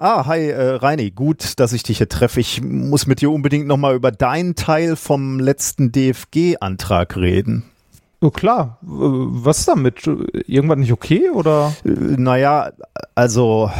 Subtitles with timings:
[0.00, 2.38] Ah, hi äh, Reini, gut, dass ich dich hier treffe.
[2.38, 7.64] Ich muss mit dir unbedingt nochmal über deinen Teil vom letzten DFG-Antrag reden.
[8.20, 10.06] Oh klar, was ist damit?
[10.46, 11.74] Irgendwas nicht okay oder?
[11.84, 12.70] Äh, naja,
[13.16, 13.72] also,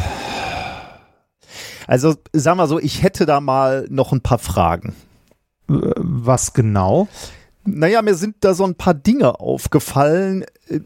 [1.87, 4.95] also sag mal so, ich hätte da mal noch ein paar Fragen.
[5.67, 7.07] Was genau?
[7.63, 10.81] Naja, mir sind da so ein paar Dinge aufgefallen, äh,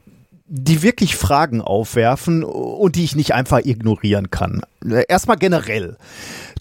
[0.45, 4.61] die wirklich Fragen aufwerfen und die ich nicht einfach ignorieren kann.
[5.07, 5.97] Erstmal generell.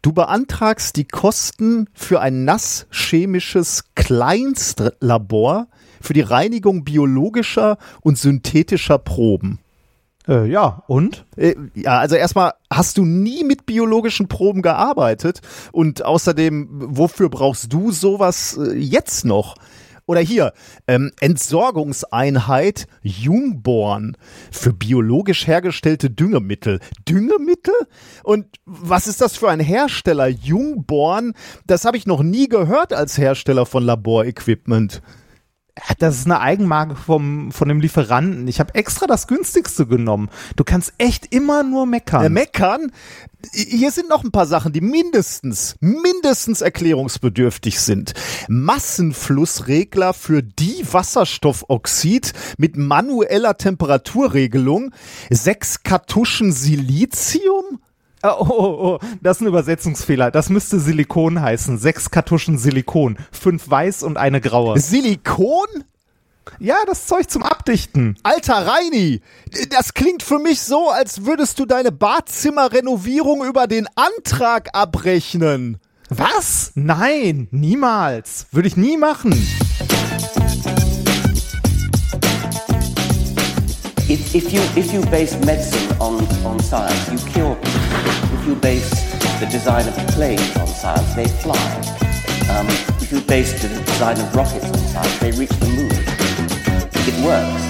[0.03, 5.67] Du beantragst die Kosten für ein nasschemisches Kleinstlabor
[6.01, 9.61] für die Reinigung biologischer und synthetischer Proben.
[10.29, 11.25] Äh, ja, und?
[11.37, 15.41] Äh, Ja, also erstmal hast du nie mit biologischen Proben gearbeitet
[15.73, 19.57] und außerdem, wofür brauchst du sowas äh, jetzt noch?
[20.07, 20.53] Oder hier,
[20.87, 24.17] ähm, Entsorgungseinheit Jungborn
[24.51, 26.81] für biologisch hergestellte Düngemittel.
[27.09, 27.75] Düngemittel?
[28.25, 30.29] Und was ist das für ein Hersteller?
[30.29, 31.35] Jungborn?
[31.67, 35.03] Das habe ich noch nie gehört als Hersteller von Laborequipment.
[35.99, 38.47] Das ist eine Eigenmarke vom, von dem Lieferanten.
[38.47, 40.29] Ich habe extra das günstigste genommen.
[40.55, 42.25] Du kannst echt immer nur meckern.
[42.25, 42.93] Äh, meckern.
[43.55, 48.13] Hier sind noch ein paar Sachen, die mindestens, mindestens erklärungsbedürftig sind.
[48.49, 54.93] Massenflussregler für Diwasserstoffoxid mit manueller Temperaturregelung,
[55.31, 57.81] sechs Kartuschen Silizium.
[58.25, 60.31] Oh, oh, oh, das ist ein Übersetzungsfehler.
[60.31, 61.77] Das müsste Silikon heißen.
[61.79, 63.17] Sechs Kartuschen Silikon.
[63.33, 64.79] Fünf weiß und eine graue.
[64.79, 65.67] Silikon?
[66.61, 68.17] Ja, das Zeug zum Abdichten.
[68.23, 69.23] Alter Reini,
[69.71, 75.79] das klingt für mich so, als würdest du deine Badzimmerrenovierung über den Antrag abrechnen.
[76.09, 76.71] Was?
[76.77, 78.47] Nein, niemals.
[78.53, 79.33] Würde ich nie machen.
[84.09, 87.82] If, if you if you base medicine on, on science, you cure people.
[88.35, 88.91] If you base
[89.41, 91.57] the design of planes on science, they fly.
[92.51, 92.67] Um,
[93.01, 95.91] if you base the design of rockets on science, they reach the moon.
[97.07, 97.63] It works.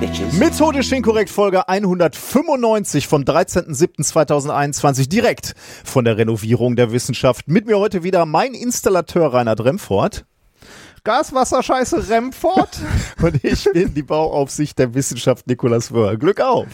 [0.00, 0.38] Bitches.
[0.38, 7.48] Methodisch inkorrekt Folge 195 vom 13.07.2021 direkt von der Renovierung der Wissenschaft.
[7.48, 10.24] Mit mir heute wieder mein Installateur Rainer Dremfort
[11.06, 12.80] Gaswasserscheiße Remford.
[13.22, 16.18] und ich bin die Bauaufsicht der Wissenschaft Nikolas Wörl.
[16.18, 16.66] Glück auf!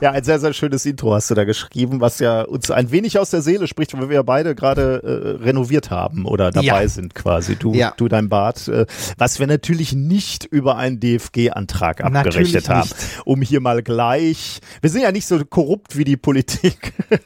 [0.00, 3.18] Ja, ein sehr, sehr schönes Intro hast du da geschrieben, was ja uns ein wenig
[3.18, 6.88] aus der Seele spricht, weil wir ja beide gerade äh, renoviert haben oder dabei Ja.
[6.88, 7.56] sind quasi.
[7.56, 7.94] Du, Ja.
[7.96, 8.86] du dein Bad, äh,
[9.18, 12.80] was wir natürlich nicht über einen DFG-Antrag abgerechnet Natürlich haben.
[12.88, 12.96] nicht.
[13.24, 16.92] Um hier mal gleich, wir sind ja nicht so korrupt wie die Politik.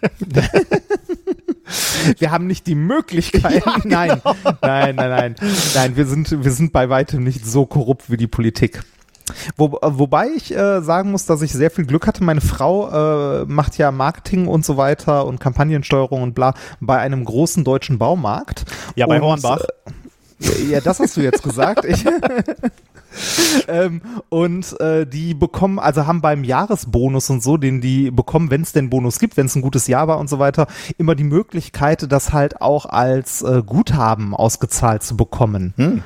[2.18, 3.62] Wir haben nicht die Möglichkeit.
[3.84, 4.20] Nein,
[4.62, 5.34] nein, nein, nein.
[5.74, 8.82] Nein, wir sind, wir sind bei weitem nicht so korrupt wie die Politik.
[9.56, 12.24] Wo, wobei ich äh, sagen muss, dass ich sehr viel Glück hatte.
[12.24, 17.24] Meine Frau äh, macht ja Marketing und so weiter und Kampagnensteuerung und bla bei einem
[17.24, 18.64] großen deutschen Baumarkt.
[18.96, 19.60] Ja, bei und, Hornbach.
[20.40, 21.84] Äh, ja, das hast du jetzt gesagt.
[21.84, 22.04] Ich,
[23.68, 28.62] ähm, und äh, die bekommen, also haben beim Jahresbonus und so, den die bekommen, wenn
[28.62, 31.24] es denn Bonus gibt, wenn es ein gutes Jahr war und so weiter, immer die
[31.24, 35.74] Möglichkeit, das halt auch als äh, Guthaben ausgezahlt zu bekommen.
[35.76, 36.02] Hm.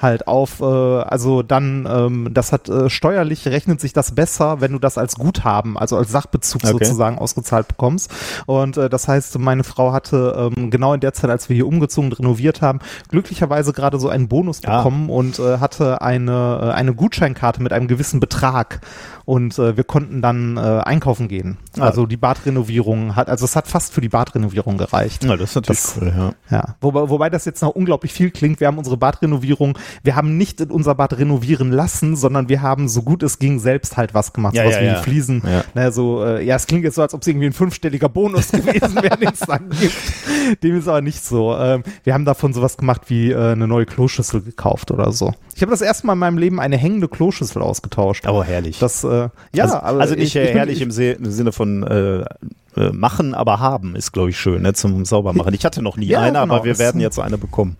[0.00, 4.72] Halt auf, äh, also dann, ähm, das hat äh, steuerlich rechnet sich das besser, wenn
[4.72, 6.72] du das als Guthaben, also als Sachbezug Okay.
[6.72, 8.10] sozusagen ausgezahlt bekommst.
[8.44, 11.66] Und äh, das heißt, meine Frau hatte ähm, genau in der Zeit, als wir hier
[11.66, 14.78] umgezogen und renoviert haben, glücklicherweise gerade so einen Bonus Ah.
[14.78, 18.80] bekommen und äh, hatte eine, äh, eine Gutscheinkarte mit einem gewissen Betrag.
[19.26, 21.58] Und äh, wir konnten dann äh, einkaufen gehen.
[21.78, 25.24] Also die Badrenovierung hat, also es hat fast für die Badrenovierung gereicht.
[25.24, 26.32] Ja, das ist natürlich Das- cool, ja.
[26.48, 28.60] Ja, wobei, wobei das jetzt noch unglaublich viel klingt.
[28.60, 32.88] Wir haben unsere Badrenovierung, wir haben nicht in unser Bad renovieren lassen, sondern wir haben
[32.88, 34.54] so gut es ging selbst halt was gemacht.
[34.54, 34.94] Ja, sowas ja, wie ja.
[34.98, 35.42] die Fliesen.
[35.44, 35.64] Ja.
[35.74, 38.50] Ne, so, äh, ja, es klingt jetzt so, als ob es irgendwie ein fünfstelliger Bonus
[38.52, 40.62] gewesen wäre, den es dann gibt.
[40.62, 41.56] Dem ist aber nicht so.
[41.56, 45.34] Ähm, wir haben davon sowas gemacht wie äh, eine neue Kloschüssel gekauft oder so.
[45.56, 48.26] Ich habe das erste Mal in meinem Leben eine hängende Kloschüssel ausgetauscht.
[48.26, 48.78] Aber herrlich.
[48.78, 49.08] Das, äh,
[49.54, 50.90] ja, also, aber also nicht ich, äh, ich bin- herrlich ich, im,
[51.30, 52.20] Sinne von äh,
[52.76, 55.54] äh, machen, aber haben ist, glaube ich, schön, ne, zum Saubermachen.
[55.54, 57.76] Ich hatte noch nie Ja, eine, genau, aber wir werden jetzt eine bekommen.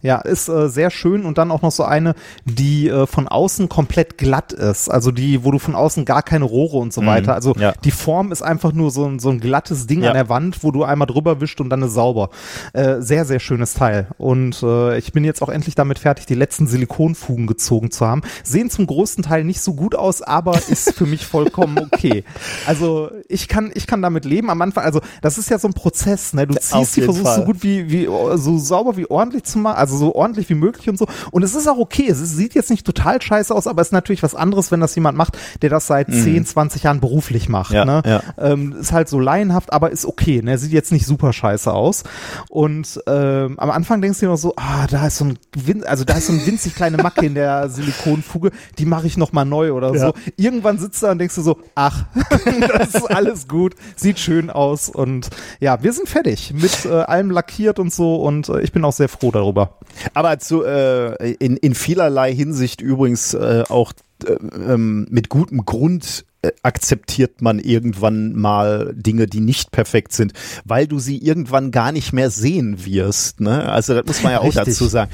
[0.00, 2.14] Ja, ist äh, sehr schön und dann auch noch so eine,
[2.44, 4.88] die äh, von außen komplett glatt ist.
[4.88, 7.34] Also die, wo du von außen gar keine Rohre und so Mhm, weiter.
[7.34, 7.72] Also ja.
[7.84, 10.10] die Form ist einfach nur so ein, so ein glattes Ding Ja.
[10.10, 12.30] an der Wand, wo du einmal drüber wischt und dann ist sauber.
[12.74, 14.06] Äh, sehr, sehr schönes Teil.
[14.18, 18.22] Und äh, ich bin jetzt auch endlich damit fertig, die letzten Silikonfugen gezogen zu haben.
[18.44, 22.22] Sehen zum größten Teil nicht so gut aus, aber ist für mich vollkommen okay.
[22.68, 24.84] Also ich kann, ich kann damit leben am Anfang.
[24.84, 26.46] Also das ist ja so ein Prozess, ne?
[26.46, 27.44] Du ziehst die, versuchst so Fall.
[27.46, 28.06] gut wie, wie
[28.36, 31.06] so sauber wie ordentlich zu machen, also also so ordentlich wie möglich und so.
[31.30, 32.08] Und es ist auch okay.
[32.10, 34.94] Es sieht jetzt nicht total scheiße aus, aber es ist natürlich was anderes, wenn das
[34.94, 36.22] jemand macht, der das seit mhm.
[36.22, 37.72] 10, 20 Jahren beruflich macht.
[37.72, 38.02] Ja, ne?
[38.04, 38.22] ja.
[38.38, 40.42] Ähm, ist halt so laienhaft, aber ist okay.
[40.42, 40.58] Ne?
[40.58, 42.04] Sieht jetzt nicht super scheiße aus.
[42.50, 45.84] Und ähm, am Anfang denkst du dir noch so, ah, da ist so ein, Win
[45.84, 49.32] also da ist so ein winzig kleine Macke in der Silikonfuge, die mache ich noch
[49.32, 50.06] mal neu oder Ja.
[50.08, 50.12] so.
[50.36, 52.04] Irgendwann sitzt du da und denkst du so, ach,
[52.78, 55.30] das ist alles gut, sieht schön aus und
[55.60, 58.92] ja, wir sind fertig mit äh, allem lackiert und so und äh, ich bin auch
[58.92, 59.77] sehr froh darüber.
[60.14, 63.92] Aber zu, äh, in, in vielerlei Hinsicht übrigens äh, auch
[64.24, 70.32] äh, ähm, mit gutem Grund äh, akzeptiert man irgendwann mal Dinge, die nicht perfekt sind,
[70.64, 73.40] weil du sie irgendwann gar nicht mehr sehen wirst.
[73.40, 73.70] Ne?
[73.70, 74.64] Also das muss man ja auch Richtig.
[74.64, 75.10] dazu sagen.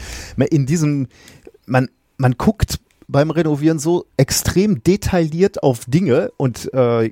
[0.50, 1.08] In diesem,
[1.66, 1.88] man,
[2.18, 2.78] man guckt
[3.08, 7.10] beim Renovieren so extrem detailliert auf Dinge und äh,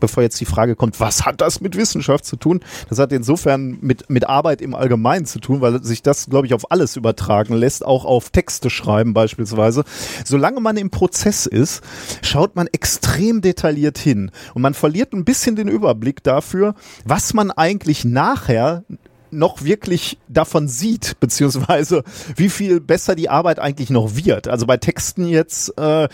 [0.00, 2.60] bevor jetzt die Frage kommt, was hat das mit Wissenschaft zu tun?
[2.88, 6.54] Das hat insofern mit, mit Arbeit im Allgemeinen zu tun, weil sich das, glaube ich,
[6.54, 9.84] auf alles übertragen lässt, auch auf Texte schreiben beispielsweise.
[10.24, 11.82] Solange man im Prozess ist,
[12.22, 16.74] schaut man extrem detailliert hin und man verliert ein bisschen den Überblick dafür,
[17.04, 18.84] was man eigentlich nachher
[19.32, 22.02] noch wirklich davon sieht, beziehungsweise
[22.36, 24.48] wie viel besser die Arbeit eigentlich noch wird.
[24.48, 26.08] Also bei Texten jetzt äh,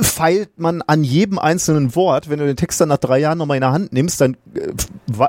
[0.00, 2.30] feilt man an jedem einzelnen Wort.
[2.30, 4.70] Wenn du den Text dann nach drei Jahren nochmal in der Hand nimmst, dann äh,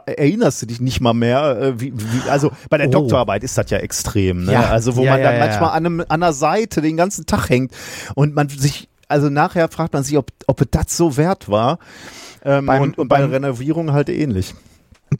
[0.06, 1.58] erinnerst du dich nicht mal mehr.
[1.62, 2.92] Äh, wie, wie, also bei der Oh.
[2.92, 4.46] Doktorarbeit ist das ja extrem.
[4.46, 4.54] Ne?
[4.54, 4.70] Ja.
[4.70, 7.50] Also wo Ja, man ja, dann manchmal an, einem, an einer Seite den ganzen Tag
[7.50, 7.72] hängt
[8.16, 11.80] und man sich, also nachher fragt man sich, ob, ob das so wert war.
[12.44, 14.56] Ähm, Beim- und, und bei der Renovierung halt ähnlich.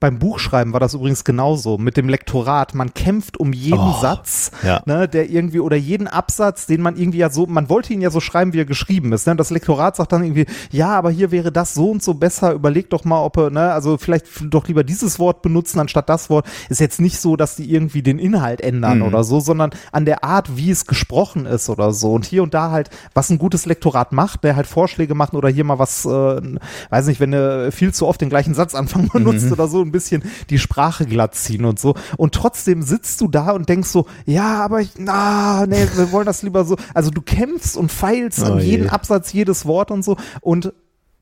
[0.02, 2.74] Beim Buchschreiben war das übrigens genauso mit dem Lektorat.
[2.76, 4.82] Man kämpft um jeden Oh, Satz, ja.
[4.86, 8.10] ne, der irgendwie oder jeden Absatz, den man irgendwie ja so, man wollte ihn ja
[8.10, 9.28] so schreiben, wie er geschrieben ist.
[9.28, 9.36] Ne?
[9.36, 12.52] Das Lektorat sagt dann irgendwie, ja, aber hier wäre das so und so besser.
[12.54, 16.32] Überleg doch mal, ob er, ne, also vielleicht doch lieber dieses Wort benutzen anstatt das
[16.32, 16.48] Wort.
[16.70, 19.06] Ist jetzt nicht so, dass die irgendwie den Inhalt ändern Mhm.
[19.06, 22.14] oder so, sondern an der Art, wie es gesprochen ist oder so.
[22.14, 25.50] Und hier und da halt, was ein gutes Lektorat macht, der halt Vorschläge macht oder
[25.50, 26.42] hier mal was, äh,
[26.90, 30.24] weiß nicht, wenn du viel zu oft den gleichen Satzanfang benutzt oder so, ein bisschen
[30.50, 31.96] die Sprache glatt ziehen und so.
[32.18, 36.26] Und trotzdem sitzt du da und denkst so, ja, aber ich, na, nee, wir wollen
[36.26, 36.78] das lieber so.
[36.94, 38.66] Also du kämpfst und feilst Oh an je.
[38.66, 40.18] jeden Absatz, jedes Wort und so.
[40.42, 40.74] Und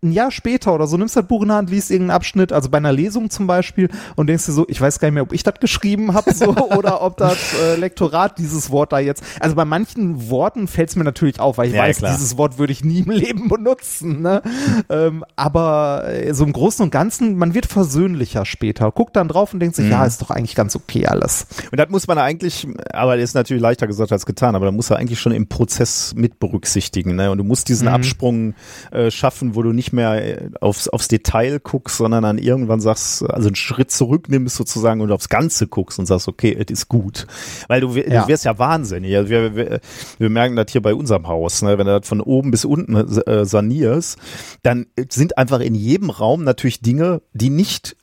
[0.01, 2.53] ein Jahr später oder so nimmst du das Buch in der Hand, liest irgendeinen Abschnitt,
[2.53, 5.23] also bei einer Lesung zum Beispiel, und denkst dir so, ich weiß gar nicht mehr,
[5.23, 9.23] ob ich das geschrieben habe so, oder ob das äh, Lektorat dieses Wort da jetzt.
[9.39, 12.11] Also bei manchen Worten fällt es mir natürlich auf, weil ich Ja, weiß, klar.
[12.13, 14.21] dieses Wort würde ich nie im Leben benutzen.
[14.21, 14.41] Ne?
[14.89, 18.91] ähm, aber äh, so im Großen und Ganzen, man wird versöhnlicher später.
[18.91, 19.91] Guckt dann drauf und denkt sich, Mhm.
[19.91, 21.45] ja, ist doch eigentlich ganz okay alles.
[21.71, 24.89] Und das muss man eigentlich, aber ist natürlich leichter gesagt als getan, aber da muss
[24.89, 27.15] er eigentlich schon im Prozess mit berücksichtigen.
[27.15, 27.31] Ne?
[27.31, 27.93] Und du musst diesen Mhm.
[27.93, 28.53] Absprung
[28.91, 33.23] äh, schaffen, wo du nicht mehr äh, aufs, aufs Detail guckst, sondern dann irgendwann sagst,
[33.29, 37.27] also einen Schritt zurücknimmst sozusagen und aufs Ganze guckst und sagst, okay, es ist gut.
[37.67, 38.21] Weil du, Ja.
[38.23, 39.15] du wirst ja wahnsinnig.
[39.15, 39.79] Also wir, wir,
[40.17, 41.77] wir merken das hier bei unserem Haus, ne?
[41.77, 44.17] wenn du das von oben bis unten äh, sanierst,
[44.63, 47.95] dann sind einfach in jedem Raum natürlich Dinge, die nicht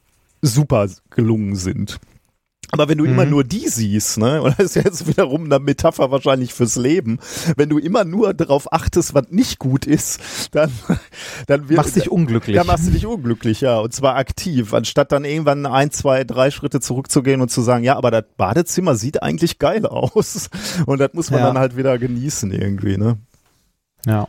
[0.43, 1.99] super gelungen sind.
[2.73, 6.11] Aber wenn du immer nur die siehst, ne, und das ist jetzt wiederum eine Metapher
[6.11, 7.19] wahrscheinlich fürs Leben,
[7.57, 10.21] wenn du immer nur darauf achtest, was nicht gut ist,
[10.53, 10.71] dann,
[11.47, 12.57] dann wird, Machst dich unglücklich.
[12.57, 16.51] dann machst du dich unglücklich, ja, und zwar aktiv, anstatt dann irgendwann ein, zwei, drei
[16.51, 20.51] Schritte zurückzugehen und zu sagen, ja, aber das Badezimmer sieht eigentlich geil aus.
[20.87, 21.47] Und das muss man Ja.
[21.47, 23.19] dann halt wieder genießen irgendwie, ne.
[24.07, 24.29] Ja.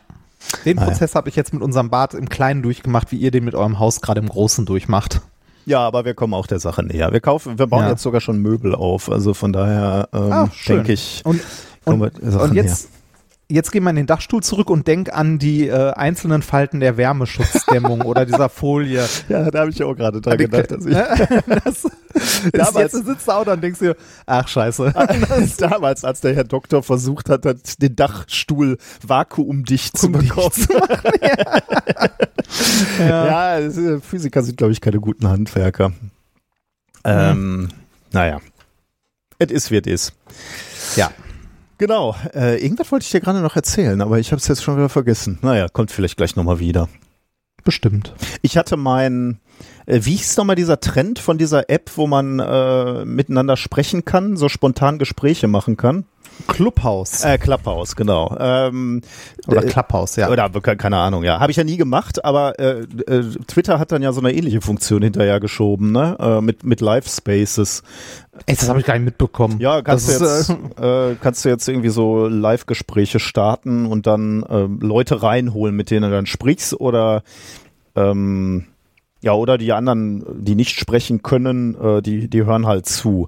[0.66, 0.88] Den Ah, ja.
[0.90, 3.80] Prozess habe ich jetzt mit unserem Bad im Kleinen durchgemacht, wie ihr den mit eurem
[3.80, 5.22] Haus gerade im Großen durchmacht.
[5.68, 7.12] Ja, aber wir kommen auch der Sache näher.
[7.12, 7.90] Wir kaufen, wir bauen Ja.
[7.90, 11.42] jetzt sogar schon Möbel auf, also von daher ähm, Ah, denke ich, Und,
[11.84, 12.88] und, und jetzt,
[13.50, 16.98] jetzt geh mal in den Dachstuhl zurück und denk an die äh, einzelnen Falten der
[16.98, 19.06] Wärmeschutzdämmung oder dieser Folie.
[19.30, 20.94] Ja, da habe ich auch gerade dran gedacht, dass ich
[21.64, 21.88] das,
[22.52, 24.94] Damals- jetzt sitzt du auch da und denkst dir, ach scheiße.
[25.60, 30.52] damals, als der Herr Doktor versucht hat, den Dachstuhl vakuumdicht zu bekommen.
[30.52, 31.62] zu machen, ja.
[33.00, 35.92] Ja, es ist- Physiker sind, glaube ich, keine guten Handwerker.
[37.04, 37.70] Ähm,
[38.12, 38.40] naja.
[39.40, 40.14] Es ist, wie es ist.
[40.96, 41.12] ja.
[41.78, 42.16] Genau.
[42.34, 44.90] Äh, irgendwas wollte ich dir gerade noch erzählen, aber ich habe es jetzt schon wieder
[44.90, 45.38] vergessen.
[45.42, 46.90] Naja, kommt vielleicht gleich nochmal wieder.
[47.64, 48.14] Bestimmt.
[48.42, 49.40] Ich hatte mein,
[49.86, 54.38] äh, wie hieß nochmal dieser Trend von dieser App, wo man äh, miteinander sprechen kann,
[54.38, 56.06] so spontan Gespräche machen kann?
[56.48, 57.24] Clubhouse.
[57.24, 58.36] Äh, Clubhouse, genau.
[58.40, 59.02] Ähm,
[59.48, 60.30] oder äh, Clubhouse, ja.
[60.30, 61.40] Oder ke- keine Ahnung, ja.
[61.40, 64.62] Habe ich ja nie gemacht, aber äh, äh, Twitter hat dann ja so eine ähnliche
[64.62, 66.16] Funktion hinterher geschoben, ne?
[66.20, 67.84] Äh, mit, mit Live Spaces.
[68.46, 69.60] Ey, das habe ich gar nicht mitbekommen.
[69.60, 74.06] Ja, kannst das du ist, jetzt, äh, kannst du jetzt irgendwie so Live-Gespräche starten und
[74.06, 77.24] dann äh, Leute reinholen, mit denen du dann sprichst oder
[77.96, 78.66] ähm,
[79.22, 83.28] ja, oder die anderen, die nicht sprechen können, äh, die, die hören halt zu.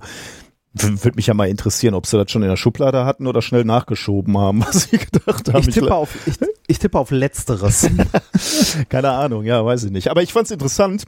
[0.74, 3.66] Würde mich ja mal interessieren, ob sie das schon in der Schublade hatten oder schnell
[3.66, 5.68] nachgeschoben haben, was sie gedacht haben.
[5.68, 7.90] Ich tippe, auf, ich, ich tippe auf Letzteres.
[8.90, 10.10] Keine Ahnung, ja, weiß ich nicht.
[10.10, 11.06] Aber ich fand es interessant.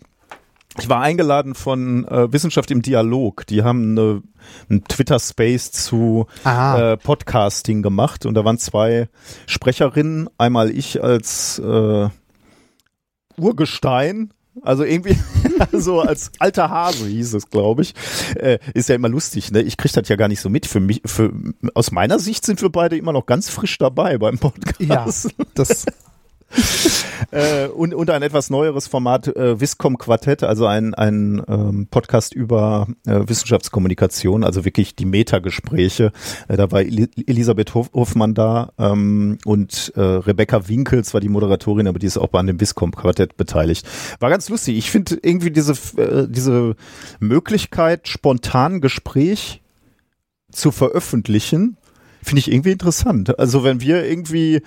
[0.80, 3.46] Ich war eingeladen von äh, Wissenschaft im Dialog.
[3.48, 4.24] Die haben eine,
[4.70, 9.10] einen Twitter-Space zu äh, Podcasting gemacht und da waren zwei
[9.48, 10.30] Sprecherinnen.
[10.38, 12.10] Einmal ich als äh,
[13.38, 15.18] Urgestein also irgendwie,
[15.72, 17.94] so als alter Hase hieß es, glaube ich.
[18.36, 19.62] Äh, ist ja immer lustig, ne?
[19.62, 20.66] Ich kriege das ja gar nicht so mit.
[20.66, 21.32] Für mich, für,
[21.74, 24.80] aus meiner Sicht sind wir beide immer noch ganz frisch dabei beim Podcast.
[24.82, 25.06] Ja,
[25.54, 25.86] das
[27.32, 32.34] äh, und, und ein etwas neueres Format, äh, Viscom Quartett, also ein, ein ähm, Podcast
[32.34, 36.12] über äh, Wissenschaftskommunikation, also wirklich die Metagespräche.
[36.48, 41.88] Äh, da war Elisabeth Hof Hofmann da ähm, und äh, Rebecca Winkels war die Moderatorin,
[41.88, 43.88] aber die ist auch an dem Viscom Quartett beteiligt.
[44.20, 44.78] War ganz lustig.
[44.78, 46.76] Ich finde irgendwie diese, äh, diese
[47.20, 49.62] Möglichkeit, spontan Gespräch
[50.52, 51.78] zu veröffentlichen,
[52.22, 53.40] finde ich irgendwie interessant.
[53.40, 54.62] Also wenn wir irgendwie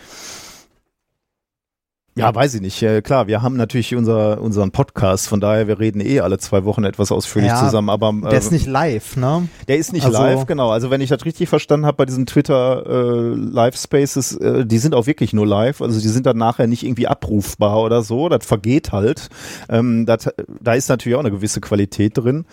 [2.16, 3.04] ja, weiß ich nicht.
[3.04, 6.84] Klar, wir haben natürlich unser, unseren Podcast, von daher, wir reden eh alle zwei Wochen
[6.84, 9.48] etwas ausführlich ja, zusammen, aber äh, der ist nicht live, ne?
[9.66, 10.70] Der ist nicht also, live, genau.
[10.70, 14.78] Also wenn ich das richtig verstanden habe bei diesen Twitter äh, Live Spaces, äh, die
[14.78, 18.28] sind auch wirklich nur live, also die sind dann nachher nicht irgendwie abrufbar oder so,
[18.28, 19.28] das vergeht halt.
[19.68, 20.30] Ähm, das,
[20.60, 22.44] da ist natürlich auch eine gewisse Qualität drin.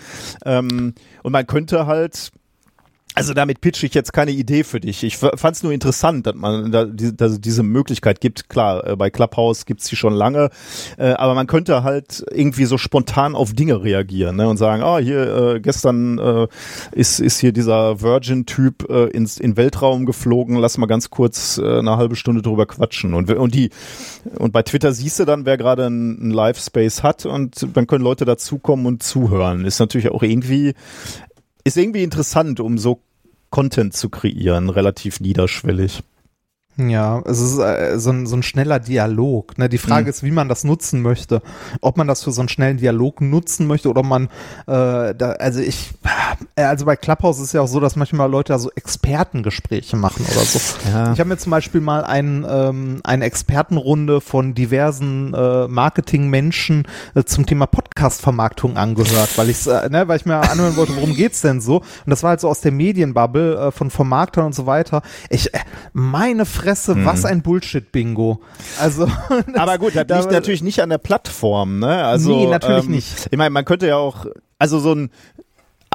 [0.43, 2.31] Ähm, und man könnte halt
[3.13, 5.03] also damit pitche ich jetzt keine Idee für dich.
[5.03, 8.47] Ich fand es nur interessant, dass man da die, dass diese Möglichkeit gibt.
[8.47, 10.49] Klar, äh, bei Clubhouse gibt's die schon lange,
[10.97, 14.99] äh, aber man könnte halt irgendwie so spontan auf Dinge reagieren ne, und sagen, ah,
[14.99, 16.47] hier äh, gestern äh,
[16.93, 21.79] ist, ist hier dieser Virgin-Typ äh, ins in Weltraum geflogen, lass mal ganz kurz äh,
[21.79, 23.13] eine halbe Stunde drüber quatschen.
[23.13, 23.71] Und, und die
[24.37, 28.23] und bei Twitter siehst du dann, wer gerade einen Live-Space hat und dann können Leute
[28.23, 29.65] dazukommen und zuhören.
[29.65, 30.75] Ist natürlich auch irgendwie
[31.63, 33.01] ist irgendwie interessant, um so
[33.49, 36.03] Content zu kreieren, relativ niederschwellig.
[36.77, 39.57] Ja, es ist äh, so, ein, so ein schneller Dialog.
[39.57, 39.67] Ne?
[39.67, 40.09] Die Frage mhm.
[40.09, 41.41] ist, wie man das nutzen möchte.
[41.81, 44.25] Ob man das für so einen schnellen Dialog nutzen möchte oder ob man,
[44.67, 45.91] äh, da, also ich,
[46.55, 50.25] äh, also bei Clubhouse ist ja auch so, dass manchmal Leute da so Expertengespräche machen
[50.31, 50.59] oder so.
[50.89, 51.11] Ja.
[51.11, 57.23] Ich habe mir zum Beispiel mal ein, ähm, eine Expertenrunde von diversen äh, Marketingmenschen äh,
[57.23, 61.41] zum Thema Podcast-Vermarktung angehört, weil ich, äh, ne, weil ich mir anhören wollte, worum geht's
[61.41, 61.79] denn so?
[61.79, 65.01] Und das war halt so aus der Medienbubble äh, von Vermarktern und so weiter.
[65.29, 65.59] Ich, äh,
[65.91, 67.05] meine Frage Fresse, mhm.
[67.05, 68.41] was ein Bullshit-Bingo.
[68.79, 69.07] Also,
[69.55, 72.05] aber gut, das liegt natürlich nicht an der Plattform, ne?
[72.05, 73.27] Also, nee, natürlich ähm, nicht.
[73.31, 74.25] Ich meine, man könnte ja auch,
[74.59, 75.09] also so ein,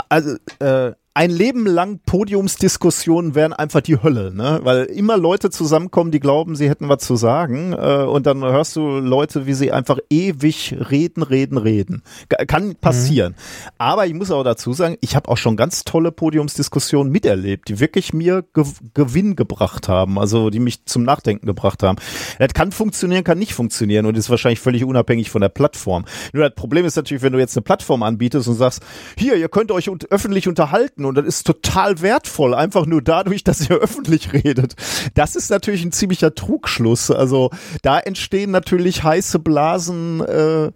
[0.09, 4.61] also, äh, ein Leben lang Podiumsdiskussionen wären einfach die Hölle, ne?
[4.65, 8.77] Weil immer Leute zusammenkommen, die glauben, sie hätten was zu sagen, äh, und dann hörst
[8.77, 12.03] du Leute, wie sie einfach ewig reden, reden, reden.
[12.47, 13.33] Kann passieren.
[13.33, 13.71] Mhm.
[13.79, 17.81] Aber ich muss auch dazu sagen, ich habe auch schon ganz tolle Podiumsdiskussionen miterlebt, die
[17.81, 21.97] wirklich mir Ge Gewinn gebracht haben, also die mich zum Nachdenken gebracht haben.
[22.39, 26.05] Das kann funktionieren, kann nicht funktionieren und ist wahrscheinlich völlig unabhängig von der Plattform.
[26.35, 28.83] Nur das Problem ist natürlich, wenn du jetzt eine Plattform anbietest und sagst,
[29.17, 33.45] hier, ihr könnt euch un öffentlich unterhalten und das ist total wertvoll, einfach nur dadurch,
[33.45, 34.75] dass ihr öffentlich redet.
[35.15, 37.11] Das ist natürlich ein ziemlicher Trugschluss.
[37.11, 37.51] Also
[37.83, 40.71] da entstehen natürlich heiße Blasen äh,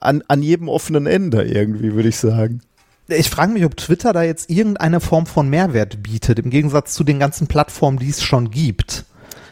[0.00, 2.60] an, an jedem offenen Ende irgendwie, würde ich sagen.
[3.08, 7.04] Ich frage mich, ob Twitter da jetzt irgendeine Form von Mehrwert bietet, im Gegensatz zu
[7.04, 9.04] den ganzen Plattformen, die es schon gibt.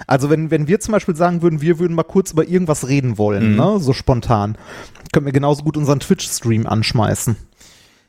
[0.06, 3.18] Also wenn, wenn wir zum Beispiel sagen würden, wir würden mal kurz über irgendwas reden
[3.18, 3.56] wollen, mhm.
[3.56, 4.56] ne, so spontan,
[5.12, 7.37] können wir genauso gut unseren Twitch-Stream anschmeißen.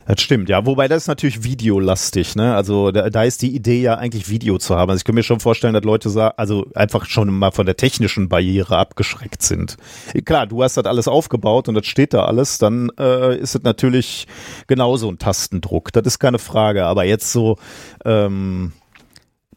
[0.05, 0.65] Das stimmt, ja.
[0.65, 2.55] Wobei das ist natürlich videolastig, ne?
[2.55, 4.89] Also da, da ist die Idee ja eigentlich Video zu haben.
[4.89, 7.77] Also ich kann mir schon vorstellen, dass Leute sagen, also einfach schon mal von der
[7.77, 9.77] technischen Barriere abgeschreckt sind.
[10.25, 13.63] Klar, du hast das alles aufgebaut und das steht da alles, dann äh, ist es
[13.63, 14.27] natürlich
[14.67, 15.93] genauso ein Tastendruck.
[15.93, 16.85] Das ist keine Frage.
[16.85, 17.57] Aber jetzt so,
[18.03, 18.73] ähm,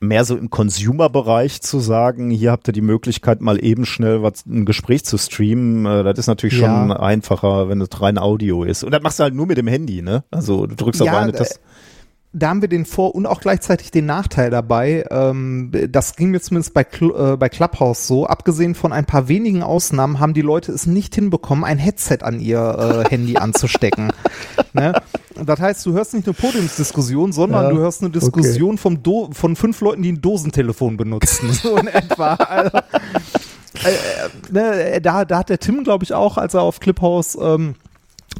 [0.00, 4.46] mehr so im Consumer-Bereich zu sagen, hier habt ihr die Möglichkeit, mal eben schnell was,
[4.46, 6.66] ein Gespräch zu streamen, äh, das ist natürlich ja.
[6.66, 8.84] schon einfacher, wenn es rein Audio ist.
[8.84, 10.24] Und das machst du halt nur mit dem Handy, ne?
[10.30, 11.60] Also du drückst ja, auf eine Taste
[12.36, 15.06] da haben wir den Vor- und auch gleichzeitig den Nachteil dabei.
[15.10, 18.26] Ähm, das ging mir zumindest bei, Cl äh, bei Clubhouse so.
[18.26, 22.38] Abgesehen von ein paar wenigen Ausnahmen haben die Leute es nicht hinbekommen, ein Headset an
[22.38, 24.12] ihr äh, Handy anzustecken.
[24.74, 24.92] Ne?
[25.42, 28.78] Das heißt, du hörst nicht eine Podiumsdiskussion, sondern ja, du hörst eine Diskussion okay.
[28.78, 31.52] vom Do von fünf Leuten, die ein Dosentelefon benutzen.
[31.52, 32.36] so in etwa.
[33.84, 37.36] Also, äh, ne, da, da hat der Tim, glaube ich, auch, als er auf Clubhouse
[37.38, 37.74] ähm,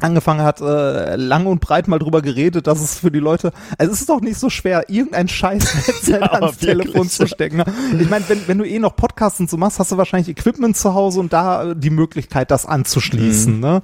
[0.01, 3.91] angefangen hat, äh, lang und breit mal drüber geredet, dass es für die Leute, also
[3.91, 7.63] es ist doch nicht so schwer, irgendein scheiß ja, ans Telefon zu stecken.
[7.99, 10.77] Ich meine, wenn, wenn du eh noch Podcasts und so machst, hast du wahrscheinlich Equipment
[10.77, 13.55] zu Hause und da die Möglichkeit, das anzuschließen.
[13.55, 13.59] Mhm.
[13.59, 13.81] Ne?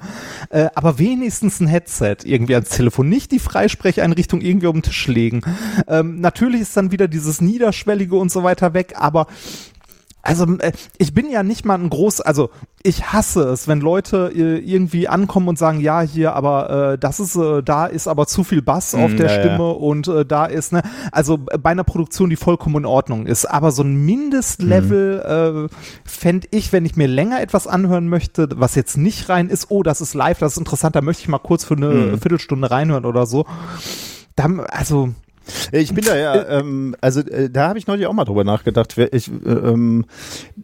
[0.49, 5.07] Äh, aber wenigstens ein Headset irgendwie ans Telefon, nicht die Freisprecheinrichtung irgendwie auf den Tisch
[5.07, 5.41] legen.
[5.87, 9.27] Ähm, natürlich ist dann wieder dieses Niederschwellige und so weiter weg, aber
[10.23, 12.49] also äh, ich bin ja nicht mal ein groß, also
[12.81, 17.19] ich hasse es, wenn Leute äh, irgendwie ankommen und sagen, ja hier, aber äh, das
[17.19, 19.71] ist, äh, da ist aber zu viel Bass auf mm, der ja, Stimme ja.
[19.71, 23.71] und äh, da ist ne, also bei einer Produktion, die vollkommen in Ordnung ist, aber
[23.71, 25.65] so ein Mindestlevel mm.
[25.65, 25.69] äh,
[26.05, 29.83] fände ich, wenn ich mir länger etwas anhören möchte, was jetzt nicht rein ist, oh,
[29.83, 32.19] das ist live, das ist interessant, da möchte ich mal kurz für eine mm.
[32.19, 33.45] Viertelstunde reinhören oder so.
[34.37, 35.13] Dann, also
[35.71, 38.43] ich bin da ja, äh, ähm, also äh, da habe ich neulich auch mal drüber
[38.43, 38.97] nachgedacht.
[38.97, 40.05] Wir, ich, äh, ähm,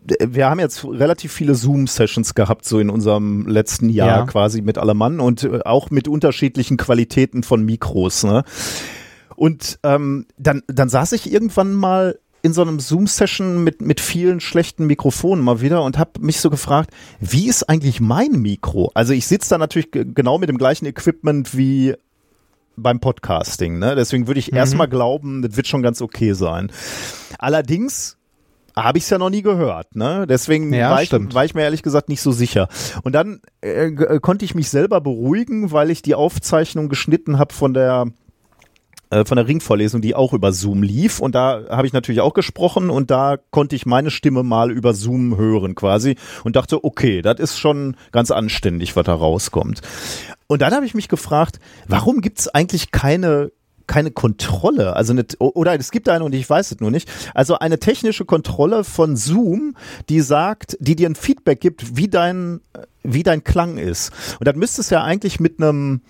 [0.01, 4.25] wir haben jetzt relativ viele Zoom-Sessions gehabt, so in unserem letzten Jahr ja.
[4.25, 8.24] quasi mit Allemann und äh, auch mit unterschiedlichen Qualitäten von Mikros.
[8.24, 8.43] Ne?
[9.36, 14.39] Und ähm, dann, dann saß ich irgendwann mal in so einem Zoom-Session mit, mit vielen
[14.39, 18.91] schlechten Mikrofonen mal wieder und habe mich so gefragt, wie ist eigentlich mein Mikro?
[18.93, 21.95] Also ich sitze da natürlich genau mit dem gleichen Equipment wie
[22.81, 23.79] beim Podcasting.
[23.79, 23.95] Ne?
[23.95, 24.57] Deswegen würde ich mhm.
[24.57, 26.71] erstmal glauben, das wird schon ganz okay sein.
[27.38, 28.17] Allerdings
[28.75, 30.25] habe ich es ja noch nie gehört, ne?
[30.27, 32.69] Deswegen ja, war, ich, war, ich, mir ehrlich gesagt nicht so sicher.
[33.03, 37.74] Und dann äh, konnte ich mich selber beruhigen, weil ich die Aufzeichnung geschnitten habe von
[37.74, 38.05] der
[39.25, 41.20] von der Ringvorlesung, die auch über Zoom lief.
[41.20, 44.94] Und da habe ich natürlich auch gesprochen und da konnte ich meine Stimme mal über
[44.94, 49.82] Zoom hören quasi und dachte, okay, das ist schon ganz anständig, was da rauskommt.
[50.48, 53.51] Und dann habe ich mich gefragt, warum gibt es eigentlich keine
[53.89, 57.10] keine Kontrolle, also eine, oder es gibt eine und ich weiß es nur nicht.
[57.34, 59.75] Also eine technische Kontrolle von Zoom,
[60.10, 62.62] die sagt, die dir ein Feedback gibt, wie dein
[63.04, 64.12] wie dein Klang ist.
[64.39, 66.01] Und dann müsste es ja eigentlich mit einem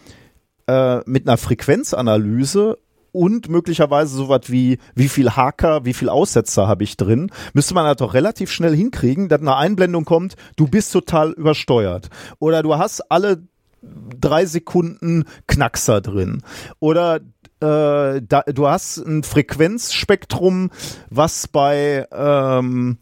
[0.68, 2.78] äh, mit einer Frequenzanalyse
[3.12, 7.86] und möglicherweise sowas wie, wie viel Haker, wie viel Aussetzer habe ich drin, müsste man
[7.86, 12.10] halt doch relativ schnell hinkriegen, dass eine Einblendung kommt, du bist total übersteuert.
[12.40, 13.44] Oder du hast alle
[13.82, 16.42] drei Sekunden Knackser drin.
[16.80, 17.22] Oder
[17.62, 20.72] äh, da, du hast ein Frequenzspektrum,
[21.10, 22.98] was bei ähm,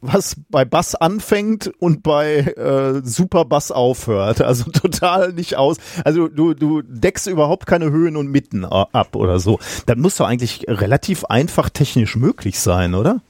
[0.00, 4.40] was bei Bass anfängt und bei äh, Super Bass aufhört.
[4.50, 5.76] Also total nicht aus.
[6.04, 9.60] Also du, du deckst überhaupt keine Höhen und Mitten ab oder so.
[9.86, 13.20] Dann muss doch eigentlich relativ einfach technisch möglich sein, oder?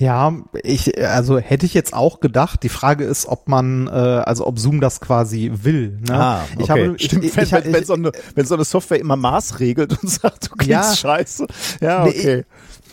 [0.00, 2.62] Ja, ich, also hätte ich jetzt auch gedacht.
[2.62, 5.98] Die Frage ist, ob man, äh, also ob Zoom das quasi will.
[6.08, 6.14] Ne?
[6.14, 6.62] Ah, okay.
[6.62, 9.16] Ich habe, Stimmt, ich, wenn, ich, wenn, wenn, so eine, wenn so eine Software immer
[9.16, 11.46] Maß regelt und sagt, du klingst ja, scheiße.
[11.82, 12.36] Ja, okay.
[12.38, 12.44] Nee,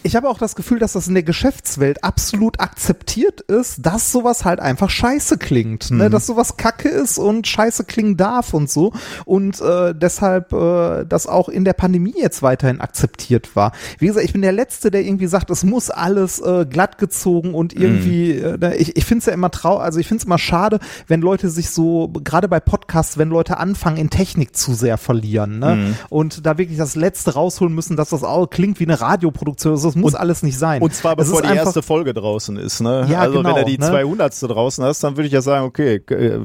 [0.07, 4.45] ich habe auch das Gefühl, dass das in der Geschäftswelt absolut akzeptiert ist, dass sowas
[4.45, 5.91] halt einfach scheiße klingt.
[5.91, 6.05] Ne?
[6.05, 6.11] Mhm.
[6.11, 8.93] Dass sowas kacke ist und scheiße klingen darf und so.
[9.25, 13.73] Und äh, deshalb äh, das auch in der Pandemie jetzt weiterhin akzeptiert war.
[13.99, 17.53] Wie gesagt, ich bin der Letzte, der irgendwie sagt, es muss alles äh, glatt gezogen
[17.53, 18.45] und irgendwie, mhm.
[18.45, 20.79] äh, ne, ich, ich finde es ja immer trau, also ich finde es immer schade,
[21.07, 25.59] wenn Leute sich so, gerade bei Podcasts, wenn Leute anfangen, in Technik zu sehr verlieren.
[25.59, 25.75] Ne?
[25.75, 25.95] Mhm.
[26.07, 29.73] Und da wirklich das Letzte rausholen müssen, dass das auch klingt wie eine Radioproduktion.
[29.73, 30.81] Das muss und, alles nicht sein.
[30.81, 32.81] Und zwar bevor die erste Folge draußen ist.
[32.81, 33.07] Ne?
[33.09, 33.87] Ja, also genau, wenn er die ne?
[33.87, 34.41] 200.
[34.43, 36.39] draußen hast, dann würde ich ja sagen, okay, äh,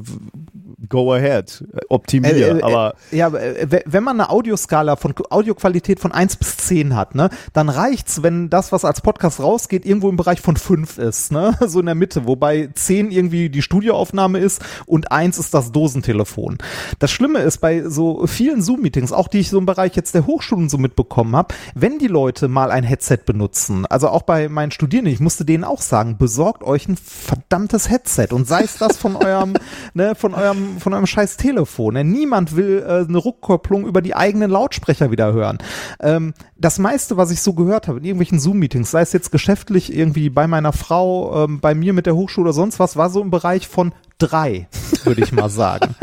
[0.88, 2.56] go ahead, optimier.
[2.56, 6.96] Äh, äh, aber ja, äh, wenn man eine Audioskala von Audioqualität von 1 bis 10
[6.96, 10.98] hat, ne, dann reicht's, wenn das, was als Podcast rausgeht, irgendwo im Bereich von 5
[10.98, 11.58] ist, ne?
[11.72, 16.58] So in der Mitte, wobei 10 irgendwie die Studioaufnahme ist und 1 ist das Dosentelefon.
[16.98, 20.26] Das Schlimme ist bei so vielen Zoom-Meetings, auch die ich so im Bereich jetzt der
[20.26, 24.72] Hochschulen so mitbekommen habe, wenn die Leute mal ein Headset benutzen, also auch bei meinen
[24.72, 28.96] Studierenden, ich musste denen auch sagen, besorgt euch ein verdammtes Headset und sei es das
[28.96, 29.54] von eurem,
[29.94, 31.94] ne, von eurem von einem scheiß Telefon.
[31.94, 32.04] Ne?
[32.04, 35.58] Niemand will äh, eine Rückkopplung über die eigenen Lautsprecher wieder hören.
[36.00, 39.94] Ähm, das meiste, was ich so gehört habe in irgendwelchen Zoom-Meetings, sei es jetzt geschäftlich
[39.94, 43.20] irgendwie bei meiner Frau, ähm, bei mir mit der Hochschule oder sonst was, war so
[43.20, 44.68] im Bereich von drei,
[45.04, 45.94] würde ich mal sagen.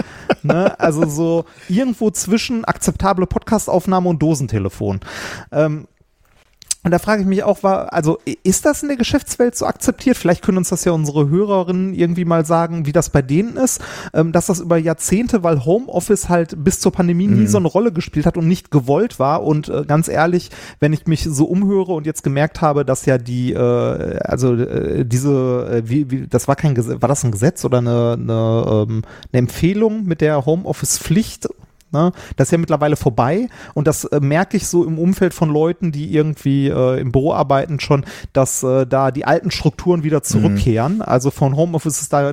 [0.43, 0.79] ne?
[0.79, 4.99] Also so irgendwo zwischen akzeptable Podcastaufnahme und Dosentelefon.
[5.51, 5.87] Ähm,
[6.81, 10.15] und da frage ich mich auch, war, also ist das in der Geschäftswelt so akzeptiert?
[10.15, 13.81] Vielleicht können uns das ja unsere Hörerinnen irgendwie mal sagen, wie das bei denen ist,
[14.13, 17.41] ähm, dass das über Jahrzehnte, weil Homeoffice halt bis zur Pandemie mhm.
[17.41, 19.43] nie so eine Rolle gespielt hat und nicht gewollt war.
[19.43, 23.17] Und äh, ganz ehrlich, wenn ich mich so umhöre und jetzt gemerkt habe, dass ja
[23.17, 27.31] die, äh, also äh, diese, äh, wie, wie, das war kein Gesetz, war das ein
[27.31, 29.01] Gesetz oder eine, eine, ähm,
[29.33, 31.49] eine Empfehlung mit der Homeoffice-Pflicht?
[31.91, 32.11] Ne?
[32.35, 35.91] Das ist ja mittlerweile vorbei und das äh, merke ich so im Umfeld von Leuten,
[35.91, 40.97] die irgendwie äh, im Büro arbeiten schon, dass äh, da die alten Strukturen wieder zurückkehren.
[40.97, 41.01] Mhm.
[41.01, 42.31] Also von Homeoffice ist da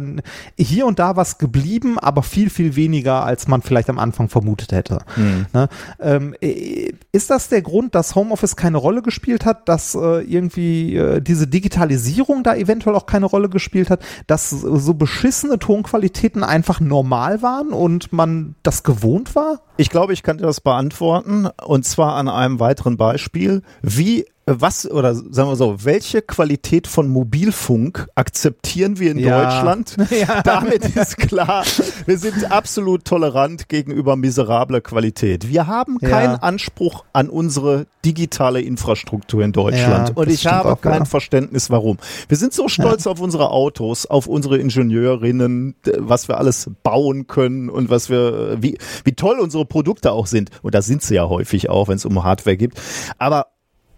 [0.59, 4.73] hier und da was geblieben, aber viel, viel weniger, als man vielleicht am Anfang vermutet
[4.73, 4.99] hätte.
[5.17, 5.47] Mhm.
[5.53, 5.69] Ne?
[6.01, 10.97] Ähm, äh, ist das der Grund, dass Homeoffice keine Rolle gespielt hat, dass äh, irgendwie
[10.97, 16.81] äh, diese Digitalisierung da eventuell auch keine Rolle gespielt hat, dass so beschissene Tonqualitäten einfach
[16.81, 19.46] normal waren und man das gewohnt war?
[19.77, 23.63] Ich glaube, ich kann dir das beantworten und zwar an einem weiteren Beispiel.
[23.83, 29.43] Wie was oder sagen wir so, welche Qualität von Mobilfunk akzeptieren wir in ja.
[29.43, 29.97] Deutschland?
[30.17, 30.41] Ja.
[30.43, 31.65] Damit ist klar,
[32.07, 35.49] wir sind absolut tolerant gegenüber miserabler Qualität.
[35.49, 36.43] Wir haben keinen ja.
[36.43, 41.99] Anspruch an unsere digitale Infrastruktur in Deutschland und ich habe auch, kein Verständnis warum.
[42.29, 47.69] Wir sind so stolz auf unsere Autos, auf unsere Ingenieurinnen, was wir alles bauen können
[47.69, 51.29] und was wir wie wie toll unsere Produkte auch sind und da sind sie ja
[51.29, 52.73] häufig auch, wenn es um Hardware geht,
[53.19, 53.49] aber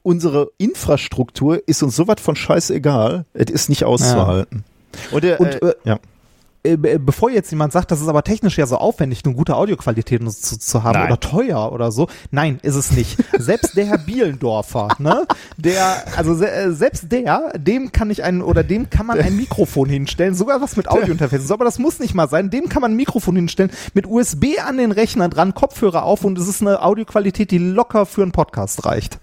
[0.03, 4.65] unsere Infrastruktur ist uns sowas von scheißegal, es ist nicht auszuhalten.
[5.11, 5.17] Ja.
[5.17, 5.99] Und, äh, und äh, ja
[6.65, 10.21] äh, bevor jetzt jemand sagt, das ist aber technisch ja so aufwendig, eine gute Audioqualität
[10.33, 11.07] zu, zu haben Nein.
[11.07, 12.09] oder teuer oder so.
[12.31, 13.17] Nein, ist es nicht.
[13.39, 18.43] selbst der Herr Bielendorfer, ne, der, also se äh, selbst der, dem kann ich ein,
[18.43, 21.51] oder dem kann man ein Mikrofon hinstellen, sogar was mit Audiointerface.
[21.51, 22.51] Aber das muss nicht mal sein.
[22.51, 26.39] Dem kann man ein Mikrofon hinstellen, mit USB an den Rechner dran, Kopfhörer auf und
[26.39, 29.21] es ist eine Audioqualität, die locker für einen Podcast reicht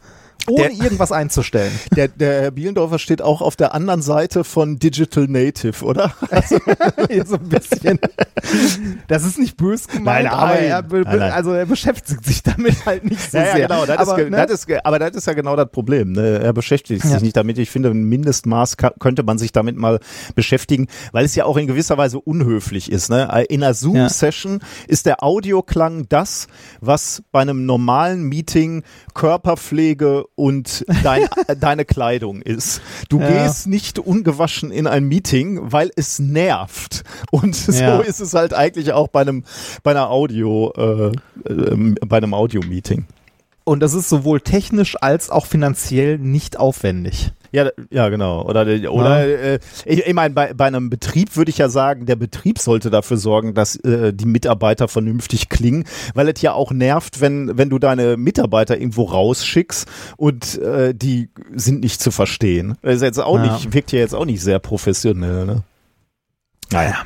[0.48, 1.72] ohne der, irgendwas einzustellen.
[1.96, 6.14] Der, der Herr Bielendorfer steht auch auf der anderen Seite von Digital Native, oder?
[6.30, 6.58] Also,
[7.26, 8.00] so ein bisschen.
[9.08, 12.44] Das ist nicht bös gemeint, nein, nein, aber er, be, nein, also er beschäftigt sich
[12.44, 13.58] damit halt nicht so ja, sehr.
[13.60, 14.46] Ja, genau, das aber, ist, ne?
[14.46, 16.12] das ist, aber das ist ja genau das Problem.
[16.12, 16.40] Ne?
[16.40, 17.20] Er beschäftigt sich ja.
[17.20, 17.58] nicht damit.
[17.58, 20.00] Ich finde, ein Mindestmaß könnte man sich damit mal
[20.36, 23.10] beschäftigen, weil es ja auch in gewisser Weise unhöflich ist.
[23.10, 23.46] Ne?
[23.50, 26.48] In einer Zoom-Session ist der Audioklang das,
[26.82, 31.28] was bei einem normalen Meeting Körperpflege und dein,
[31.60, 32.82] deine Kleidung ist.
[33.10, 33.46] Du ja.
[33.46, 37.04] gehst nicht ungewaschen in ein Meeting, weil es nervt.
[37.32, 38.00] Und so ja.
[38.00, 39.44] ist es halt eigentlich auch bei einem
[39.84, 43.06] bei einer Audio äh, äh, bei einem Audio-Meeting.
[43.68, 47.32] Und das ist sowohl technisch als auch finanziell nicht aufwendig.
[47.52, 48.44] Ja, ja, genau.
[48.44, 49.54] Oder, oder ja.
[49.54, 52.92] Äh, ich, ich meine, bei, bei einem Betrieb würde ich ja sagen, der Betrieb sollte
[52.92, 57.72] dafür sorgen, dass äh, die Mitarbeiter vernünftig klingen, weil es ja auch nervt, wenn, wenn
[57.72, 62.76] du deine Mitarbeiter irgendwo rausschickst und äh, die sind nicht zu verstehen.
[62.84, 63.54] Das ist jetzt auch ja.
[63.54, 65.64] nicht, wirkt ja jetzt auch nicht sehr professionell, ne?
[66.72, 66.98] Naja.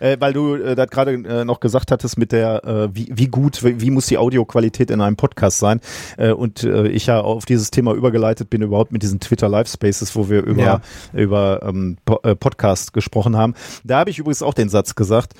[0.00, 3.28] Äh, weil du äh, das gerade äh, noch gesagt hattest mit der, äh, wie, wie
[3.28, 5.80] gut, wie, wie muss die Audioqualität in einem Podcast sein?
[6.16, 9.68] Äh, und äh, ich ja auf dieses Thema übergeleitet bin überhaupt mit diesen Twitter Live
[9.68, 10.80] Spaces, wo wir über, ja.
[11.12, 13.54] über ähm, po äh, Podcast gesprochen haben.
[13.84, 15.34] Da habe ich übrigens auch den Satz gesagt,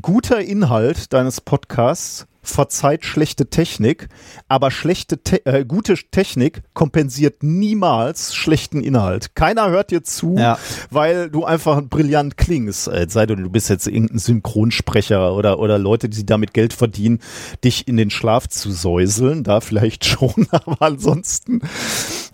[0.00, 4.08] guter Inhalt deines Podcasts verzeiht schlechte Technik,
[4.48, 9.34] aber schlechte Te äh, gute Technik kompensiert niemals schlechten Inhalt.
[9.34, 10.58] Keiner hört dir zu, ja.
[10.90, 12.88] weil du einfach brillant klingst.
[12.88, 17.20] Äh, sei du, du bist jetzt irgendein Synchronsprecher oder oder Leute, die damit Geld verdienen,
[17.64, 21.60] dich in den Schlaf zu säuseln, da vielleicht schon, aber ansonsten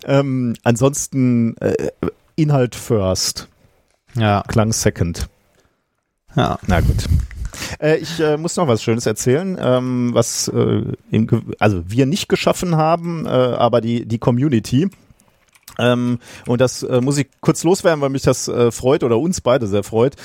[0.05, 1.89] ähm, ansonsten äh,
[2.35, 3.47] Inhalt first.
[4.15, 4.43] Ja.
[4.47, 5.29] Klang second.
[6.35, 6.57] Ja.
[6.67, 7.07] Na gut.
[7.79, 12.29] Äh, ich äh, muss noch was Schönes erzählen, ähm, was äh, im, also wir nicht
[12.29, 14.89] geschaffen haben, äh, aber die, die Community.
[15.79, 19.41] Ähm, und das äh, muss ich kurz loswerden, weil mich das äh, freut oder uns
[19.41, 20.15] beide sehr freut.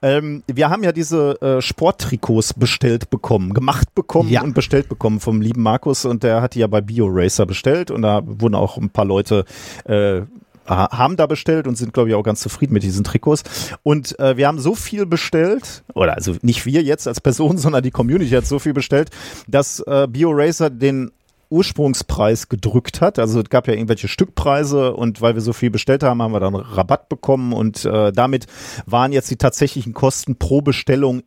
[0.00, 4.42] Ähm, wir haben ja diese äh, Sporttrikots bestellt bekommen, gemacht bekommen ja.
[4.42, 8.02] und bestellt bekommen vom lieben Markus und der hat die ja bei BioRacer bestellt und
[8.02, 9.44] da wurden auch ein paar Leute
[9.84, 10.22] äh,
[10.66, 13.42] haben da bestellt und sind, glaube ich, auch ganz zufrieden mit diesen Trikots.
[13.82, 17.82] Und äh, wir haben so viel bestellt, oder also nicht wir jetzt als Person, sondern
[17.82, 19.10] die Community hat so viel bestellt,
[19.46, 21.10] dass äh, BioRacer den
[21.50, 23.18] Ursprungspreis gedrückt hat.
[23.18, 26.40] Also es gab ja irgendwelche Stückpreise und weil wir so viel bestellt haben, haben wir
[26.40, 28.46] dann Rabatt bekommen und äh, damit
[28.86, 31.22] waren jetzt die tatsächlichen Kosten pro Bestellung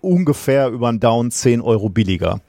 [0.00, 2.40] ungefähr über einen Down 10 Euro billiger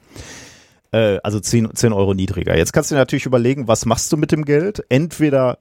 [0.92, 2.56] äh, also 10, 10 Euro niedriger.
[2.56, 4.84] Jetzt kannst du dir natürlich überlegen, was machst du mit dem Geld?
[4.88, 5.58] Entweder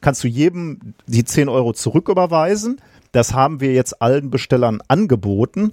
[0.00, 2.80] kannst du jedem die 10 Euro zurücküberweisen.
[3.12, 5.72] Das haben wir jetzt allen Bestellern angeboten.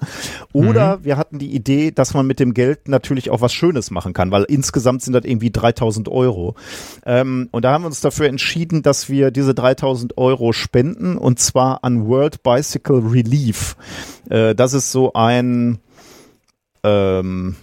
[0.53, 1.03] Oder mhm.
[1.03, 4.31] wir hatten die Idee, dass man mit dem Geld natürlich auch was Schönes machen kann,
[4.31, 6.55] weil insgesamt sind das irgendwie 3000 Euro.
[7.05, 11.39] Ähm, und da haben wir uns dafür entschieden, dass wir diese 3000 Euro spenden und
[11.39, 13.75] zwar an World Bicycle Relief.
[14.29, 15.79] Äh, das ist so ein,
[16.83, 17.55] ähm,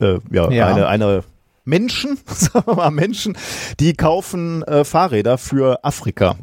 [0.00, 1.24] äh, ja, ja, eine, eine
[1.68, 3.36] Menschen, sagen wir mal Menschen,
[3.78, 6.36] die kaufen äh, Fahrräder für Afrika.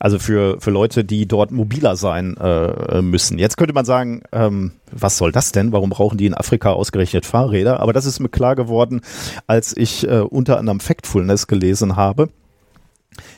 [0.00, 3.38] Also für, für Leute, die dort mobiler sein äh, müssen.
[3.38, 5.72] Jetzt könnte man sagen, ähm, was soll das denn?
[5.72, 7.80] Warum brauchen die in Afrika ausgerechnet Fahrräder?
[7.80, 9.00] Aber das ist mir klar geworden,
[9.46, 12.28] als ich äh, unter anderem Factfulness gelesen habe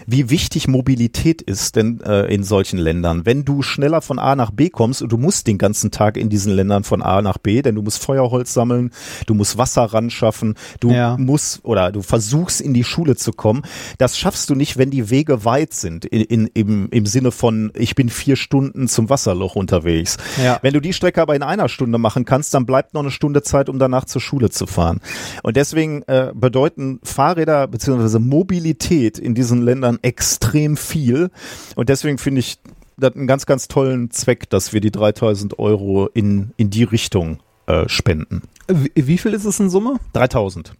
[0.06, 3.26] wie wichtig Mobilität ist denn äh, in solchen Ländern.
[3.26, 6.28] Wenn du schneller von A nach B kommst und du musst den ganzen Tag in
[6.28, 8.90] diesen Ländern von A nach B, denn du musst Feuerholz sammeln,
[9.26, 11.16] du musst Wasser ran schaffen, du ja.
[11.18, 13.62] musst oder du versuchst in die Schule zu kommen.
[13.98, 17.72] Das schaffst du nicht, wenn die Wege weit sind, in, in, im, im Sinne von,
[17.74, 20.16] ich bin vier Stunden zum Wasserloch unterwegs.
[20.42, 20.58] Ja.
[20.62, 23.42] Wenn du die Strecke aber in einer Stunde machen kannst, dann bleibt noch eine Stunde
[23.42, 25.00] Zeit, um danach zur Schule zu fahren.
[25.42, 31.30] Und deswegen äh, bedeuten Fahrräder beziehungsweise Mobilität in diesen Ländern extrem viel.
[31.74, 32.58] Und deswegen finde ich
[32.96, 37.40] das einen ganz, ganz tollen Zweck, dass wir die 3000 Euro in, in die Richtung
[37.66, 38.42] äh, spenden.
[38.68, 39.98] Wie, wie viel ist es in Summe?
[40.14, 40.72] 3000.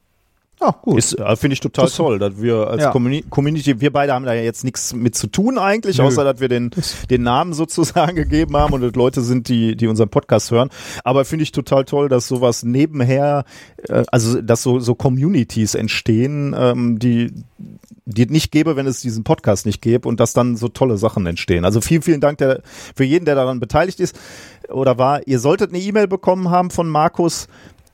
[0.59, 0.99] Ah, gut.
[0.99, 2.91] Ist, äh, finde ich total das toll, dass wir als ja.
[2.91, 6.05] Community, wir beide haben da ja jetzt nichts mit zu tun eigentlich, Nö.
[6.05, 6.71] außer dass wir den,
[7.11, 10.71] den Namen sozusagen gegeben haben und das Leute sind, die, die unseren Podcast hören.
[11.05, 13.45] Aber finde ich total toll, dass sowas nebenher,
[13.89, 17.33] äh, also dass so, so Communities entstehen, ähm, die,
[18.07, 20.97] die es nicht gäbe, wenn es diesen Podcast nicht gäbe und dass dann so tolle
[20.97, 21.67] Sachen entstehen.
[21.67, 22.63] Also vielen, vielen Dank der,
[22.95, 24.19] für jeden, der daran beteiligt ist
[24.71, 25.27] oder war.
[25.27, 27.47] Ihr solltet eine E-Mail bekommen haben von Markus.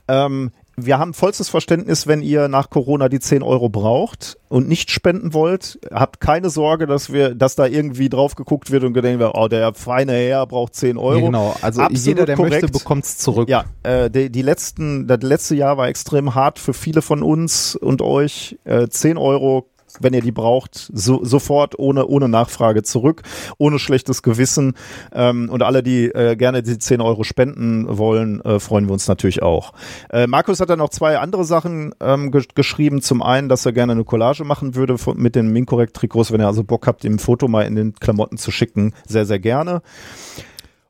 [0.07, 4.91] Ähm, wir haben vollstes Verständnis, wenn ihr nach Corona die 10 Euro braucht und nicht
[4.91, 5.79] spenden wollt.
[5.91, 9.47] Habt keine Sorge, dass wir, dass da irgendwie drauf geguckt wird und gedenkt wird, oh,
[9.47, 11.17] der feine Herr braucht 10 Euro.
[11.17, 12.63] Ja, genau, also Absolut jeder, der korrekt.
[12.63, 13.49] möchte, bekommt es zurück.
[13.49, 17.75] Ja, äh, die, die letzten, das letzte Jahr war extrem hart für viele von uns
[17.75, 18.57] und euch.
[18.63, 23.23] Äh, 10 Euro wenn ihr die braucht, so, sofort ohne, ohne Nachfrage zurück,
[23.57, 24.73] ohne schlechtes Gewissen.
[25.13, 29.07] Ähm, und alle, die äh, gerne die 10 Euro spenden wollen, äh, freuen wir uns
[29.07, 29.73] natürlich auch.
[30.09, 33.01] Äh, Markus hat dann noch zwei andere Sachen ähm, ge geschrieben.
[33.01, 36.31] Zum einen, dass er gerne eine Collage machen würde mit den Minkorrekt-Trikots.
[36.31, 39.25] Wenn ihr also Bock habt, ihm ein Foto mal in den Klamotten zu schicken, sehr,
[39.25, 39.81] sehr gerne.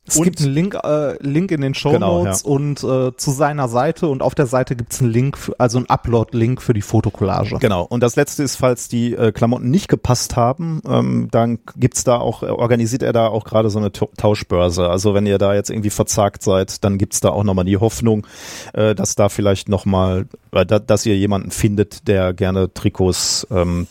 [0.06, 2.56] Es und gibt einen Link, äh, Link in den Show Notes genau, ja.
[2.56, 5.88] und äh, zu seiner Seite und auf der Seite gibt's einen Link, für, also einen
[5.88, 7.58] Upload-Link für die Fotokollage.
[7.60, 7.84] Genau.
[7.84, 12.18] Und das letzte ist, falls die äh, Klamotten nicht gepasst haben, ähm, dann gibt's da
[12.18, 14.90] auch, organisiert er da auch gerade so eine Tauschbörse.
[14.90, 18.28] Also wenn ihr da jetzt irgendwie verzagt seid, dann gibt's da auch nochmal die Hoffnung,
[18.74, 23.88] äh, dass da vielleicht nochmal, äh, da, dass ihr jemanden findet, der gerne Trikots ähm,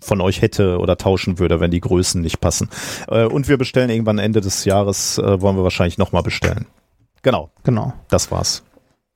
[0.00, 2.68] von euch hätte oder tauschen würde, wenn die Größen nicht passen.
[3.08, 6.66] Äh, und wir bestellen irgendwann Ende des Jahres, äh, wollen wir wahrscheinlich nochmal bestellen.
[7.22, 7.50] Genau.
[7.64, 7.92] Genau.
[8.08, 8.62] Das war's.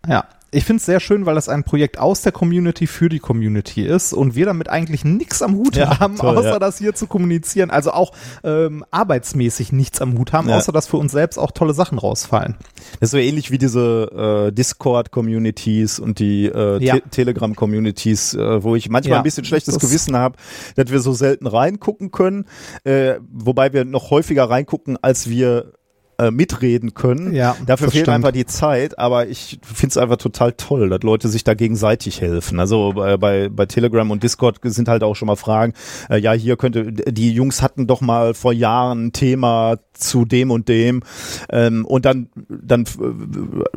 [0.06, 3.20] Ja ich finde es sehr schön, weil das ein Projekt aus der Community für die
[3.20, 6.58] Community ist und wir damit eigentlich nichts am Hut ja, haben, toll, außer ja.
[6.58, 7.70] das hier zu kommunizieren.
[7.70, 10.56] Also auch ähm, arbeitsmäßig nichts am Hut haben, ja.
[10.56, 12.56] außer dass für uns selbst auch tolle Sachen rausfallen.
[12.98, 18.74] Das ist so ähnlich wie diese äh, Discord-Communities und die äh, Te Telegram-Communities, äh, wo
[18.74, 20.36] ich manchmal ein bisschen schlechtes Gewissen habe,
[20.74, 22.46] dass wir so selten reingucken können,
[22.84, 25.74] äh, wobei wir noch häufiger reingucken, als wir
[26.20, 27.34] äh, mitreden können.
[27.34, 28.16] Ja, Dafür fehlt stimmt.
[28.16, 32.20] einfach die Zeit, aber ich finde es einfach total toll, dass Leute sich da gegenseitig
[32.20, 32.60] helfen.
[32.60, 35.72] Also äh, bei, bei Telegram und Discord sind halt auch schon mal Fragen,
[36.08, 40.50] äh, ja, hier könnte, die Jungs hatten doch mal vor Jahren ein Thema zu dem
[40.50, 41.02] und dem
[41.50, 42.84] ähm, und dann, dann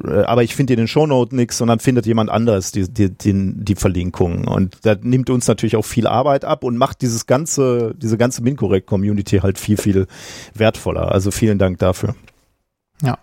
[0.06, 3.10] äh, aber ich finde in den Shownote nichts und dann findet jemand anderes die, die,
[3.10, 7.26] die, die Verlinkung und das nimmt uns natürlich auch viel Arbeit ab und macht dieses
[7.26, 10.08] ganze, diese ganze Mincorrect-Community halt viel, viel
[10.54, 11.12] wertvoller.
[11.12, 12.16] Also vielen Dank dafür.
[13.04, 13.18] Ja.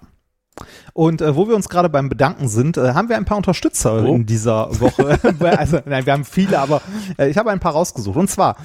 [0.92, 4.04] Und äh, wo wir uns gerade beim Bedanken sind, äh, haben wir ein paar Unterstützer
[4.04, 4.14] oh.
[4.14, 5.18] in dieser Woche.
[5.58, 6.82] also, nein, wir haben viele, aber
[7.18, 8.16] äh, ich habe ein paar rausgesucht.
[8.16, 8.56] Und zwar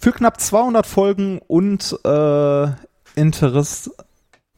[0.00, 2.68] für knapp 200 Folgen und äh,
[3.16, 3.90] Interesse.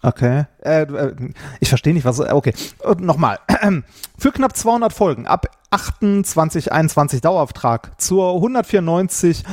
[0.03, 0.45] Okay.
[0.63, 1.15] Äh, äh,
[1.61, 2.19] ich verstehe nicht, was.
[2.21, 2.53] Okay.
[2.85, 3.39] Äh, Nochmal.
[4.19, 9.45] Für knapp 200 Folgen ab 2821 Dauerauftrag zur 194.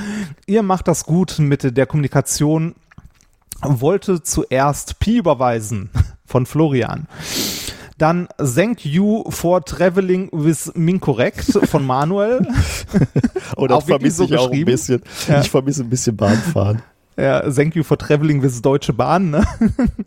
[0.47, 2.75] Ihr macht das gut mit der Kommunikation.
[3.61, 5.91] Wollte zuerst Pi überweisen
[6.29, 7.07] von Florian.
[7.97, 12.47] Dann Thank You for Traveling with Mincorrect von Manuel.
[13.57, 15.01] oh, das vermisse so ich auch ein bisschen.
[15.27, 15.41] Ja.
[15.41, 16.81] Ich vermisse ein bisschen Bahnfahren.
[17.19, 19.31] Ja, thank you for traveling with Deutsche Bahn.
[19.31, 19.45] Ne?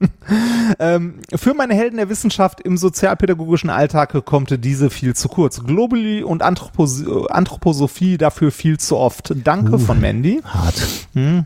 [0.78, 5.62] ähm, für meine Helden der Wissenschaft im sozialpädagogischen Alltag kommt diese viel zu kurz.
[5.62, 9.34] Globally und Anthropos Anthroposophie dafür viel zu oft.
[9.44, 10.40] Danke uh, von Mandy.
[10.42, 10.80] Hart.
[11.12, 11.44] Hm.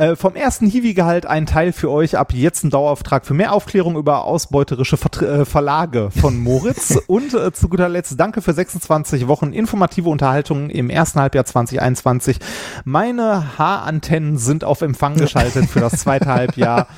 [0.00, 3.98] Äh, vom ersten Hiwi-Gehalt ein Teil für euch, ab jetzt ein Dauerauftrag für mehr Aufklärung
[3.98, 6.98] über ausbeuterische Ver äh, Verlage von Moritz.
[7.06, 12.38] Und äh, zu guter Letzt danke für 26 Wochen informative Unterhaltung im ersten Halbjahr 2021.
[12.84, 16.86] Meine Haarantennen sind auf Empfang geschaltet für das zweite Halbjahr.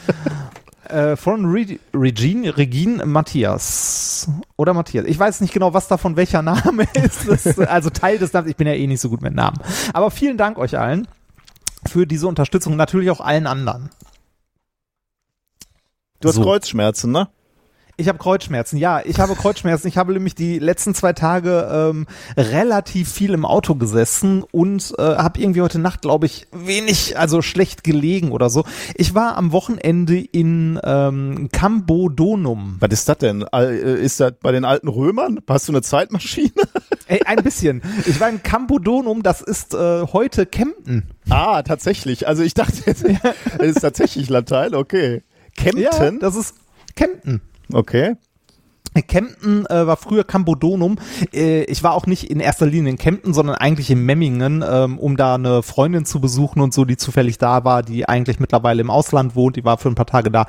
[0.88, 4.29] Äh, von Re Regine, Regine Matthias.
[4.57, 5.07] Oder Matthias.
[5.07, 7.29] Ich weiß nicht genau, was davon welcher Name ist.
[7.29, 8.51] Das, also Teil des Namens.
[8.51, 9.59] Ich bin ja eh nicht so gut mit Namen.
[9.95, 11.07] Aber vielen Dank euch allen
[11.87, 12.77] für diese Unterstützung.
[12.77, 13.90] Natürlich auch allen anderen.
[16.21, 16.42] Du hast so.
[16.42, 17.29] Kreuzschmerzen, ne?
[17.99, 19.87] Ich habe Kreuzschmerzen, ja, ich habe Kreuzschmerzen.
[19.87, 25.03] Ich habe nämlich die letzten zwei Tage ähm, relativ viel im Auto gesessen und äh,
[25.03, 28.64] habe irgendwie heute Nacht, glaube ich, wenig, also schlecht gelegen oder so.
[28.95, 32.77] Ich war am Wochenende in ähm, Cambodonum.
[32.81, 33.45] Was ist das denn?
[33.53, 35.40] Äh, ist das bei den alten Römern?
[35.47, 36.51] Hast du eine Zeitmaschine?
[37.12, 37.83] Ey, ein bisschen.
[38.07, 41.11] Ich war in Cambodonum, das ist äh, heute Kempten.
[41.29, 42.27] Ah, tatsächlich.
[42.27, 43.03] Also ich dachte, das
[43.66, 45.22] ist tatsächlich Latein, okay.
[45.55, 45.83] Kempten?
[45.83, 46.55] Ja, das ist
[46.96, 47.42] Kempten.
[47.70, 48.16] Okay.
[49.00, 50.96] Kempten äh, war früher Cambodonum.
[51.33, 54.98] Äh, ich war auch nicht in erster Linie in Kempten, sondern eigentlich in Memmingen, ähm,
[54.98, 58.83] um da eine Freundin zu besuchen und so, die zufällig da war, die eigentlich mittlerweile
[58.83, 59.57] im Ausland wohnt.
[59.57, 60.46] Die war für ein paar Tage da.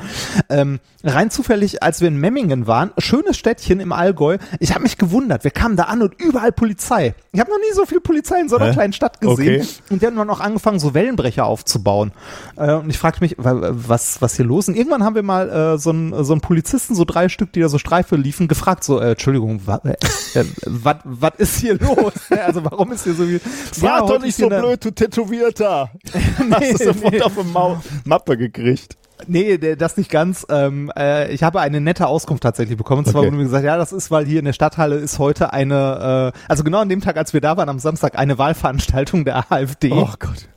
[0.49, 4.37] Ähm, rein zufällig, als wir in Memmingen waren, schönes Städtchen im Allgäu.
[4.59, 5.45] Ich habe mich gewundert.
[5.45, 7.15] Wir kamen da an und überall Polizei.
[7.31, 8.73] Ich habe noch nie so viel Polizei in so einer Hä?
[8.73, 9.61] kleinen Stadt gesehen.
[9.61, 9.67] Okay.
[9.89, 12.11] Und die haben dann auch angefangen, so Wellenbrecher aufzubauen.
[12.57, 14.67] Äh, und ich fragte mich, was was hier los?
[14.67, 17.61] Und irgendwann haben wir mal äh, so einen so einen Polizisten, so drei Stück, die
[17.61, 19.95] da so Streife liefen liefen, gefragt, so, äh, Entschuldigung, was äh,
[20.35, 22.13] äh ist hier los?
[22.29, 23.41] also warum ist hier so viel?
[23.81, 25.91] War ja, doch nicht so blöd, du Tätowierter.
[26.13, 27.21] nee, Hast du sofort nee.
[27.21, 28.97] auf eine Mappe gekriegt.
[29.27, 30.45] Nee, das nicht ganz.
[30.49, 32.99] Ähm, äh, ich habe eine nette Auskunft tatsächlich bekommen.
[32.99, 33.27] Und zwar okay.
[33.27, 36.39] wurde mir gesagt, ja, das ist, weil hier in der Stadthalle ist heute eine, äh,
[36.49, 39.91] also genau an dem Tag, als wir da waren, am Samstag, eine Wahlveranstaltung der AfD.
[39.91, 40.49] Oh Gott.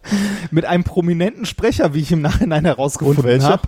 [0.50, 3.62] Mit einem prominenten Sprecher, wie ich im Nachhinein herausgefunden habe.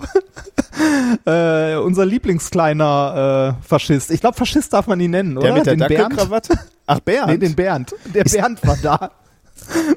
[1.24, 4.10] Äh, unser Lieblingskleiner äh, Faschist.
[4.10, 5.46] Ich glaube, Faschist darf man ihn nennen, oder?
[5.46, 6.48] Der mit der den Bernd.
[6.86, 7.28] Ach, Bernd.
[7.28, 7.94] Nee, den Bernd.
[8.14, 9.10] Der ist Bernd war da.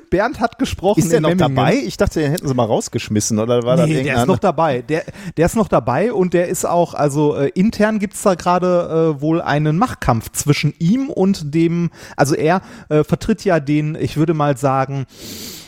[0.10, 1.00] Bernd hat gesprochen.
[1.00, 1.56] Ist der noch Memmingen.
[1.56, 1.76] dabei?
[1.76, 4.82] Ich dachte, den hätten sie mal rausgeschmissen oder war nee, da der ist noch dabei.
[4.82, 5.04] Der,
[5.38, 9.22] der ist noch dabei und der ist auch, also äh, intern gibt's da gerade äh,
[9.22, 14.34] wohl einen Machtkampf zwischen ihm und dem, also er äh, vertritt ja den, ich würde
[14.34, 15.06] mal sagen,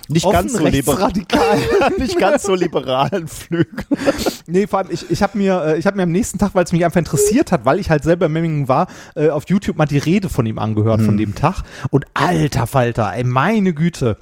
[0.10, 1.12] nicht ganz so liberal.
[1.98, 3.86] nicht ganz so liberalen Flügel.
[4.48, 6.66] nee, vor allem, ich, ich habe mir, äh, ich hab mir am nächsten Tag, weil
[6.66, 9.78] es mich einfach interessiert hat, weil ich halt selber in Memmingen war, äh, auf YouTube
[9.78, 11.06] mal die Rede von ihm angehört, hm.
[11.06, 11.64] von dem Tag.
[11.90, 14.18] Und alter Falter, ey, meine Güte.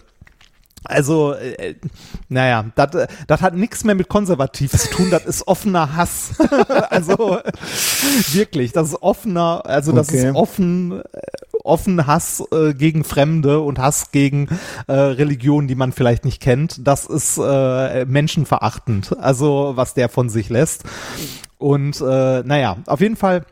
[0.84, 1.76] Also, äh,
[2.28, 6.34] naja, das hat nichts mehr mit konservativ zu tun, das ist offener Hass.
[6.90, 7.40] also
[8.32, 10.30] wirklich, das ist offener, also das okay.
[10.30, 11.22] ist offen, äh,
[11.64, 14.48] offen Hass äh, gegen Fremde und Hass gegen
[14.88, 16.88] äh, Religionen, die man vielleicht nicht kennt.
[16.88, 20.84] Das ist äh, menschenverachtend, also was der von sich lässt.
[21.60, 23.46] Und äh, naja, auf jeden Fall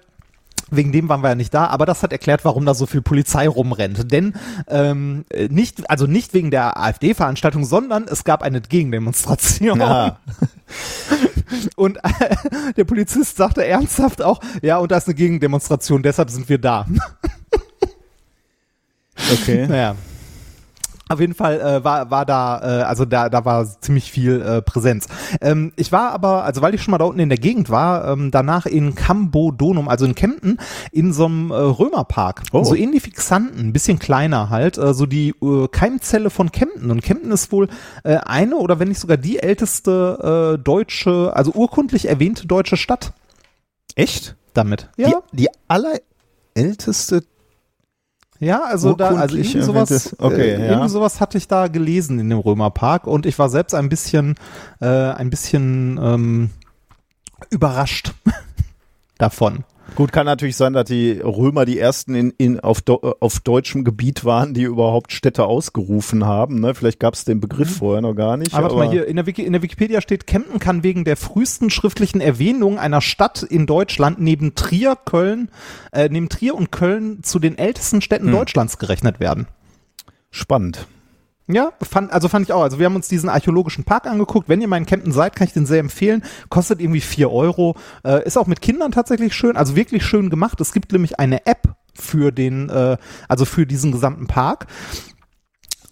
[0.71, 3.01] Wegen dem waren wir ja nicht da, aber das hat erklärt, warum da so viel
[3.01, 4.11] Polizei rumrennt.
[4.11, 4.33] Denn
[4.67, 9.79] ähm, nicht, also nicht wegen der AfD-Veranstaltung, sondern es gab eine Gegendemonstration.
[9.79, 10.19] Ja.
[11.75, 16.47] Und äh, der Polizist sagte ernsthaft auch, ja, und da ist eine Gegendemonstration, deshalb sind
[16.47, 16.85] wir da.
[19.33, 19.65] Okay.
[19.67, 19.95] Naja.
[21.11, 24.61] Auf jeden Fall äh, war, war da, äh, also da, da war ziemlich viel äh,
[24.61, 25.07] Präsenz.
[25.41, 28.07] Ähm, ich war aber, also weil ich schon mal da unten in der Gegend war,
[28.07, 30.59] ähm, danach in Cambodonum, also in Kempten,
[30.91, 32.43] in so einem äh, Römerpark.
[32.51, 32.63] Oh.
[32.63, 36.91] So ähnlich wie Xanten, ein bisschen kleiner halt, äh, so die äh, Keimzelle von Kempten.
[36.91, 37.69] Und Kempten ist wohl
[38.03, 43.13] äh, eine oder wenn nicht sogar die älteste äh, deutsche, also urkundlich erwähnte deutsche Stadt.
[43.95, 44.35] Echt?
[44.53, 44.89] Damit.
[44.95, 45.09] Ja.
[45.31, 47.23] Die, die allerälteste
[48.39, 50.65] ja, also da, also irgendwie sowas, okay, äh, ja.
[50.71, 54.35] irgendwie sowas hatte ich da gelesen in dem Römerpark und ich war selbst ein bisschen,
[54.79, 56.49] äh, ein bisschen ähm,
[57.49, 58.13] überrascht
[59.17, 59.65] davon.
[59.95, 64.25] Gut, kann natürlich sein, dass die Römer die ersten in, in, auf, auf deutschem Gebiet
[64.25, 66.59] waren, die überhaupt Städte ausgerufen haben.
[66.59, 66.73] Ne?
[66.73, 67.73] Vielleicht gab es den Begriff mhm.
[67.73, 68.53] vorher noch gar nicht.
[68.53, 71.03] Aber, aber warte mal, hier in der, Wiki, in der Wikipedia steht, Kempten kann wegen
[71.03, 75.49] der frühesten schriftlichen Erwähnung einer Stadt in Deutschland neben Trier, Köln,
[75.91, 78.33] äh, neben Trier und Köln zu den ältesten Städten hm.
[78.33, 79.47] Deutschlands gerechnet werden.
[80.31, 80.87] Spannend.
[81.51, 82.61] Ja, fand, also fand ich auch.
[82.61, 84.49] Also wir haben uns diesen archäologischen Park angeguckt.
[84.49, 86.23] Wenn ihr mal in Kempten seid, kann ich den sehr empfehlen.
[86.49, 87.75] Kostet irgendwie vier Euro.
[88.05, 90.61] Äh, ist auch mit Kindern tatsächlich schön, also wirklich schön gemacht.
[90.61, 94.67] Es gibt nämlich eine App für den, äh, also für diesen gesamten Park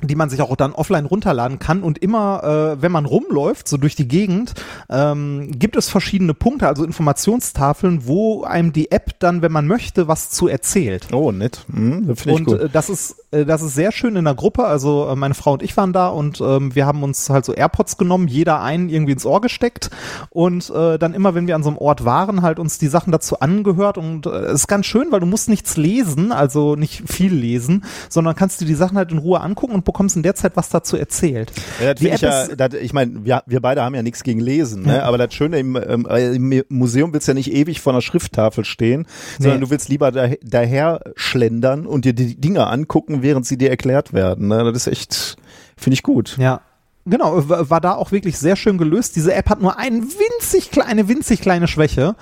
[0.02, 2.44] die man sich auch dann offline runterladen kann und immer,
[2.78, 4.54] äh, wenn man rumläuft, so durch die Gegend,
[4.90, 10.08] ähm, gibt es verschiedene Punkte, also Informationstafeln, wo einem die App dann, wenn man möchte,
[10.08, 11.08] was zu erzählt.
[11.12, 11.66] Oh, nett.
[11.68, 14.66] Mhm, das und äh, das ist äh, das ist sehr schön in der Gruppe.
[14.66, 17.54] Also äh, meine Frau und ich waren da und ähm, wir haben uns halt so
[17.54, 19.90] AirPods genommen, jeder einen irgendwie ins Ohr gesteckt
[20.30, 23.12] und äh, dann immer, wenn wir an so einem Ort waren, halt uns die Sachen
[23.12, 27.10] dazu angehört und äh, es ist ganz schön, weil du musst nichts lesen, also nicht
[27.10, 30.36] viel lesen, sondern kannst dir die Sachen halt in Ruhe angucken und bekommst in der
[30.36, 31.52] Zeit was dazu erzählt.
[31.82, 34.04] Ja, das Die find ich, App ja, das, ich meine, wir, wir beide haben ja
[34.04, 35.04] nichts gegen Lesen, ne?
[35.04, 38.02] aber das Schöne im, ähm, äh, im Museum willst du ja nicht ewig vor einer
[38.02, 39.08] Schrifttafel stehen,
[39.40, 39.66] sondern Nee.
[39.66, 44.14] du willst lieber da, daher schlendern und dir die Dinge angucken, während sie dir erklärt
[44.14, 44.50] werden.
[44.50, 44.64] Ne?
[44.64, 45.38] Das ist echt,
[45.76, 46.38] finde ich gut.
[46.38, 46.62] Ja.
[47.10, 49.16] Genau, war da auch wirklich sehr schön gelöst.
[49.16, 52.16] Diese App hat nur eine winzig kleine, winzig kleine Schwäche.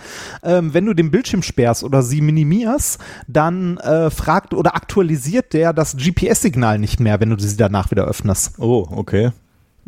[0.43, 5.73] Ähm, wenn du den Bildschirm sperrst oder sie minimierst, dann äh, fragt oder aktualisiert der
[5.73, 8.59] das GPS-Signal nicht mehr, wenn du sie danach wieder öffnest.
[8.59, 9.31] Oh, okay.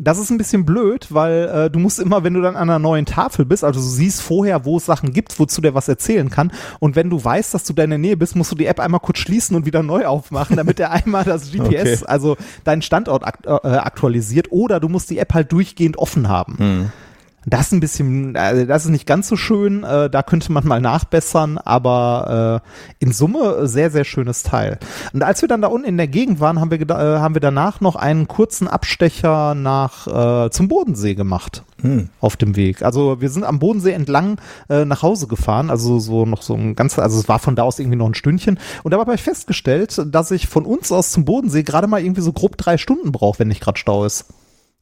[0.00, 2.78] Das ist ein bisschen blöd, weil äh, du musst immer, wenn du dann an einer
[2.78, 6.30] neuen Tafel bist, also du siehst vorher, wo es Sachen gibt, wozu der was erzählen
[6.30, 6.52] kann.
[6.78, 8.78] Und wenn du weißt, dass du da in der Nähe bist, musst du die App
[8.78, 11.98] einmal kurz schließen und wieder neu aufmachen, damit er einmal das GPS, Okay.
[12.06, 14.52] also deinen Standort akt äh, aktualisiert.
[14.52, 16.92] Oder du musst die App halt durchgehend offen haben.
[17.50, 20.66] Das ist ein bisschen, also das ist nicht ganz so schön, äh, da könnte man
[20.66, 24.78] mal nachbessern, aber äh, in Summe sehr, sehr schönes Teil.
[25.12, 27.40] Und als wir dann da unten in der Gegend waren, haben wir, äh, haben wir
[27.40, 31.62] danach noch einen kurzen Abstecher nach äh, zum Bodensee gemacht
[32.20, 32.82] auf dem Weg.
[32.82, 36.74] Also wir sind am Bodensee entlang äh, nach Hause gefahren, also so noch so ein
[36.74, 38.58] ganz, also es war von da aus irgendwie noch ein Stündchen.
[38.82, 42.22] Und dabei habe ich festgestellt, dass ich von uns aus zum Bodensee gerade mal irgendwie
[42.22, 44.26] so grob drei Stunden brauche, wenn nicht gerade Stau ist.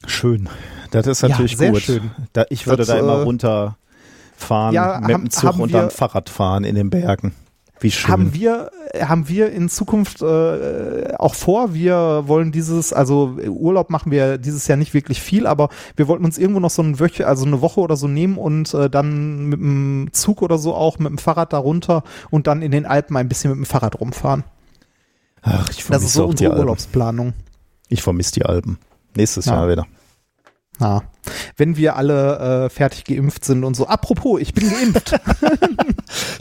[0.07, 0.49] Schön.
[0.91, 1.83] Das ist Ja, natürlich sehr gut.
[1.83, 2.11] schön.
[2.33, 6.29] Da, ich würde Das, da immer äh, runterfahren ja, mit dem Zug und dann Fahrrad
[6.29, 7.35] fahren in den Bergen.
[7.81, 8.11] Wie schön.
[8.11, 14.11] Haben wir, haben wir in Zukunft äh, auch vor, wir wollen dieses, also Urlaub machen
[14.11, 17.27] wir dieses Jahr nicht wirklich viel, aber wir wollten uns irgendwo noch so ein Wöche,
[17.27, 20.99] also eine Woche oder so nehmen und äh, dann mit dem Zug oder so auch
[20.99, 24.01] mit dem Fahrrad da runter und dann in den Alpen ein bisschen mit dem Fahrrad
[24.01, 24.45] rumfahren.
[25.43, 26.59] Ach, ich Das vermisse ist so unsere.
[26.59, 27.35] Urlaubsplanung.
[27.89, 28.79] Ich vermisse die Alpen.
[29.17, 29.55] Nächstes Ja.
[29.55, 29.87] Jahr wieder.
[30.81, 31.03] Ja.
[31.57, 33.87] Wenn wir alle äh, fertig geimpft sind und so.
[33.87, 35.19] Apropos, ich bin geimpft.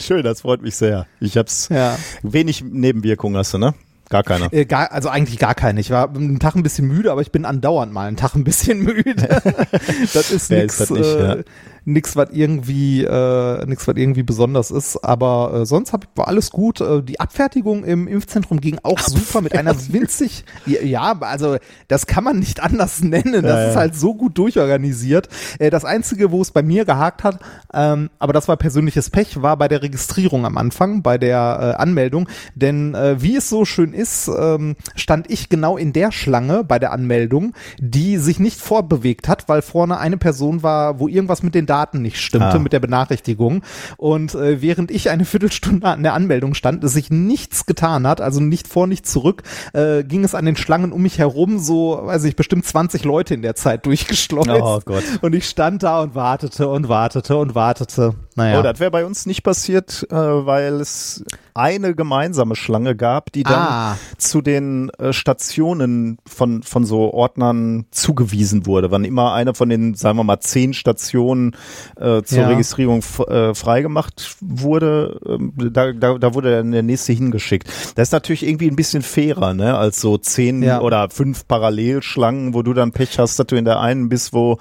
[0.02, 1.06] Schön, das freut mich sehr.
[1.20, 1.98] Ich hab's ja.
[2.22, 3.74] wenig Nebenwirkungen hast du, ne?
[4.08, 4.52] Gar keine.
[4.52, 5.80] Äh, gar, also eigentlich gar keine.
[5.80, 8.44] Ich war einen Tag ein bisschen müde, aber ich bin andauernd mal einen Tag ein
[8.44, 9.14] bisschen müde.
[10.12, 11.42] das ist Wer nix, ist das nicht, äh, ja.
[11.86, 14.98] Nix, was irgendwie, äh, nix, was irgendwie besonders ist.
[14.98, 16.80] Aber äh, sonst hab, war alles gut.
[16.80, 21.56] Äh, die Abfertigung im Impfzentrum ging auch super mit einer winzig, ja, also
[21.88, 23.44] das kann man nicht anders nennen.
[23.44, 25.28] Das Ja, ist halt so gut durchorganisiert.
[25.60, 27.38] Äh, das einzige, wo es bei mir gehakt hat,
[27.72, 31.80] ähm, aber das war persönliches Pech, war bei der Registrierung am Anfang, bei der äh,
[31.80, 32.28] Anmeldung.
[32.56, 36.80] Denn äh, wie es so schön ist, ähm, stand ich genau in der Schlange bei
[36.80, 41.54] der Anmeldung, die sich nicht vorbewegt hat, weil vorne eine Person war, wo irgendwas mit
[41.54, 42.58] den Daten nicht stimmte, Ah.
[42.58, 43.62] mit der Benachrichtigung.
[43.96, 48.20] Und äh, während ich eine Viertelstunde an der Anmeldung stand, es sich nichts getan hat,
[48.20, 52.00] also nicht vor, nicht zurück, äh, ging es an den Schlangen um mich herum, so,
[52.02, 54.50] weiß ich, bestimmt 20 Leute in der Zeit durchgeschleust.
[54.50, 55.04] Oh Gott.
[55.22, 58.14] Und ich stand da und wartete und wartete und wartete.
[58.36, 58.60] Naja.
[58.60, 61.24] Oh, das wäre bei uns nicht passiert, äh, weil es
[61.54, 63.96] eine gemeinsame Schlange gab, die dann Ah.
[64.18, 68.90] zu den äh, Stationen von, von so Ordnern zugewiesen wurde.
[68.90, 71.56] Wann immer eine von den, sagen wir mal, zehn Stationen
[71.98, 72.48] äh, zur Ja.
[72.48, 77.68] Registrierung äh, freigemacht wurde, ähm, da, da, da wurde dann der nächste hingeschickt.
[77.94, 80.82] Das ist natürlich irgendwie ein bisschen fairer, ne, als so zehn Ja.
[80.82, 84.58] oder fünf Parallelschlangen, wo du dann Pech hast, dass du in der einen bist, wo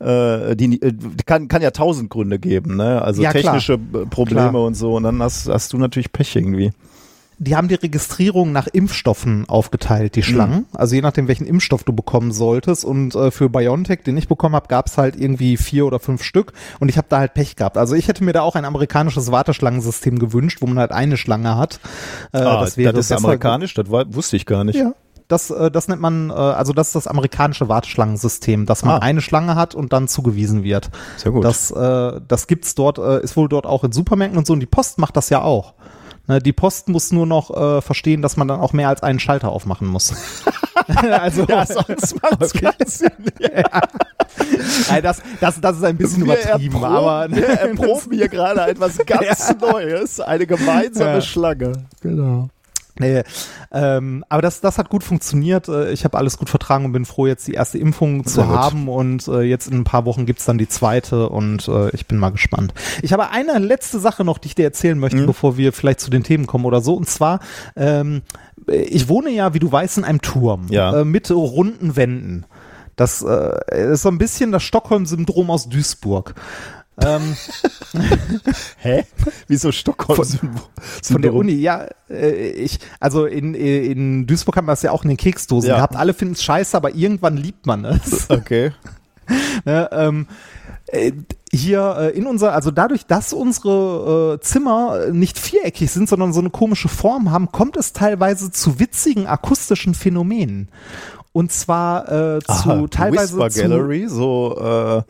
[0.00, 0.94] äh, die äh,
[1.26, 3.02] kann, kann ja tausend Gründe geben, ne?
[3.02, 3.42] Also Ja, klar.
[3.42, 4.64] technische äh, Probleme Klar.
[4.64, 4.94] und so.
[4.94, 6.72] Und dann hast, hast du natürlich Pech irgendwie.
[7.40, 10.66] die haben die Registrierung nach Impfstoffen aufgeteilt, die Schlangen.
[10.72, 12.84] Also je nachdem, welchen Impfstoff du bekommen solltest.
[12.84, 16.24] Und äh, für BioNTech, den ich bekommen habe, gab es halt irgendwie vier oder fünf
[16.24, 16.52] Stück.
[16.80, 17.76] Und ich habe da halt Pech gehabt.
[17.78, 21.56] Also ich hätte mir da auch ein amerikanisches Warteschlangensystem gewünscht, wo man halt eine Schlange
[21.56, 21.78] hat.
[22.32, 24.76] Äh, ah, das wäre ist besser- amerikanisch, das war, wusste ich gar nicht.
[24.76, 24.94] Ja.
[25.28, 28.98] Das, äh, das nennt man, äh, also das ist das amerikanische Warteschlangensystem, dass man Ah.
[29.04, 30.90] eine Schlange hat und dann zugewiesen wird.
[31.18, 31.44] Sehr gut.
[31.44, 34.54] Das, äh, das gibt's dort, äh, ist wohl dort auch in Supermärkten und so.
[34.54, 35.74] Und die Post macht das ja auch.
[36.26, 39.18] Ne, die Post muss nur noch äh, verstehen, dass man dann auch mehr als einen
[39.18, 40.12] Schalter aufmachen muss.
[40.86, 43.10] also, ja, sonst macht's keinen Sinn.
[44.90, 48.60] Nein, das, das, das ist ein bisschen Wir übertrieben, erproben- aber wir erproben hier gerade
[48.62, 51.20] etwas ganz Neues, eine gemeinsame Ja.
[51.20, 51.72] Schlange.
[52.02, 52.48] Genau.
[53.00, 53.22] Nee,
[53.72, 55.68] ähm, aber das, das hat gut funktioniert.
[55.68, 58.44] Äh, Ich habe alles gut vertragen und bin froh, jetzt die erste Impfung zu Sehr
[58.46, 58.56] gut.
[58.56, 58.88] haben.
[58.88, 62.18] Und äh, jetzt in ein paar Wochen gibt's dann die zweite und äh, ich bin
[62.18, 62.74] mal gespannt.
[63.02, 65.26] Ich habe eine letzte Sache noch, die ich dir erzählen möchte, Mhm.
[65.26, 66.94] bevor wir vielleicht zu den Themen kommen oder so.
[66.94, 67.40] Und zwar,
[67.76, 68.22] ähm,
[68.66, 71.00] ich wohne ja, wie du weißt, in einem Turm Ja.
[71.00, 72.44] äh, mit runden Wänden.
[72.96, 76.34] Das äh, ist so ein bisschen das Stockholm-Syndrom aus Duisburg.
[77.00, 77.36] Ähm,
[78.78, 79.04] Hä?
[79.46, 80.18] Wieso Stockholm?
[81.02, 85.02] Von der Uni, ja, äh, ich, also in, in Duisburg haben wir das ja auch
[85.04, 85.76] in den Keksdosen Ja.
[85.76, 85.96] gehabt.
[85.96, 88.28] Alle finden es scheiße, aber irgendwann liebt man es.
[88.38, 88.72] Okay.
[89.64, 90.26] ne, ähm,
[90.86, 91.12] äh,
[91.52, 96.40] hier äh, in unser, also dadurch, dass unsere äh, Zimmer nicht viereckig sind, sondern so
[96.40, 100.68] eine komische Form haben, kommt es teilweise zu witzigen akustischen Phänomenen.
[101.32, 105.02] Und zwar äh, zu Aha, teilweise Whisper zu, Gallery, so äh,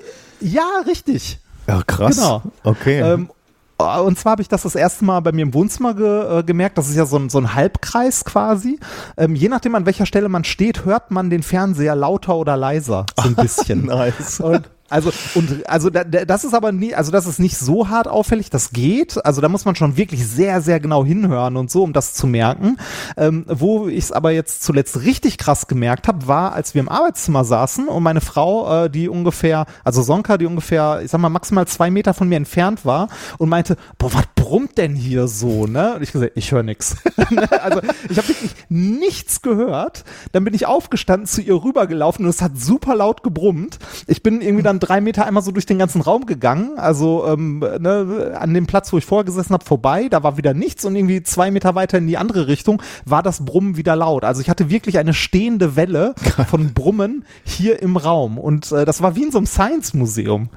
[0.45, 1.39] Ja, richtig.
[1.68, 2.16] Ja krass.
[2.16, 2.42] Genau.
[2.64, 3.00] Okay.
[3.00, 3.30] Ähm,
[3.78, 6.78] und zwar habe ich das das erste Mal bei mir im Wohnzimmer ge, äh, gemerkt.
[6.78, 8.80] Das ist ja so ein, so ein Halbkreis quasi.
[9.16, 13.06] Ähm, je nachdem, an welcher Stelle man steht, hört man den Fernseher lauter oder leiser.
[13.16, 13.86] So ein bisschen.
[13.86, 14.40] nice.
[14.40, 17.89] Und also, und, also da, da- das ist aber nie, also das ist nicht so
[17.89, 19.24] hart auffällig, das geht.
[19.24, 22.26] Also da muss man schon wirklich sehr, sehr genau hinhören und so, um das zu
[22.26, 22.76] merken.
[23.16, 26.89] Ähm, wo ich es aber jetzt zuletzt richtig krass gemerkt habe, war, als wir im
[26.89, 31.28] Arbeitszimmer saßen und meine Frau, äh, die ungefähr, also Sonka, die ungefähr, ich sag mal,
[31.28, 33.09] maximal zwei Meter von mir entfernt war
[33.39, 35.95] und meinte, boah, was brummt denn hier so, ne?
[35.97, 36.97] Und ich gesagt, ich höre nix.
[37.62, 40.05] also ich habe wirklich nichts gehört.
[40.32, 43.78] Dann bin ich aufgestanden, zu ihr rübergelaufen und es hat super laut gebrummt.
[44.07, 47.58] Ich bin irgendwie dann drei Meter einmal so durch den ganzen Raum gegangen, also ähm,
[47.58, 50.08] ne, an dem Platz, wo ich vorher gesessen habe, vorbei.
[50.08, 53.44] Da war wieder nichts und irgendwie zwei Meter weiter in die andere Richtung war das
[53.44, 54.24] Brummen wieder laut.
[54.24, 56.14] Also ich hatte wirklich eine stehende Welle
[56.48, 60.48] von Brummen hier im Raum und äh, das war wie in so einem Science-Museum.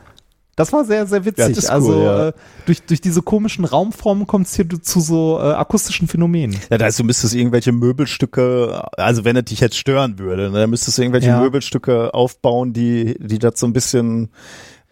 [0.55, 1.39] Das war sehr, sehr witzig.
[1.39, 2.27] Ja, das ist cool, also ja.
[2.27, 2.33] äh,
[2.65, 6.57] durch, durch diese komischen Raumformen kommt es hier zu so äh, akustischen Phänomenen.
[6.69, 10.59] Ja, da heißt, du müsstest irgendwelche Möbelstücke, also wenn es dich jetzt stören würde, ne,
[10.59, 11.39] dann müsstest du irgendwelche Ja.
[11.39, 14.29] Möbelstücke aufbauen, die, die das so ein bisschen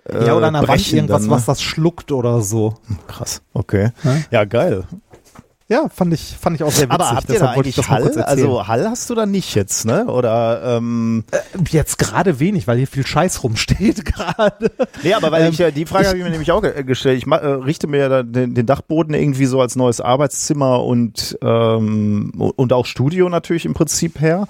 [0.05, 1.35] äh, ja, oder an der Wand brechen irgendwas, dann, ne?
[1.35, 2.75] was das schluckt oder so.
[3.07, 3.91] Krass, okay.
[4.03, 4.17] Ja.
[4.31, 4.85] Ja, geil.
[5.71, 6.99] Ja, fand ich, fand ich auch sehr witzig.
[6.99, 8.21] Aber habt ihr da eigentlich Hall?
[8.23, 10.07] Also Hall hast du da nicht jetzt, ne?
[10.07, 11.23] Oder ähm,
[11.69, 14.71] Jetzt gerade wenig, weil hier viel Scheiß rumsteht gerade.
[15.03, 17.19] Nee, aber weil Ähm, ich ja, die Frage habe ich mir nämlich auch ge- gestellt.
[17.23, 22.31] Ich äh, richte mir ja den, den Dachboden irgendwie so als neues Arbeitszimmer und, ähm,
[22.35, 24.47] und auch Studio natürlich im Prinzip her.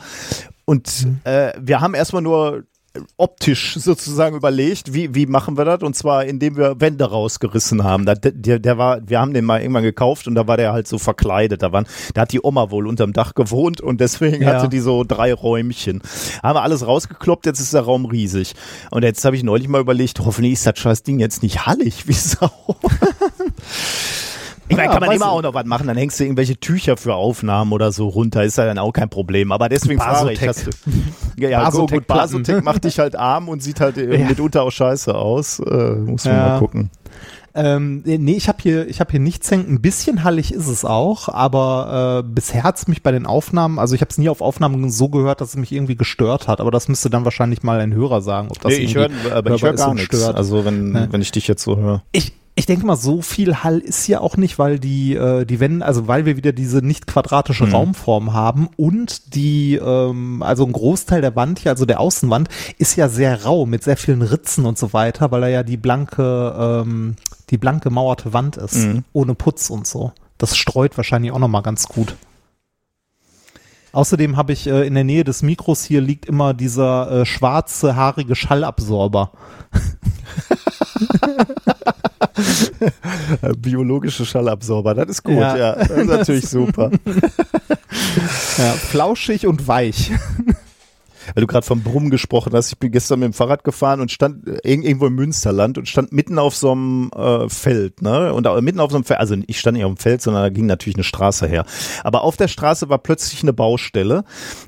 [0.63, 1.19] Und Mhm.
[1.25, 2.63] äh, wir haben erstmal nur
[3.17, 5.81] optisch sozusagen überlegt, wie, wie machen wir das?
[5.83, 8.05] Und zwar, indem wir Wände rausgerissen haben.
[8.05, 10.87] Da, der, der war, wir haben den mal irgendwann gekauft und da war der halt
[10.87, 11.61] so verkleidet.
[11.61, 14.55] Da, waren, da hat die Oma wohl unterm Dach gewohnt und deswegen Ja.
[14.55, 16.01] hatte die so drei Räumchen.
[16.41, 18.53] Haben wir alles rausgekloppt, jetzt ist der Raum riesig.
[18.91, 22.07] Und jetzt habe ich neulich mal überlegt, hoffentlich ist das scheiß Ding jetzt nicht hallig
[22.07, 22.49] wie Sau.
[24.69, 25.31] Ich meine, Ja, kann man immer ich.
[25.31, 28.57] auch noch was machen, dann hängst du irgendwelche Tücher für Aufnahmen oder so runter, ist
[28.57, 29.51] ja dann auch kein Problem.
[29.51, 30.71] Aber deswegen frage ich, hast du,
[31.37, 34.27] ja, ja Basotec gut, Basotec macht dich halt arm und sieht halt äh, Ja.
[34.27, 35.59] mitunter auch scheiße aus.
[35.59, 36.47] Äh, muss man Ja.
[36.49, 36.91] mal gucken.
[37.55, 39.65] Ähm, nee, ich habe hier, ich habe hier nichts hängen.
[39.67, 43.95] Ein bisschen hallig ist es auch, aber äh, bisher hat's mich bei den Aufnahmen, also
[43.95, 46.61] ich habe es nie auf Aufnahmen so gehört, dass es mich irgendwie gestört hat.
[46.61, 49.31] Aber das müsste dann wahrscheinlich mal ein Hörer sagen, ob das Nee, ich höre irgendwie
[49.31, 50.15] aber ich höre ist gar nichts.
[50.15, 50.35] stört.
[50.35, 51.07] Also wenn, Ja.
[51.11, 52.03] wenn ich dich jetzt so höre.
[52.11, 55.59] Ich, ich denke mal, so viel Hall ist ja auch nicht, weil die, äh, die
[55.61, 57.73] Wände, also weil wir wieder diese nicht quadratische Mhm.
[57.73, 62.95] Raumform haben und die, ähm, also ein Großteil der Wand hier, also der Außenwand, ist
[62.97, 66.83] ja sehr rau mit sehr vielen Ritzen und so weiter, weil er ja die blanke,
[66.85, 67.15] ähm,
[67.49, 69.03] die blanke mauerte Wand ist, Mhm.
[69.13, 70.11] ohne Putz und so.
[70.37, 72.15] Das streut wahrscheinlich auch nochmal ganz gut.
[73.91, 77.95] Außerdem habe ich äh, in der Nähe des Mikros hier liegt immer dieser äh, schwarze,
[77.95, 79.31] haarige Schallabsorber.
[83.57, 85.57] Biologische Schallabsorber, das ist gut, Ja.
[85.57, 85.75] ja.
[85.75, 86.91] Das ist natürlich super.
[88.57, 90.11] Ja, flauschig und weich.
[91.35, 94.11] Weil du gerade vom Brummen gesprochen hast, ich bin gestern mit dem Fahrrad gefahren und
[94.11, 98.33] stand äh, irg- irgendwo im Münsterland und stand mitten auf so einem äh, Feld, ne?
[98.33, 100.43] Und da, mitten auf so einem Feld, also ich stand nicht auf dem Feld, sondern
[100.43, 101.65] da ging natürlich eine Straße her.
[102.03, 104.23] Aber auf der Straße war plötzlich eine Baustelle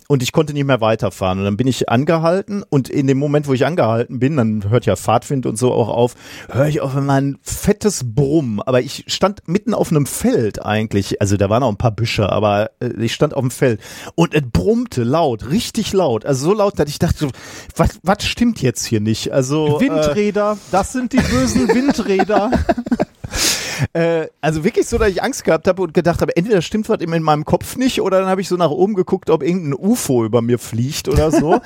[0.07, 1.39] und ich konnte nicht mehr weiterfahren.
[1.39, 4.85] Und dann bin ich angehalten und in dem Moment, wo ich angehalten bin, dann hört
[4.85, 6.15] ja Fahrtwind und so auch auf,
[6.49, 8.61] höre ich auf einmal ein fettes Brummen.
[8.61, 11.21] Aber ich stand mitten auf einem Feld eigentlich.
[11.21, 13.79] Also da waren auch ein paar Büsche, aber äh, ich stand auf dem Feld
[14.15, 16.25] und es brummte laut, richtig laut.
[16.25, 17.29] Also so laut, dass ich dachte,
[17.75, 19.31] was, was stimmt jetzt hier nicht?
[19.31, 22.51] Also äh, Windräder, das sind die bösen Windräder.
[23.93, 26.99] Äh, also wirklich so, dass ich Angst gehabt habe und gedacht habe, entweder stimmt was
[27.01, 30.23] in meinem Kopf nicht oder dann habe ich so nach oben geguckt, ob irgendein UFO
[30.25, 31.53] über mir fliegt oder so.
[31.55, 31.61] und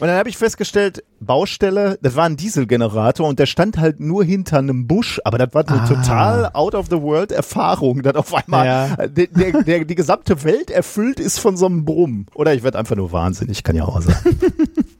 [0.00, 4.58] dann habe ich festgestellt, Baustelle, das war ein Dieselgenerator und der stand halt nur hinter
[4.58, 5.86] einem Busch, aber das war eine Ah.
[5.86, 8.96] total out of the world Erfahrung, dass auf einmal Ja.
[9.06, 12.26] der, der, der, die gesamte Welt erfüllt ist von so einem Brumm.
[12.34, 14.14] Oder ich werde einfach nur wahnsinnig, kann ja auch sein.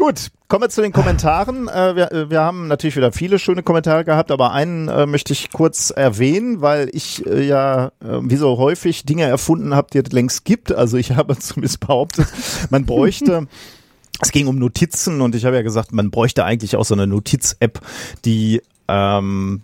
[0.00, 1.68] Gut, kommen wir zu den Kommentaren.
[1.68, 5.34] Äh, wir, äh, wir haben natürlich wieder viele schöne Kommentare gehabt, aber einen äh, möchte
[5.34, 9.98] ich kurz erwähnen, weil ich äh, ja äh, wie so häufig Dinge erfunden habe, die
[9.98, 10.72] es längst gibt.
[10.72, 12.26] Also ich habe zumindest behauptet,
[12.70, 13.46] man bräuchte
[14.22, 17.06] es ging um Notizen und ich habe ja gesagt, man bräuchte eigentlich auch so eine
[17.06, 17.80] Notiz-App,
[18.24, 19.60] die ähm,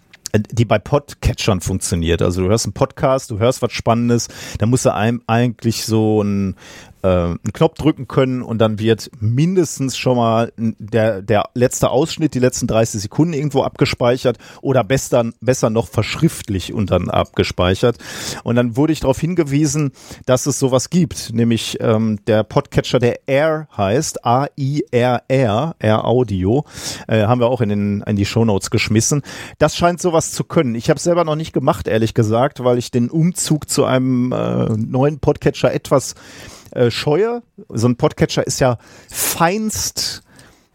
[0.52, 2.20] die bei Podcatchern funktioniert.
[2.20, 4.28] Also du hörst einen Podcast, du hörst was Spannendes,
[4.58, 6.56] da musst du einem eigentlich so ein
[7.06, 12.38] einen Knopf drücken können und dann wird mindestens schon mal der, der letzte Ausschnitt, die
[12.38, 17.98] letzten 30 Sekunden irgendwo abgespeichert oder besser, besser noch verschriftlich und dann abgespeichert.
[18.44, 19.92] Und dann wurde ich darauf hingewiesen,
[20.26, 26.64] dass es sowas gibt, nämlich ähm, der Podcatcher, der Air heißt, A-I-R-R, Air Audio,
[27.08, 29.22] äh, haben wir auch in, den, in die Shownotes geschmissen.
[29.58, 30.74] Das scheint sowas zu können.
[30.74, 34.68] Ich habe selber noch nicht gemacht, ehrlich gesagt, weil ich den Umzug zu einem äh,
[34.76, 36.14] neuen Podcatcher etwas
[36.76, 37.42] äh, scheue.
[37.68, 38.78] So ein Podcatcher ist ja
[39.10, 40.22] feinst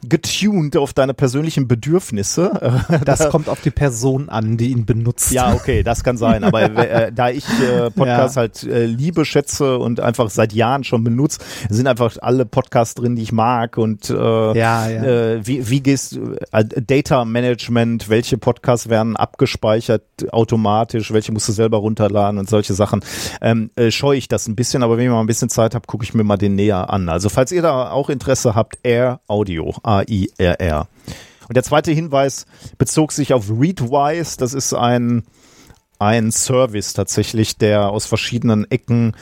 [0.07, 2.51] getuned auf deine persönlichen Bedürfnisse.
[3.05, 5.31] Das kommt auf die Person an, die ihn benutzt.
[5.31, 6.43] Ja, okay, das kann sein.
[6.43, 8.41] Aber äh, da ich äh, Podcasts ja.
[8.41, 11.39] halt äh, liebe, schätze und einfach seit Jahren schon benutze,
[11.69, 13.77] sind einfach alle Podcasts drin, die ich mag.
[13.77, 15.03] Und äh, ja, ja.
[15.03, 16.19] Äh, wie, wie gehst
[16.51, 22.73] äh, Data Management, welche Podcasts werden abgespeichert automatisch, welche musst du selber runterladen und solche
[22.73, 23.01] Sachen.
[23.41, 25.87] Ähm, äh, scheue ich das ein bisschen, aber wenn ich mal ein bisschen Zeit habe,
[25.87, 27.09] gucke ich mir mal den näher an.
[27.09, 30.87] Also falls ihr da auch Interesse habt, Air Audio A-I-R-R.
[31.47, 32.45] Und der zweite Hinweis
[32.77, 34.37] bezog sich auf Readwise.
[34.37, 35.23] Das ist ein,
[35.99, 39.13] ein Service tatsächlich, der aus verschiedenen Ecken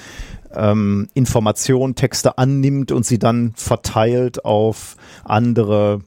[0.53, 6.01] ähm, Informationen, Texte annimmt und sie dann verteilt auf andere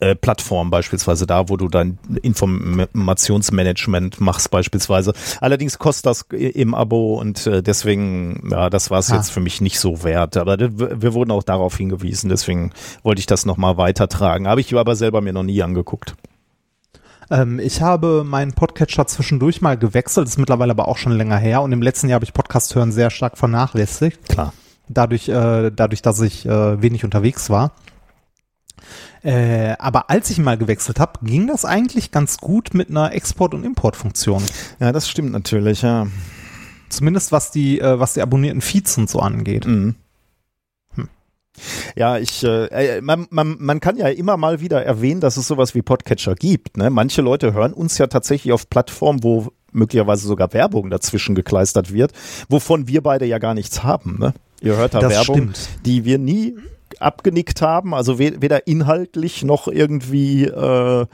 [0.00, 5.12] äh, Plattform beispielsweise da, wo du dein Informationsmanagement machst beispielsweise.
[5.40, 9.16] Allerdings kostet das im Abo und äh, deswegen, ja, das war es ah.
[9.16, 10.36] jetzt für mich nicht so wert.
[10.36, 12.72] Aber wir wurden auch darauf hingewiesen, deswegen
[13.02, 14.48] wollte ich das nochmal weitertragen.
[14.48, 16.14] Habe ich aber selber mir noch nie angeguckt
[17.32, 21.62] ähm, ich habe meinen Podcatcher zwischendurch mal gewechselt, ist mittlerweile aber auch schon länger her
[21.62, 24.28] und im letzten Jahr habe ich Podcast hören sehr stark vernachlässigt.
[24.28, 24.52] Klar.
[24.88, 27.70] Dadurch, äh, dadurch, dass ich äh, wenig unterwegs war.
[29.22, 33.54] Äh, aber als ich mal gewechselt habe, ging das eigentlich ganz gut mit einer Export-
[33.54, 34.42] und Importfunktion.
[34.78, 36.06] Ja, das stimmt natürlich, ja.
[36.88, 39.66] Zumindest was die, äh, was die abonnierten Feeds und so angeht.
[39.66, 39.94] Mhm.
[40.94, 41.08] Hm.
[41.94, 45.46] Ja, ich, äh, äh, man, man, man kann ja immer mal wieder erwähnen, dass es
[45.46, 46.76] sowas wie Podcatcher gibt.
[46.76, 46.90] Ne?
[46.90, 52.12] Manche Leute hören uns ja tatsächlich auf Plattformen, wo möglicherweise sogar Werbung dazwischen gekleistert wird,
[52.48, 54.18] wovon wir beide ja gar nichts haben.
[54.18, 54.34] Ne?
[54.60, 55.68] Ihr hört da das Werbung, stimmt.
[55.86, 56.56] die wir nie
[57.00, 61.06] abgenickt haben, also weder inhaltlich noch irgendwie äh,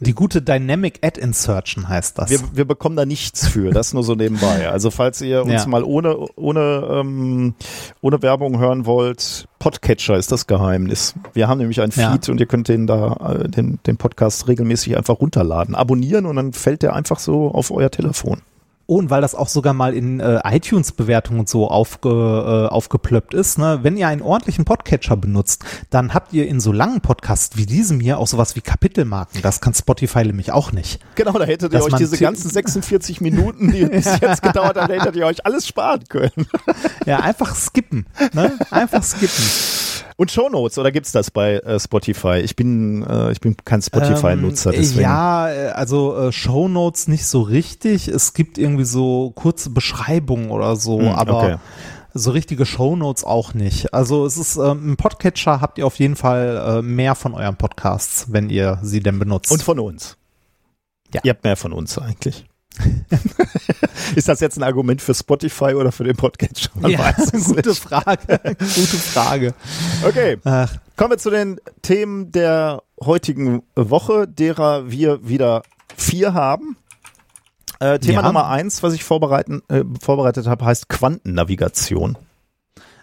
[0.00, 2.30] die gute Dynamic Ad Insertion heißt das.
[2.30, 4.68] Wir, wir bekommen da nichts für, das nur so nebenbei.
[4.78, 5.66] Also falls ihr uns ja.
[5.66, 7.54] mal ohne ohne ähm,
[8.00, 11.14] ohne Werbung hören wollt, Podcatcher ist das Geheimnis.
[11.32, 12.32] Wir haben nämlich ein Feed ja.
[12.32, 16.52] und ihr könnt den da äh, den den Podcast regelmäßig einfach runterladen, abonnieren und dann
[16.52, 18.42] fällt der einfach so auf euer Telefon.
[18.90, 23.34] Oh, und weil das auch sogar mal in äh, iTunes-Bewertungen und so aufge, äh, aufgeplöppt
[23.34, 23.80] ist, ne?
[23.82, 28.00] wenn ihr einen ordentlichen Podcatcher benutzt, dann habt ihr in so langen Podcasts wie diesem
[28.00, 29.42] hier auch sowas wie Kapitelmarken.
[29.42, 31.00] Das kann Spotify nämlich auch nicht.
[31.16, 35.16] Genau, da hättet ihr euch diese ganzen 46 Minuten, die bis jetzt gedauert haben, hättet
[35.16, 36.46] ihr euch alles sparen können.
[37.04, 38.06] ja, einfach skippen.
[38.32, 38.58] Ne?
[38.70, 39.44] Einfach skippen.
[40.20, 42.40] Und Shownotes, oder gibt's das bei äh, Spotify?
[42.40, 45.02] Ich bin, äh, ich bin kein Spotify-Nutzer, ähm, deswegen.
[45.02, 48.08] Ja, äh, also äh, Shownotes nicht so richtig.
[48.08, 51.56] Es gibt irgendwie so kurze Beschreibungen oder so, hm, aber okay.
[52.14, 53.94] so richtige Shownotes auch nicht.
[53.94, 57.54] Also es ist ähm, ein Podcatcher habt ihr auf jeden Fall äh, mehr von euren
[57.54, 59.52] Podcasts, wenn ihr sie denn benutzt.
[59.52, 60.16] Und von uns.
[61.14, 61.20] Ja.
[61.22, 62.44] Ihr habt mehr von uns eigentlich.
[64.16, 66.70] ist das jetzt ein Argument für Spotify oder für den Podcast?
[66.74, 67.78] Man ja, gute nicht.
[67.78, 68.20] Frage.
[68.58, 69.54] gute Frage.
[70.04, 70.38] Okay.
[70.44, 70.74] Ach.
[70.96, 75.62] Kommen wir zu den Themen der heutigen Woche, derer wir wieder
[75.96, 76.76] vier haben.
[77.80, 78.26] Äh, Thema ja.
[78.26, 82.18] Nummer eins, was ich vorbereiten, äh, vorbereitet habe, heißt Quantennavigation.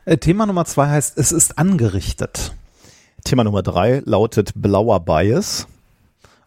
[0.06, 2.54] Äh, Thema Nummer zwei heißt, es ist angerichtet.
[3.24, 5.68] Thema Nummer drei lautet blauer Bias.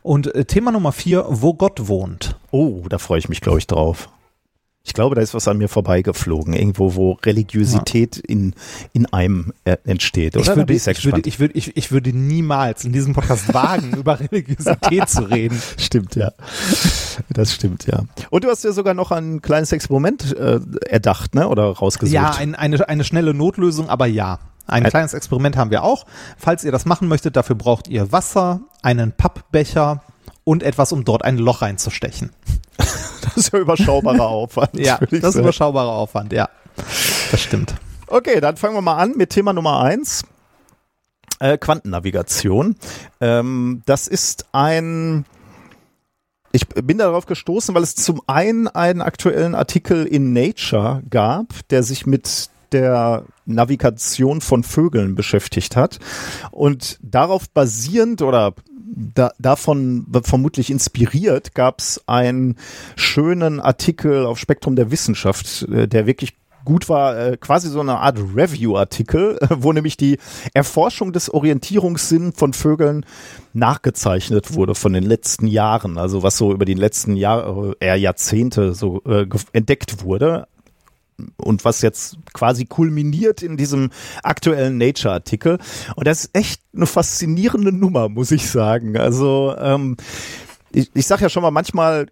[0.09, 2.39] Und äh, Thema Nummer vier, wo Gott wohnt.
[2.51, 4.09] Oh, da freue ich mich, glaube ich, drauf.
[4.83, 8.23] Ich glaube, da ist was an mir vorbeigeflogen, irgendwo, wo Religiosität ja.
[8.27, 8.55] in,
[8.95, 10.35] in einem äh, entsteht.
[10.35, 10.51] Oder?
[10.51, 13.99] Ich würde, ich, ich, würde, ich, würde, ich, ich würde niemals in diesem Podcast wagen,
[13.99, 15.61] über Religiosität zu reden.
[15.77, 16.33] Stimmt, ja.
[17.29, 18.05] Das stimmt, ja.
[18.31, 21.47] Und du hast ja sogar noch ein kleines Experiment äh, erdacht, ne?
[21.49, 22.15] Oder rausgesucht.
[22.15, 24.39] Ja, ein, eine, eine schnelle Notlösung, aber ja.
[24.69, 26.07] Ein kleines Experiment haben wir auch.
[26.37, 30.03] Falls ihr das machen möchtet, dafür braucht ihr Wasser, einen Pappbecher
[30.45, 32.31] und etwas, um dort ein Loch reinzustechen.
[33.21, 34.75] Das ist ja überschaubarer Aufwand.
[34.75, 36.49] ja, das ist überschaubarer Aufwand, ja.
[37.31, 37.75] Das stimmt.
[38.07, 40.25] Okay, dann fangen wir mal an mit Thema Nummer eins.
[41.39, 42.77] Äh, Quantennavigation.
[43.21, 45.25] Ähm, das ist ein,
[46.53, 51.83] ich bin darauf gestoßen, weil es zum einen einen aktuellen Artikel in Nature gab, der
[51.83, 55.99] sich mit der Navigation von Vögeln beschäftigt hat.
[56.51, 58.55] Und darauf basierend oder
[59.15, 62.57] da, davon vermutlich inspiriert gab es einen
[62.97, 67.99] schönen Artikel auf Spektrum der Wissenschaft, äh, der wirklich gut war, äh, quasi so eine
[67.99, 70.19] Art Review-Artikel, wo nämlich die
[70.53, 73.07] Erforschung des Orientierungssinns von Vögeln
[73.55, 78.75] nachgezeichnet wurde von den letzten Jahren, also was so über die letzten Jahre, eher Jahrzehnte
[78.75, 80.47] so äh, entdeckt wurde
[81.37, 83.91] und was jetzt quasi kulminiert in diesem
[84.23, 85.59] aktuellen Nature-Artikel.
[85.97, 88.97] Und das ist echt eine faszinierende Nummer, muss ich sagen.
[88.97, 89.97] Also ähm,
[90.73, 92.07] ich, ich sag ja schon mal, manchmal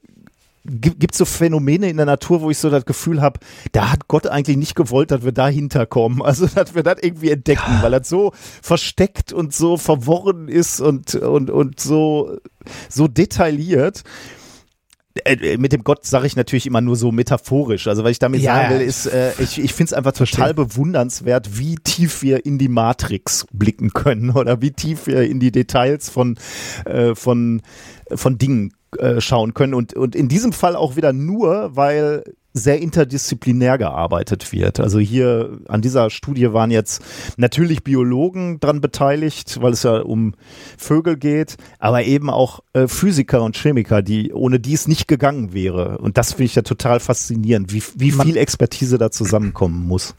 [0.68, 3.40] gibt es so Phänomene in der Natur, wo ich so das Gefühl habe,
[3.72, 6.22] da hat Gott eigentlich nicht gewollt, dass wir da hinterkommen.
[6.22, 8.32] Also, dass wir das irgendwie entdecken, weil das so
[8.62, 12.38] versteckt und so verworren ist und, und, und so,
[12.88, 14.02] so detailliert.
[15.24, 17.86] Äh, äh, mit dem Gott sage ich natürlich immer nur so metaphorisch.
[17.86, 20.54] Also was ich damit ja, sagen will, ist, äh, ich, ich finde es einfach total
[20.54, 25.52] bewundernswert, wie tief wir in die Matrix blicken können oder wie tief wir in die
[25.52, 26.38] Details von,
[26.84, 27.62] äh, von,
[28.14, 29.74] von Dingen äh, schauen können.
[29.74, 32.24] Und, und in diesem Fall auch wieder nur, weil
[32.56, 34.80] sehr interdisziplinär gearbeitet wird.
[34.80, 37.02] Also hier an dieser Studie waren jetzt
[37.36, 40.34] natürlich Biologen dran beteiligt, weil es ja um
[40.78, 45.52] Vögel geht, aber eben auch äh, Physiker und Chemiker, die ohne die es nicht gegangen
[45.52, 45.98] wäre.
[45.98, 50.14] Und das finde ich ja total faszinierend, wie, wie viel Expertise da zusammenkommen muss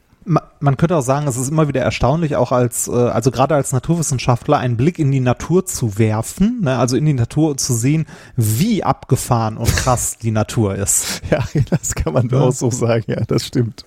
[0.60, 3.72] man könnte auch sagen, es ist immer wieder erstaunlich, auch als, äh, also gerade als
[3.72, 6.78] Naturwissenschaftler, einen Blick in die Natur zu werfen, ne?
[6.78, 8.06] also in die Natur und zu sehen,
[8.36, 11.22] wie abgefahren und krass die Natur ist.
[11.30, 12.40] Ja, das kann man ja.
[12.40, 13.84] auch so sagen, ja, das stimmt.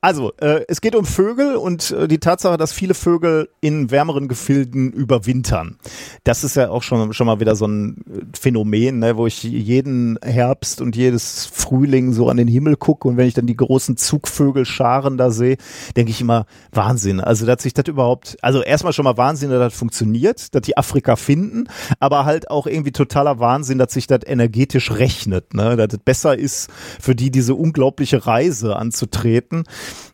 [0.00, 4.28] Also, äh, es geht um Vögel und äh, die Tatsache, dass viele Vögel in wärmeren
[4.28, 5.76] Gefilden überwintern.
[6.24, 9.42] Das ist ja auch schon, schon mal wieder so ein äh, Phänomen, ne, wo ich
[9.42, 13.56] jeden Herbst und jedes Frühling so an den Himmel gucke und wenn ich dann die
[13.56, 15.56] großen Zugvögelscharen da sehe,
[15.96, 17.20] denke ich immer, Wahnsinn.
[17.20, 20.76] Also, dass sich das überhaupt, also erstmal schon mal Wahnsinn, dass das funktioniert, dass die
[20.76, 21.68] Afrika finden,
[22.00, 26.36] aber halt auch irgendwie totaler Wahnsinn, dass sich das energetisch rechnet, ne, dass es besser
[26.38, 26.70] ist
[27.00, 29.64] für die, diese unglaubliche Reise anzutreten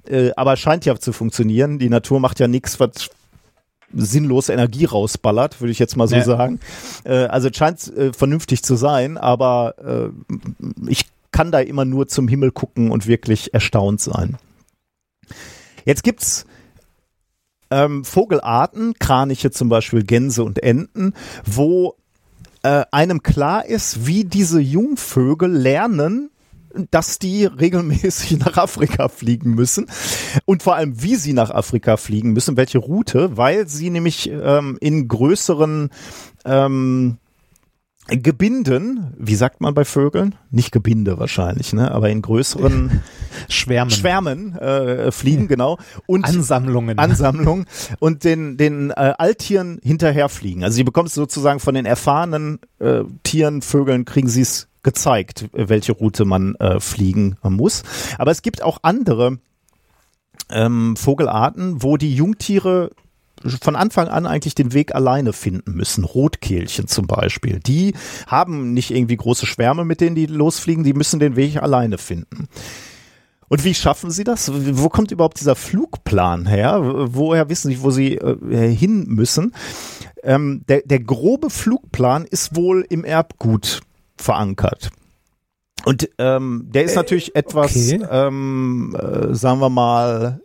[0.08, 1.78] äh, aber scheint ja zu funktionieren.
[1.78, 3.11] Die Natur macht ja nichts, was
[3.92, 6.24] sinnlos Energie rausballert, würde ich jetzt mal so ja.
[6.24, 6.61] sagen.
[7.04, 12.08] Äh, also es scheint äh, vernünftig zu sein, aber äh, ich kann da immer nur
[12.08, 14.36] zum Himmel gucken und wirklich erstaunt sein.
[15.84, 16.46] Jetzt gibt's
[17.70, 21.96] ähm, Vogelarten, Kraniche zum Beispiel, Gänse und Enten, wo
[22.62, 26.30] äh, einem klar ist, wie diese Jungvögel lernen,
[26.90, 29.86] dass die regelmäßig nach Afrika fliegen müssen
[30.44, 34.78] und vor allem, wie sie nach Afrika fliegen müssen, welche Route, weil sie nämlich ähm,
[34.80, 35.90] in größeren
[36.44, 37.18] ähm,
[38.06, 40.34] Gebinden, wie sagt man bei Vögeln?
[40.50, 41.92] Nicht Gebinde wahrscheinlich, ne?
[41.92, 43.02] aber in größeren
[43.48, 45.78] Schwärmen, Schwärmen äh, fliegen, genau.
[46.06, 46.98] Und Ansammlungen.
[46.98, 47.66] Ansammlungen
[48.00, 50.64] und den, den äh, Alttieren hinterherfliegen.
[50.64, 55.49] Also sie bekommen es sozusagen von den erfahrenen äh, Tieren, Vögeln, kriegen sie es gezeigt,
[55.53, 57.83] welche Route man äh, fliegen muss.
[58.18, 59.39] Aber es gibt auch andere
[60.51, 62.91] ähm, Vogelarten, wo die Jungtiere
[63.62, 66.05] von Anfang an eigentlich den Weg alleine finden müssen.
[66.05, 67.61] Rotkehlchen zum Beispiel.
[67.61, 67.95] Die
[68.26, 72.49] haben nicht irgendwie große Schwärme, mit denen die losfliegen, die müssen den Weg alleine finden.
[73.49, 74.51] Und wie schaffen sie das?
[74.53, 76.81] Wo kommt überhaupt dieser Flugplan her?
[76.83, 79.55] Woher wissen sie, wo sie äh, hin müssen?
[80.22, 83.81] Ähm, der, der grobe Flugplan ist wohl im Erbgut
[84.20, 84.90] verankert.
[85.84, 88.00] Und ähm, der ist äh, natürlich etwas, okay.
[88.10, 90.40] ähm, äh, sagen wir mal,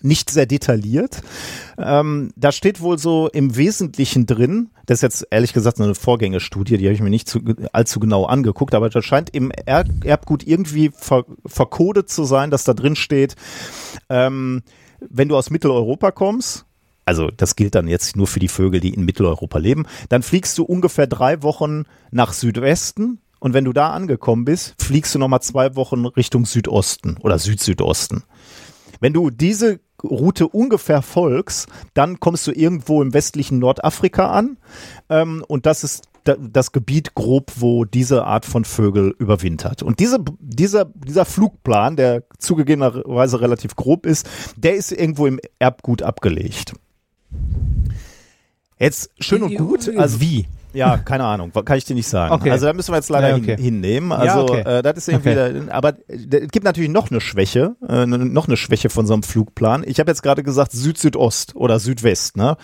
[0.00, 1.22] nicht sehr detailliert.
[1.78, 6.76] Ähm, da steht wohl so im Wesentlichen drin, das ist jetzt ehrlich gesagt eine Vorgängerstudie,
[6.76, 7.40] die habe ich mir nicht zu,
[7.72, 12.64] allzu genau angeguckt, aber das scheint im er Erbgut irgendwie ver verkodet zu sein, dass
[12.64, 13.36] da drin steht,
[14.08, 14.62] ähm,
[15.00, 16.66] wenn du aus Mitteleuropa kommst,
[17.04, 20.56] also das gilt dann jetzt nur für die Vögel, die in Mitteleuropa leben, dann fliegst
[20.58, 25.42] du ungefähr drei Wochen nach Südwesten und wenn du da angekommen bist, fliegst du nochmal
[25.42, 28.22] zwei Wochen Richtung Südosten oder Südsüdosten.
[29.00, 34.58] Wenn du diese Route ungefähr folgst, dann kommst du irgendwo im westlichen Nordafrika an
[35.08, 39.82] ähm, und das ist das Gebiet grob, wo diese Art von Vögel überwintert.
[39.82, 46.02] Und diese, dieser, dieser Flugplan, der zugegebenerweise relativ grob ist, der ist irgendwo im Erbgut
[46.02, 46.74] abgelegt.
[48.78, 49.88] Jetzt schön und gut.
[49.96, 50.46] Also wie?
[50.74, 52.32] Ja, keine Ahnung, kann ich dir nicht sagen.
[52.34, 52.50] Okay.
[52.50, 53.56] Also da müssen wir jetzt leider ja, okay.
[53.56, 54.12] hin, hinnehmen.
[54.12, 54.78] Also ja, okay.
[54.78, 55.70] äh, das ist irgendwie, okay.
[55.70, 59.84] aber es gibt natürlich noch eine Schwäche, äh, noch eine Schwäche von so einem Flugplan.
[59.86, 62.36] Ich habe jetzt gerade gesagt Süd-Südost oder Südwest.
[62.36, 62.56] Ne?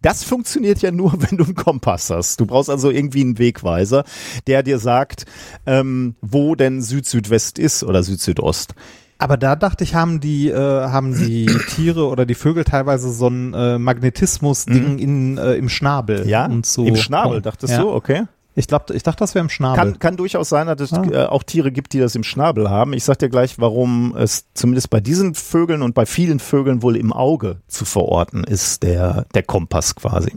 [0.00, 2.40] Das funktioniert ja nur, wenn du einen Kompass hast.
[2.40, 4.04] Du brauchst also irgendwie einen Wegweiser,
[4.46, 5.24] der dir sagt,
[5.66, 8.74] ähm, wo denn Süd-Südwest ist oder Süd-Südost.
[9.18, 13.28] Aber da dachte ich, haben die, äh, haben die Tiere oder die Vögel teilweise so
[13.28, 14.98] ein äh, Magnetismus-Ding mhm.
[14.98, 16.28] in, äh, im Schnabel.
[16.28, 16.84] Ja, und so.
[16.84, 17.82] im Schnabel, dachtest ja.
[17.82, 17.90] du?
[17.90, 18.24] Okay.
[18.58, 19.76] Ich glaube, ich dachte, das wäre im Schnabel.
[19.76, 21.04] Kann, kann durchaus sein, dass es ah.
[21.04, 22.94] äh, auch Tiere gibt, die das im Schnabel haben.
[22.94, 26.96] Ich sag dir gleich, warum es zumindest bei diesen Vögeln und bei vielen Vögeln wohl
[26.96, 30.32] im Auge zu verorten ist, der, der Kompass quasi.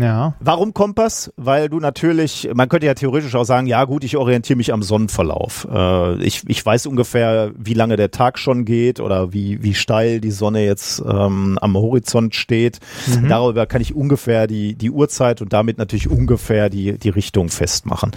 [0.00, 0.34] Ja.
[0.40, 1.32] Warum Kompass?
[1.36, 4.82] Weil du natürlich, man könnte ja theoretisch auch sagen, ja gut, ich orientiere mich am
[4.82, 5.68] Sonnenverlauf.
[5.72, 10.20] Äh, ich, ich weiß ungefähr, wie lange der Tag schon geht oder wie, wie steil
[10.20, 12.80] die Sonne jetzt ähm, am Horizont steht.
[13.06, 13.28] Mhm.
[13.28, 18.10] Darüber kann ich ungefähr die, die Uhrzeit und damit natürlich ungefähr die, die Richtung festmachen.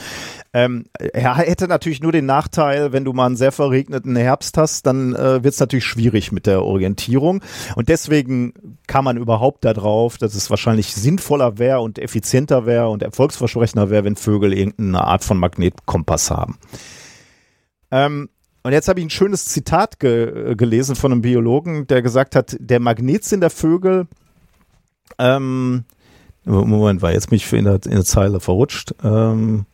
[0.54, 4.86] Ähm, er hätte natürlich nur den Nachteil, wenn du mal einen sehr verregneten Herbst hast,
[4.86, 7.42] dann äh, wird es natürlich schwierig mit der Orientierung.
[7.76, 8.54] Und deswegen
[8.88, 14.06] kam man überhaupt darauf, dass es wahrscheinlich sinnvoller wäre und effizienter wäre und erfolgsversprechender wäre,
[14.06, 16.58] wenn Vögel irgendeine Art von Magnetkompass haben.
[17.92, 18.30] Ähm,
[18.64, 22.58] und jetzt habe ich ein schönes Zitat ge gelesen von einem Biologen, der gesagt hat,
[22.60, 24.08] der Magnetsinn der Vögel,
[25.18, 25.86] ähm,
[26.44, 28.96] Moment, war jetzt mich in der, in der Zeile verrutscht.
[29.04, 29.66] Ähm,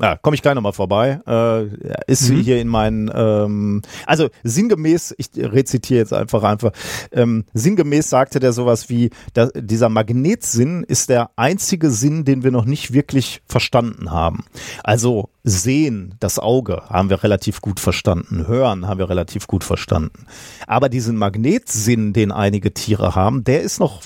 [0.00, 1.20] ja, komme ich gleich nochmal vorbei.
[1.26, 1.66] Äh,
[2.06, 2.40] ist mhm.
[2.40, 6.72] hier in meinen, ähm, also sinngemäß, ich rezitiere jetzt einfach einfach,
[7.12, 12.50] ähm, sinngemäß sagte der sowas wie, da, dieser Magnetsinn ist der einzige Sinn, den wir
[12.50, 14.44] noch nicht wirklich verstanden haben.
[14.82, 20.26] Also sehen, das Auge haben wir relativ gut verstanden, hören haben wir relativ gut verstanden.
[20.66, 24.02] Aber diesen Magnetsinn, den einige Tiere haben, der ist noch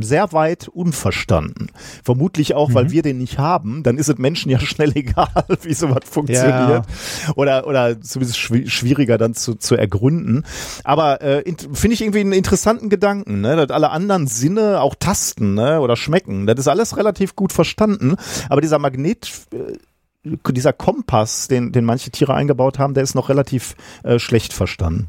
[0.00, 1.68] sehr weit unverstanden.
[2.02, 2.74] Vermutlich auch, mhm.
[2.74, 3.82] weil wir den nicht haben.
[3.82, 5.28] Dann ist es Menschen ja schnell egal,
[5.62, 6.46] wie sowas funktioniert.
[6.48, 6.82] Ja.
[7.36, 10.44] Oder, oder zumindest schwieriger dann zu, zu ergründen.
[10.84, 13.56] Aber äh, finde ich irgendwie einen interessanten Gedanken, ne?
[13.56, 15.80] dass alle anderen Sinne auch tasten ne?
[15.80, 16.46] oder schmecken.
[16.46, 18.16] Das ist alles relativ gut verstanden.
[18.48, 19.78] Aber dieser Magnet äh,
[20.24, 25.08] dieser Kompass, den, den manche Tiere eingebaut haben, der ist noch relativ äh, schlecht verstanden.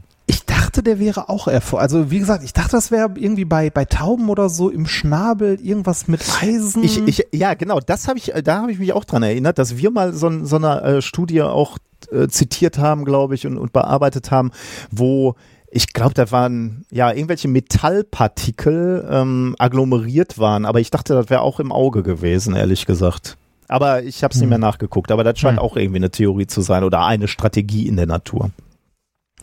[0.76, 1.84] Dachte, der wäre auch erfolgreich.
[1.84, 5.58] Also wie gesagt, ich dachte, das wäre irgendwie bei, bei Tauben oder so im Schnabel
[5.62, 6.84] irgendwas mit Eisen.
[6.84, 9.78] Ich, ich, ja, genau, das habe ich, da habe ich mich auch dran erinnert, dass
[9.78, 11.78] wir mal so, so eine äh, Studie auch
[12.12, 14.52] äh, zitiert haben, glaube ich, und, und bearbeitet haben,
[14.92, 15.36] wo
[15.72, 21.42] ich glaube, da waren ja irgendwelche Metallpartikel ähm, agglomeriert waren, aber ich dachte, das wäre
[21.42, 23.38] auch im Auge gewesen, ehrlich gesagt.
[23.70, 24.42] Aber ich habe es hm.
[24.42, 25.64] nicht mehr nachgeguckt, aber das scheint hm.
[25.64, 28.52] auch irgendwie eine Theorie zu sein oder eine Strategie in der Natur.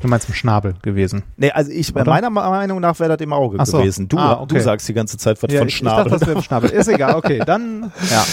[0.02, 1.22] Du meinst im Schnabel gewesen?
[1.36, 2.04] Nee, also ich, Oder?
[2.04, 3.78] meiner Meinung nach wäre das im Auge so.
[3.78, 4.08] gewesen.
[4.08, 4.56] Du, ah, okay.
[4.56, 6.06] du sagst die ganze Zeit was ja, von Schnabel.
[6.06, 6.70] Ich dachte, das wäre im Schnabel.
[6.70, 8.26] Ist egal, okay, dann, ja.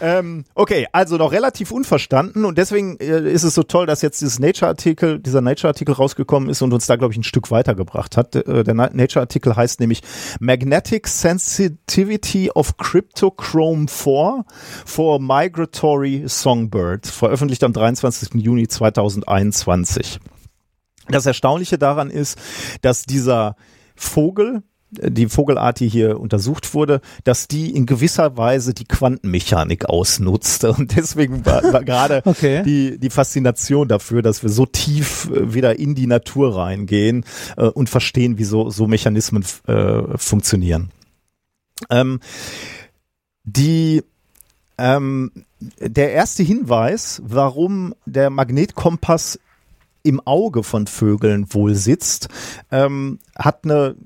[0.00, 4.22] Ähm, okay, also noch relativ unverstanden und deswegen äh, ist es so toll, dass jetzt
[4.22, 8.34] dieses Nature-Artikel, dieser Nature-Artikel rausgekommen ist und uns da, glaube ich, ein Stück weitergebracht hat.
[8.34, 10.00] Äh, der Nature-Artikel heißt nämlich
[10.40, 14.46] Magnetic Sensitivity of Cryptochrome 4
[14.86, 18.30] for Migratory Songbird, veröffentlicht am 23.
[18.34, 20.20] Juni 2021.
[21.12, 22.38] Das Erstaunliche daran ist,
[22.80, 23.56] dass dieser
[23.94, 30.64] Vogel, die Vogelart, die hier untersucht wurde, dass die in gewisser Weise die Quantenmechanik ausnutzt.
[30.64, 32.62] Und deswegen war, war gerade okay.
[32.62, 37.24] die, die Faszination dafür, dass wir so tief äh, wieder in die Natur reingehen
[37.56, 40.90] äh, und verstehen, wie so, so Mechanismen äh, funktionieren.
[41.90, 42.20] Ähm,
[43.44, 44.02] die
[44.78, 45.30] ähm,
[45.78, 49.38] der erste Hinweis, warum der Magnetkompass
[50.02, 52.28] im Auge von Vögeln wohl sitzt,
[52.70, 53.96] ähm, hat eine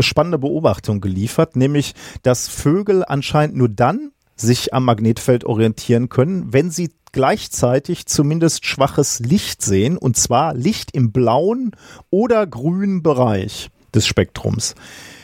[0.00, 6.70] spannende Beobachtung geliefert, nämlich, dass Vögel anscheinend nur dann sich am Magnetfeld orientieren können, wenn
[6.70, 11.72] sie gleichzeitig zumindest schwaches Licht sehen, und zwar Licht im blauen
[12.10, 14.74] oder grünen Bereich des Spektrums.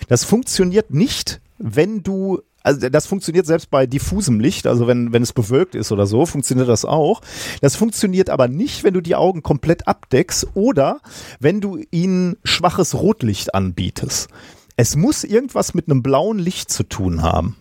[0.08, 5.22] Das funktioniert nicht, wenn du also das funktioniert selbst bei diffusem Licht, also wenn, wenn
[5.22, 7.20] es bewölkt ist oder so, funktioniert das auch.
[7.60, 11.00] Das funktioniert aber nicht, wenn du die Augen komplett abdeckst oder
[11.40, 14.28] wenn du ihnen schwaches Rotlicht anbietest.
[14.76, 17.56] Es muss irgendwas mit einem blauen Licht zu tun haben.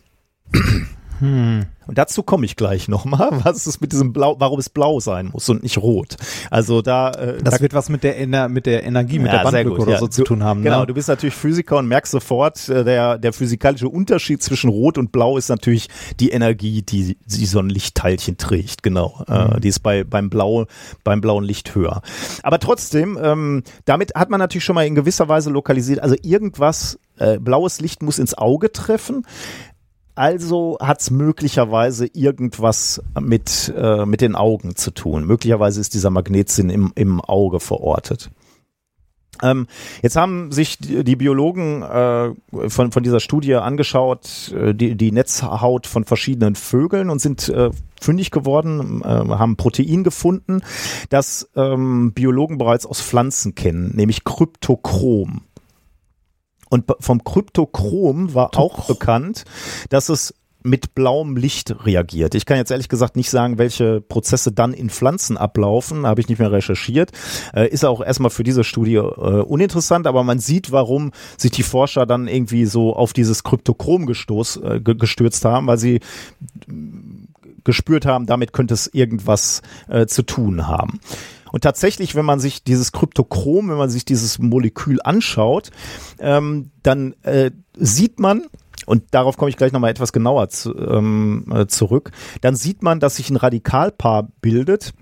[1.21, 1.65] Hm.
[1.87, 5.29] Und dazu komme ich gleich nochmal, was es mit diesem Blau, warum es blau sein
[5.31, 6.15] muss und nicht rot.
[6.49, 7.11] Also da.
[7.11, 9.81] Äh, das da, wird was mit der, Ener mit der Energie, mit ja, der Bandbreite
[9.81, 9.99] oder ja.
[9.99, 10.63] so zu tun haben.
[10.63, 10.87] Genau, ne?
[10.87, 15.11] du bist natürlich Physiker und merkst sofort, äh, der, der physikalische Unterschied zwischen Rot und
[15.11, 18.83] Blau ist natürlich die Energie, die, die so ein Lichtteilchen trägt.
[18.83, 19.23] Genau.
[19.27, 19.55] Äh, mhm.
[19.57, 20.65] Äh, die ist bei, beim, Blau,
[21.03, 22.01] beim blauen Licht höher.
[22.41, 26.99] Aber trotzdem, ähm, damit hat man natürlich schon mal in gewisser Weise lokalisiert, also irgendwas,
[27.17, 29.25] äh, blaues Licht muss ins Auge treffen.
[30.21, 35.25] Also hat es möglicherweise irgendwas mit, äh, mit den Augen zu tun.
[35.25, 38.29] Möglicherweise ist dieser Magnetsinn im, im Auge verortet.
[39.41, 39.65] Ähm,
[40.03, 45.87] jetzt haben sich die, Biologen äh, von, von dieser Studie angeschaut, äh, die, die Netzhaut
[45.87, 50.61] von verschiedenen Vögeln und sind äh, fündig geworden, äh, haben Protein gefunden,
[51.09, 55.45] das ähm, Biologen bereits aus Pflanzen kennen, nämlich Kryptochrom.
[56.71, 59.43] Und vom Kryptochrom war auch bekannt,
[59.89, 62.33] dass es mit blauem Licht reagiert.
[62.33, 66.29] Ich kann jetzt ehrlich gesagt nicht sagen, welche Prozesse dann in Pflanzen ablaufen, habe ich
[66.29, 67.11] nicht mehr recherchiert.
[67.53, 71.63] Äh, ist auch erstmal für diese Studie äh, uninteressant, aber man sieht, warum sich die
[71.63, 75.99] Forscher dann irgendwie so auf dieses Kryptochrom gestoß, äh, gestürzt haben, weil sie
[77.65, 80.99] gespürt haben, damit könnte es irgendwas äh, zu tun haben.
[81.51, 85.71] Und tatsächlich, wenn man sich dieses Kryptochrom, wenn man sich dieses Molekül anschaut,
[86.19, 88.45] ähm, dann äh, sieht man,
[88.85, 92.99] und darauf komme ich gleich nochmal etwas genauer zu, ähm, äh, zurück, dann sieht man,
[92.99, 94.93] dass sich ein Radikalpaar bildet,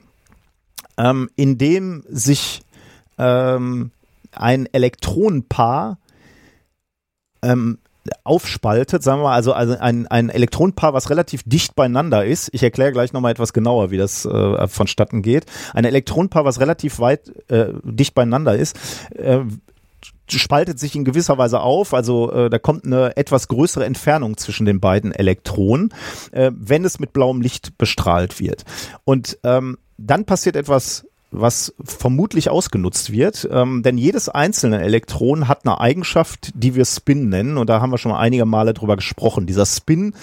[0.98, 2.62] ähm, in dem sich
[3.18, 3.92] ähm,
[4.32, 5.98] ein Elektronenpaar
[7.42, 7.80] ähm,
[8.24, 12.50] aufspaltet, sagen wir mal, also, also ein, ein Elektronenpaar, was relativ dicht beieinander ist.
[12.54, 15.46] Ich erkläre gleich nochmal etwas genauer, wie das äh, vonstatten geht.
[15.74, 18.78] Ein Elektronenpaar, was relativ weit äh, dicht beieinander ist,
[19.16, 19.40] äh,
[20.32, 24.66] spaltet sich in gewisser Weise auf, also äh, da kommt eine etwas größere Entfernung zwischen
[24.66, 25.94] den beiden Elektronen,
[26.32, 28.64] äh, wenn es mit blauem Licht bestrahlt wird.
[29.06, 35.66] Und ähm, dann passiert etwas was vermutlich ausgenutzt wird, ähm, denn jedes einzelne Elektron hat
[35.66, 38.96] eine Eigenschaft, die wir Spin nennen und da haben wir schon mal einige Male drüber
[38.96, 39.46] gesprochen.
[39.46, 40.14] Dieser Spin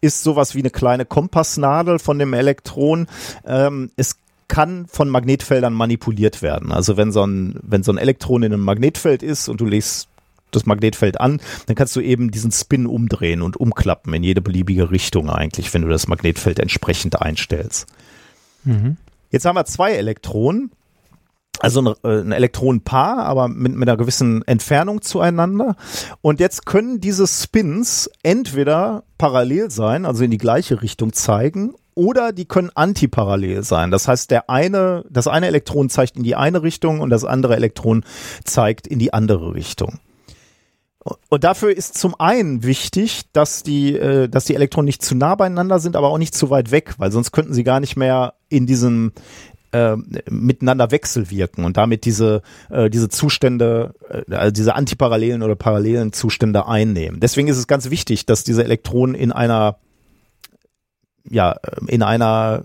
[0.00, 3.06] ist sowas wie eine kleine Kompassnadel von dem Elektron.
[3.44, 4.16] Ähm, es
[4.48, 6.72] kann von Magnetfeldern manipuliert werden.
[6.72, 10.08] Also wenn so ein, wenn so ein Elektron in einem Magnetfeld ist und du legst
[10.50, 14.90] das Magnetfeld an, dann kannst du eben diesen Spin umdrehen und umklappen in jede beliebige
[14.90, 17.86] Richtung eigentlich, wenn du das Magnetfeld entsprechend einstellst.
[18.64, 18.96] Mhm.
[19.30, 20.72] Jetzt haben wir zwei Elektronen,
[21.60, 25.76] also ein, äh, ein Elektronenpaar, aber mit, mit einer gewissen Entfernung zueinander.
[26.20, 32.32] Und jetzt können diese Spins entweder parallel sein, also in die gleiche Richtung zeigen, oder
[32.32, 33.90] die können antiparallel sein.
[33.90, 37.56] Das heißt, der eine, das eine Elektron zeigt in die eine Richtung und das andere
[37.56, 38.04] Elektron
[38.44, 39.98] zeigt in die andere Richtung.
[41.30, 45.34] Und dafür ist zum einen wichtig, dass die, äh, dass die Elektronen nicht zu nah
[45.34, 48.34] beieinander sind, aber auch nicht zu weit weg, weil sonst könnten sie gar nicht mehr
[48.50, 49.12] in diesem
[49.72, 49.96] äh,
[50.28, 56.66] miteinander wechselwirken und damit diese, äh, diese Zustände, äh, also diese antiparallelen oder parallelen Zustände
[56.66, 57.20] einnehmen.
[57.20, 59.78] Deswegen ist es ganz wichtig, dass diese Elektronen in einer,
[61.28, 62.64] ja, in einer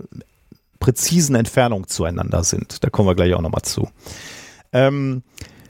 [0.78, 2.84] präzisen Entfernung zueinander sind.
[2.84, 3.88] Da kommen wir gleich auch nochmal zu.
[4.72, 5.22] Ähm,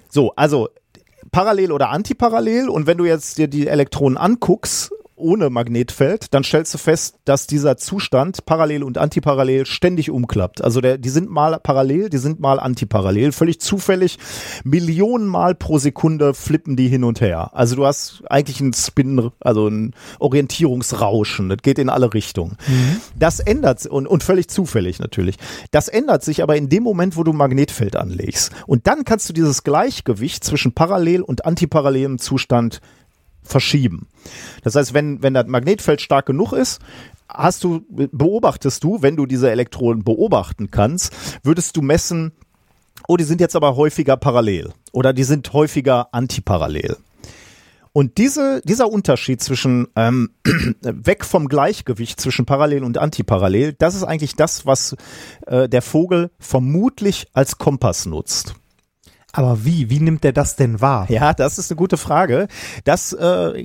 [0.09, 0.71] so, also
[1.31, 2.69] parallel oder antiparallel.
[2.69, 7.47] Und wenn du jetzt dir die Elektronen anguckst, ohne Magnetfeld, dann stellst du fest, dass
[7.47, 10.63] dieser Zustand parallel und antiparallel ständig umklappt.
[10.63, 13.33] Also der, die sind mal parallel, die sind mal antiparallel.
[13.33, 14.19] Völlig zufällig,
[14.65, 17.51] Millionen Mal pro Sekunde flippen die hin und her.
[17.55, 21.49] Also du hast eigentlich einen Spin, also ein Orientierungsrauschen.
[21.49, 22.57] Das geht in alle Richtungen.
[22.67, 23.01] Mhm.
[23.19, 25.37] Das ändert und, und völlig zufällig natürlich.
[25.71, 28.53] Das ändert sich aber in dem Moment, wo du Magnetfeld anlegst.
[28.67, 32.81] Und dann kannst du dieses Gleichgewicht zwischen parallel und antiparallelem Zustand
[33.43, 34.09] verschieben.
[34.63, 36.81] Das heißt, wenn, wenn das Magnetfeld stark genug ist,
[37.29, 41.13] hast du, beobachtest du, wenn du diese Elektronen beobachten kannst,
[41.43, 42.33] würdest du messen,
[43.09, 46.97] oh, die sind jetzt aber häufiger parallel oder die sind häufiger antiparallel.
[47.93, 50.29] Und diese, dieser Unterschied zwischen ähm,
[50.83, 54.95] weg vom Gleichgewicht zwischen parallel und antiparallel, das ist eigentlich das, was
[55.47, 58.55] äh, der Vogel vermutlich als Kompass nutzt.
[59.37, 59.91] Aber wie?
[59.91, 61.07] Wie nimmt er das denn wahr?
[61.11, 62.49] Ja, das ist eine gute Frage.
[62.85, 63.63] Das, äh,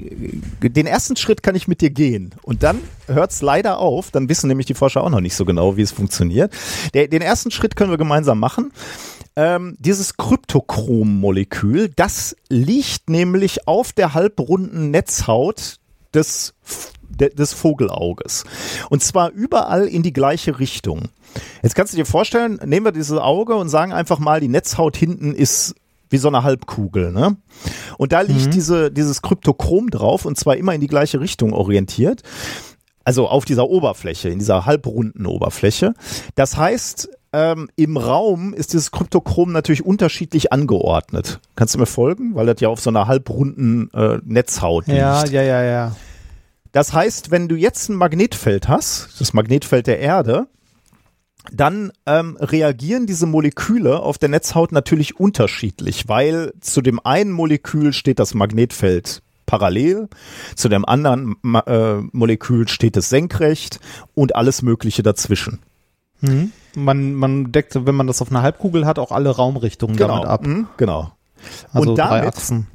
[0.61, 2.36] den ersten Schritt kann ich mit dir gehen.
[2.41, 4.11] Und dann hört es leider auf.
[4.11, 6.53] Dann wissen nämlich die Forscher auch noch nicht so genau, wie es funktioniert.
[6.93, 8.74] Der, den ersten Schritt können wir gemeinsam machen.
[9.38, 15.78] Ähm, dieses Kryptochrom-Molekül, das liegt nämlich auf der halbrunden Netzhaut
[16.13, 16.53] des,
[17.09, 18.43] des Vogelauges.
[18.89, 21.07] Und zwar überall in die gleiche Richtung.
[21.63, 24.97] Jetzt kannst du dir vorstellen, nehmen wir dieses Auge und sagen einfach mal, die Netzhaut
[24.97, 25.75] hinten ist
[26.09, 27.38] wie so eine Halbkugel, ne?
[27.97, 28.51] Und da liegt mhm.
[28.51, 32.21] diese, dieses Kryptochrom drauf und zwar immer in die gleiche Richtung orientiert.
[33.03, 35.93] Also auf dieser Oberfläche, in dieser halbrunden Oberfläche.
[36.36, 41.39] Das heißt, ähm, im Raum ist dieses Kryptochrom natürlich unterschiedlich angeordnet.
[41.55, 42.36] Kannst du mir folgen?
[42.36, 44.99] Weil das ja auf so einer halbrunden äh, Netzhaut liegt.
[44.99, 45.95] Ja, ja, ja, ja.
[46.73, 50.47] Das heißt, wenn du jetzt ein Magnetfeld hast, das Magnetfeld der Erde,
[51.51, 57.93] dann ähm, reagieren diese Moleküle auf der Netzhaut natürlich unterschiedlich, weil zu dem einen Molekül
[57.93, 60.07] steht das Magnetfeld parallel,
[60.55, 61.35] zu dem anderen
[61.65, 63.79] äh, Molekül steht es senkrecht
[64.13, 65.59] und alles Mögliche dazwischen.
[66.21, 66.51] Mhm.
[66.75, 70.15] Man, man deckt, wenn man das auf einer Halbkugel hat, auch alle Raumrichtungen genau.
[70.15, 70.45] damit ab.
[70.45, 71.11] Mhm, genau.
[71.73, 72.67] Also und damit, drei Achsen.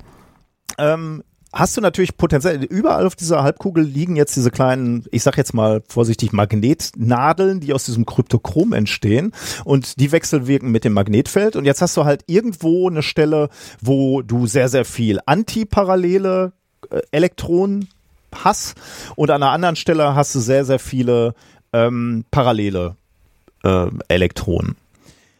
[0.76, 1.22] Ähm,
[1.59, 5.54] hast du natürlich potenziell, überall auf dieser Halbkugel liegen jetzt diese kleinen, ich sag jetzt
[5.54, 9.32] mal vorsichtig, Magnetnadeln, die aus diesem Kryptochrom entstehen.
[9.64, 11.57] Und die wechselwirken mit dem Magnetfeld.
[11.57, 13.48] Und jetzt hast du halt irgendwo eine Stelle,
[13.80, 16.52] wo du sehr, sehr viel antiparallele
[16.90, 17.88] äh, Elektronen
[18.44, 18.74] Hass
[19.14, 21.34] und an einer anderen Stelle hast du sehr, sehr viele
[21.72, 22.96] ähm, parallele
[23.64, 24.76] äh, Elektronen.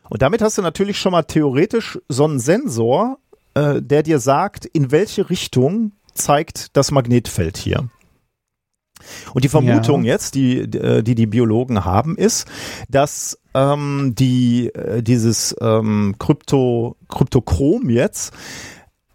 [0.09, 3.19] Und damit hast du natürlich schon mal theoretisch so einen Sensor,
[3.55, 7.89] äh, der dir sagt, in welche Richtung zeigt das Magnetfeld hier.
[9.35, 10.15] Und die Vermutung ja.
[10.15, 12.47] jetzt, die, äh, die die Biologen haben, ist,
[12.89, 18.33] dass ähm, die äh, dieses ähm, Krypto Kryptochrom jetzt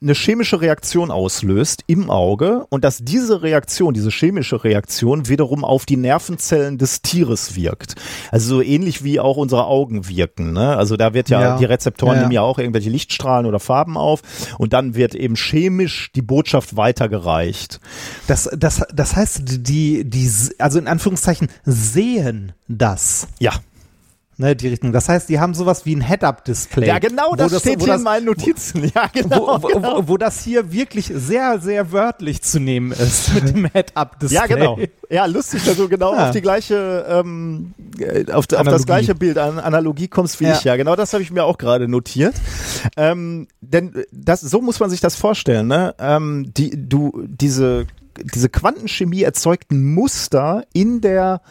[0.01, 5.85] eine chemische Reaktion auslöst im Auge und dass diese Reaktion, diese chemische Reaktion wiederum auf
[5.85, 7.95] die Nervenzellen des Tieres wirkt.
[8.31, 10.53] Also so ähnlich wie auch unsere Augen wirken.
[10.53, 10.75] Ne?
[10.75, 11.57] Also da wird ja, ja.
[11.57, 14.21] die Rezeptoren ja, nehmen ja auch irgendwelche Lichtstrahlen oder Farben auf
[14.57, 17.79] und dann wird eben chemisch die Botschaft weitergereicht.
[18.25, 23.27] Das, das, das heißt, die, die, also in Anführungszeichen sehen das.
[23.39, 23.53] Ja
[24.37, 24.91] ne, die Richtung.
[24.91, 26.87] Das heißt, die haben sowas wie ein Head-Up-Display.
[26.87, 28.91] Ja, genau, das, das steht hier das, in meinen Notizen.
[28.93, 29.97] Ja, genau wo, genau.
[29.97, 34.35] Wo, wo, das hier wirklich sehr, sehr wörtlich zu nehmen ist mit dem Head-Up-Display.
[34.35, 34.77] Ja, genau.
[35.09, 36.27] Ja, lustig, dass du genau ja.
[36.27, 40.53] auf die gleiche, ähm, äh, auf, auf, das gleiche Bild an Analogie kommst wie ja.
[40.53, 40.63] ich.
[40.63, 42.35] Ja, genau das habe ich mir auch gerade notiert.
[42.97, 45.95] Ähm, denn das, so muss man sich das vorstellen, ne?
[45.99, 47.87] Ähm, die, du, diese
[48.23, 51.41] diese Quantenchemie erzeugt ein Muster in der,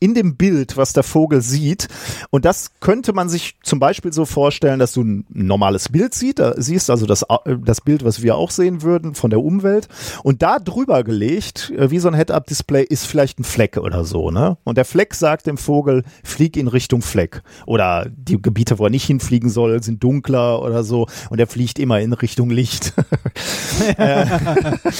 [0.00, 1.88] in dem Bild, was der Vogel sieht.
[2.30, 6.42] Und das könnte man sich zum Beispiel so vorstellen, dass du ein normales Bild siehst,
[6.56, 7.24] siehst also das,
[7.64, 9.88] das Bild, was wir auch sehen würden von der Umwelt.
[10.22, 14.30] Und da drüber gelegt, äh, wie so ein Head-Up-Display, ist vielleicht ein Fleck oder so,
[14.30, 14.56] ne?
[14.64, 17.42] Und der Fleck sagt dem Vogel, flieg in Richtung Fleck.
[17.66, 21.06] Oder die Gebiete, wo er nicht hinfliegen soll, sind dunkler oder so.
[21.30, 22.92] Und er fliegt immer in Richtung Licht.
[23.98, 24.26] äh,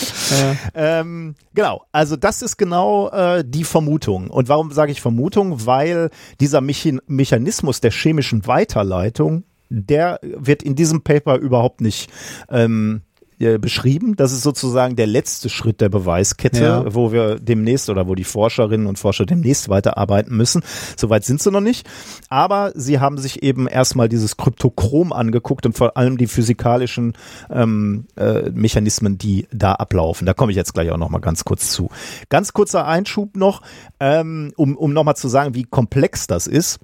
[0.75, 4.29] ähm, ähm, genau, also das ist genau äh, die Vermutung.
[4.29, 5.67] Und warum sage ich Vermutung?
[5.67, 6.11] Weil
[6.41, 12.11] dieser Mechan Mechanismus der chemischen Weiterleitung, der wird in diesem Paper überhaupt nicht
[12.51, 13.03] ähm,
[13.41, 14.17] äh, beschrieben.
[14.17, 16.95] Das ist sozusagen der letzte Schritt der Beweiskette, ja.
[16.95, 20.63] wo wir demnächst oder wo die Forscherinnen und Forscher demnächst weiterarbeiten müssen.
[20.97, 21.89] Soweit sind sie noch nicht.
[22.29, 27.15] Aber sie haben sich eben erstmal dieses Kryptochrom angeguckt und vor allem die physikalischen
[27.51, 30.27] ähm, äh, Mechanismen, die da ablaufen.
[30.27, 31.91] Da komme ich jetzt gleich auch noch mal ganz kurz zu.
[32.29, 33.63] Ganz kurzer Einschub noch,
[34.01, 36.79] ähm, um, um noch mal zu sagen, wie komplex das ist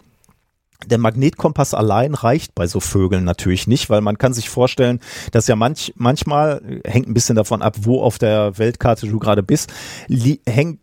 [0.84, 5.00] der Magnetkompass allein reicht bei so Vögeln natürlich nicht, weil man kann sich vorstellen,
[5.32, 9.42] dass ja manch, manchmal, hängt ein bisschen davon ab, wo auf der Weltkarte du gerade
[9.42, 9.72] bist,
[10.08, 10.80] li hängt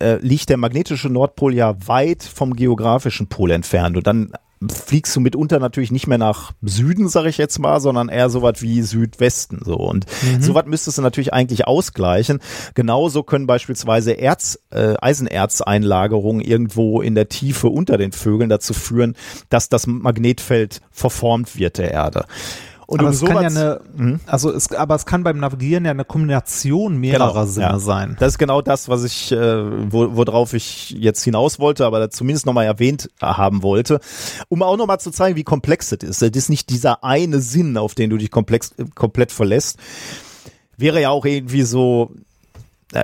[0.00, 4.32] äh, liegt der magnetische Nordpol ja weit vom geografischen Pol entfernt und dann
[4.68, 8.42] fliegst du mitunter natürlich nicht mehr nach Süden, sage ich jetzt mal, sondern eher so
[8.42, 10.42] was wie Südwesten so und mhm.
[10.42, 12.40] so was müsstest du natürlich eigentlich ausgleichen.
[12.74, 19.16] Genauso können beispielsweise Erz, äh, Eisenerzeinlagerungen irgendwo in der Tiefe unter den Vögeln dazu führen,
[19.48, 22.26] dass das Magnetfeld verformt wird der Erde.
[22.86, 24.20] Und aber um es kann ja eine, mhm.
[24.26, 27.78] also es, aber es kann beim Navigieren ja eine Kombination mehrerer genau, Sinne ja.
[27.78, 28.16] sein.
[28.18, 32.46] Das ist genau das, was ich, äh, wo, worauf ich jetzt hinaus wollte, aber zumindest
[32.46, 34.00] nochmal erwähnt haben wollte,
[34.48, 36.22] um auch nochmal zu zeigen, wie komplex es ist.
[36.22, 39.78] Das ist nicht dieser eine Sinn, auf den du dich komplex, komplett verlässt.
[40.76, 42.12] Wäre ja auch irgendwie so,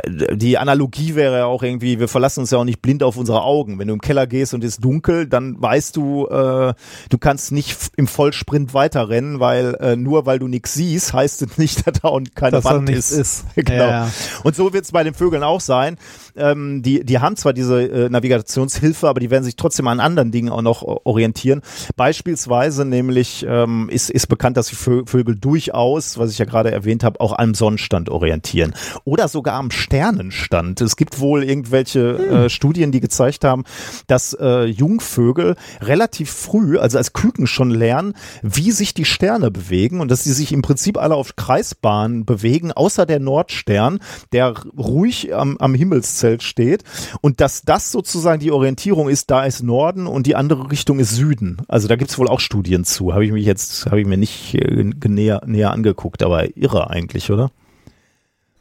[0.08, 3.42] die Analogie wäre ja auch irgendwie, wir verlassen uns ja auch nicht blind auf unsere
[3.42, 3.78] Augen.
[3.78, 6.74] Wenn du im Keller gehst und es ist dunkel, dann weißt du, äh,
[7.08, 11.58] du kannst nicht im Vollsprint weiterrennen, weil äh, nur weil du nichts siehst, heißt es
[11.58, 13.10] nicht, dass da und keine dass Wand ist.
[13.10, 13.44] ist.
[13.56, 13.74] genau.
[13.74, 14.10] Ja.
[14.44, 15.96] Und so wird es bei den Vögeln auch sein.
[16.36, 20.30] Ähm, die, die haben zwar diese äh, Navigationshilfe, aber die werden sich trotzdem an anderen
[20.30, 21.62] Dingen auch noch orientieren.
[21.96, 27.04] Beispielsweise nämlich ähm, ist, ist bekannt, dass die Vögel durchaus, was ich ja gerade erwähnt
[27.04, 28.74] habe, auch am Sonnenstand orientieren.
[29.04, 30.80] Oder sogar am Sternenstand.
[30.80, 32.36] Es gibt wohl irgendwelche hm.
[32.36, 33.64] äh, Studien, die gezeigt haben,
[34.06, 40.00] dass äh, Jungvögel relativ früh, also als Küken schon lernen, wie sich die Sterne bewegen
[40.00, 43.98] und dass sie sich im Prinzip alle auf Kreisbahnen bewegen, außer der Nordstern,
[44.32, 45.74] der ruhig am, am
[46.20, 46.84] Himmelszelt steht
[47.20, 51.14] und dass das sozusagen die Orientierung ist, da ist Norden und die andere Richtung ist
[51.14, 51.58] Süden.
[51.68, 53.12] Also da gibt es wohl auch Studien zu.
[53.12, 57.30] Habe ich mich jetzt, habe ich mir nicht äh, näher, näher angeguckt, aber irre eigentlich,
[57.30, 57.50] oder?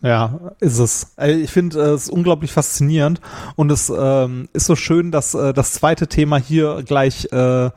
[0.02, 1.14] Ja, ist es.
[1.22, 3.20] Ich finde es unglaublich faszinierend
[3.56, 7.70] und es ähm, ist so schön, dass äh, das zweite Thema hier gleich äh,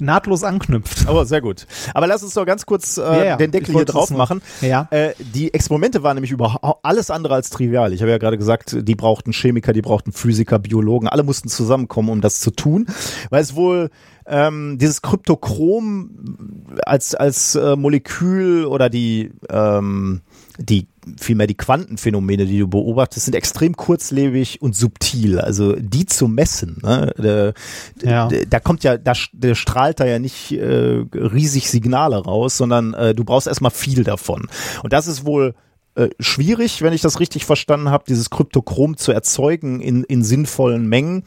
[0.00, 1.08] nahtlos anknüpft.
[1.08, 1.66] Aber sehr gut.
[1.92, 3.36] Aber lass uns doch ganz kurz äh, ja, ja.
[3.36, 4.42] den Deckel hier drauf machen.
[4.60, 4.88] Ja.
[4.90, 7.92] Äh, die Experimente waren nämlich über alles andere als trivial.
[7.92, 12.10] Ich habe ja gerade gesagt, die brauchten Chemiker, die brauchten Physiker, Biologen, alle mussten zusammenkommen,
[12.10, 12.86] um das zu tun,
[13.30, 13.90] weil es wohl
[14.26, 20.22] ähm, dieses Kryptochrom als als äh, Molekül oder die ähm,
[20.58, 20.86] die
[21.18, 25.40] vielmehr die Quantenphänomene, die du beobachtest, sind extrem kurzlebig und subtil.
[25.40, 27.12] Also die zu messen, ne?
[27.16, 27.52] da,
[28.08, 28.28] ja.
[28.28, 33.14] da kommt ja, da, da strahlt da ja nicht äh, riesig Signale raus, sondern äh,
[33.14, 34.48] du brauchst erstmal viel davon.
[34.82, 35.54] Und das ist wohl
[35.94, 40.86] äh, schwierig, wenn ich das richtig verstanden habe, dieses Kryptochrom zu erzeugen in, in sinnvollen
[40.86, 41.24] Mengen.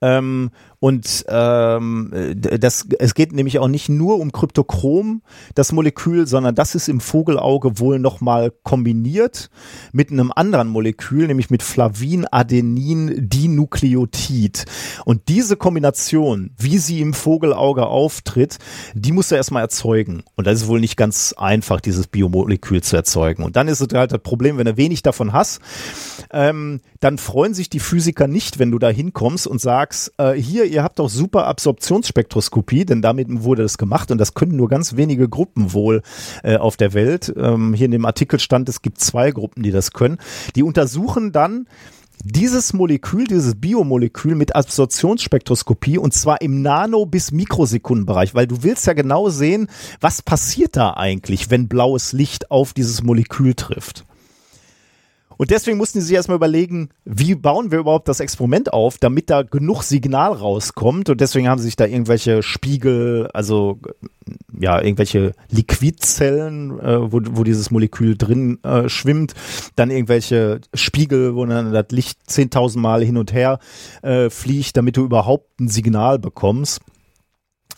[0.00, 0.50] Ähm,
[0.84, 5.22] und ähm, das, es geht nämlich auch nicht nur um Kryptochrom,
[5.54, 9.48] das Molekül, sondern das ist im Vogelauge wohl nochmal kombiniert
[9.92, 14.66] mit einem anderen Molekül, nämlich mit Flavin, Adenin, Dinukleotid.
[15.06, 18.58] Und diese Kombination, wie sie im Vogelauge auftritt,
[18.92, 20.22] die muss er erstmal erzeugen.
[20.36, 23.42] Und das ist wohl nicht ganz einfach, dieses Biomolekül zu erzeugen.
[23.42, 25.62] Und dann ist es halt das Problem, wenn du wenig davon hast,
[26.30, 30.73] ähm, dann freuen sich die Physiker nicht, wenn du da hinkommst und sagst, äh, hier,
[30.74, 34.96] ihr habt doch super Absorptionsspektroskopie, denn damit wurde das gemacht und das können nur ganz
[34.96, 36.02] wenige Gruppen wohl
[36.42, 37.32] äh, auf der Welt.
[37.36, 40.18] Ähm, hier in dem Artikel stand, es gibt zwei Gruppen, die das können.
[40.56, 41.66] Die untersuchen dann
[42.22, 48.86] dieses Molekül, dieses Biomolekül mit Absorptionsspektroskopie und zwar im Nano- bis Mikrosekundenbereich, weil du willst
[48.86, 49.68] ja genau sehen,
[50.00, 54.04] was passiert da eigentlich, wenn blaues Licht auf dieses Molekül trifft.
[55.36, 59.30] Und deswegen mussten sie sich erstmal überlegen, wie bauen wir überhaupt das Experiment auf, damit
[59.30, 61.10] da genug Signal rauskommt.
[61.10, 63.78] Und deswegen haben sie sich da irgendwelche Spiegel, also
[64.58, 69.34] ja, irgendwelche Liquidzellen, äh, wo, wo dieses Molekül drin äh, schwimmt,
[69.76, 73.58] dann irgendwelche Spiegel, wo dann das Licht 10.000 Mal hin und her
[74.02, 76.80] äh, fliegt, damit du überhaupt ein Signal bekommst.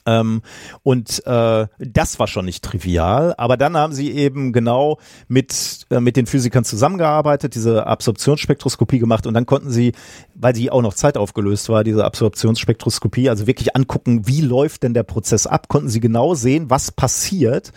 [0.06, 0.42] Ähm,
[0.82, 3.34] und äh, das war schon nicht trivial.
[3.36, 9.26] Aber dann haben sie eben genau mit, äh, mit den Physikern zusammengearbeitet, diese Absorptionsspektroskopie gemacht
[9.26, 9.92] und dann konnten sie,
[10.34, 14.94] weil die auch noch Zeit aufgelöst war, diese Absorptionsspektroskopie, also wirklich angucken, wie läuft denn
[14.94, 17.72] der Prozess ab, konnten sie genau sehen, was passiert.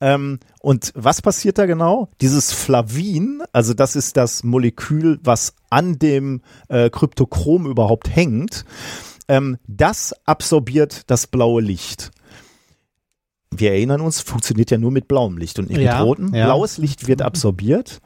[0.00, 2.08] Ähm, und was passiert da genau?
[2.20, 8.64] Dieses Flavin, also das ist das Molekül, was an dem äh, Kryptochrom überhaupt hängt
[9.28, 12.10] ähm, das absorbiert das blaue Licht.
[13.56, 16.34] Wir erinnern uns, funktioniert ja nur mit blauem Licht und nicht Ja, mit rotem.
[16.34, 16.46] ja.
[16.46, 18.00] Blaues Licht wird absorbiert.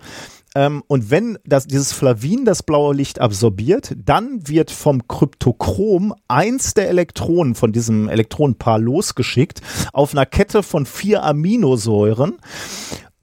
[0.54, 6.74] Ähm, und wenn das, dieses Flavin das blaue Licht absorbiert, dann wird vom Kryptochrom eins
[6.74, 9.60] der Elektronen von diesem Elektronenpaar losgeschickt
[9.92, 12.38] auf einer Kette von vier Aminosäuren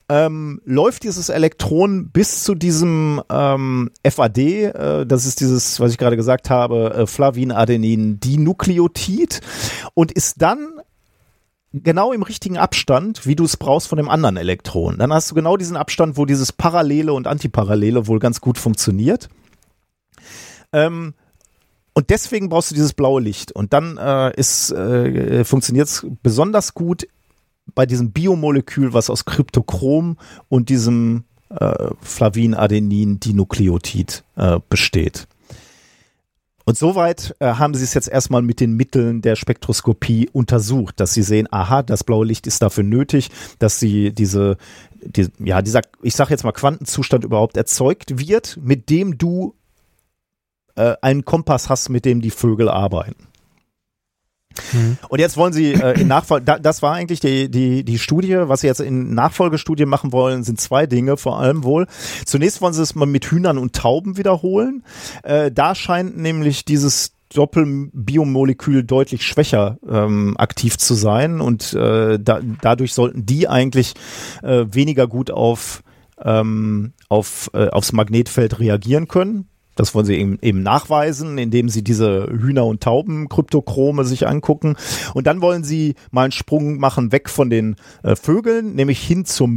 [0.08, 5.98] ähm, läuft dieses Elektron bis zu diesem ähm, FAD, äh, das ist dieses, was ich
[5.98, 9.42] gerade gesagt habe, äh, Flavin-Adenin-Dinukleotid
[9.94, 10.82] und ist dann
[11.74, 14.98] genau im richtigen Abstand, wie du es brauchst von dem anderen Elektron.
[14.98, 19.30] Dann hast du genau diesen Abstand, wo dieses Parallele und Antiparallele wohl ganz gut funktioniert.
[20.72, 21.14] Ähm,
[21.94, 23.52] und deswegen brauchst du dieses blaue Licht.
[23.54, 27.08] Und dann äh, äh, funktioniert es besonders gut
[27.74, 30.18] bei diesem Biomolekül, was aus Kryptochrom
[30.50, 35.28] und diesem äh, Flavin-Adenin-Dinukleotid äh, besteht.
[36.68, 41.14] Und soweit äh, haben sie es jetzt erstmal mit den Mitteln der Spektroskopie untersucht, dass
[41.14, 43.30] sie sehen, aha, das blaue Licht ist dafür nötig,
[43.60, 44.58] dass sie diese,
[45.04, 49.54] die, ja, dieser, ich sage jetzt mal Quantenzustand überhaupt erzeugt wird, mit dem du
[50.76, 53.28] äh, einen Kompass hast, mit dem die Vögel arbeiten.
[55.10, 58.38] Und jetzt wollen sie äh, in Nachfolge, da, das war eigentlich die, die, die Studie,
[58.42, 61.88] was sie jetzt in Nachfolgestudien machen wollen, sind zwei Dinge vor allem wohl.
[62.26, 64.84] Zunächst wollen sie es mal mit Hühnern und Tauben wiederholen.
[65.24, 72.40] Äh, da scheint nämlich dieses Doppelbiomolekül deutlich schwächer ähm, aktiv zu sein und äh, da,
[72.62, 73.94] dadurch sollten die eigentlich
[74.42, 75.84] äh, weniger gut auf,
[76.24, 79.48] ähm, auf, äh, aufs Magnetfeld reagieren können.
[79.76, 84.76] Das wollen sie eben, eben nachweisen, indem sie diese Hühner- und Tauben-Kryptochrome sich angucken.
[85.14, 89.26] Und dann wollen sie mal einen Sprung machen weg von den äh, Vögeln, nämlich hin
[89.26, 89.48] zur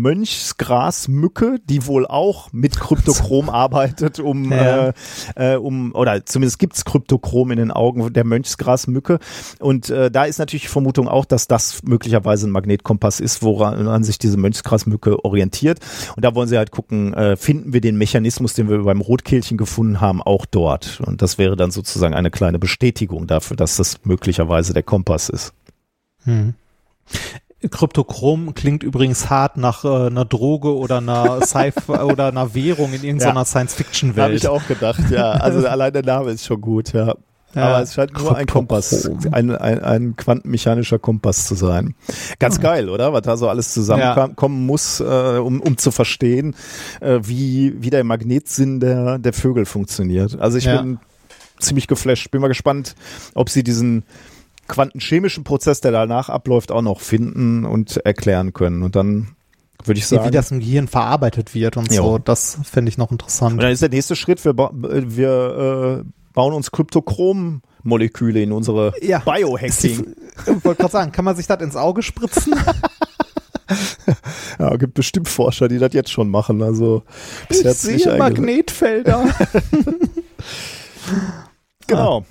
[0.63, 4.89] Mönchsgrasmücke, die wohl auch mit Kryptochrom arbeitet, um, Ja.
[4.89, 4.93] äh,
[5.37, 9.19] äh, um oder zumindest gibt's Kryptochrom in den Augen der Mönchsgrasmücke.
[9.61, 13.87] Und äh, da ist natürlich die Vermutung auch, dass das möglicherweise ein Magnetkompass ist, woran
[13.89, 15.79] an sich diese Mönchsgrasmücke orientiert.
[16.17, 19.57] Und da wollen sie halt gucken, äh, finden wir den Mechanismus, den wir beim Rotkehlchen
[19.57, 21.01] gefunden haben, auch dort.
[21.05, 25.53] Und das wäre dann sozusagen eine kleine Bestätigung dafür, dass das möglicherweise der Kompass ist.
[27.71, 33.03] Kryptochrom klingt übrigens hart nach äh, einer Droge oder einer Sci oder einer Währung in
[33.03, 33.45] irgendeiner Ja.
[33.45, 34.25] Science-Fiction-Welt.
[34.25, 35.33] Habe ich auch gedacht, ja.
[35.33, 37.15] Also allein der Name ist schon gut, ja.
[37.55, 37.63] Ja.
[37.65, 41.95] Aber es scheint nur ein Kompass, ein, ein, ein quantenmechanischer Kompass zu sein.
[42.39, 43.13] Ganz geil, oder?
[43.15, 45.05] Was da so alles zusammenkommen muss, äh,
[45.39, 46.55] um, um zu verstehen,
[47.01, 50.39] äh, wie, wie der Magnetsinn der, der Vögel funktioniert.
[50.39, 50.83] Also ich Ja.
[50.83, 50.99] bin
[51.59, 52.31] ziemlich geflasht.
[52.31, 52.95] Bin mal gespannt,
[53.35, 54.05] ob sie diesen
[54.69, 58.83] quantenchemischen Prozess, der danach abläuft, auch noch finden und erklären können.
[58.83, 59.29] Und dann
[59.85, 60.27] würde ich sagen.
[60.27, 62.03] wie das im Gehirn verarbeitet wird und Jo.
[62.03, 62.19] so.
[62.19, 63.55] Das fände ich noch interessant.
[63.55, 69.19] Und dann ist der nächste Schritt, wir, wir äh, bauen uns Kryptochrom-Moleküle in unsere Ja.
[69.19, 70.15] Biohacking.
[70.47, 72.55] Ich wollte gerade sagen, kann man sich das ins Auge spritzen?
[74.59, 76.63] Ja, gibt bestimmt Forscher, die das jetzt schon machen.
[76.63, 77.03] Also
[77.51, 79.27] ich sehe Magnetfelder.
[81.87, 82.25] genau.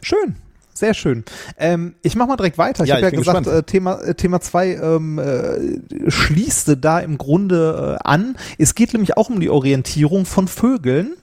[0.00, 0.36] Schön.
[0.72, 1.22] Sehr schön.
[1.58, 2.84] Ähm, ich mache mal direkt weiter.
[2.84, 7.18] Ich ja, habe ja gesagt, äh, Thema äh, Thema zwei ähm, äh, schließte da im
[7.18, 8.38] Grunde äh, an.
[8.56, 11.14] Es geht nämlich auch um die Orientierung von Vögeln,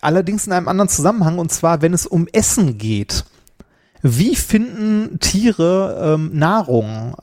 [0.00, 3.24] allerdings in einem anderen Zusammenhang und zwar, wenn es um Essen geht.
[4.02, 7.16] Wie finden Tiere ähm, Nahrung?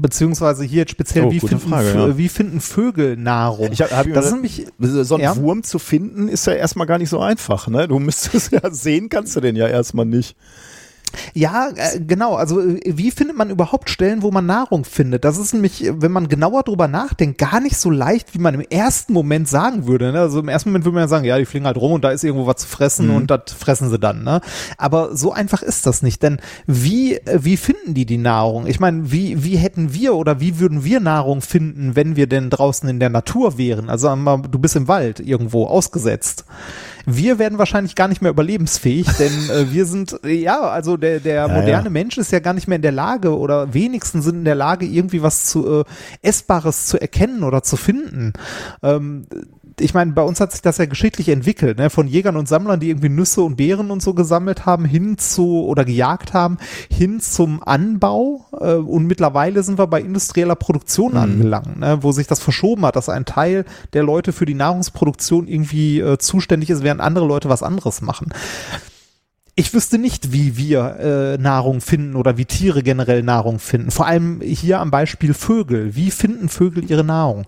[0.00, 2.18] beziehungsweise hier jetzt speziell, oh, wie, finden, Frage, ja.
[2.18, 3.72] wie finden Vögel Nahrung?
[3.72, 5.36] Ich hab, hab das ist nämlich, so ein ja?
[5.36, 7.68] Wurm zu finden, ist ja erstmal gar nicht so einfach.
[7.68, 7.88] Ne?
[7.88, 10.36] Du müsstest ja sehen, kannst du den ja erstmal nicht.
[11.34, 12.34] Ja, äh, genau.
[12.34, 15.24] Also äh, wie findet man überhaupt Stellen, wo man Nahrung findet?
[15.24, 18.60] Das ist nämlich, wenn man genauer drüber nachdenkt, gar nicht so leicht, wie man im
[18.60, 20.12] ersten Moment sagen würde.
[20.12, 20.20] Ne?
[20.20, 22.10] Also im ersten Moment würde man ja sagen, ja, die fliegen halt rum und da
[22.10, 23.16] ist irgendwo was zu fressen mhm.
[23.16, 24.24] und das fressen sie dann.
[24.24, 24.40] Ne?
[24.78, 26.22] Aber so einfach ist das nicht.
[26.22, 28.66] Denn wie, äh, wie finden die die Nahrung?
[28.66, 32.50] Ich meine, wie, wie hätten wir oder wie würden wir Nahrung finden, wenn wir denn
[32.50, 33.88] draußen in der Natur wären?
[33.88, 36.44] Also du bist im Wald irgendwo ausgesetzt.
[37.06, 41.34] Wir werden wahrscheinlich gar nicht mehr überlebensfähig, denn äh, wir sind, ja, also der, der
[41.34, 41.90] ja, moderne ja.
[41.90, 44.86] Mensch ist ja gar nicht mehr in der Lage oder wenigstens sind in der Lage,
[44.86, 45.84] irgendwie was zu äh,
[46.22, 48.32] Essbares zu erkennen oder zu finden.
[48.82, 49.26] Ähm,
[49.78, 51.90] ich meine, bei uns hat sich das ja geschichtlich entwickelt, ne?
[51.90, 55.64] von Jägern und Sammlern, die irgendwie Nüsse und Beeren und so gesammelt haben, hin zu
[55.64, 56.58] oder gejagt haben,
[56.90, 58.46] hin zum Anbau.
[58.58, 61.18] Äh, und mittlerweile sind wir bei industrieller Produktion mhm.
[61.18, 61.98] angelangt, ne?
[62.00, 66.18] wo sich das verschoben hat, dass ein Teil der Leute für die Nahrungsproduktion irgendwie äh,
[66.18, 68.32] zuständig ist, während andere Leute was anderes machen
[69.58, 73.90] ich wüsste nicht, wie wir äh, Nahrung finden oder wie Tiere generell Nahrung finden.
[73.90, 75.96] Vor allem hier am Beispiel Vögel.
[75.96, 77.46] Wie finden Vögel ihre Nahrung?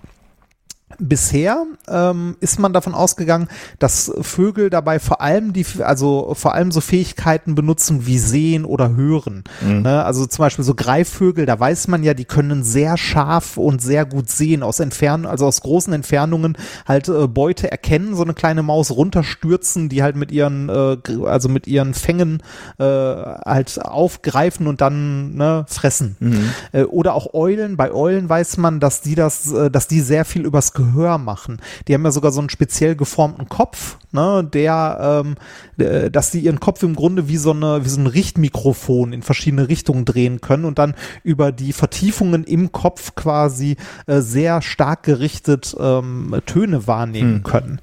[0.98, 3.48] Bisher ähm, ist man davon ausgegangen,
[3.78, 8.97] dass Vögel dabei vor allem die, also vor allem so Fähigkeiten benutzen wie sehen oder
[8.97, 9.44] hören.
[9.60, 9.82] Mhm.
[9.82, 10.02] Ne?
[10.02, 14.06] Also zum Beispiel so Greifvögel, da weiß man ja, die können sehr scharf und sehr
[14.06, 16.56] gut sehen aus Entfernungen, also aus großen Entfernungen
[16.86, 20.97] halt äh, Beute erkennen, so eine kleine Maus runterstürzen, die halt mit ihren, äh,
[21.27, 22.43] also mit ihren Fängen
[22.78, 26.16] äh, halt aufgreifen und dann ne, fressen.
[26.19, 26.51] Mhm.
[26.73, 27.77] Äh, oder auch Eulen.
[27.77, 31.61] Bei Eulen weiß man, dass die das, äh, dass die sehr viel übers Gehör machen.
[31.87, 35.37] Die haben ja sogar so einen speziell geformten Kopf, ne, der, ähm,
[35.85, 39.23] äh, dass die ihren Kopf im Grunde wie so eine, wie so ein Richtmikrofon in
[39.23, 40.95] verschiedene Richtungen drehen können und dann
[41.25, 43.77] über die Vertiefungen im Kopf quasi
[44.07, 47.43] äh, sehr stark gerichtet ähm, Töne wahrnehmen hm.
[47.43, 47.81] können.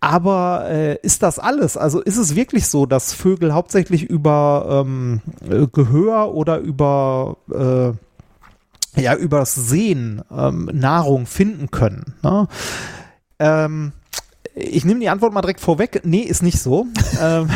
[0.00, 1.76] Aber äh, ist das alles?
[1.76, 5.20] Also ist es wirklich so, dass Vögel hauptsächlich über ähm,
[5.72, 8.07] Gehör oder über äh,
[8.98, 12.14] ja übers Sehen ähm, Nahrung finden können.
[12.22, 12.48] Ne?
[13.38, 13.92] Ähm,
[14.54, 16.02] ich nehme die Antwort mal direkt vorweg.
[16.04, 16.86] Nee, ist nicht so.
[17.22, 17.48] ähm,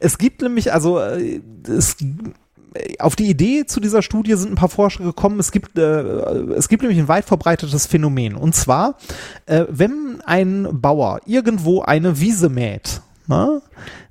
[0.00, 1.96] es gibt nämlich, also äh, es
[2.98, 5.38] auf die Idee zu dieser Studie sind ein paar Forscher gekommen.
[5.40, 8.34] Es gibt, äh, es gibt nämlich ein weit verbreitetes Phänomen.
[8.34, 8.96] Und zwar,
[9.46, 13.62] äh, wenn ein Bauer irgendwo eine Wiese mäht, ne,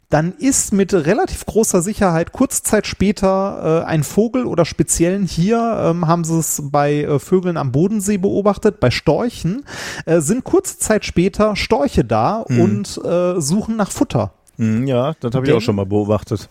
[0.09, 5.57] dann ist mit relativ großer Sicherheit kurz Zeit später äh, ein Vogel oder speziellen hier
[5.81, 9.65] ähm, haben sie es bei äh, Vögeln am Bodensee beobachtet, bei Storchen,
[10.05, 12.59] äh, sind kurze Zeit später Storche da mhm.
[12.59, 14.31] und äh, suchen nach Futter.
[14.57, 16.49] Mhm, ja, das habe ich auch schon mal beobachtet.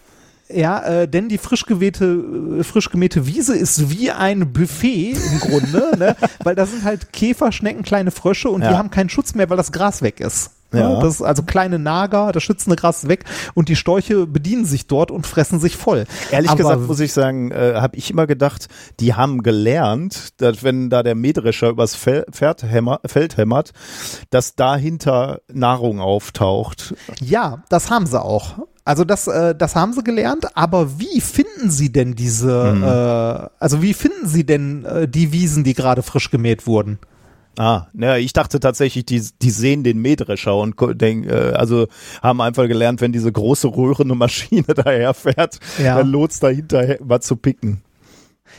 [0.49, 5.41] Ja, äh, denn die frisch gewählte, äh, frisch gemähte Wiese ist wie ein Buffet im
[5.41, 6.17] Grunde, ne?
[6.43, 8.71] weil da sind halt Käfer, Schnecken, kleine Frösche und ja.
[8.71, 10.51] die haben keinen Schutz mehr, weil das Gras weg ist.
[10.81, 11.01] Ja.
[11.01, 13.25] Das also kleine Nager, das schützende Gras weg
[13.55, 16.05] und die Storche bedienen sich dort und fressen sich voll.
[16.31, 18.69] Ehrlich Aber gesagt muss ich sagen, äh, habe ich immer gedacht,
[19.01, 22.25] die haben gelernt, dass wenn da der Mähdrescher übers Fel
[22.63, 23.73] hämmer, Feld hämmert,
[24.31, 26.95] dass dahinter Nahrung auftaucht.
[27.21, 28.59] Ja, das haben sie auch.
[28.85, 32.83] Also das, äh, das haben sie gelernt, aber wie finden sie denn diese, mhm.
[32.83, 36.99] äh, also wie finden sie denn äh, die Wiesen, die gerade frisch gemäht wurden?
[37.57, 41.87] Ah, ja, ich dachte tatsächlich, die, die sehen den Mähdrescher und denk, äh, also
[42.23, 45.97] haben einfach gelernt, wenn diese große röhrende Maschine daherfährt, ja.
[45.97, 47.83] dann lohnt es dahinter was zu picken.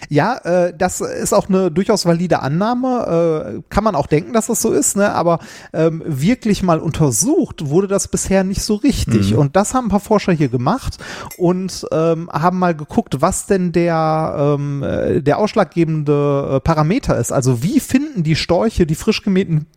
[0.10, 3.58] Ja, äh, das ist auch eine durchaus valide Annahme.
[3.58, 5.14] Äh, kann man auch denken, dass das so ist, ne?
[5.14, 5.40] aber
[5.74, 9.32] ähm, wirklich mal untersucht wurde das bisher nicht so richtig.
[9.32, 9.40] Mhm.
[9.40, 10.98] Und das haben ein paar Forscher hier gemacht
[11.38, 17.32] und ähm, haben mal geguckt, was denn der, ähm, äh, der ausschlaggebende äh, Parameter ist.
[17.32, 19.68] Also wie finden die Storche die frisch gemähten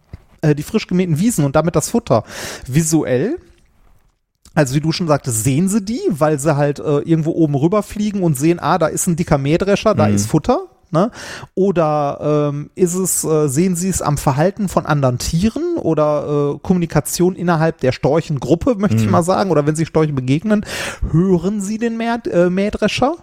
[0.43, 2.25] äh, die frisch gemähten Wiesen und damit das Futter
[2.67, 3.39] visuell
[4.59, 8.25] also wie du schon sagtest, sehen sie die, weil sie halt äh, irgendwo oben rüberfliegen
[8.25, 10.17] und sehen, ah, da ist ein dicker Mähdrescher, da mhm.
[10.17, 10.63] ist Futter.
[10.91, 11.13] Ne?
[11.55, 16.59] Oder ähm, ist es, äh, sehen Sie es am Verhalten von anderen Tieren oder äh,
[16.61, 19.05] Kommunikation innerhalb der Storchengruppe, möchte mhm.
[19.05, 20.65] ich mal sagen, oder wenn Sie Storche begegnen,
[21.13, 23.17] hören Sie den Mäh äh, Mähdrescher?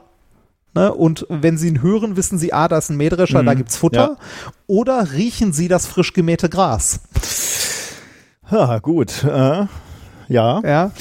[0.73, 0.93] Ne?
[0.93, 3.45] Und wenn sie ihn hören, wissen sie, ah, da ist ein Mähdrescher, Mhm.
[3.45, 4.17] da gibt's Futter.
[4.19, 4.53] Ja.
[4.67, 6.99] Oder riechen sie das frisch gemähte Gras?
[8.51, 9.23] Ha, gut.
[9.23, 9.65] Äh,
[10.27, 10.61] ja.
[10.63, 10.91] Ja.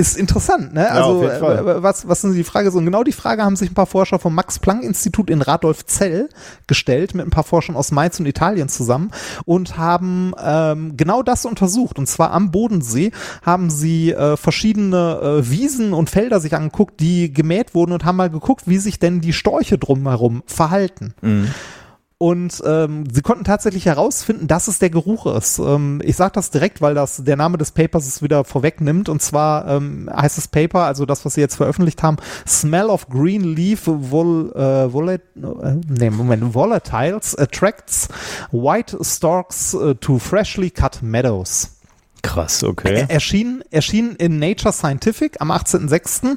[0.00, 0.80] Ist interessant, ne?
[0.84, 2.70] Ja, Also, äh, was, was sind die Frage?
[2.70, 6.30] So, und genau die Frage haben sich ein paar Forscher vom Max-Planck-Institut in Radolfzell
[6.66, 9.10] gestellt, mit ein paar Forschern aus Mainz und Italien zusammen
[9.44, 11.98] und haben ähm, genau das untersucht.
[11.98, 13.12] Und zwar am Bodensee
[13.42, 18.16] haben sie äh, verschiedene äh, Wiesen und Felder sich angeguckt, die gemäht wurden und haben
[18.16, 21.12] mal geguckt, wie sich denn die Storche drumherum verhalten.
[22.22, 25.58] Und ähm, sie konnten tatsächlich herausfinden, dass es der Geruch ist.
[25.58, 29.08] Ähm, ich sage das direkt, weil das der Name des Papers es wieder vorwegnimmt.
[29.08, 33.08] Und zwar ähm, heißt das Paper, also das, was sie jetzt veröffentlicht haben, Smell of
[33.08, 38.08] Green Leaf vol, äh, volat äh, nee, Moment, Volatiles attracts
[38.52, 41.79] white storks äh, to freshly cut meadows.
[42.22, 42.94] Krass, okay.
[42.94, 46.36] Er, erschien, erschien in Nature Scientific am 18.06.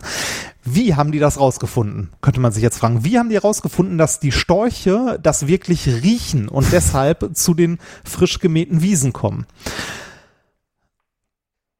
[0.63, 2.09] Wie haben die das rausgefunden?
[2.21, 3.03] Könnte man sich jetzt fragen.
[3.03, 8.39] Wie haben die rausgefunden, dass die Storche das wirklich riechen und deshalb zu den frisch
[8.39, 9.45] gemähten Wiesen kommen?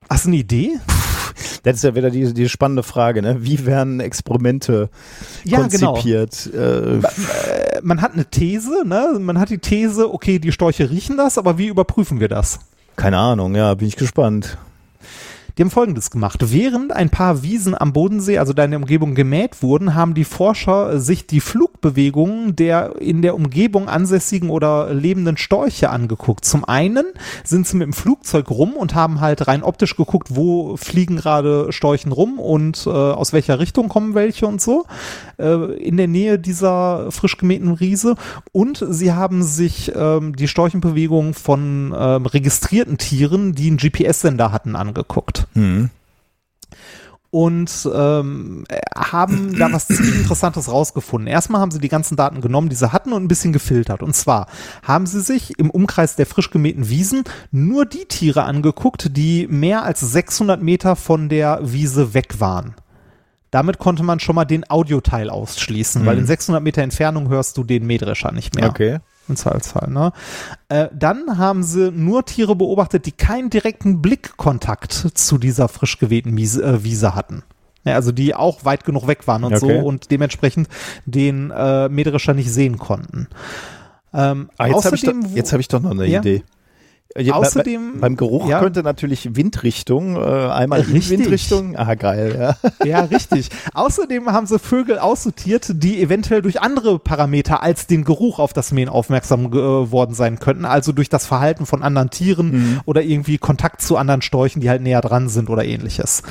[0.10, 0.72] Hast du eine Idee?
[1.64, 3.38] Das ist ja wieder die, die spannende Frage, ne?
[3.40, 4.90] Wie werden Experimente
[5.46, 5.94] Ja, genau.
[5.94, 6.50] konzipiert?
[6.54, 7.02] Äh, Äh,
[7.82, 9.18] Man hat eine These, ne?
[9.20, 12.60] Man hat die These, okay, die Storche riechen das, aber wie überprüfen wir das?
[12.96, 14.58] Keine Ahnung, ja, bin ich gespannt.
[15.58, 16.40] Die haben Folgendes gemacht.
[16.42, 20.24] Während ein paar Wiesen am Bodensee, also da in der Umgebung gemäht wurden, haben die
[20.24, 21.42] Forscher sich die
[21.84, 26.46] Flugbewegungen der in der Umgebung ansässigen oder lebenden Storche angeguckt.
[26.46, 27.06] Zum einen
[27.44, 31.72] sind sie mit dem Flugzeug rum und haben halt rein optisch geguckt, wo fliegen gerade
[31.72, 34.86] Storchen rum und äh, aus welcher Richtung kommen welche und so
[35.38, 38.16] äh, in der Nähe dieser frisch gemähten Riese.
[38.52, 44.76] Und sie haben sich ähm, die Storchenbewegungen von ähm, registrierten Tieren, die einen GPS-Sender hatten,
[44.76, 45.90] angeguckt Hm.
[47.34, 48.64] Und ähm,
[48.96, 51.28] haben da was ziemlich Interessantes rausgefunden.
[51.28, 54.04] Erstmal haben sie die ganzen Daten genommen, die sie hatten und ein bisschen gefiltert.
[54.04, 54.46] Und zwar
[54.84, 59.82] haben sie sich im Umkreis der frisch gemähten Wiesen nur die Tiere angeguckt, die mehr
[59.82, 62.76] als 600 Meter von der Wiese weg waren.
[63.50, 67.64] Damit konnte man schon mal den Audioteil ausschließen, weil in 600 Meter Entfernung hörst du
[67.64, 68.70] den Mähdrescher nicht mehr.
[68.70, 69.00] Okay.
[69.30, 70.12] Im Zweifelsfall, ne?
[70.70, 76.36] Äh, dann haben sie nur Tiere beobachtet, die keinen direkten Blickkontakt zu dieser frisch gewehten
[76.36, 77.44] Wiese, äh, Wiese hatten.
[77.86, 79.80] Ja, also die auch weit genug weg waren und Okay.
[79.80, 80.68] so und dementsprechend
[81.06, 83.28] den äh, Mähdrescher nicht sehen konnten.
[84.14, 86.20] Ähm, Ah, jetzt habe ich, doch- jetzt hab ich doch noch eine Ja.
[86.20, 86.44] Idee.
[87.16, 88.60] Bei- Außerdem- bei, beim Geruch ja.
[88.60, 90.20] könnte natürlich Windrichtung, äh,
[90.50, 91.20] einmal in Richtig.
[91.20, 91.76] Windrichtung.
[91.78, 92.56] Ah, geil, ja.
[92.86, 93.50] Ja, richtig.
[93.76, 98.72] Außerdem haben sie Vögel aussortiert, die eventuell durch andere Parameter als den Geruch auf das
[98.72, 100.66] Mähen aufmerksam geworden sein könnten.
[100.66, 104.82] Also durch das Verhalten von anderen Tieren oder irgendwie Kontakt zu anderen Storchen, die halt
[104.82, 106.24] näher dran sind oder ähnliches.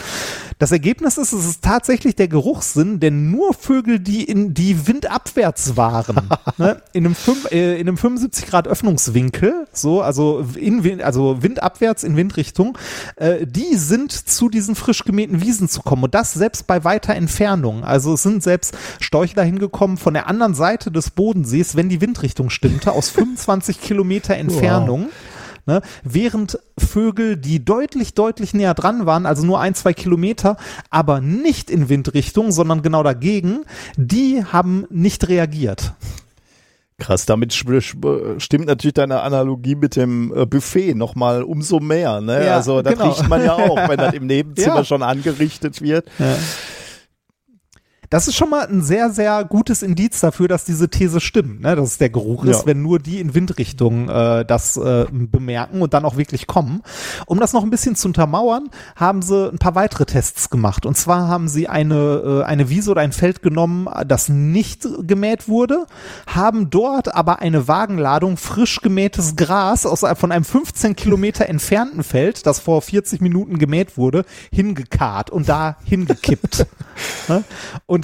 [0.58, 5.76] Das Ergebnis ist, es ist tatsächlich der Geruchssinn, denn nur Vögel, die in die windabwärts
[5.76, 11.02] waren, ne, in einem, fünf, äh, in einem 75 Grad Öffnungswinkel, so, also in Wind,
[11.02, 12.78] also windabwärts in Windrichtung,
[13.16, 17.14] äh, die sind zu diesen frisch gemähten Wiesen zu kommen und das selbst bei weiter
[17.14, 17.84] Entfernung.
[17.84, 22.00] Also es sind selbst Storche dahin gekommen von der anderen Seite des Bodensees, wenn die
[22.00, 25.08] Windrichtung stimmte, aus 25 Kilometer Entfernung.
[25.64, 30.56] Ne, während Vögel, die deutlich, deutlich näher dran waren, also nur ein, zwei Kilometer,
[30.90, 33.60] aber nicht in Windrichtung, sondern genau dagegen,
[33.96, 35.94] die haben nicht reagiert.
[36.98, 42.20] Krass, damit stimmt natürlich deine Analogie mit dem äh, Buffet nochmal umso mehr.
[42.20, 42.44] Ne?
[42.46, 43.08] Ja, also das genau.
[43.10, 44.84] riecht man ja auch, wenn das im Nebenzimmer Ja.
[44.84, 46.06] schon angerichtet wird.
[48.12, 51.74] Das ist schon mal ein sehr, sehr gutes Indiz dafür, dass diese These stimmt, ne?
[51.76, 52.66] dass es der Geruch ist, Ja.
[52.66, 56.82] wenn nur die in Windrichtung äh, das äh, bemerken und dann auch wirklich kommen.
[57.24, 60.84] Um das noch ein bisschen zu untermauern, haben sie ein paar weitere Tests gemacht.
[60.84, 65.48] Und zwar haben sie eine, äh, eine Wiese oder ein Feld genommen, das nicht gemäht
[65.48, 65.86] wurde,
[66.26, 72.44] haben dort aber eine Wagenladung frisch gemähtes Gras aus, von einem 15 Kilometer entfernten Feld,
[72.44, 76.66] das vor 40 Minuten gemäht wurde, hingekarrt und da hingekippt.
[77.26, 77.42] Ne?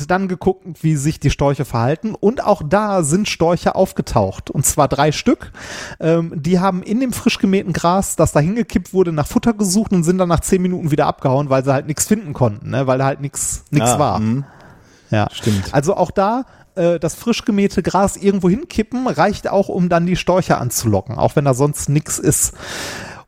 [0.00, 2.14] Und dann geguckt, wie sich die Storche verhalten.
[2.14, 4.50] Und auch da sind Storche aufgetaucht.
[4.50, 5.52] Und zwar drei Stück.
[6.00, 9.92] Ähm, die haben in dem frisch gemähten Gras, das da hingekippt wurde, nach Futter gesucht
[9.92, 12.86] und sind dann nach zehn Minuten wieder abgehauen, weil sie halt nichts finden konnten, ne?
[12.86, 14.18] weil da halt nichts nichts Ah, war.
[14.20, 14.44] mhm.
[15.10, 15.72] Ja, Stimmt.
[15.72, 16.44] Also auch da
[16.74, 21.34] äh, das frisch gemähte Gras irgendwo hinkippen reicht auch, um dann die Storche anzulocken, auch
[21.36, 22.54] wenn da sonst nichts ist.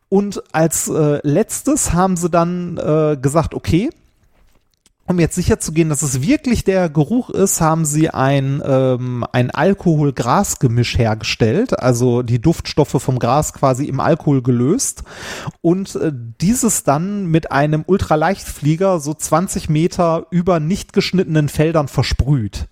[0.09, 3.91] Und als äh, letztes haben sie dann äh, gesagt, okay,
[5.11, 9.24] um jetzt sicher zu gehen, dass es wirklich der Geruch ist, haben sie ein, ähm,
[9.32, 15.03] ein Alkohol-Gras-Gemisch hergestellt, also die Duftstoffe vom Gras quasi im Alkohol gelöst
[15.61, 22.69] und äh, dieses dann mit einem Ultraleichtflieger so 20 Meter über nicht geschnittenen Feldern versprüht.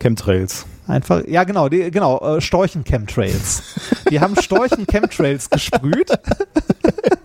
[0.00, 0.66] Chemtrails.
[0.86, 3.62] Einfach, ja genau, die, genau, äh, Storchen-Chemtrails.
[4.10, 6.10] Die haben Storchen-Chemtrails gesprüht.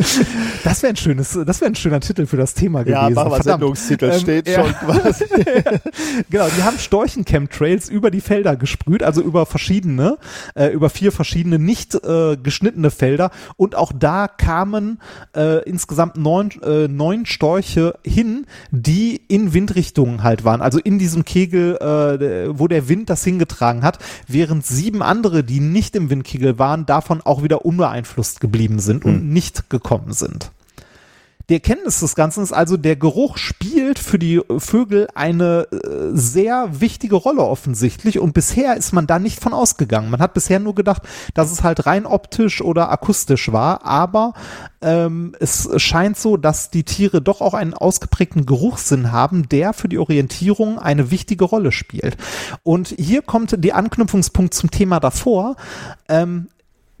[0.64, 2.94] Das wäre ein schönes, das wäre ein schöner Titel für das Thema gewesen.
[2.94, 4.64] Ja, mach mal Sendungstitel, ähm, steht ja.
[4.64, 5.24] schon quasi.
[6.30, 10.18] genau, die haben Storchen-Chemtrails über die Felder gesprüht, also über verschiedene,
[10.54, 15.00] äh, über vier verschiedene nicht äh, geschnittene Felder und auch da kamen
[15.34, 21.24] äh, insgesamt neun, äh, neun Storche hin, die in Windrichtungen halt waren, also in diesem
[21.24, 26.58] Kegel, äh, wo der Wind das hingetragen hat, während sieben andere, die nicht im Windkegel
[26.58, 29.10] waren, davon auch wieder unbeeinflusst geblieben sind hm.
[29.10, 30.50] und nicht gekommen sind.
[31.50, 36.80] Die Erkenntnis des Ganzen ist also, der Geruch spielt für die Vögel eine äh, sehr
[36.80, 40.10] wichtige Rolle offensichtlich und bisher ist man da nicht von ausgegangen.
[40.10, 41.02] Man hat bisher nur gedacht,
[41.34, 44.34] dass es halt rein optisch oder akustisch war, aber
[44.80, 49.88] ähm, es scheint so, dass die Tiere doch auch einen ausgeprägten Geruchssinn haben, der für
[49.88, 52.16] die Orientierung eine wichtige Rolle spielt.
[52.62, 55.56] Und hier kommt der Anknüpfungspunkt zum Thema davor.
[56.08, 56.46] Ähm,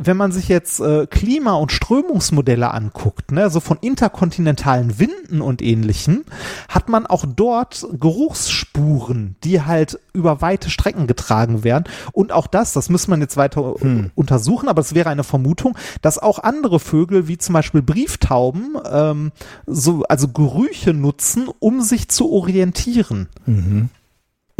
[0.02, 5.60] wenn man sich jetzt äh, Klima- und Strömungsmodelle anguckt, ne, so von interkontinentalen Winden und
[5.60, 6.24] ähnlichen,
[6.68, 11.84] hat man auch dort Geruchsspuren, die halt über weite Strecken getragen werden.
[12.12, 14.10] Und auch das, das muss man jetzt weiter hm.
[14.14, 19.32] untersuchen, aber es wäre eine Vermutung, dass auch andere Vögel, wie zum Beispiel Brieftauben, ähm,
[19.66, 23.28] so, also Gerüche nutzen, um sich zu orientieren.
[23.44, 23.90] Mhm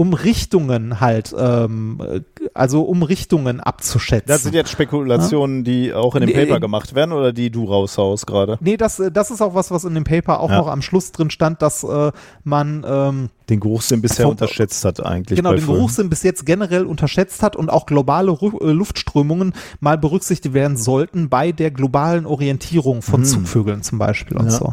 [0.01, 2.22] um Richtungen halt, ähm,
[2.55, 4.28] also um Richtungen abzuschätzen.
[4.28, 7.64] Das sind jetzt Spekulationen, die auch in dem Paper nee, gemacht werden oder die du
[7.64, 8.56] raushaust gerade?
[8.62, 10.56] Nee, das, das ist auch was, was in dem Paper auch ja.
[10.56, 12.12] noch am Schluss drin stand, dass äh,
[12.44, 15.36] man ähm, den Geruchssinn bisher vom, unterschätzt hat eigentlich.
[15.36, 19.98] Genau, den Geruchssinn bis jetzt generell unterschätzt hat und auch globale Ru äh, Luftströmungen mal
[19.98, 23.27] berücksichtigt werden sollten bei der globalen Orientierung von hm.
[23.27, 24.52] Zugvögeln zum Beispiel und ja.
[24.52, 24.72] so.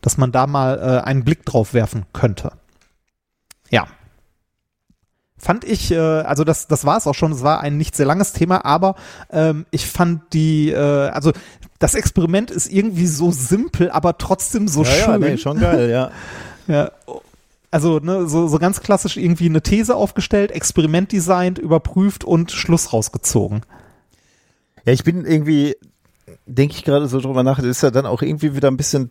[0.00, 2.52] Dass man da mal äh, einen Blick drauf werfen könnte.
[3.68, 3.88] Ja
[5.40, 8.06] fand ich, äh, also das, das war es auch schon, es war ein nicht sehr
[8.06, 8.94] langes Thema, aber
[9.30, 11.32] ähm, ich fand die, äh, also
[11.78, 15.10] das Experiment ist irgendwie so simpel, aber trotzdem so ja, schön.
[15.10, 16.10] Ja, nee, schon geil, ja.
[16.68, 16.90] ja.
[17.70, 22.92] Also ne, so, so ganz klassisch irgendwie eine These aufgestellt, Experiment designt, überprüft und Schluss
[22.92, 23.62] rausgezogen.
[24.84, 25.76] Ja, ich bin irgendwie,
[26.46, 29.10] denke ich gerade so drüber nach, das ist ja dann auch irgendwie wieder ein bisschen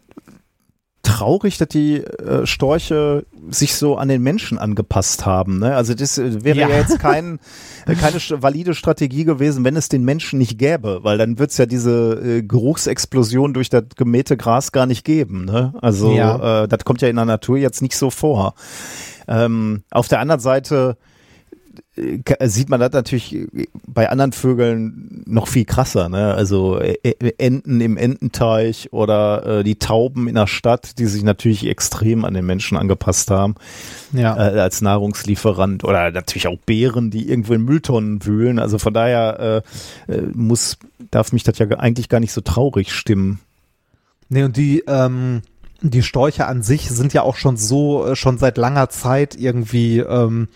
[1.04, 5.60] traurig, dass die äh, Storche sich so an den Menschen angepasst haben.
[5.60, 5.76] Ne?
[5.76, 6.70] Also das äh, wäre ja.
[6.70, 7.40] ja, jetzt kein,
[7.86, 11.58] äh, keine valide Strategie gewesen, wenn es den Menschen nicht gäbe, weil dann wird es
[11.58, 15.46] ja diese äh, Geruchsexplosion durch das gemähte Gras gar nicht geben.
[15.46, 15.74] Ne?
[15.82, 16.64] Also ja.
[16.64, 18.56] äh, das kommt ja in der Natur jetzt nicht so vor.
[19.28, 20.98] Ähm, auf der anderen Seite
[22.44, 23.48] sieht man das natürlich
[23.88, 26.10] bei anderen Vögeln noch viel krasser.
[26.10, 26.34] Ne?
[26.34, 31.24] Also äh, äh, Enten im Ententeich oder äh, die Tauben in der Stadt, die sich
[31.24, 33.56] natürlich extrem an den Menschen angepasst haben
[34.14, 34.36] ja.
[34.36, 38.60] äh, als Nahrungslieferant oder natürlich auch Bären, die irgendwo in Mülltonnen wühlen.
[38.60, 39.64] Also von daher
[40.08, 40.78] äh, äh, muss
[41.12, 43.40] darf mich das ja eigentlich gar nicht so traurig stimmen.
[44.30, 45.42] Nee, und die ähm
[45.82, 50.50] die Storche an sich sind ja auch schon so, schon seit langer Zeit irgendwie ähm,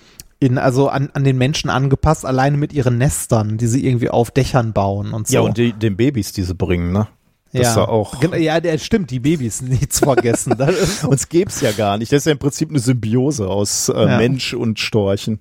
[0.44, 4.30] in, also an, an den Menschen angepasst, alleine mit ihren Nestern, die sie irgendwie auf
[4.30, 5.36] Dächern bauen und so.
[5.36, 7.08] Ja, und die, den Babys, die sie bringen, ne?
[7.54, 8.22] Das ja, auch.
[8.36, 10.56] ja, der stimmt, die Babys nicht zu vergessen.
[11.08, 12.12] Uns gäb's ja gar nicht.
[12.12, 14.18] Das ist ja im Prinzip eine Symbiose aus äh, ja.
[14.18, 15.40] Mensch und Storchen.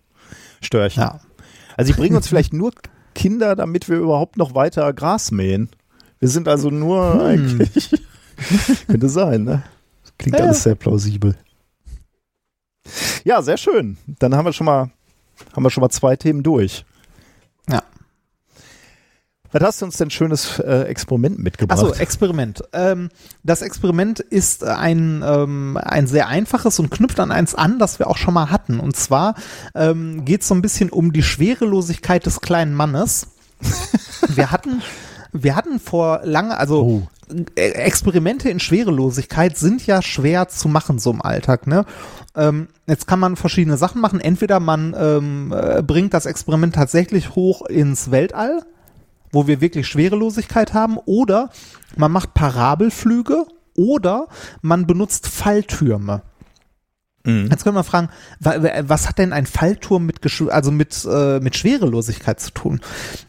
[0.60, 1.02] Störchen.
[1.02, 1.20] Ja.
[1.76, 2.72] Also sie bringen uns vielleicht nur
[3.14, 5.70] Kinder, damit wir überhaupt noch weiter Gras mähen.
[6.20, 7.20] Wir sind also nur hm.
[7.20, 7.90] eigentlich.
[8.86, 9.62] könnte sein, ne?
[10.18, 10.44] Klingt ja.
[10.44, 11.34] alles sehr plausibel.
[13.24, 13.96] Ja, sehr schön.
[14.06, 14.90] Dann haben wir schon mal,
[15.54, 16.84] haben wir schon mal zwei Themen durch.
[17.68, 17.82] Ja.
[19.52, 21.78] Was hast du uns denn schönes äh, Experiment mitgebracht?
[21.78, 22.62] Achso, Experiment.
[22.72, 23.10] Ähm,
[23.42, 28.08] das Experiment ist ein, ähm, ein sehr einfaches und knüpft an eins an, das wir
[28.08, 28.80] auch schon mal hatten.
[28.80, 29.34] Und zwar
[29.74, 33.28] ähm, geht es so ein bisschen um die Schwerelosigkeit des kleinen Mannes.
[34.28, 34.82] wir hatten,
[35.32, 37.08] wir hatten vor lange, also oh.
[37.54, 41.84] Experimente in Schwerelosigkeit sind ja schwer zu machen so im Alltag, ne?
[42.34, 44.20] Ähm, jetzt kann man verschiedene Sachen machen.
[44.20, 48.62] Entweder man ähm, äh, bringt das Experiment tatsächlich hoch ins Weltall,
[49.30, 51.50] wo wir wirklich Schwerelosigkeit haben, oder
[51.96, 54.28] man macht Parabelflüge oder
[54.60, 56.22] man benutzt Falltürme.
[57.24, 57.48] Mhm.
[57.50, 58.08] Jetzt können wir fragen,
[58.40, 60.20] was hat denn ein Fallturm mit,
[60.50, 62.80] also mit, äh, mit Schwerelosigkeit zu tun?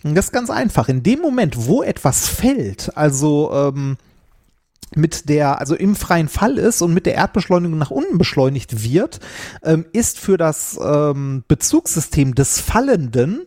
[0.04, 0.90] Das ist ganz einfach.
[0.90, 3.98] In dem Moment, wo etwas fällt, also ähm,
[4.96, 9.20] mit der, also im freien Fall ist und mit der Erdbeschleunigung nach unten beschleunigt wird,
[9.64, 13.46] ähm, ist für das ähm, Bezugssystem des Fallenden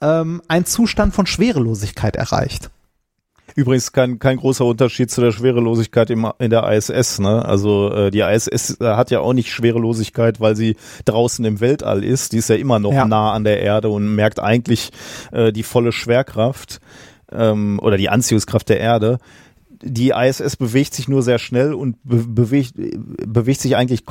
[0.00, 2.70] ähm, ein Zustand von Schwerelosigkeit erreicht.
[3.54, 7.18] Übrigens kein, kein großer Unterschied zu der Schwerelosigkeit im, in der ISS.
[7.18, 7.44] Ne?
[7.44, 12.04] Also äh, die ISS äh, hat ja auch nicht Schwerelosigkeit, weil sie draußen im Weltall
[12.04, 12.32] ist.
[12.32, 13.04] Die ist ja immer noch Ja.
[13.06, 14.90] nah an der Erde und merkt eigentlich
[15.32, 16.80] äh, die volle Schwerkraft
[17.32, 19.18] ähm, oder die Anziehungskraft der Erde.
[19.82, 22.74] Die ISS bewegt sich nur sehr schnell und be bewegt,
[23.26, 24.04] bewegt sich eigentlich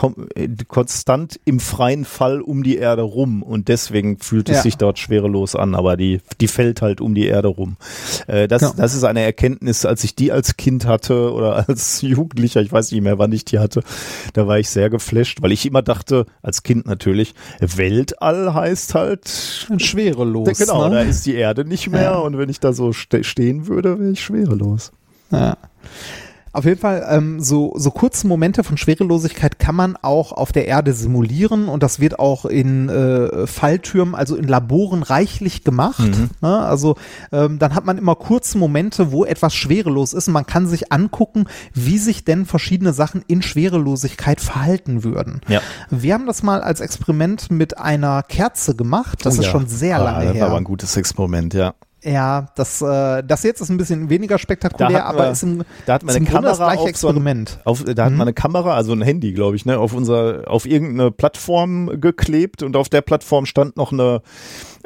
[0.68, 4.62] konstant im freien Fall um die Erde rum und deswegen fühlt es Ja.
[4.64, 7.78] sich dort schwerelos an, aber die, die fällt halt um die Erde rum.
[8.28, 8.74] Äh, das, Ja.
[8.76, 12.92] das ist eine Erkenntnis, als ich die als Kind hatte oder als Jugendlicher, ich weiß
[12.92, 13.84] nicht mehr, wann ich die hatte,
[14.34, 19.28] da war ich sehr geflasht, weil ich immer dachte, als Kind natürlich, Weltall heißt halt
[19.78, 20.58] Schwerelos.
[20.58, 20.96] Genau, ne?
[20.96, 22.16] da ist die Erde nicht mehr Ja.
[22.20, 24.92] und wenn ich da so ste stehen würde, wäre ich schwerelos.
[25.32, 25.58] Ja.
[26.54, 30.68] Auf jeden Fall, ähm, so, so kurze Momente von Schwerelosigkeit kann man auch auf der
[30.68, 36.10] Erde simulieren und das wird auch in äh, Falltürmen, also in Laboren reichlich gemacht.
[36.42, 36.58] Ne?
[36.58, 36.96] Also
[37.32, 40.92] ähm, dann hat man immer kurze Momente, wo etwas schwerelos ist und man kann sich
[40.92, 41.46] angucken,
[41.76, 45.42] wie sich denn verschiedene Sachen in Schwerelosigkeit verhalten würden.
[45.48, 45.62] Ja.
[45.92, 49.20] Wir haben das mal als Experiment mit einer Kerze gemacht.
[49.28, 49.52] Das Oh ist ja.
[49.52, 50.42] schon sehr Ah, lange das her.
[50.42, 51.76] war aber ein gutes Experiment, ja.
[52.08, 55.96] Ja, das, äh, das jetzt ist ein bisschen weniger spektakulär, aber wir- ist im, Da
[55.96, 57.60] hat man eine Grunde das Kamera gleiche auf so ein, Experiment.
[57.66, 58.18] auf, da hat Mhm.
[58.18, 62.64] man eine Kamera, also ein Handy, glaube ich, ne, auf unser, auf irgendeine Plattform geklebt
[62.64, 64.22] und auf der Plattform stand noch eine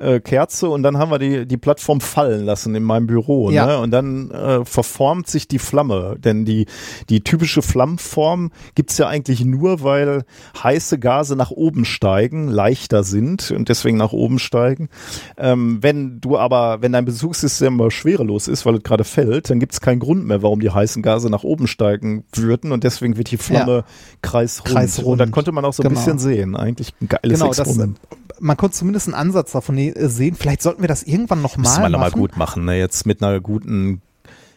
[0.01, 3.65] äh, Kerze und dann haben wir die, die Plattform fallen lassen in meinem Büro, Ja.
[3.65, 6.65] ne, und dann äh, verformt sich die Flamme, denn die,
[7.09, 10.23] die typische Flammform gibt's ja eigentlich nur, weil
[10.61, 14.89] heiße Gase nach oben steigen, leichter sind und deswegen nach oben steigen.
[15.37, 19.59] Ähm, wenn du aber, wenn dein Bezugssystem aber schwerelos ist, weil es gerade fällt, dann
[19.59, 23.17] gibt es keinen Grund mehr, warum die heißen Gase nach oben steigen würden und deswegen
[23.17, 23.83] wird die Flamme
[24.21, 24.69] kreisrund.
[24.75, 25.07] Kreisrund.
[25.07, 25.99] Und dann konnte man auch so ein Genau.
[25.99, 26.55] bisschen sehen.
[26.55, 27.99] Eigentlich ein geiles Genau, das, Experiment.
[28.39, 30.35] man konnte zumindest einen Ansatz davon ne- sehen.
[30.35, 32.19] Vielleicht sollten wir das irgendwann noch Müssen mal wir nochmal machen.
[32.19, 32.77] gut machen, ne?
[32.77, 34.01] Jetzt mit einer guten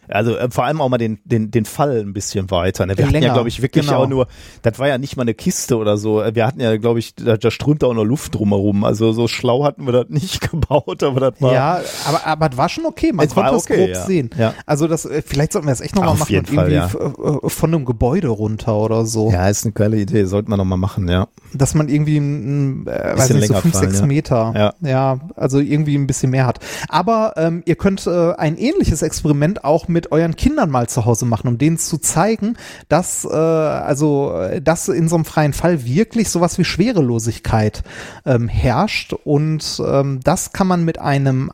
[0.07, 2.85] also äh, vor allem auch mal den, den, den Fall ein bisschen weiter.
[2.85, 2.97] Ne?
[2.97, 4.03] Wir hatten ja, Länger, glaube ich, wirklich genau.
[4.03, 4.27] auch nur,
[4.61, 6.23] das war ja nicht mal eine Kiste oder so.
[6.33, 8.83] Wir hatten ja, glaube ich, da, da strömte auch noch Luft drumherum.
[8.83, 11.53] Also so schlau hatten wir das nicht gebaut, aber das war.
[11.53, 13.11] Ja, aber, aber es war schon okay.
[13.13, 14.05] Man konnte es okay, grob ja.
[14.05, 14.29] sehen.
[14.37, 14.53] Ja.
[14.65, 17.49] Also das, äh, vielleicht sollten wir das echt nochmal machen und Fall, irgendwie f- äh,
[17.49, 19.31] von einem Gebäude runter oder so.
[19.31, 20.25] Ja, ist eine geile Idee.
[20.25, 21.27] Sollten wir nochmal machen, ja.
[21.53, 24.05] Dass man irgendwie ein, äh, weiß Bisschen nicht, so länger fünf, sechs ja.
[24.05, 24.53] Meter.
[24.55, 24.87] Ja.
[24.89, 26.59] ja, also irgendwie ein bisschen mehr hat.
[26.89, 31.25] Aber ähm, ihr könnt äh, ein ähnliches Experiment auch mit euren Kindern mal zu Hause
[31.25, 32.57] machen, um denen zu zeigen,
[32.89, 37.83] dass äh, also äh, dass in so einem freien Fall wirklich sowas wie Schwerelosigkeit
[38.25, 39.13] ähm, herrscht.
[39.13, 41.51] Und ähm, das kann man mit einem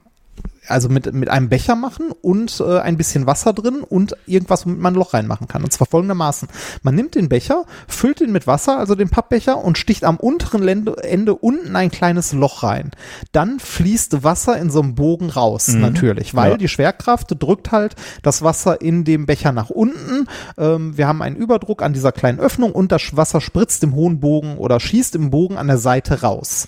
[0.72, 4.80] also mit, mit einem Becher machen und äh, ein bisschen Wasser drin und irgendwas, womit
[4.80, 5.64] man ein Loch reinmachen kann.
[5.64, 6.48] Und zwar folgendermaßen.
[6.84, 10.64] Man nimmt den Becher, füllt ihn mit Wasser, also den Pappbecher, und sticht am unteren
[10.64, 12.92] Lende, Ende unten ein kleines Loch rein.
[13.32, 16.58] Dann fließt Wasser in so einem Bogen raus, natürlich, weil Ja.
[16.58, 20.28] die Schwerkraft drückt halt das Wasser in dem Becher nach unten.
[20.58, 24.20] Ähm, wir haben einen Überdruck an dieser kleinen Öffnung und das Wasser spritzt im hohen
[24.20, 26.68] Bogen oder schießt im Bogen an der Seite raus.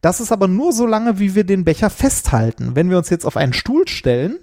[0.00, 2.74] Das ist aber nur so lange, wie wir den Becher festhalten.
[2.74, 4.38] Wenn wir uns jetzt auf einen Stuhl stellen,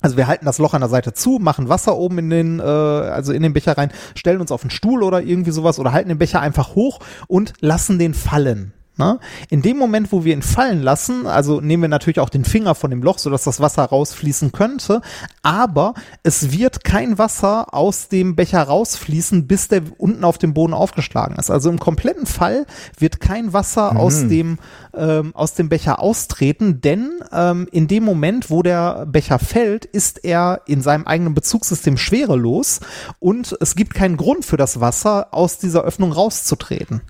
[0.00, 2.62] also wir halten das Loch an der Seite zu, machen Wasser oben in den, äh,
[2.62, 6.08] also in den Becher rein, stellen uns auf einen Stuhl oder irgendwie sowas oder halten
[6.08, 8.72] den Becher einfach hoch und lassen den fallen.
[8.98, 9.20] Ne?
[9.48, 12.74] In dem Moment, wo wir ihn fallen lassen, also nehmen wir natürlich auch den Finger
[12.74, 15.02] von dem Loch, sodass das Wasser rausfließen könnte,
[15.42, 15.94] aber
[16.24, 21.36] es wird kein Wasser aus dem Becher rausfließen, bis der unten auf dem Boden aufgeschlagen
[21.36, 21.48] ist.
[21.48, 22.66] Also im kompletten Fall
[22.98, 24.58] wird kein Wasser aus dem
[24.94, 30.24] ähm, aus dem Becher austreten, denn ähm, in dem Moment, wo der Becher fällt, ist
[30.24, 32.80] er in seinem eigenen Bezugssystem schwerelos
[33.20, 37.02] und es gibt keinen Grund für das Wasser aus dieser Öffnung rauszutreten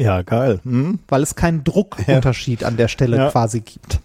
[0.00, 0.60] Ja, geil.
[0.64, 0.98] Hm?
[1.08, 3.30] weil es keinen Druckunterschied an der Stelle Ja.
[3.30, 4.00] quasi gibt.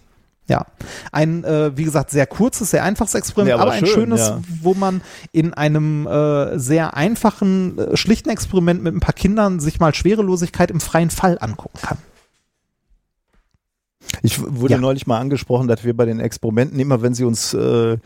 [0.48, 0.64] Ja,
[1.10, 4.20] ein, äh, wie gesagt, sehr kurzes, sehr einfaches Experiment, Ja, aber aber, ein schön, schönes,
[4.20, 4.40] ja.
[4.62, 5.00] wo man
[5.32, 10.70] in einem äh, sehr einfachen, äh, schlichten Experiment mit ein paar Kindern sich mal Schwerelosigkeit
[10.70, 11.98] im freien Fall angucken kann.
[14.22, 14.78] Ich wurde Ja.
[14.80, 17.96] neulich mal angesprochen, dass wir bei den Experimenten immer, wenn sie uns äh,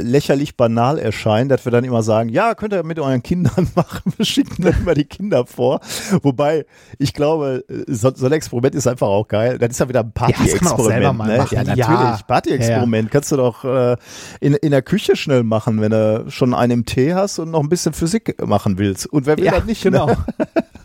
[0.00, 4.12] lächerlich banal erscheinen, dass wir dann immer sagen, ja, könnt ihr mit euren Kindern machen,
[4.16, 5.80] wir schicken dann immer die Kinder vor.
[6.22, 6.66] Wobei,
[6.98, 9.58] ich glaube, so, so ein Experiment ist einfach auch geil.
[9.58, 10.88] Das ist ja wieder ein Ja, das kann man auch Party-Experiment.
[10.88, 11.36] selber mal ne?
[11.38, 11.54] machen.
[11.54, 11.88] Ja, natürlich.
[11.88, 12.18] Ja.
[12.26, 13.96] Party-Experiment kannst du doch äh,
[14.40, 17.60] in, in der Küche schnell machen, wenn du schon einen im Tee hast und noch
[17.60, 19.06] ein bisschen Physik machen willst.
[19.06, 19.82] Und wer will Ja, das nicht?
[19.82, 20.06] genau.
[20.06, 20.16] Ne?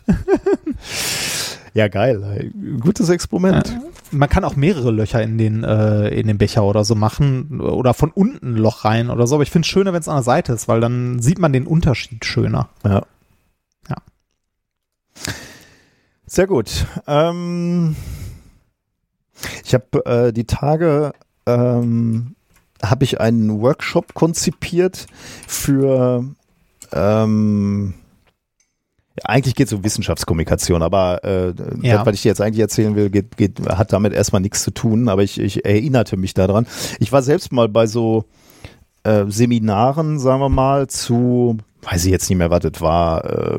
[1.74, 2.52] Ja, geil.
[2.80, 3.76] Gutes Experiment.
[4.12, 7.94] Man kann auch mehrere Löcher in den, äh, in den Becher oder so machen oder
[7.94, 10.16] von unten ein Loch rein oder so, aber ich finde es schöner, wenn es an
[10.16, 12.68] der Seite ist, weil dann sieht man den Unterschied schöner.
[12.84, 13.02] Ja.
[13.88, 13.96] Ja.
[16.26, 16.86] Sehr gut.
[17.08, 17.96] Ähm,
[19.64, 21.12] ich habe äh, die Tage
[21.44, 22.36] ähm,
[22.84, 25.06] habe ich einen Workshop konzipiert
[25.48, 26.24] für
[26.92, 28.03] ähm, ja,
[29.22, 31.98] eigentlich geht es um Wissenschaftskommunikation, aber äh, Ja.
[31.98, 34.72] das, was ich dir jetzt eigentlich erzählen will, geht, geht, hat damit erstmal nichts zu
[34.72, 36.66] tun, aber ich, ich erinnerte mich daran.
[36.98, 38.24] Ich war selbst mal bei so
[39.04, 43.58] äh, Seminaren, sagen wir mal, zu, weiß ich jetzt nicht mehr, was das war, äh,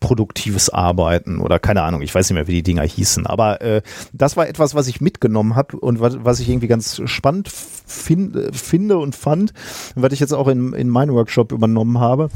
[0.00, 3.82] produktives Arbeiten oder keine Ahnung, ich weiß nicht mehr, wie die Dinger hießen, aber äh,
[4.12, 8.48] das war etwas, was ich mitgenommen habe und was, was ich irgendwie ganz spannend fin
[8.52, 9.52] finde und fand,
[9.94, 12.28] was ich jetzt auch in, in meinen Workshop übernommen habe,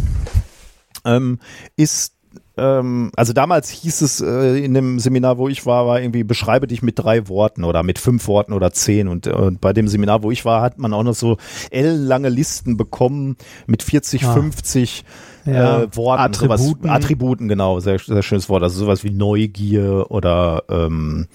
[1.05, 1.39] ähm,
[1.77, 2.15] ist
[2.59, 6.67] ähm, also damals hieß es äh, in dem Seminar, wo ich war, war irgendwie beschreibe
[6.67, 10.23] dich mit drei Worten oder mit fünf Worten oder zehn und, und bei dem Seminar,
[10.23, 11.37] wo ich war, hat man auch noch so
[11.71, 13.37] ellenlange Listen bekommen
[13.67, 14.33] mit 40, Ah.
[14.35, 15.05] 50
[15.47, 15.83] Ja.
[15.83, 16.59] äh, Worten, Attributen.
[16.83, 21.27] Sowas, Attributen, genau, sehr, sehr schönes Wort, also sowas wie Neugier oder ähm,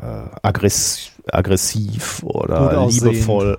[0.00, 3.58] äh, aggress aggressiv Gut oder liebevoll.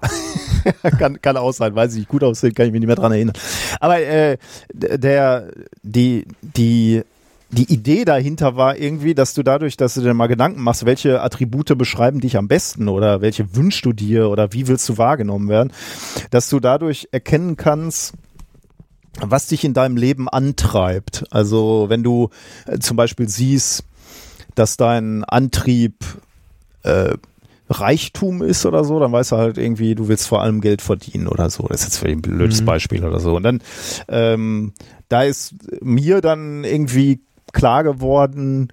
[1.00, 3.12] kann, kann auch sein, weiß ich nicht, gut aussehen, kann ich mich nicht mehr dran
[3.12, 3.36] erinnern.
[3.80, 4.38] Aber äh,
[4.74, 5.52] der,
[5.84, 7.04] die, die,
[7.50, 11.22] die Idee dahinter war irgendwie, dass du dadurch, dass du dir mal Gedanken machst, welche
[11.22, 15.50] Attribute beschreiben dich am besten oder welche wünschst du dir oder wie willst du wahrgenommen
[15.50, 15.72] werden,
[16.30, 18.14] dass du dadurch erkennen kannst,
[19.20, 21.26] was dich in deinem Leben antreibt.
[21.32, 22.30] Also wenn du
[22.66, 23.84] äh, zum Beispiel siehst,
[24.56, 25.96] dass dein Antrieb
[26.84, 27.16] äh,
[27.70, 31.28] Reichtum ist oder so, dann weißt du halt irgendwie, du willst vor allem Geld verdienen
[31.28, 31.68] oder so.
[31.68, 32.66] Das ist jetzt vielleicht ein blödes Mhm.
[32.66, 33.36] Beispiel oder so.
[33.36, 33.62] Und dann,
[34.10, 34.74] ähm,
[35.10, 37.22] da ist mir dann irgendwie
[37.54, 38.70] klar geworden,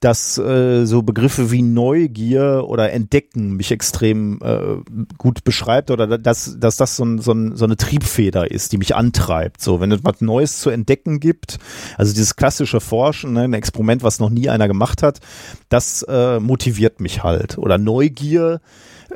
[0.00, 6.58] dass äh, so Begriffe wie Neugier oder Entdecken mich extrem äh, gut beschreibt oder dass,
[6.58, 9.60] dass das so, ein, so, ein, so eine Triebfeder ist, die mich antreibt.
[9.60, 11.58] So, wenn es was Neues zu entdecken gibt,
[11.98, 15.20] also dieses klassische Forschen, ne, ein Experiment, was noch nie einer gemacht hat,
[15.68, 17.58] das äh, motiviert mich halt.
[17.58, 18.60] Oder Neugier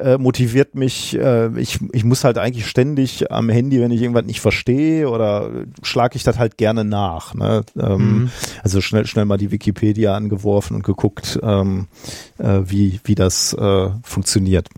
[0.00, 4.24] äh, motiviert mich, äh, ich, ich muss halt eigentlich ständig am Handy, wenn ich irgendwas
[4.24, 5.50] nicht verstehe oder
[5.82, 7.34] schlage ich das halt gerne nach.
[7.34, 7.62] Ne?
[7.78, 8.30] Ähm, Mhm.
[8.62, 11.88] Also schnell, schnell mal die Wikipedia angeworfen und geguckt, ähm,
[12.38, 14.68] äh, wie, wie das äh, funktioniert.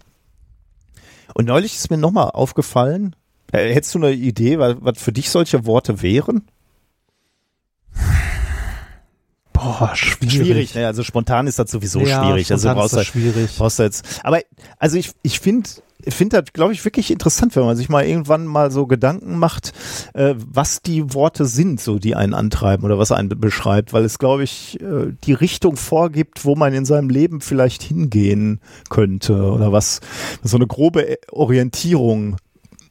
[1.34, 3.14] Und neulich ist mir nochmal aufgefallen,
[3.52, 6.42] äh, hättest du eine Idee, was, was für dich solche Worte wären?
[9.56, 10.32] Boah, schwierig.
[10.34, 10.86] Schwierig, ne?
[10.86, 12.52] also spontan ist das sowieso ja, schwierig.
[12.52, 13.50] Also brauchst ist du das schwierig.
[13.56, 14.20] brauchst du jetzt.
[14.22, 14.40] Aber
[14.78, 15.68] also ich, ich finde
[16.08, 19.72] finde das, glaube ich, wirklich interessant, wenn man sich mal irgendwann mal so Gedanken macht,
[20.14, 24.04] äh, was die Worte sind, so die einen antreiben oder was einen be- beschreibt, weil
[24.04, 28.60] es, glaube ich, äh, die Richtung vorgibt, wo man in seinem Leben vielleicht hingehen
[28.90, 30.00] könnte oder was
[30.42, 32.36] so eine grobe äh, Orientierung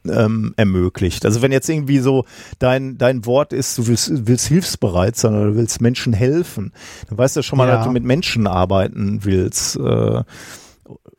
[0.09, 1.25] ähm, ermöglicht.
[1.25, 2.25] Also wenn jetzt irgendwie so
[2.59, 6.71] dein, dein Wort ist, du willst, willst hilfsbereit sein oder du willst Menschen helfen,
[7.09, 7.77] dann weißt du schon mal, Ja.
[7.77, 9.75] dass du mit Menschen arbeiten willst.
[9.77, 10.23] Äh,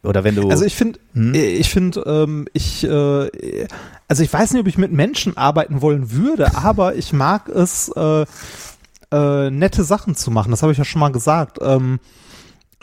[0.03, 1.35] oder wenn du Also ich finde, Hm?
[1.35, 3.67] ich finde, ähm, ich, äh,
[4.09, 7.89] also ich weiß nicht, ob ich mit Menschen arbeiten wollen würde, aber ich mag es,
[7.97, 8.25] äh,
[9.13, 10.51] äh, nette Sachen zu machen.
[10.51, 11.59] Das habe ich ja schon mal gesagt.
[11.61, 11.99] Ähm,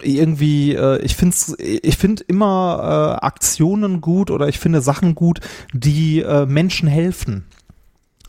[0.02, 5.40] irgendwie, äh, ich finde ich finde immer äh, Aktionen gut oder ich finde Sachen gut,
[5.74, 7.46] die äh, Menschen helfen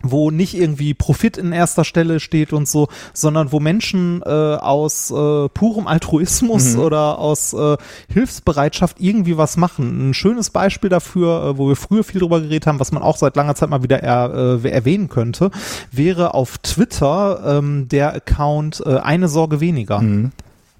[0.06, 5.10] wo nicht irgendwie Profit in erster Stelle steht und so, sondern wo Menschen äh, aus
[5.10, 6.80] äh, purem Altruismus Mhm.
[6.80, 7.76] oder aus äh,
[8.12, 10.10] Hilfsbereitschaft irgendwie was machen.
[10.10, 13.16] Ein schönes Beispiel dafür, äh, wo wir früher viel drüber geredet haben, was man auch
[13.16, 15.50] seit langer Zeit mal wieder er, äh, erwähnen könnte,
[15.90, 20.00] wäre auf Twitter ähm, der Account äh, eine Sorge weniger.
[20.00, 20.32] Mhm.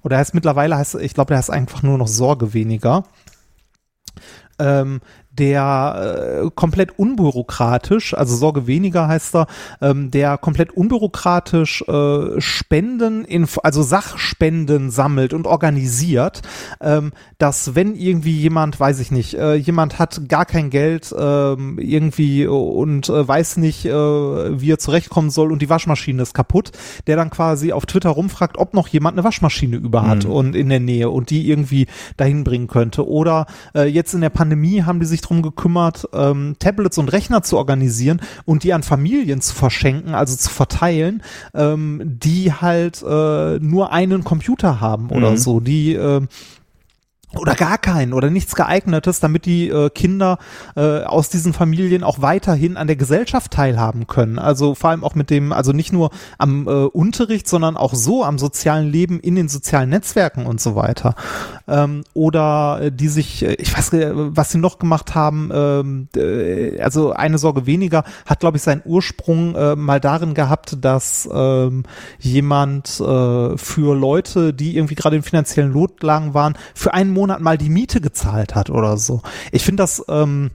[0.05, 3.05] Oder heißt mittlerweile heißt, ich glaube, der heißt einfach nur noch Sorge weniger.
[4.59, 5.01] Ähm,
[5.37, 9.47] der äh, komplett unbürokratisch, also Sorge weniger heißt er,
[9.81, 16.41] ähm, der komplett unbürokratisch äh, Spenden, in, also Sachspenden sammelt und organisiert,
[16.81, 21.77] ähm, dass wenn irgendwie jemand, weiß ich nicht, äh, jemand hat gar kein Geld ähm,
[21.79, 26.71] irgendwie und äh, weiß nicht, äh, wie er zurechtkommen soll und die Waschmaschine ist kaputt,
[27.07, 30.31] der dann quasi auf Twitter rumfragt, ob noch jemand eine Waschmaschine über hat Mhm.
[30.31, 31.87] und in der Nähe und die irgendwie
[32.17, 33.07] dahin bringen könnte.
[33.07, 37.43] Oder äh, jetzt in der Pandemie haben die sich drum gekümmert, ähm, Tablets und Rechner
[37.43, 41.23] zu organisieren und die an Familien zu verschenken, also zu verteilen,
[41.53, 45.37] ähm, die halt äh, nur einen Computer haben oder Mhm.
[45.37, 46.21] so, die äh,
[47.37, 50.37] oder gar keinen oder nichts geeignetes, damit die äh, Kinder
[50.75, 54.39] äh, aus diesen Familien auch weiterhin an der Gesellschaft teilhaben können.
[54.39, 58.23] Also vor allem auch mit dem, also nicht nur am äh, Unterricht, sondern auch so
[58.23, 61.15] am sozialen Leben in den sozialen Netzwerken und so weiter.
[61.67, 66.07] Ähm, oder äh, die sich, äh, ich weiß, äh, was sie noch gemacht haben, ähm,
[66.15, 71.27] äh, also eine Sorge weniger, hat glaube ich seinen Ursprung äh, mal darin gehabt, dass
[71.31, 71.83] ähm,
[72.19, 77.41] jemand äh, für Leute, die irgendwie gerade in finanziellen Notlagen waren, für einen Monat Monat
[77.41, 79.21] mal die Miete gezahlt hat oder so.
[79.51, 80.51] Ich finde das ähm,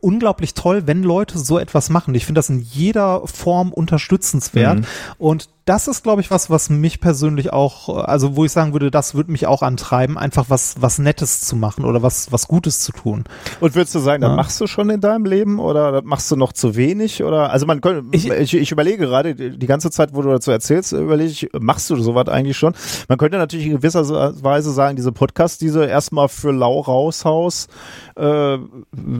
[0.00, 2.14] unglaublich toll, wenn Leute so etwas machen.
[2.14, 4.80] Ich finde das in jeder Form unterstützenswert.
[4.80, 4.86] Mhm.
[5.18, 8.90] Und das ist, glaube ich, was, was mich persönlich auch, also wo ich sagen würde,
[8.90, 12.80] das würde mich auch antreiben, einfach was, was Nettes zu machen oder was, was Gutes
[12.80, 13.24] zu tun.
[13.60, 14.28] Und würdest du sagen, ja.
[14.28, 17.24] das machst du schon in deinem Leben oder das machst du noch zu wenig?
[17.24, 20.50] Oder also man könnte, ich, ich, ich überlege gerade, die ganze Zeit, wo du dazu
[20.50, 22.74] erzählst, überlege ich, machst du sowas eigentlich schon?
[23.08, 24.04] Man könnte natürlich in gewisser
[24.42, 27.68] Weise sagen, diese Podcasts, diese erstmal für lau raushaus,
[28.16, 28.58] äh,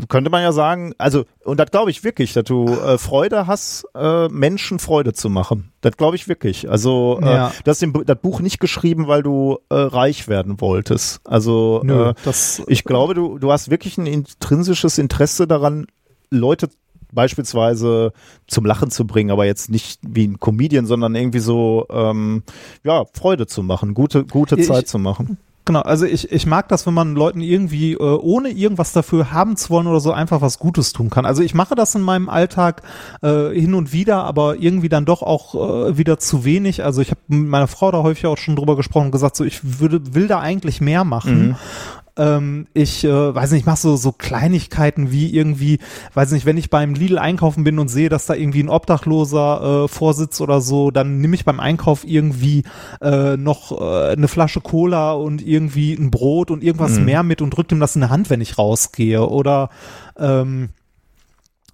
[0.08, 3.86] könnte man ja sagen, also, und das glaube ich wirklich, dass du äh, Freude hast,
[3.94, 5.70] äh, Menschen Freude zu machen.
[5.84, 6.70] Das glaube ich wirklich.
[6.70, 7.52] Also äh, ja.
[7.62, 11.20] du hast den, das Buch nicht geschrieben, weil du äh, reich werden wolltest.
[11.24, 15.86] Also Nö, äh, das, ich glaube, du, du hast wirklich ein intrinsisches Interesse daran,
[16.30, 16.70] Leute
[17.12, 18.12] beispielsweise
[18.46, 22.44] zum Lachen zu bringen, aber jetzt nicht wie ein Comedian, sondern irgendwie so ähm,
[22.82, 25.36] ja Freude zu machen, gute gute ich, Zeit zu machen.
[25.66, 29.56] Genau, also ich, ich mag das, wenn man Leuten irgendwie, äh, ohne irgendwas dafür haben
[29.56, 31.24] zu wollen oder so, einfach was Gutes tun kann.
[31.24, 32.82] Also ich mache das in meinem Alltag
[33.22, 36.84] äh, hin und wieder, aber irgendwie dann doch auch äh, wieder zu wenig.
[36.84, 39.44] Also ich habe mit meiner Frau da häufig auch schon drüber gesprochen und gesagt, so
[39.44, 41.48] ich würde, will da eigentlich mehr machen.
[41.48, 41.56] Mhm.
[42.16, 45.78] Ähm, ich äh, weiß nicht, ich mache so, so Kleinigkeiten wie irgendwie,
[46.14, 49.84] weiß nicht, wenn ich beim Lidl einkaufen bin und sehe, dass da irgendwie ein Obdachloser
[49.84, 52.62] äh, vorsitzt oder so, dann nehme ich beim Einkauf irgendwie
[53.00, 57.04] äh, noch äh, eine Flasche Cola und irgendwie ein Brot und irgendwas mhm.
[57.04, 59.26] mehr mit und drücke ihm das in die Hand, wenn ich rausgehe.
[59.26, 59.70] Oder
[60.16, 60.68] ähm,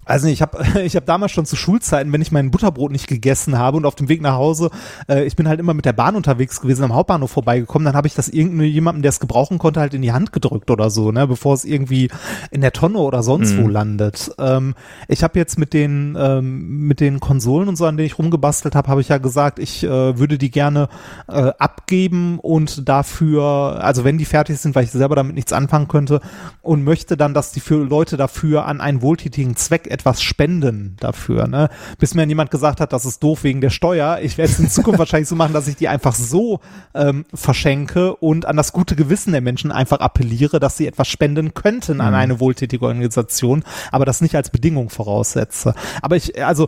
[0.05, 3.57] also ich habe ich hab damals schon zu Schulzeiten, wenn ich mein Butterbrot nicht gegessen
[3.57, 4.69] habe und auf dem Weg nach Hause,
[5.07, 8.07] äh, ich bin halt immer mit der Bahn unterwegs gewesen, am Hauptbahnhof vorbeigekommen, dann habe
[8.07, 11.27] ich das irgendjemandem, der es gebrauchen konnte, halt in die Hand gedrückt oder so, ne,
[11.27, 12.09] bevor es irgendwie
[12.49, 13.63] in der Tonne oder sonst mhm.
[13.63, 14.31] wo landet.
[14.39, 14.73] Ähm,
[15.07, 18.75] ich habe jetzt mit den ähm, mit den Konsolen und so, an denen ich rumgebastelt
[18.75, 20.89] habe, habe ich ja gesagt, ich äh, würde die gerne
[21.27, 25.87] äh, abgeben und dafür, also wenn die fertig sind, weil ich selber damit nichts anfangen
[25.87, 26.21] könnte
[26.61, 31.47] und möchte dann, dass die für Leute dafür an einen wohltätigen Zweck etwas spenden dafür,
[31.47, 31.69] ne?
[31.99, 34.19] Bis mir jemand gesagt hat, das ist doof wegen der Steuer.
[34.21, 36.59] Ich werde es in Zukunft wahrscheinlich so machen, dass ich die einfach so
[36.93, 41.53] ähm, verschenke und an das gute Gewissen der Menschen einfach appelliere, dass sie etwas spenden
[41.53, 42.01] könnten mhm.
[42.01, 45.73] an eine wohltätige Organisation, aber das nicht als Bedingung voraussetze.
[46.01, 46.67] Aber ich, also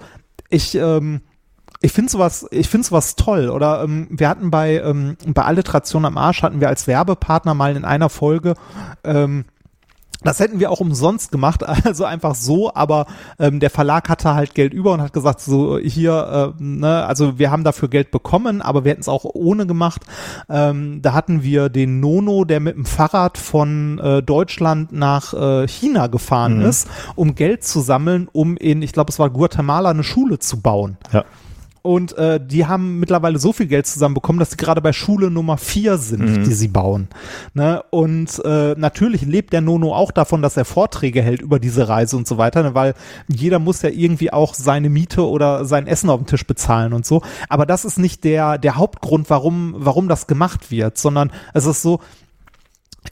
[0.49, 1.21] ich, ähm,
[1.83, 3.49] ich finde sowas, ich finde sowas toll.
[3.49, 7.75] Oder ähm, wir hatten bei ähm, bei Alliteration am Arsch hatten wir als Werbepartner mal
[7.75, 8.53] in einer Folge
[9.03, 9.45] ähm,
[10.23, 13.05] das hätten wir auch umsonst gemacht, also einfach so, aber
[13.39, 17.39] ähm, der Verlag hatte halt Geld über und hat gesagt, so hier, äh, ne, also
[17.39, 20.01] wir haben dafür Geld bekommen, aber wir hätten es auch ohne gemacht.
[20.49, 25.67] Ähm, da hatten wir den Nono, der mit dem Fahrrad von äh, Deutschland nach äh,
[25.67, 26.65] China gefahren mhm.
[26.65, 30.61] ist, um Geld zu sammeln, um in, ich glaube, es war Guatemala, eine Schule zu
[30.61, 30.97] bauen.
[31.11, 31.25] Ja
[31.83, 35.57] und äh, die haben mittlerweile so viel Geld zusammenbekommen, dass sie gerade bei Schule Nummer
[35.57, 36.43] vier sind, mhm.
[36.45, 37.09] die sie bauen.
[37.53, 37.83] Ne?
[37.89, 42.15] Und äh, natürlich lebt der Nono auch davon, dass er Vorträge hält über diese Reise
[42.15, 42.73] und so weiter, ne?
[42.73, 42.93] weil
[43.27, 47.05] jeder muss ja irgendwie auch seine Miete oder sein Essen auf dem Tisch bezahlen und
[47.05, 47.21] so.
[47.49, 51.81] Aber das ist nicht der der Hauptgrund, warum warum das gemacht wird, sondern es ist
[51.81, 51.99] so,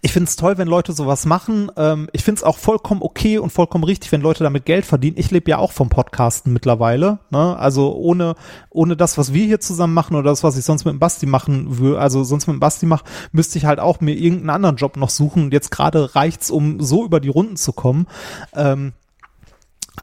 [0.02, 1.72] ich finde es toll, wenn Leute sowas machen.
[1.76, 5.18] Ähm, ich finde es auch vollkommen okay und vollkommen richtig, wenn Leute damit Geld verdienen.
[5.18, 7.20] Ich lebe ja auch vom Podcasten mittlerweile.
[7.30, 7.58] Ne?
[7.58, 8.36] Also ohne,
[8.70, 11.26] ohne das, was wir hier zusammen machen oder das, was ich sonst mit dem Basti
[11.26, 14.78] machen würde, also sonst mit dem Basti mache, müsste ich halt auch mir irgendeinen anderen
[14.78, 15.44] Job noch suchen.
[15.44, 18.08] Und jetzt gerade reicht's, um so über die Runden zu kommen.
[18.56, 18.94] Ähm,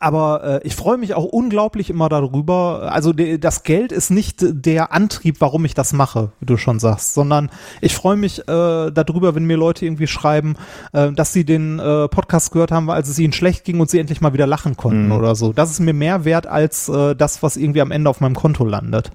[0.01, 2.91] aber äh, ich freue mich auch unglaublich immer darüber.
[2.93, 6.79] Also de, das Geld ist nicht der Antrieb, warum ich das mache, wie du schon
[6.79, 7.51] sagst, sondern
[7.81, 8.45] ich freue mich äh,
[8.91, 10.57] darüber, wenn mir Leute irgendwie schreiben,
[10.93, 13.99] äh, dass sie den äh, Podcast gehört haben, als es ihnen schlecht ging und sie
[13.99, 15.13] endlich mal wieder lachen konnten mhm.
[15.13, 15.53] oder so.
[15.53, 18.65] Das ist mir mehr wert als äh, das, was irgendwie am Ende auf meinem Konto
[18.65, 19.11] landet.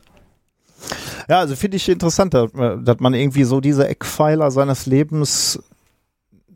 [1.29, 5.59] Ja, also finde ich interessant, dass man irgendwie so diese Eckpfeiler seines Lebens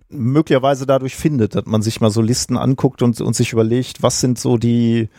[0.09, 4.21] möglicherweise dadurch findet, dass man sich mal so Listen anguckt und, und sich überlegt, was
[4.21, 5.09] sind so die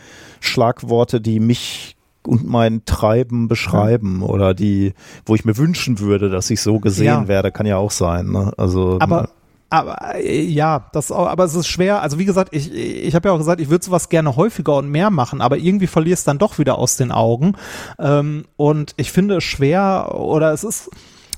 [0.40, 1.96] Schlagworte, die mich
[2.26, 4.94] und mein Treiben beschreiben oder die,
[5.24, 7.28] wo ich mir wünschen würde, dass ich so gesehen ja.
[7.28, 8.30] werde, kann ja auch sein.
[8.30, 8.52] Ne?
[8.56, 9.30] Also aber
[9.70, 12.02] aber äh, ja, das aber es ist schwer.
[12.02, 14.90] Also wie gesagt, ich ich habe ja auch gesagt, ich würde sowas gerne häufiger und
[14.90, 17.54] mehr machen, aber irgendwie verliere es dann doch wieder aus den Augen.
[17.98, 20.90] Ähm, und ich finde es schwer oder es ist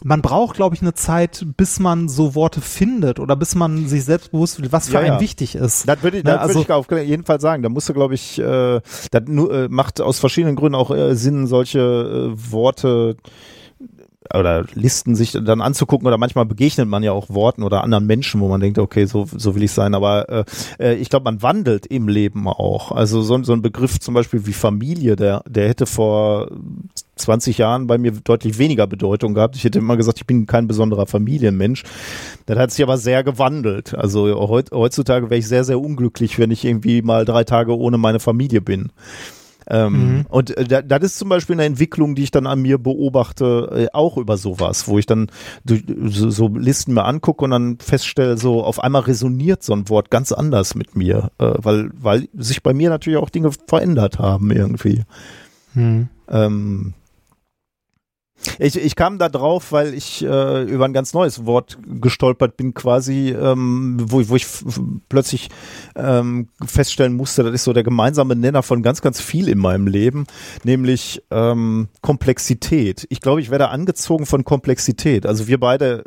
[0.02, 4.04] man braucht, glaube ich, eine Zeit, bis man so Worte findet oder bis man sich
[4.04, 5.20] selbst bewusst wird, was für ja, einen ja.
[5.20, 5.88] wichtig ist.
[5.88, 7.62] Das würde ich, ne, also, würd ich auf jeden Fall sagen.
[7.62, 11.14] Da musst du, glaube ich, äh, das nur, äh, macht aus verschiedenen Gründen auch äh,
[11.14, 13.16] Sinn, solche äh, Worte
[14.32, 18.40] oder Listen sich dann anzugucken oder manchmal begegnet man ja auch Worten oder anderen Menschen,
[18.40, 19.94] wo man denkt, okay, so, so will ich sein.
[19.94, 20.44] Aber äh,
[20.78, 22.92] äh ich glaube, man wandelt im Leben auch.
[22.92, 26.48] Also so, so ein Begriff zum Beispiel wie Familie, der, der hätte vor
[27.20, 29.56] 20 Jahren bei mir deutlich weniger Bedeutung gehabt.
[29.56, 31.84] Ich hätte immer gesagt, ich bin kein besonderer Familienmensch.
[32.46, 33.94] Das hat sich aber sehr gewandelt.
[33.94, 38.20] Also heutzutage wäre ich sehr, sehr unglücklich, wenn ich irgendwie mal drei Tage ohne meine
[38.20, 38.90] Familie bin.
[39.70, 40.26] Ähm, mhm.
[40.28, 43.96] Und äh, das ist zum Beispiel eine Entwicklung, die ich dann an mir beobachte, äh,
[43.96, 45.30] auch über sowas, wo ich dann
[45.64, 50.10] so, so Listen mir angucke und dann feststelle, so auf einmal resoniert so ein Wort
[50.10, 54.50] ganz anders mit mir, äh, weil, weil sich bei mir natürlich auch Dinge verändert haben
[54.50, 55.02] irgendwie.
[55.74, 56.08] Mhm.
[56.28, 56.94] Ähm,
[58.58, 62.74] ich, ich kam da drauf, weil ich äh, über ein ganz neues Wort gestolpert bin,
[62.74, 64.46] quasi, ähm, wo, wo ich
[65.08, 65.50] plötzlich
[65.94, 69.86] ähm, feststellen musste, das ist so der gemeinsame Nenner von ganz, ganz viel in meinem
[69.86, 70.26] Leben,
[70.64, 73.06] nämlich ähm, Komplexität.
[73.10, 75.26] Ich glaube, ich werde angezogen von Komplexität.
[75.26, 76.04] Also wir beide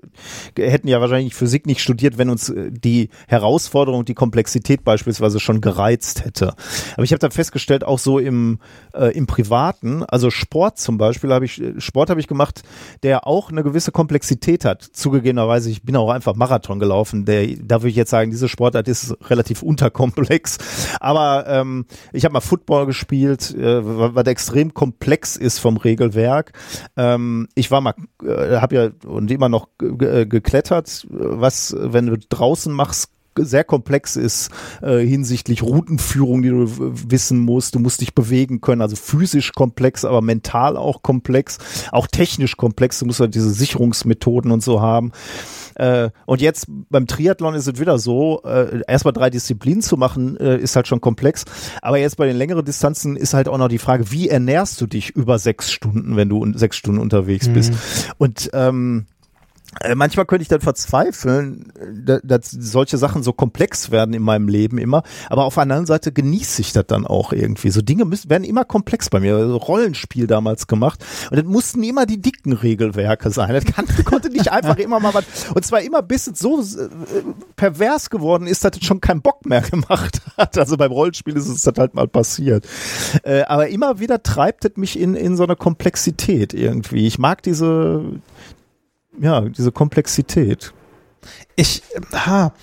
[0.57, 5.61] hätten ja wahrscheinlich Physik nicht studiert, wenn uns äh, die Herausforderung, die Komplexität beispielsweise schon
[5.61, 6.55] gereizt hätte.
[6.93, 8.59] Aber ich habe dann festgestellt, auch so im,
[8.93, 12.63] äh, im Privaten, also Sport zum Beispiel, habe ich, Sport habe ich ich gemacht,
[13.03, 14.81] der auch eine gewisse Komplexität hat.
[14.81, 17.25] Zugegebenerweise, ich bin auch einfach Marathon gelaufen.
[17.25, 20.57] Der, da würde ich jetzt sagen, diese Sportart ist relativ unterkomplex.
[20.99, 26.53] Aber ähm, ich habe mal Football gespielt, äh, was extrem komplex ist vom Regelwerk.
[26.97, 27.93] Ähm, ich war mal,
[28.23, 34.49] äh, habe ja und immer noch geklettert, was, wenn du draußen machst, sehr komplex ist
[34.81, 37.75] äh, hinsichtlich Routenführung, die du wissen musst.
[37.75, 41.57] Du musst dich bewegen können, also physisch komplex, aber mental auch komplex,
[41.91, 42.99] auch technisch komplex.
[42.99, 45.11] Du musst halt diese Sicherungsmethoden und so haben.
[45.75, 50.37] Äh, und jetzt beim Triathlon ist es wieder so, äh, erstmal drei Disziplinen zu machen,
[50.37, 51.45] äh, ist halt schon komplex.
[51.81, 54.87] Aber jetzt bei den längeren Distanzen ist halt auch noch die Frage, wie ernährst du
[54.87, 57.73] dich über sechs Stunden, wenn du sechs Stunden unterwegs bist?
[57.73, 57.77] Mhm.
[58.17, 59.12] Und ähm, äh,
[59.95, 61.71] manchmal könnte ich dann verzweifeln,
[62.07, 65.03] äh, dass solche Sachen so komplex werden in meinem Leben immer.
[65.29, 67.69] Aber auf der anderen Seite genieße ich das dann auch irgendwie.
[67.69, 69.35] So Dinge müssen, werden immer komplex bei mir.
[69.35, 71.03] Also Rollenspiel damals gemacht.
[71.29, 73.53] Und das mussten immer die dicken Regelwerke sein.
[73.53, 75.25] Das kann, konnte nicht einfach immer mal was.
[75.53, 76.89] Und zwar immer bis es so äh,
[77.55, 80.57] pervers geworden ist, dass es schon keinen Bock mehr gemacht hat.
[80.57, 82.67] Also beim Rollenspiel ist es das halt mal passiert.
[83.23, 87.07] Äh, aber immer wieder treibt es mich in, in so eine Komplexität irgendwie.
[87.07, 88.03] Ich mag diese,
[89.19, 90.73] ja, diese Komplexität.
[91.55, 91.83] Ich,
[92.13, 92.53] ha,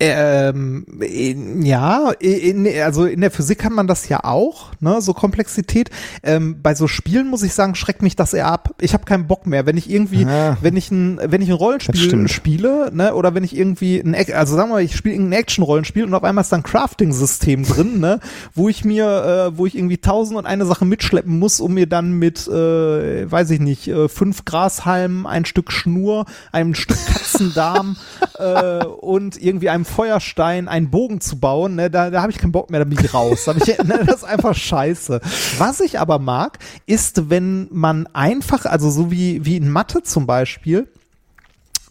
[0.00, 5.14] ähm, in, ja, in, also in der Physik kann man das ja auch, ne, so
[5.14, 5.90] Komplexität.
[6.24, 8.74] Ähm, bei so Spielen muss ich sagen, schreckt mich das eher ab.
[8.80, 11.54] Ich habe keinen Bock mehr, wenn ich irgendwie, ah, wenn ich ein, wenn ich ein
[11.54, 15.30] Rollenspiel spiele, ne, oder wenn ich irgendwie ein, also sagen wir mal, ich spiele ein
[15.30, 18.18] Action-Rollenspiel und auf einmal ist da ein Crafting-System drin, ne,
[18.52, 21.86] wo ich mir, äh, wo ich irgendwie tausend und eine Sache mitschleppen muss, um mir
[21.86, 27.96] dann mit, äh, weiß ich nicht, äh, fünf Grashalmen, ein Stück Schnur, einem Stück Katzendarm
[28.38, 32.52] äh, und irgendwie einem Feuerstein einen Bogen zu bauen, ne, da, da habe ich keinen
[32.52, 33.44] Bock mehr, da bin ich raus.
[33.44, 35.20] Da ich, ne, das ist einfach scheiße.
[35.58, 40.26] Was ich aber mag, ist, wenn man einfach, also so wie, wie in Mathe zum
[40.26, 40.88] Beispiel,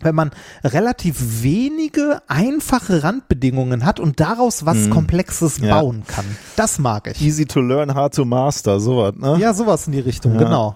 [0.02, 0.32] wenn man
[0.64, 4.90] relativ wenige einfache Randbedingungen hat und daraus was hm.
[4.90, 5.80] Komplexes ja.
[5.80, 6.26] bauen kann.
[6.56, 7.22] Das mag ich.
[7.22, 9.38] Easy to learn, hard to master, sowas, ne?
[9.40, 10.40] Ja, sowas in die Richtung, ja.
[10.40, 10.76] genau.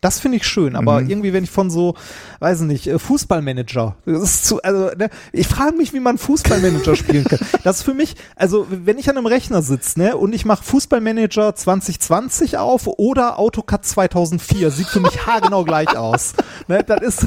[0.00, 1.10] Das finde ich schön, aber mhm.
[1.10, 1.94] irgendwie, wenn ich von so,
[2.40, 6.96] weiß nicht, äh, Fußballmanager, das ist zu, also, ne, ich frage mich, wie man Fußballmanager
[6.96, 7.38] spielen kann.
[7.64, 10.62] Das ist für mich, also, wenn ich an einem Rechner sitze, ne, und ich mache
[10.64, 16.34] Fußballmanager 2020 auf oder AutoCAD 2004, sieht für mich haargenau gleich aus.
[16.68, 17.26] Ne, das ist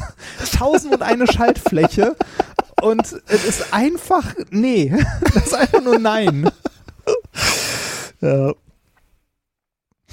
[0.58, 2.16] tausend und eine Schaltfläche
[2.82, 4.96] und es ist einfach, nee,
[5.34, 6.50] das ist einfach nur nein.
[8.22, 8.54] Ja.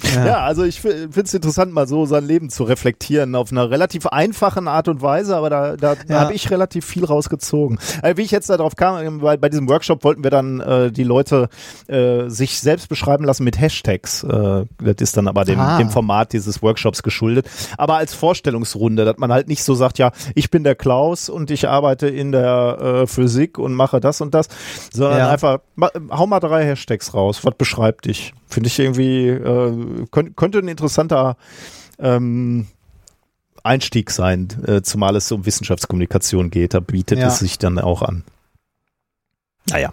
[0.03, 0.25] Ja.
[0.25, 4.05] ja, also ich finde es interessant, mal so sein Leben zu reflektieren auf einer relativ
[4.05, 6.19] einfachen Art und Weise, aber da, da ja.
[6.19, 7.79] habe ich relativ viel rausgezogen.
[8.01, 11.03] Also wie ich jetzt darauf kam, bei, bei diesem Workshop wollten wir dann äh, die
[11.03, 11.49] Leute
[11.87, 14.23] äh, sich selbst beschreiben lassen mit Hashtags.
[14.23, 15.77] Äh, das ist dann aber dem, ah.
[15.77, 17.47] dem Format dieses Workshops geschuldet.
[17.77, 21.49] Aber als Vorstellungsrunde, dass man halt nicht so sagt, ja, ich bin der Klaus und
[21.49, 24.47] ich arbeite in der äh, Physik und mache das und das,
[24.93, 25.29] sondern ja.
[25.31, 25.59] einfach,
[26.11, 27.43] hau mal drei Hashtags raus.
[27.43, 28.33] Was beschreibt dich?
[28.49, 29.71] Finde ich irgendwie, äh,
[30.11, 31.37] könnt, könnte ein interessanter
[31.99, 32.67] ähm,
[33.63, 36.73] Einstieg sein, äh, zumal es um Wissenschaftskommunikation geht.
[36.73, 37.27] Da bietet ja.
[37.27, 38.23] es sich dann auch an.
[39.69, 39.91] Naja.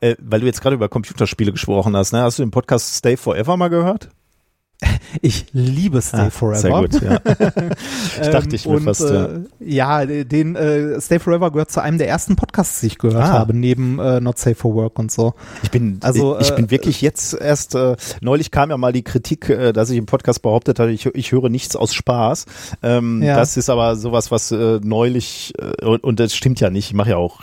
[0.00, 2.22] Äh, weil du jetzt gerade über Computerspiele gesprochen hast, ne?
[2.22, 4.08] hast du den Podcast Stay Forever mal gehört?
[5.22, 6.58] Ich liebe Stay ah, Forever.
[6.58, 7.20] Sehr gut, ja.
[8.22, 9.26] ich dachte, ich mir und, fast, ja.
[9.26, 13.24] Äh, ja, den äh, Stay Forever gehört zu einem der ersten Podcasts, die ich gehört
[13.24, 13.28] ah.
[13.32, 15.34] habe, neben äh, Not Safe for Work und so.
[15.62, 18.92] Ich bin, also, ich, ich bin äh, wirklich jetzt erst, äh, neulich kam ja mal
[18.92, 22.46] die Kritik, dass ich im Podcast behauptet hatte, ich, ich höre nichts aus Spaß.
[22.82, 23.36] Ähm, ja.
[23.36, 27.16] Das ist aber sowas, was neulich, und, und das stimmt ja nicht, ich mache ja
[27.16, 27.40] auch,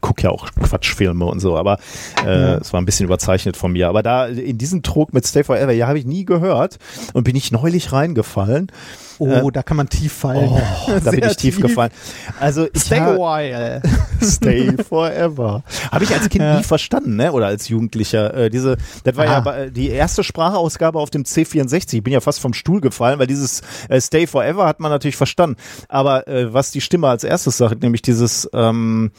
[0.00, 1.78] gucke ja auch Quatschfilme und so, aber
[2.24, 3.88] es war ein bisschen überzeichnet von mir.
[3.88, 6.78] Aber da in diesem Druck mit Stay Forever, ja, habe ich nie gehört gehört
[7.12, 8.70] und bin ich neulich reingefallen.
[9.18, 10.48] Oh, äh, da kann man tief fallen.
[10.50, 10.60] Oh,
[11.04, 11.92] da bin ich tief, tief, gefallen.
[12.40, 13.82] Also ich Stay a while.
[14.22, 15.62] Stay forever.
[15.92, 16.58] Habe ich als Kind ja.
[16.58, 17.32] nie verstanden, ne?
[17.32, 18.34] Oder als Jugendlicher.
[18.34, 19.56] Äh, diese, das war ah.
[19.56, 21.96] ja die erste Sprachausgabe auf dem C64.
[21.96, 25.16] Ich bin ja fast vom Stuhl gefallen, weil dieses äh, Stay forever hat man natürlich
[25.16, 25.56] verstanden.
[25.88, 29.12] Aber äh, was die Stimme als erstes sagt, nämlich dieses ähm,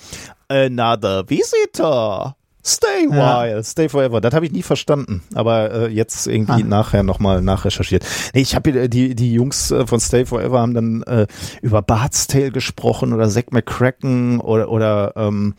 [0.50, 2.36] Another Visitor.
[2.68, 3.64] Stay while, ja.
[3.64, 4.22] stay forever.
[4.22, 6.68] Das habe ich nie verstanden, aber äh, jetzt irgendwie ah.
[6.68, 8.04] nachher nochmal nachrecherchiert.
[8.34, 11.28] Nee, ich habe die die Jungs äh, von Stay Forever haben dann äh,
[11.62, 15.54] über Bart's Tale gesprochen oder Zack McCracken oder oder ähm,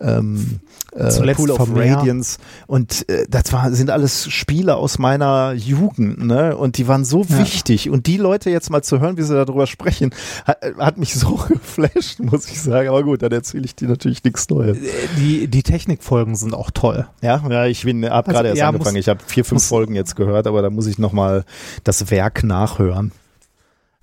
[0.00, 0.60] ähm,
[0.92, 6.56] äh, Pool of Radiance und äh, das war, sind alles Spiele aus meiner Jugend, ne?
[6.56, 7.38] Und die waren so ja.
[7.38, 10.14] wichtig und die Leute jetzt mal zu hören, wie sie darüber sprechen,
[10.44, 12.88] hat, hat mich so geflasht, muss ich sagen.
[12.88, 14.78] Aber gut, dann erzähle ich dir natürlich nichts Neues.
[15.18, 17.06] Die die Technikfolgen sind auch toll.
[17.22, 18.96] Ja, ja, ich bin ab also, gerade erst ja, angefangen.
[18.96, 21.44] Muss, ich habe vier fünf Folgen jetzt gehört, aber da muss ich noch mal
[21.84, 23.12] das Werk nachhören.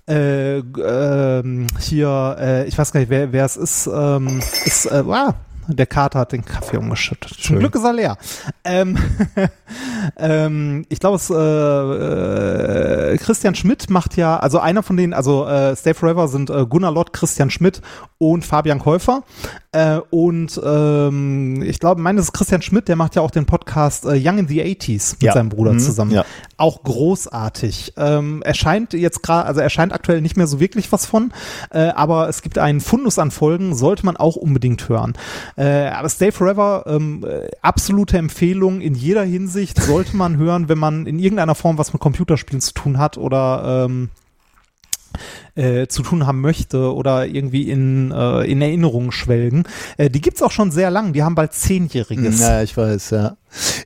[0.08, 5.04] Äh, äh, hier, äh, ich weiß gar nicht, wer, wer es ist, ähm, ist, äh,
[5.04, 5.34] wow,
[5.68, 7.34] der Kater hat den Kaffee umgeschüttet.
[7.34, 7.42] Schön.
[7.42, 8.18] Zum Glück ist er leer.
[8.64, 8.96] Ähm,
[10.16, 15.46] ähm, ich glaube, es äh, äh, Christian Schmidt macht ja, also einer von denen, also
[15.46, 17.82] äh, Stay Forever sind äh, Gunnar Lott, Christian Schmidt
[18.18, 19.24] und Fabian Käufer.
[19.76, 24.06] Äh, und ähm, ich glaube, meines ist Christian Schmidt, der macht ja auch den Podcast
[24.06, 25.34] äh, Young in the 80s mit ja.
[25.34, 25.80] seinem Bruder mhm.
[25.80, 26.12] zusammen.
[26.12, 26.24] Ja.
[26.56, 27.92] Auch großartig.
[27.98, 31.30] Ähm, erscheint jetzt gerade, also erscheint aktuell nicht mehr so wirklich was von,
[31.70, 35.12] äh, aber es gibt einen Fundus an Folgen, sollte man auch unbedingt hören.
[35.56, 40.78] Äh, aber Stay Forever, ähm, äh, absolute Empfehlung in jeder Hinsicht, sollte man hören, wenn
[40.78, 44.08] man in irgendeiner Form was mit Computerspielen zu tun hat oder ähm,
[45.54, 49.64] äh, zu tun haben möchte oder irgendwie in, äh, in Erinnerungen schwelgen.
[49.96, 52.40] Äh, die gibt's auch schon sehr lang, die haben bald zehnjähriges.
[52.40, 53.36] Ja, ich weiß, ja.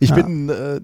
[0.01, 0.16] Ich ja.
[0.16, 0.80] bin, äh,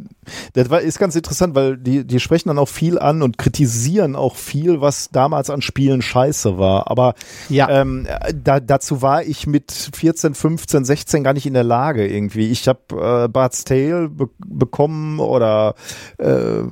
[0.52, 4.14] das war, ist ganz interessant, weil die, die sprechen dann auch viel an und kritisieren
[4.14, 6.90] auch viel, was damals an Spielen scheiße war.
[6.90, 7.14] Aber
[7.48, 7.68] ja.
[7.68, 12.50] ähm, da, dazu war ich mit 14, 15, 16 gar nicht in der Lage irgendwie.
[12.50, 15.74] Ich habe äh, Bart's Tale be bekommen oder
[16.18, 16.62] äh,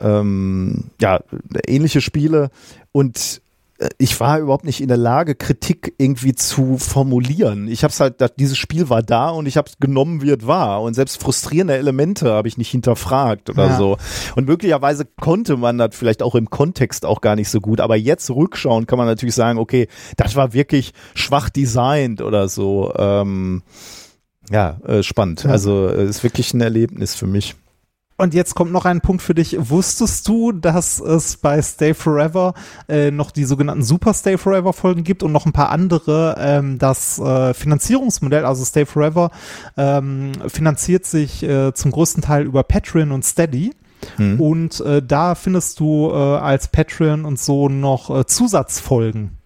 [0.00, 1.20] ähm, ja,
[1.66, 2.50] ähnliche Spiele
[2.96, 3.42] und
[3.78, 7.68] äh, ich war überhaupt nicht in der Lage, Kritik irgendwie zu formulieren.
[7.68, 10.46] Ich habe es halt, dieses Spiel war da und ich habe es genommen, wie es
[10.46, 10.80] war.
[10.80, 13.76] Und selbst frustrierende Elemente habe ich nicht hinterfragt oder ja.
[13.76, 13.98] so.
[14.34, 17.80] Und möglicherweise konnte man das vielleicht auch im Kontext auch gar nicht so gut.
[17.80, 22.94] Aber jetzt rückschauen kann man natürlich sagen, okay, das war wirklich schwach designt oder so.
[22.96, 23.62] Ähm,
[24.50, 25.44] ja, äh, spannend.
[25.44, 25.50] Ja.
[25.50, 27.56] Also äh, ist wirklich ein Erlebnis für mich.
[28.18, 29.56] Und jetzt kommt noch ein Punkt für dich.
[29.58, 32.54] Wusstest du, dass es bei Stay Forever
[32.88, 36.36] äh, noch die sogenannten Super Stay Forever Folgen gibt und noch ein paar andere?
[36.38, 39.30] Ähm, das äh, Finanzierungsmodell, also Stay Forever,
[39.76, 43.72] ähm, finanziert sich äh, zum größten Teil über Patreon und Steady.
[44.16, 44.40] Hm.
[44.40, 49.36] Und äh, da findest du äh, als Patreon und so noch äh, Zusatzfolgen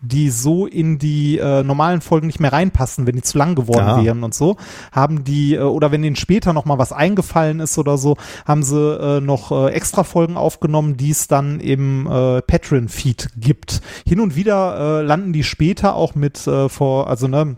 [0.00, 3.86] die so in die äh, normalen Folgen nicht mehr reinpassen, wenn die zu lang geworden
[3.86, 4.04] ja.
[4.04, 4.56] wären und so,
[4.92, 8.62] haben die, äh, oder wenn denen später noch mal was eingefallen ist oder so, haben
[8.62, 13.80] sie äh, noch äh, extra Folgen aufgenommen, die es dann im äh, Patreon-Feed gibt.
[14.06, 17.56] Hin und wieder äh, landen die später auch mit äh, vor, also ne,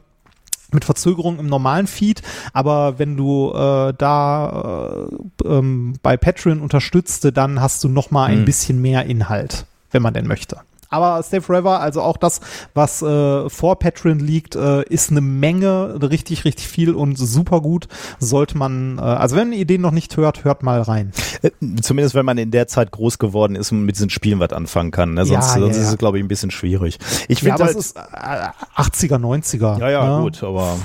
[0.72, 5.06] mit Verzögerung im normalen Feed, aber wenn du äh, da
[5.42, 8.44] äh, ähm, bei Patreon unterstützt, dann hast du noch mal ein mhm.
[8.44, 10.58] bisschen mehr Inhalt, wenn man denn möchte.
[10.88, 12.40] Aber Stay Forever, also auch das,
[12.74, 17.88] was äh, vor Patreon liegt, äh, ist eine Menge, richtig, richtig viel und super gut.
[18.18, 21.12] Sollte man, äh, also wenn ihr den noch nicht hört, hört mal rein.
[21.42, 21.50] Äh,
[21.82, 24.90] zumindest wenn man in der Zeit groß geworden ist und mit diesen Spielen was anfangen
[24.90, 25.14] kann.
[25.14, 25.24] Ne?
[25.24, 26.98] Sonst, ja, sonst ja, ist es, glaube ich, ein bisschen schwierig.
[27.28, 29.78] Ich finde ja, halt, ist 80er, 90er.
[29.78, 30.22] Ja, ja, ne?
[30.22, 30.76] gut, aber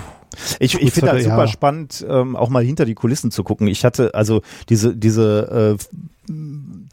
[0.60, 1.48] ich, ich finde das super ja.
[1.48, 3.68] spannend, ähm, auch mal hinter die Kulissen zu gucken.
[3.68, 5.98] Ich hatte also diese diese äh,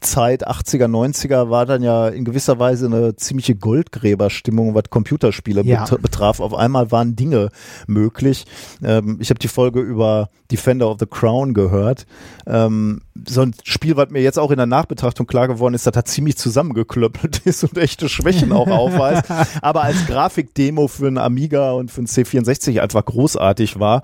[0.00, 5.84] Zeit 80er, 90er war dann ja in gewisser Weise eine ziemliche Goldgräberstimmung, was Computerspiele ja.
[5.84, 6.40] betraf.
[6.40, 7.50] Auf einmal waren Dinge
[7.86, 8.44] möglich.
[8.82, 12.06] Ähm, ich habe die Folge über Defender of the Crown gehört.
[12.46, 15.94] Ähm, so ein Spiel, was mir jetzt auch in der Nachbetrachtung klar geworden ist, dass
[15.94, 19.30] er ziemlich zusammengeklöppelt ist und echte Schwächen auch aufweist.
[19.62, 24.02] Aber als Grafikdemo für einen Amiga und für einen C64 einfach großartig war.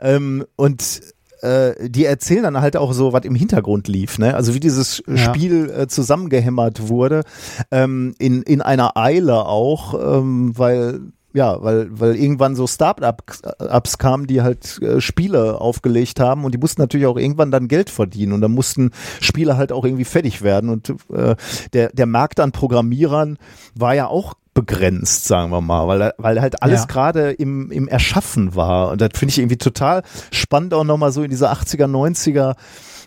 [0.00, 4.34] Ähm, und äh, die erzählen dann halt auch so, was im Hintergrund lief, ne?
[4.34, 5.16] Also wie dieses ja.
[5.16, 7.22] Spiel äh, zusammengehämmert wurde,
[7.70, 11.00] ähm, in, in einer Eile auch, ähm, weil
[11.36, 16.58] ja, weil, weil irgendwann so Start-ups kamen, die halt äh, Spiele aufgelegt haben und die
[16.58, 18.90] mussten natürlich auch irgendwann dann Geld verdienen und dann mussten
[19.20, 21.36] Spiele halt auch irgendwie fertig werden und äh,
[21.74, 23.36] der, der Markt an Programmierern
[23.74, 26.86] war ja auch begrenzt, sagen wir mal, weil, weil halt alles Ja.
[26.86, 28.90] gerade im, im Erschaffen war.
[28.90, 30.02] Und das finde ich irgendwie total
[30.32, 32.54] spannend, auch nochmal so in diese 80er, 90er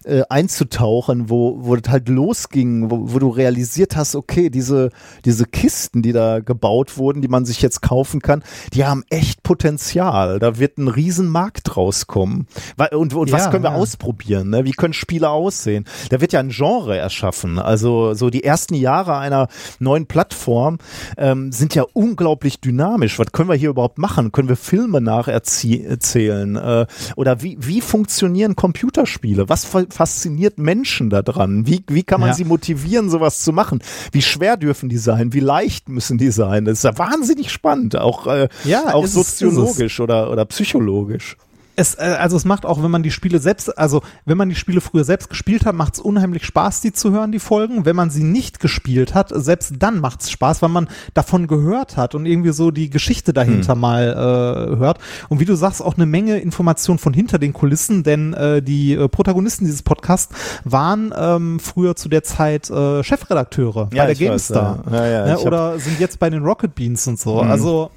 [0.09, 4.89] äh, einzutauchen, wo, wo das halt losging, wo, wo du realisiert hast, okay, diese,
[5.25, 9.43] diese Kisten, die da gebaut wurden, die man sich jetzt kaufen kann, die haben echt
[9.43, 10.39] Potenzial.
[10.39, 12.47] Da wird ein riesen Markt draus kommen.
[12.77, 13.75] Wa- Und, und was Ja, können wir ja.
[13.77, 14.49] ausprobieren?
[14.49, 14.65] Ne?
[14.65, 15.85] Wie können Spiele aussehen?
[16.09, 17.59] Da wird ja ein Genre erschaffen.
[17.59, 19.47] Also so die ersten Jahre einer
[19.79, 20.77] neuen Plattform
[21.17, 23.19] ähm, sind ja unglaublich dynamisch.
[23.19, 24.31] Was können wir hier überhaupt machen?
[24.31, 26.55] Können wir Filme nacherzählen?
[26.55, 29.49] Äh, oder wie, wie funktionieren Computerspiele?
[29.49, 29.65] Was
[29.99, 31.67] fasziniert Menschen daran?
[31.67, 32.33] Wie, wie kann man Ja.
[32.33, 33.79] sie motivieren, sowas zu machen?
[34.13, 35.33] Wie schwer dürfen die sein?
[35.33, 36.63] Wie leicht müssen die sein?
[36.63, 41.35] Das ist ja wahnsinnig spannend, auch, äh, Ja, auch soziologisch oder, oder psychologisch.
[41.79, 44.55] Es, äh, also es macht auch, wenn man die Spiele selbst, also wenn man die
[44.55, 47.85] Spiele früher selbst gespielt hat, macht es unheimlich Spaß, die zu hören, die Folgen.
[47.85, 51.97] Wenn man sie nicht gespielt hat, selbst dann macht es Spaß, weil man davon gehört
[51.97, 54.99] hat und irgendwie so die Geschichte dahinter mal äh, hört.
[55.29, 58.93] Und wie du sagst, auch eine Menge Information von hinter den Kulissen, denn äh, die
[58.93, 60.33] äh, Protagonisten dieses Podcasts
[60.63, 64.83] waren ähm, früher zu der Zeit äh, Chefredakteure bei der ich weiß, GameStar.
[64.91, 64.99] ja.
[64.99, 67.41] Ja, ja, ne, oder sind jetzt bei den Rocket Beans und so.
[67.41, 67.51] Mhm.
[67.51, 67.91] Also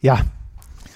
[0.00, 0.20] ja.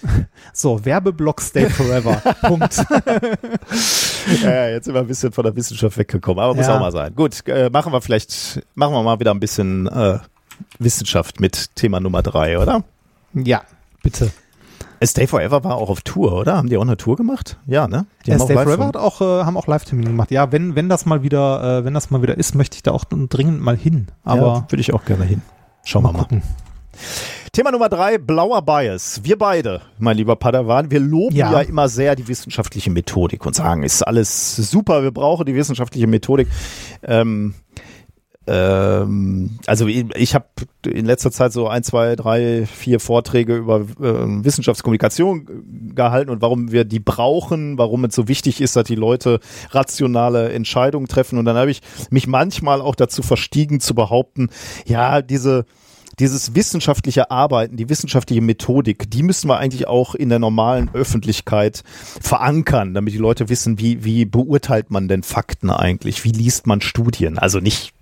[0.53, 2.15] So, Werbeblock Stay Forever.
[2.43, 2.85] Punkt.
[4.43, 6.77] Ja, jetzt sind wir ein bisschen von der Wissenschaft weggekommen, aber muss Ja.
[6.77, 7.15] auch mal sein.
[7.15, 10.19] Gut, äh, machen wir vielleicht, machen wir mal wieder ein bisschen äh,
[10.81, 12.83] Wissenschaft mit Thema Nummer drei, oder?
[13.35, 13.63] Ja,
[14.03, 14.33] bitte.
[14.99, 16.57] Äh, Stay Forever war auch auf Tour, oder?
[16.57, 17.57] Haben die auch eine Tour gemacht?
[17.67, 18.07] Ja, ne?
[18.25, 20.31] Die Ja, haben auch Stay live- Forever hat auch, äh, haben auch Live-Termine gemacht.
[20.33, 22.91] Ja, wenn, wenn das mal wieder, äh, wenn das mal wieder ist, möchte ich da
[22.91, 24.09] auch dringend mal hin.
[24.25, 25.43] Aber ja, würde ich auch gerne hin.
[25.85, 26.43] Schauen wir mal mal.
[27.57, 29.23] Thema Nummer drei, blauer Bias.
[29.25, 31.51] Wir beide, mein lieber Padawan, wir loben ja.
[31.51, 31.61] Ja.
[31.63, 36.49] immer sehr die wissenschaftliche Methodik und sagen, ist alles super, wir brauchen die wissenschaftliche Methodik.
[37.03, 37.55] Ähm,
[38.47, 40.45] ähm, also ich, ich habe
[40.87, 46.73] in letzter Zeit so ein, zwei, drei, vier Vorträge über äh, Wissenschaftskommunikation gehalten und warum
[46.73, 51.39] wir die brauchen, warum es so wichtig ist, dass die Leute rationale Entscheidungen treffen.
[51.39, 51.81] Und dann habe ich
[52.11, 54.51] mich manchmal auch dazu verstiegen zu behaupten,
[54.85, 55.65] ja, diese
[56.19, 61.83] dieses wissenschaftliche Arbeiten, die wissenschaftliche Methodik, die müssen wir eigentlich auch in der normalen Öffentlichkeit
[62.21, 66.25] verankern, damit die Leute wissen, wie, wie beurteilt man denn Fakten eigentlich?
[66.25, 67.39] Wie liest man Studien?
[67.39, 67.93] Also nicht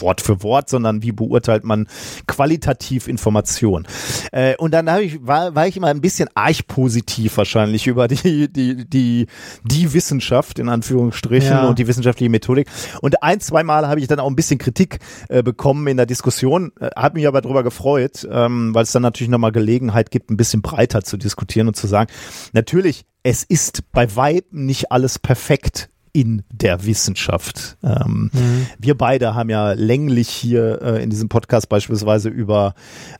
[0.00, 1.86] Wort für Wort, sondern wie beurteilt man
[2.26, 3.86] qualitativ Information.
[4.32, 8.08] Äh, und dann hab ich, war, war ich immer ein bisschen arg positiv wahrscheinlich über
[8.08, 9.26] die, die, die,
[9.64, 11.68] die Wissenschaft in Anführungsstrichen Ja.
[11.68, 12.68] und die wissenschaftliche Methodik.
[13.00, 14.98] Und ein, zwei Mal habe ich dann auch ein bisschen Kritik
[15.28, 19.02] äh, bekommen in der Diskussion, äh, hat mich aber darüber gefreut, ähm, weil es dann
[19.02, 22.10] natürlich nochmal Gelegenheit gibt, ein bisschen breiter zu diskutieren und zu sagen,
[22.52, 27.76] natürlich, es ist bei Weitem nicht alles perfekt in der Wissenschaft.
[27.82, 28.30] Ähm,
[28.78, 32.74] Wir beide haben ja länglich hier äh, in diesem Podcast beispielsweise über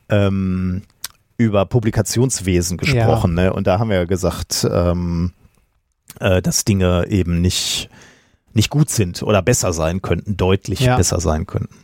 [0.08, 0.82] ähm,
[1.38, 3.52] über Publikationswesen gesprochen, ne?
[3.52, 5.32] Und da haben wir ja gesagt, ähm,
[6.20, 7.88] äh, dass Dinge eben nicht
[8.54, 10.96] nicht gut sind oder besser sein könnten, deutlich Ja.
[10.96, 11.74] besser sein könnten.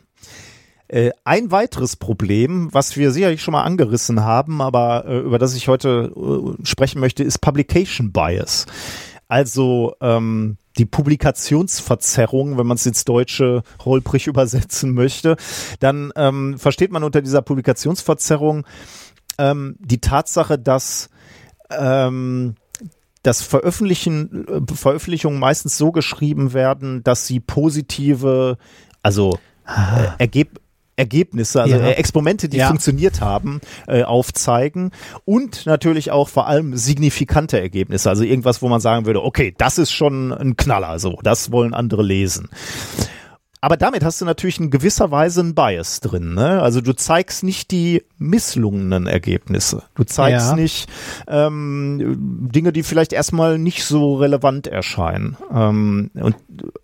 [0.88, 5.54] Äh, ein weiteres Problem, was wir sicherlich schon mal angerissen haben, aber äh, über das
[5.54, 8.66] ich heute äh, sprechen möchte, ist Publication Bias.
[9.28, 15.36] Also ähm, die Publikationsverzerrung, wenn man es ins Deutsche holprig übersetzen möchte,
[15.80, 18.66] dann ähm, versteht man unter dieser Publikationsverzerrung
[19.38, 21.10] ähm, die Tatsache, dass
[21.70, 22.54] ähm,
[23.22, 28.56] dass Veröffentlichen, äh, Veröffentlichungen meistens so geschrieben werden, dass sie positive,
[29.02, 30.60] also äh, Ergeb
[30.98, 31.82] Ergebnisse, also Ja.
[31.82, 32.68] äh, Experimente, die Ja.
[32.68, 34.90] funktioniert haben, äh, aufzeigen
[35.24, 39.78] und natürlich auch vor allem signifikante Ergebnisse, also irgendwas, wo man sagen würde, okay, das
[39.78, 42.48] ist schon ein Knaller, so, das wollen andere lesen.
[43.60, 46.34] Aber damit hast du natürlich in gewisser Weise einen Bias drin.
[46.34, 46.62] Ne?
[46.62, 49.82] Also du zeigst nicht die misslungenen Ergebnisse.
[49.96, 50.54] Du zeigst Ja.
[50.54, 50.88] nicht
[51.26, 55.36] ähm, Dinge, die vielleicht erstmal nicht so relevant erscheinen.
[55.52, 56.36] Ähm, und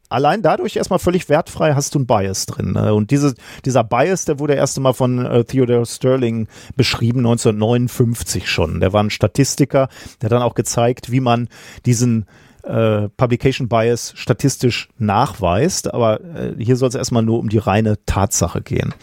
[0.09, 2.73] allein dadurch erstmal völlig wertfrei hast du einen Bias drin.
[2.73, 2.93] Ne?
[2.93, 3.35] Und diese,
[3.65, 8.81] dieser Bias, der wurde erst einmal von äh, Theodore Sterling beschrieben, 1959 schon.
[8.81, 9.89] Der war ein Statistiker,
[10.21, 11.49] der hat dann auch gezeigt, wie man
[11.87, 12.27] diesen
[12.67, 17.99] äh, Publication Bias statistisch nachweist, aber äh, hier soll es erstmal nur um die reine
[18.07, 18.95] Tatsache gehen.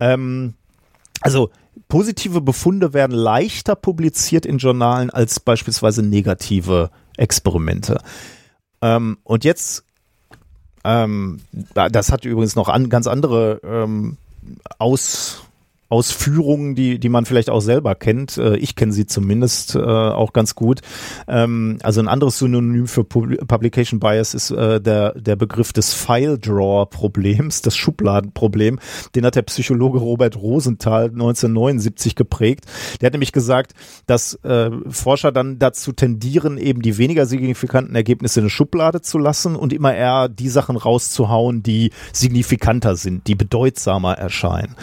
[0.00, 0.54] Ähm,
[1.20, 1.50] also
[1.88, 7.98] positive Befunde werden leichter publiziert in Journalen als beispielsweise negative Experimente.
[8.82, 9.84] Ähm, und jetzt,
[10.84, 11.40] ähm,
[11.74, 14.16] das hat übrigens noch an, ganz andere ähm,
[14.78, 15.42] Aus,
[15.88, 18.38] Ausführungen, die, die man vielleicht auch selber kennt.
[18.38, 20.80] Äh, ich kenne sie zumindest äh, auch ganz gut.
[21.28, 26.38] Ähm, also ein anderes Synonym für Publication Bias ist äh, der, der Begriff des File
[26.38, 28.80] Drawer Problems, das Schubladenproblem.
[29.14, 32.64] Den hat der Psychologe Robert Rosenthal 1979 geprägt.
[33.00, 33.72] Der hat nämlich gesagt,
[34.06, 34.38] dass
[34.88, 39.72] Forscher dann dazu tendieren, eben die weniger signifikanten Ergebnisse in eine Schublade zu lassen und
[39.72, 44.74] immer eher die Sachen rauszuhauen, die signifikanter sind, die bedeutsamer erscheinen.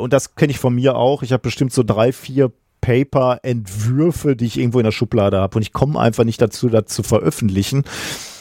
[0.00, 1.22] Und das kenne ich von mir auch.
[1.22, 2.52] Ich habe bestimmt so drei, vier
[2.84, 6.84] Paper-Entwürfe, die ich irgendwo in der Schublade habe und ich komme einfach nicht dazu, das
[6.86, 7.84] zu veröffentlichen,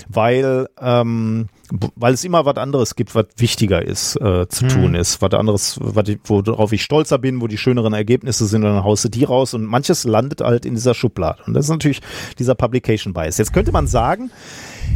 [0.09, 1.47] weil ähm,
[1.95, 4.69] weil es immer was anderes gibt, was wichtiger ist äh, zu hm.
[4.69, 8.83] tun ist, was anderes, ich, worauf ich stolzer bin, wo die schöneren Ergebnisse sind, dann
[8.83, 12.01] haust du die raus und manches landet halt in dieser Schublade und das ist natürlich
[12.37, 13.37] dieser Publication Bias.
[13.37, 14.29] Jetzt könnte man sagen,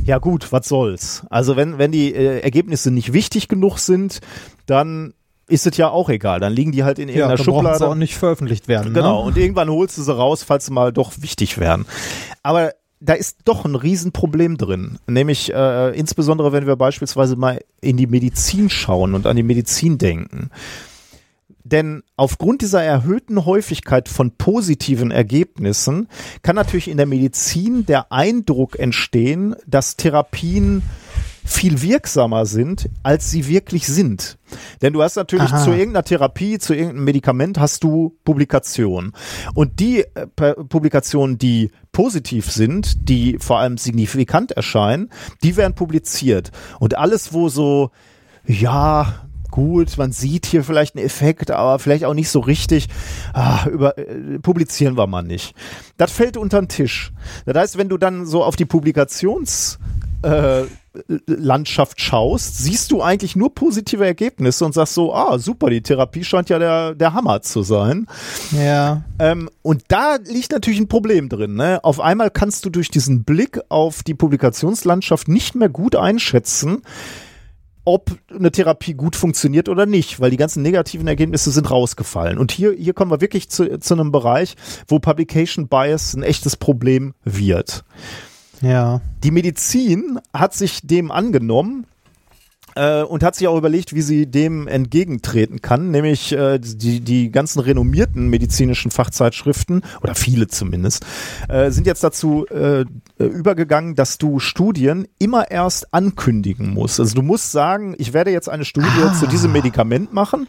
[0.03, 1.25] ja gut, was soll's?
[1.29, 4.19] Also wenn wenn die äh, Ergebnisse nicht wichtig genug sind,
[4.65, 5.13] dann
[5.47, 6.39] ist es ja auch egal.
[6.39, 7.83] Dann liegen die halt in irgendeiner ja, Schublade.
[7.83, 8.93] Ja, auch nicht veröffentlicht werden.
[8.93, 9.21] Genau.
[9.21, 9.27] Ne?
[9.27, 11.85] Und irgendwann holst du sie raus, falls sie mal doch wichtig werden.
[12.43, 14.99] Aber da ist doch ein Riesenproblem drin.
[15.07, 19.97] Nämlich äh, insbesondere, wenn wir beispielsweise mal in die Medizin schauen und an die Medizin
[19.97, 20.49] denken.
[21.63, 26.07] Denn aufgrund dieser erhöhten Häufigkeit von positiven Ergebnissen
[26.41, 30.81] kann natürlich in der Medizin der Eindruck entstehen, dass Therapien
[31.47, 34.37] viel wirksamer sind, als sie wirklich sind.
[34.81, 35.63] Denn du hast natürlich Aha.
[35.63, 39.13] zu irgendeiner Therapie, zu irgendeinem Medikament hast du Publikationen.
[39.53, 45.09] Und die äh, Publikationen, die positiv sind, die vor allem signifikant erscheinen,
[45.41, 46.51] die werden publiziert.
[46.79, 47.91] Und alles, wo so,
[48.45, 49.15] ja,
[49.49, 52.89] gut, man sieht hier vielleicht einen Effekt, aber vielleicht auch nicht so richtig,
[53.33, 55.55] ah, über, äh, publizieren wir mal nicht.
[55.95, 57.13] Das fällt unter den Tisch.
[57.45, 59.79] Das heißt, wenn du dann so auf die Publikations
[60.27, 60.65] äh,
[61.27, 66.23] Landschaft schaust, siehst du eigentlich nur positive Ergebnisse und sagst so, ah, super, die Therapie
[66.23, 68.07] scheint ja der, der Hammer zu sein.
[68.51, 69.03] Ja.
[69.19, 71.55] Ähm, und da liegt natürlich ein Problem drin.
[71.55, 71.83] Ne?
[71.83, 76.81] Auf einmal kannst du durch diesen Blick auf die Publikationslandschaft nicht mehr gut einschätzen,
[77.87, 82.37] ob eine Therapie gut funktioniert oder nicht, weil die ganzen negativen Ergebnisse sind rausgefallen.
[82.37, 84.55] Und hier, hier kommen wir wirklich zu, zu einem Bereich,
[84.89, 87.85] wo Publication Bias ein echtes Problem wird.
[88.61, 89.01] Ja.
[89.23, 91.85] Die Medizin hat sich dem angenommen
[92.77, 97.31] äh, und hat sich auch überlegt, wie sie dem entgegentreten kann, nämlich äh, die, die
[97.31, 101.05] ganzen renommierten medizinischen Fachzeitschriften, oder viele zumindest,
[101.49, 102.85] äh, sind jetzt dazu äh,
[103.17, 106.99] übergegangen, dass du Studien immer erst ankündigen musst.
[106.99, 109.13] Also du musst sagen, ich werde jetzt eine Studie ah.
[109.13, 110.47] zu diesem Medikament machen.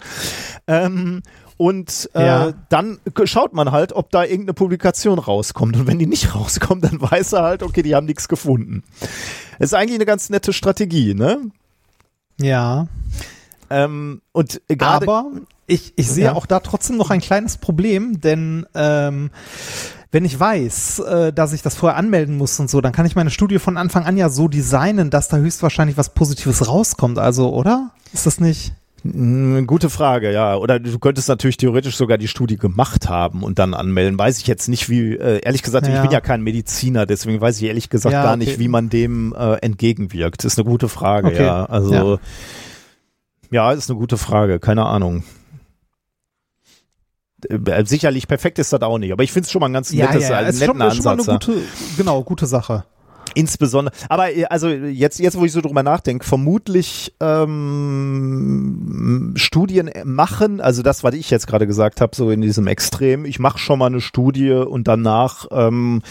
[0.67, 1.23] Ähm,
[1.59, 2.53] und äh, ja.
[2.69, 5.77] dann schaut man halt, ob da irgendeine Publikation rauskommt.
[5.77, 8.85] Und wenn die nicht rauskommt, dann weiß er halt, okay, die haben nichts gefunden.
[9.59, 11.41] Das ist eigentlich eine ganz nette Strategie, ne?
[12.41, 12.87] Ja.
[13.71, 15.33] Ähm, und Aber
[15.67, 16.33] ich, ich sehe ja.
[16.35, 19.31] auch da trotzdem noch ein kleines Problem, denn ähm,
[20.13, 23.17] wenn ich weiß, äh, dass ich das vorher anmelden muss und so, dann kann ich
[23.17, 27.19] meine Studie von Anfang an ja so designen, dass da höchstwahrscheinlich was Positives rauskommt.
[27.19, 27.91] Also, oder?
[28.13, 28.73] Ist das nicht?
[29.67, 30.57] Gute Frage, ja.
[30.57, 34.19] Oder du könntest natürlich theoretisch sogar die Studie gemacht haben und dann anmelden.
[34.19, 35.95] Weiß ich jetzt nicht, wie, äh, ehrlich gesagt, ja.
[35.95, 38.45] ich bin ja kein Mediziner, deswegen weiß ich ehrlich gesagt ja, gar okay.
[38.45, 40.45] nicht, wie man dem äh, entgegenwirkt.
[40.45, 41.45] Ist eine gute Frage, okay.
[41.45, 41.65] ja.
[41.65, 42.19] Also, ja.
[43.51, 45.25] ja, ist eine gute Frage, keine Ahnung.
[47.49, 49.93] Äh, sicherlich perfekt ist das auch nicht, aber ich finde es schon mal ein ganz
[49.93, 50.47] nettes, ja, ja.
[50.47, 51.25] netten schon, Ansatz.
[51.25, 51.63] Schon eine gute,
[51.97, 52.85] genau, gute Sache.
[53.35, 58.79] Insbesondere, aber äh, also jetzt, jetzt wo ich so drüber nachdenke, vermutlich ähm,
[59.37, 63.39] Studien machen, also das, was ich jetzt gerade gesagt habe, so in diesem Extrem, ich
[63.39, 66.03] mache schon mal eine Studie und danach ähm,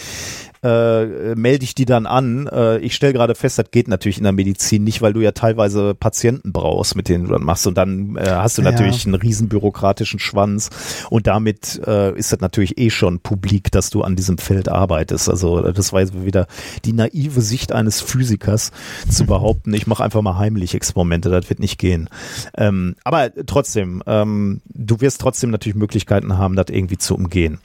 [0.67, 2.47] äh, melde ich die dann an.
[2.47, 5.31] Äh, ich stelle gerade fest, das geht natürlich in der Medizin nicht, weil du ja
[5.31, 7.67] teilweise Patienten brauchst, mit denen du dann machst.
[7.67, 9.05] Und dann äh, hast du natürlich ja.
[9.05, 10.69] einen riesen bürokratischen Schwanz.
[11.09, 15.29] Und damit äh, ist das natürlich eh schon publik, dass du an diesem Feld arbeitest.
[15.29, 16.47] Also das war jetzt wieder
[16.83, 18.71] die naive Sicht eines Physikers
[19.09, 22.09] zu behaupten, ich mache einfach mal heimlich Experimente, das wird nicht gehen.
[22.57, 27.59] Ähm, aber trotzdem, ähm, du wirst trotzdem natürlich Möglichkeiten haben, das irgendwie zu umgehen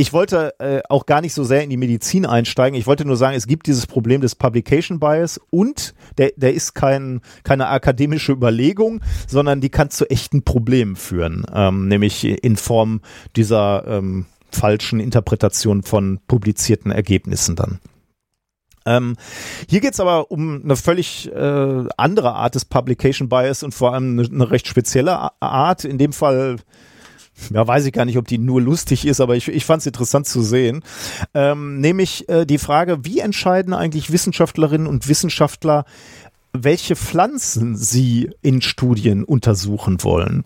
[0.00, 2.78] ich wollte äh, auch gar nicht so sehr in die Medizin einsteigen.
[2.78, 6.72] Ich wollte nur sagen, es gibt dieses Problem des Publication Bias und der, der ist
[6.72, 13.02] kein, keine akademische Überlegung, sondern die kann zu echten Problemen führen, ähm, nämlich in Form
[13.36, 17.78] dieser ähm, falschen Interpretation von publizierten Ergebnissen dann.
[18.86, 19.16] Ähm,
[19.68, 23.92] hier geht es aber um eine völlig äh, andere Art des Publication Bias und vor
[23.92, 25.84] allem eine, eine recht spezielle Art.
[25.84, 26.56] In dem Fall
[27.52, 29.86] ja, weiß ich gar nicht, ob die nur lustig ist, aber ich, ich fand es
[29.86, 30.82] interessant zu sehen.
[31.34, 35.84] Ähm, nämlich äh, die Frage, wie entscheiden eigentlich Wissenschaftlerinnen und Wissenschaftler,
[36.52, 40.44] welche Pflanzen sie in Studien untersuchen wollen?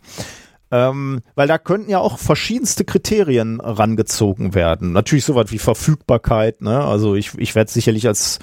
[0.71, 4.93] Ähm, weil da könnten ja auch verschiedenste Kriterien rangezogen werden.
[4.93, 6.83] Natürlich sowas wie Verfügbarkeit, ne?
[6.83, 8.41] Also ich, ich werde sicherlich als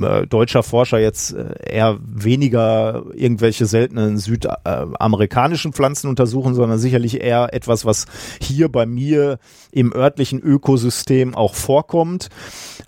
[0.00, 7.54] äh, deutscher Forscher jetzt äh, eher weniger irgendwelche seltenen südamerikanischen Pflanzen untersuchen, sondern sicherlich eher
[7.54, 8.06] etwas, was
[8.40, 9.38] hier bei mir
[9.72, 12.28] im örtlichen Ökosystem auch vorkommt.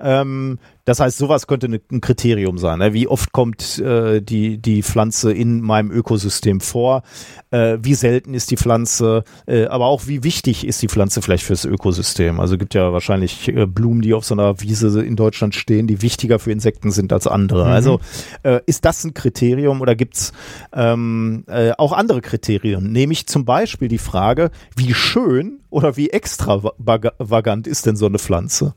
[0.01, 0.59] Ähm,
[0.89, 2.79] das heißt, sowas könnte ne, ein Kriterium sein.
[2.79, 2.95] Ne?
[2.95, 7.03] Wie oft kommt äh, die, die Pflanze in meinem Ökosystem vor?
[7.51, 9.25] Äh, wie selten ist die Pflanze?
[9.47, 12.41] Äh, aber auch wie wichtig ist die Pflanze vielleicht fürs Ökosystem?
[12.41, 16.01] Also gibt ja wahrscheinlich äh, Blumen, die auf so einer Wiese in Deutschland stehen, die
[16.01, 17.67] wichtiger für Insekten sind als andere.
[17.67, 17.71] Mhm.
[17.71, 18.01] Also
[18.43, 20.33] äh, ist das ein Kriterium oder gibt's
[20.73, 22.93] ähm, äh, auch andere Kriterien?
[22.93, 28.73] Nämlich zum Beispiel die Frage, wie schön oder wie extravagant ist denn so eine Pflanze?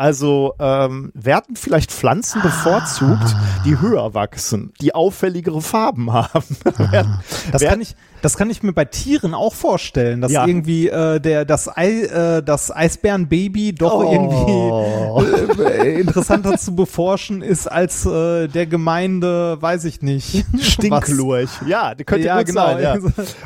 [0.00, 3.36] Also ähm, werden vielleicht Pflanzen bevorzugt,
[3.66, 6.56] die höher wachsen, die auffälligere Farben haben.
[6.90, 7.20] werden,
[7.52, 10.46] das kann ich, das kann ich mir bei Tieren auch vorstellen, dass ja.
[10.46, 15.22] irgendwie äh, der das Ei, äh, das Eisbärenbaby doch oh.
[15.22, 20.46] irgendwie äh, interessanter zu beforschen ist als äh, der Gemeinde, weiß ich nicht.
[20.62, 21.50] Stinklurch.
[21.66, 22.68] Ja, die könnte ja, genau.
[22.68, 22.96] Sein, ja.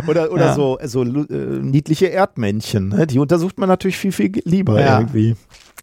[0.06, 0.54] Oder oder ja.
[0.54, 3.08] so so äh, niedliche Erdmännchen, ne?
[3.08, 5.34] die untersucht man natürlich viel viel lieber irgendwie.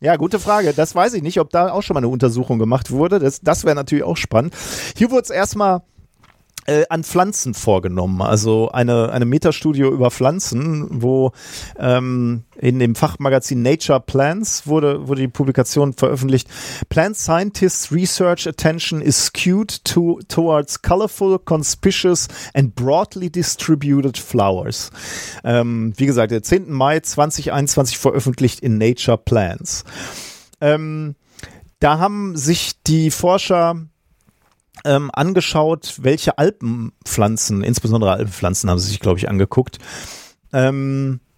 [0.04, 0.74] Ja, gute Frage.
[0.74, 3.20] Das weiß ich nicht, ob da auch schon mal eine Untersuchung gemacht wurde.
[3.20, 4.56] Das, das wäre natürlich auch spannend.
[4.98, 5.84] Hier wurde es erstmal
[6.72, 8.22] äh, an Pflanzen vorgenommen.
[8.22, 11.32] Also eine, eine Metastudio über Pflanzen, wo
[11.78, 16.48] ähm, in dem Fachmagazin Nature Plants wurde, wurde die Publikation veröffentlicht.
[16.90, 24.92] Plant Scientists Research Attention is skewed to, towards colorful, conspicuous and broadly distributed flowers.
[25.44, 26.72] Ähm, wie gesagt, der 10.
[26.72, 29.84] Mai 2021 veröffentlicht in Nature Plants.
[30.62, 31.16] Ähm,
[31.80, 33.76] da haben sich die Forscher
[34.86, 39.80] ähm, angeschaut, welche Alpenpflanzen, insbesondere Alpenpflanzen haben sie sich, glaube ich, angeguckt.
[40.54, 41.31] Ähm, äh,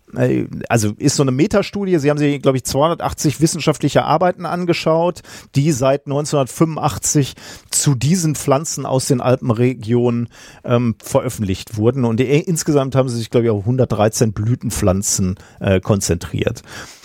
[0.70, 1.98] also ist so eine Metastudie.
[1.98, 5.22] Sie haben sich, glaube ich, 280 wissenschaftliche Arbeiten angeschaut,
[5.56, 7.34] die seit 1985
[7.70, 10.30] zu diesen Pflanzen aus den Alpenregionen
[10.64, 12.06] ähm, veröffentlicht wurden.
[12.06, 16.64] Und die, insgesamt haben sie sich, glaube ich, auf 113 Blütenpflanzen äh, konzentriert.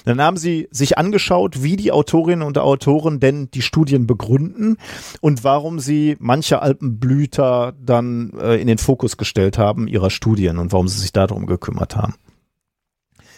[0.08, 4.78] Dann haben sie sich angeschaut, wie die Autorinnen und Autoren denn die Studien begründen
[5.20, 10.72] und warum sie manche Alpenblüter dann äh, in den Fokus gestellt haben ihrer Studien und
[10.72, 12.14] warum sie sich darum gekümmert haben.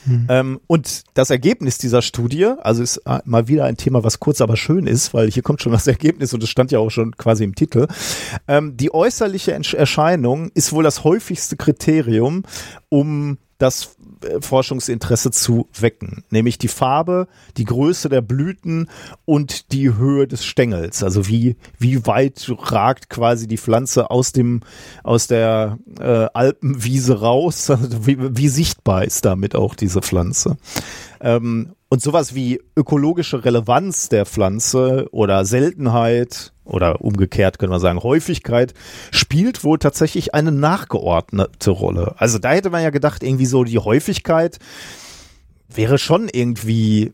[0.06, 0.26] Mhm.
[0.28, 4.40] Ähm, und das Ergebnis dieser Studie, also ist äh, mal wieder ein Thema, was kurz
[4.40, 7.16] aber schön ist, weil hier kommt schon das Ergebnis und es stand ja auch schon
[7.16, 7.86] quasi im Titel.
[8.48, 12.44] Ähm, die äußerliche Erscheinung ist wohl das häufigste Kriterium,
[12.88, 13.96] um das
[14.40, 18.88] Forschungsinteresse zu wecken, nämlich die Farbe, die Größe der Blüten
[19.24, 24.60] und die Höhe des Stängels, also wie wie weit ragt quasi die Pflanze aus dem
[25.02, 30.56] aus der äh, Alpenwiese raus, also wie, wie sichtbar ist damit auch diese Pflanze.
[31.20, 37.98] Ähm, und sowas wie ökologische Relevanz der Pflanze oder Seltenheit oder umgekehrt können wir sagen
[37.98, 38.74] Häufigkeit
[39.10, 42.14] spielt wohl tatsächlich eine nachgeordnete Rolle.
[42.16, 44.60] Also da hätte man ja gedacht, irgendwie so die Häufigkeit
[45.68, 47.12] wäre schon irgendwie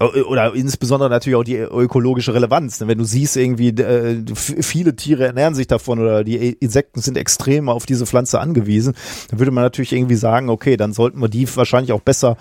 [0.00, 2.80] oder insbesondere natürlich auch die ökologische Relevanz.
[2.80, 7.68] Wenn du siehst, irgendwie äh, viele Tiere ernähren sich davon oder die Insekten sind extrem
[7.68, 8.94] auf diese Pflanze angewiesen,
[9.30, 12.36] dann würde man natürlich irgendwie sagen, okay, dann sollten wir die wahrscheinlich auch besser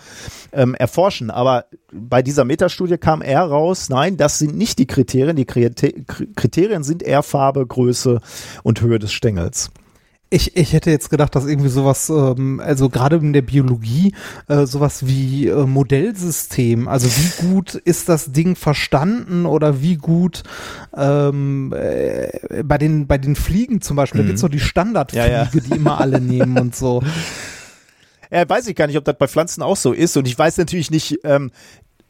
[0.52, 1.32] ähm, erforschen.
[1.32, 5.36] Aber bei dieser Metastudie kam eher raus, nein, das sind nicht die Kriterien.
[5.36, 8.22] Die Kriterien sind eher Farbe, Größe
[8.64, 9.72] und Höhe des Stängels.
[10.30, 14.14] Ich, ich hätte jetzt gedacht, dass irgendwie sowas, ähm, also gerade in der Biologie,
[14.50, 20.44] äh, sowas wie äh, Modellsystem, also wie gut ist das Ding verstanden oder wie gut
[20.96, 24.26] ähm, äh, bei den bei den Fliegen zum Beispiel, mhm.
[24.26, 25.50] da gibt's so die Standardfliege, ja, ja.
[25.54, 27.02] die immer alle nehmen und so.
[28.30, 30.18] Ja, weiß ich gar nicht, ob das bei Pflanzen auch so ist.
[30.18, 31.52] Und ich weiß natürlich nicht, ähm,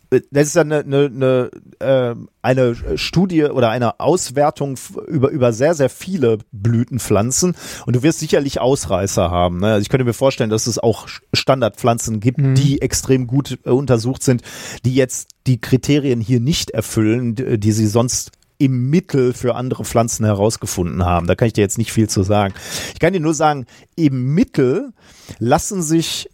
[0.09, 4.75] das ist dann eine, eine, eine, äh, eine Studie oder eine Auswertung
[5.07, 7.55] über, über sehr, sehr viele Blütenpflanzen
[7.85, 9.59] und du wirst sicherlich Ausreißer haben.
[9.59, 9.73] Ne?
[9.73, 12.55] Also ich könnte mir vorstellen, dass es auch Standardpflanzen gibt, mhm.
[12.55, 14.41] die extrem gut äh, untersucht sind,
[14.85, 20.25] die jetzt die Kriterien hier nicht erfüllen, die sie sonst im Mittel für andere Pflanzen
[20.25, 21.27] herausgefunden haben.
[21.27, 22.53] Da kann ich dir jetzt nicht viel zu sagen.
[22.93, 23.65] Ich kann dir nur sagen,
[23.95, 24.93] im Mittel
[25.39, 26.29] lassen sich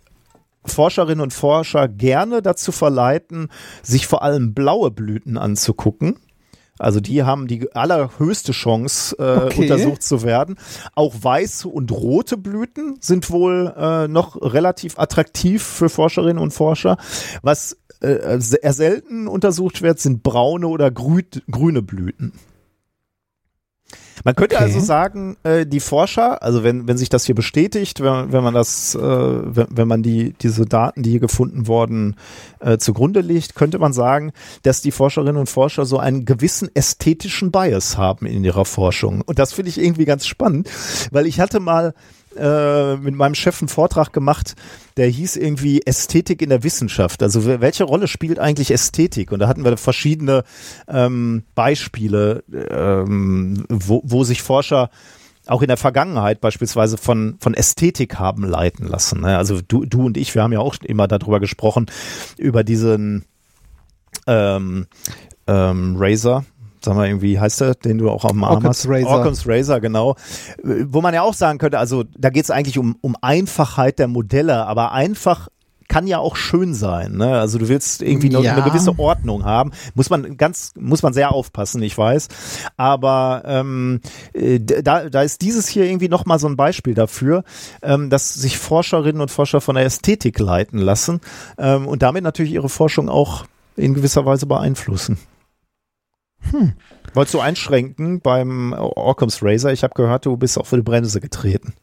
[0.65, 3.49] Forscherinnen und Forscher gerne dazu verleiten,
[3.81, 6.17] sich vor allem blaue Blüten anzugucken.
[6.79, 9.61] Also die haben die allerhöchste Chance, äh, okay.
[9.61, 10.57] untersucht zu werden.
[10.95, 16.97] Auch weiße und rote Blüten sind wohl äh, noch relativ attraktiv für Forscherinnen und Forscher.
[17.43, 22.33] Was äh, sehr selten untersucht wird, sind braune oder grü grüne Blüten.
[24.23, 24.65] Man könnte Okay.
[24.65, 28.53] also sagen, äh, die Forscher, also wenn, wenn sich das hier bestätigt, wenn, wenn man
[28.53, 32.15] das, äh, wenn, wenn man die, diese Daten, die hier gefunden wurden,
[32.59, 34.31] äh, zugrunde legt, könnte man sagen,
[34.63, 39.21] dass die Forscherinnen und Forscher so einen gewissen ästhetischen Bias haben in ihrer Forschung.
[39.21, 40.69] Und das finde ich irgendwie ganz spannend,
[41.11, 41.93] weil ich hatte mal
[42.37, 44.55] äh, mit meinem Chef einen Vortrag gemacht,
[44.97, 47.23] der hieß irgendwie Ästhetik in der Wissenschaft.
[47.23, 49.31] Also wel- welche Rolle spielt eigentlich Ästhetik?
[49.31, 50.43] Und da hatten wir verschiedene
[50.87, 54.89] ähm, Beispiele, ähm, wo, wo sich Forscher
[55.45, 59.21] auch in der Vergangenheit beispielsweise von, von Ästhetik haben leiten lassen.
[59.21, 59.37] Ne?
[59.37, 61.87] Also du, du und ich, wir haben ja auch immer darüber gesprochen,
[62.37, 63.25] über diesen
[64.25, 64.87] ähm,
[65.45, 66.45] ähm, Razer,
[66.83, 68.87] sag mal irgendwie, heißt der, den du auch am Arm hast?
[68.87, 69.19] Razor.
[69.19, 70.15] Occam's Razor, genau.
[70.63, 74.07] Wo man ja auch sagen könnte, also da geht es eigentlich um, um Einfachheit der
[74.07, 75.47] Modelle, aber einfach
[75.89, 77.17] kann ja auch schön sein.
[77.17, 77.37] Ne?
[77.37, 78.53] Also du willst irgendwie noch Ja.
[78.53, 79.71] eine gewisse Ordnung haben.
[79.95, 82.29] Muss man ganz, muss man sehr aufpassen, ich weiß.
[82.77, 83.99] Aber ähm,
[84.33, 87.43] äh, da, da ist dieses hier irgendwie nochmal so ein Beispiel dafür,
[87.81, 91.19] ähm, dass sich Forscherinnen und Forscher von der Ästhetik leiten lassen
[91.57, 93.45] ähm, und damit natürlich ihre Forschung auch
[93.75, 95.17] in gewisser Weise beeinflussen.
[96.51, 96.73] Hm.
[97.13, 99.71] Wolltest du einschränken beim Occam's Razor?
[99.71, 101.73] Ich habe gehört, du bist auf die Bremse getreten.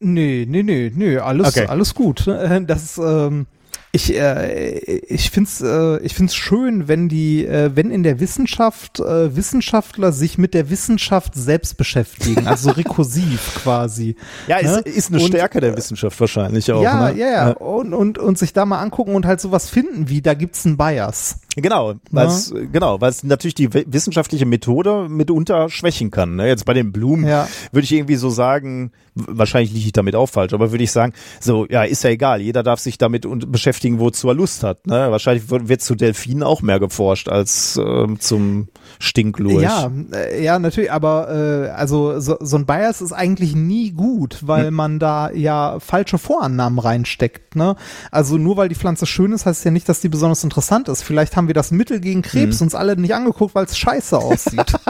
[0.00, 1.66] Nee, nee, nee, nee, alles, Okay.
[1.66, 2.26] alles gut.
[2.66, 3.46] Das, ähm,
[3.92, 8.98] ich, äh, ich find's, äh, ich find's schön, wenn die, äh, wenn in der Wissenschaft
[8.98, 14.16] äh, Wissenschaftler sich mit der Wissenschaft selbst beschäftigen, also rekursiv quasi.
[14.48, 14.92] Ja, ist, Ne?
[14.92, 16.82] ist eine Und- Stärke der Wissenschaft wahrscheinlich auch.
[16.82, 17.18] ja, ne?
[17.18, 20.34] ja, ja, Und, und, und sich da mal angucken und halt sowas finden wie, da
[20.34, 21.38] gibt's einen Bias.
[21.56, 26.36] Genau, weil es genau, weil es natürlich die wi- wissenschaftliche Methode mitunter schwächen kann.
[26.36, 26.48] Ne?
[26.48, 27.46] Jetzt bei den Blumen Ja.
[27.70, 31.12] würde ich irgendwie so sagen, wahrscheinlich liege ich damit auch falsch, aber würde ich sagen,
[31.40, 34.86] so ja, ist ja egal, jeder darf sich damit und beschäftigen, wozu er Lust hat.
[34.88, 35.10] Ne?
[35.12, 38.66] Wahrscheinlich wird, wird zu Delfinen auch mehr geforscht als ähm, zum
[38.98, 39.62] Stinklurch.
[39.62, 41.28] Ja, äh, ja, natürlich, aber
[41.66, 44.74] äh, also so, so ein Bias ist eigentlich nie gut, weil Hm.
[44.74, 47.54] man da ja falsche Vorannahmen reinsteckt.
[47.54, 47.76] Ne?
[48.10, 51.02] Also nur weil die Pflanze schön ist, heißt ja nicht, dass die besonders interessant ist.
[51.02, 54.72] Vielleicht haben wir das Mittel gegen Krebs uns alle nicht angeguckt, weil es scheiße aussieht.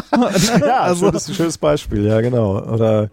[0.65, 2.57] Ja, also, schönes, schönes Beispiel, ja, genau.
[2.63, 3.11] Oder,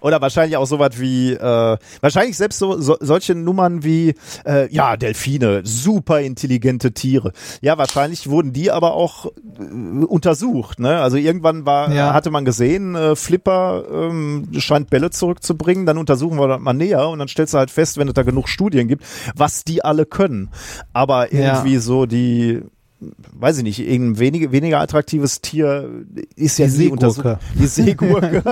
[0.00, 4.14] oder wahrscheinlich auch sowas wie, äh, wahrscheinlich selbst so, so solche Nummern wie,
[4.46, 7.32] äh, ja, Delfine, super intelligente Tiere.
[7.60, 11.00] Ja, wahrscheinlich wurden die aber auch äh, untersucht, ne?
[11.02, 12.14] Also irgendwann war, Ja.
[12.14, 17.08] hatte man gesehen, äh, Flipper ähm, scheint Bälle zurückzubringen, dann untersuchen wir das mal näher
[17.10, 19.04] und dann stellst du halt fest, wenn es da genug Studien gibt,
[19.36, 20.48] was die alle können.
[20.94, 21.40] Aber Ja.
[21.56, 22.62] irgendwie so die
[23.00, 25.88] weiß ich nicht, irgendein wenige, weniger attraktives Tier
[26.34, 26.72] ist ja Die.
[26.72, 27.38] Seegurke.
[27.58, 28.42] Die Seegurke.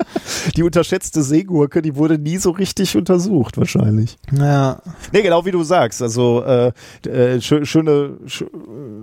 [0.56, 4.18] die unterschätzte Seegurke, die wurde nie so richtig untersucht, wahrscheinlich.
[4.32, 4.80] ja.
[5.12, 6.02] Nee, genau wie du sagst.
[6.02, 6.72] Also äh,
[7.08, 8.44] äh, schö schöne, sch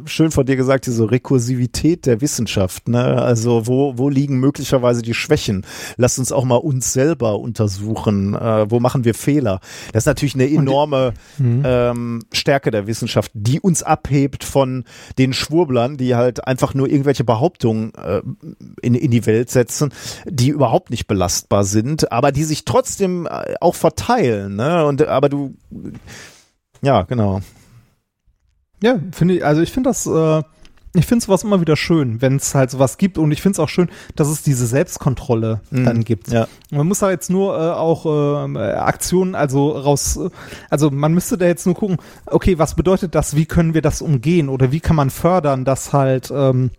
[0.06, 2.90] schön von dir gesagt, diese Rekursivität der Wissenschaft.
[2.90, 3.22] Ne?
[3.22, 5.66] Also wo, wo liegen möglicherweise die Schwächen?
[5.96, 8.36] Lass uns auch mal uns selber untersuchen.
[8.36, 9.62] Äh, wo machen wir Fehler?
[9.94, 14.73] Das ist natürlich eine enorme ähm, Stärke der Wissenschaft, die uns abhebt von
[15.18, 18.22] den Schwurblern, die halt einfach nur irgendwelche Behauptungen äh,
[18.82, 19.94] in, in die Welt setzen,
[20.26, 24.56] die überhaupt nicht belastbar sind, aber die sich trotzdem äh, auch verteilen.
[24.56, 24.86] Ne?
[24.86, 25.56] Und aber du
[26.84, 27.40] ja, genau.
[28.82, 30.44] Ja, finde ich, also ich finde das, äh,
[30.96, 33.60] ich finde sowas immer wieder schön, wenn es halt sowas gibt und ich finde es
[33.60, 35.86] auch schön, dass es diese Selbstkontrolle Mhm.
[35.86, 36.28] dann gibt.
[36.32, 36.48] Ja.
[36.72, 40.20] Man muss da jetzt nur äh, auch äh, Aktionen, also raus,
[40.70, 41.98] also man müsste da jetzt nur gucken,
[42.28, 45.94] okay, was bedeutet das, wie können wir das umgehen oder wie kann man fördern, dass
[45.94, 46.70] halt, ähm,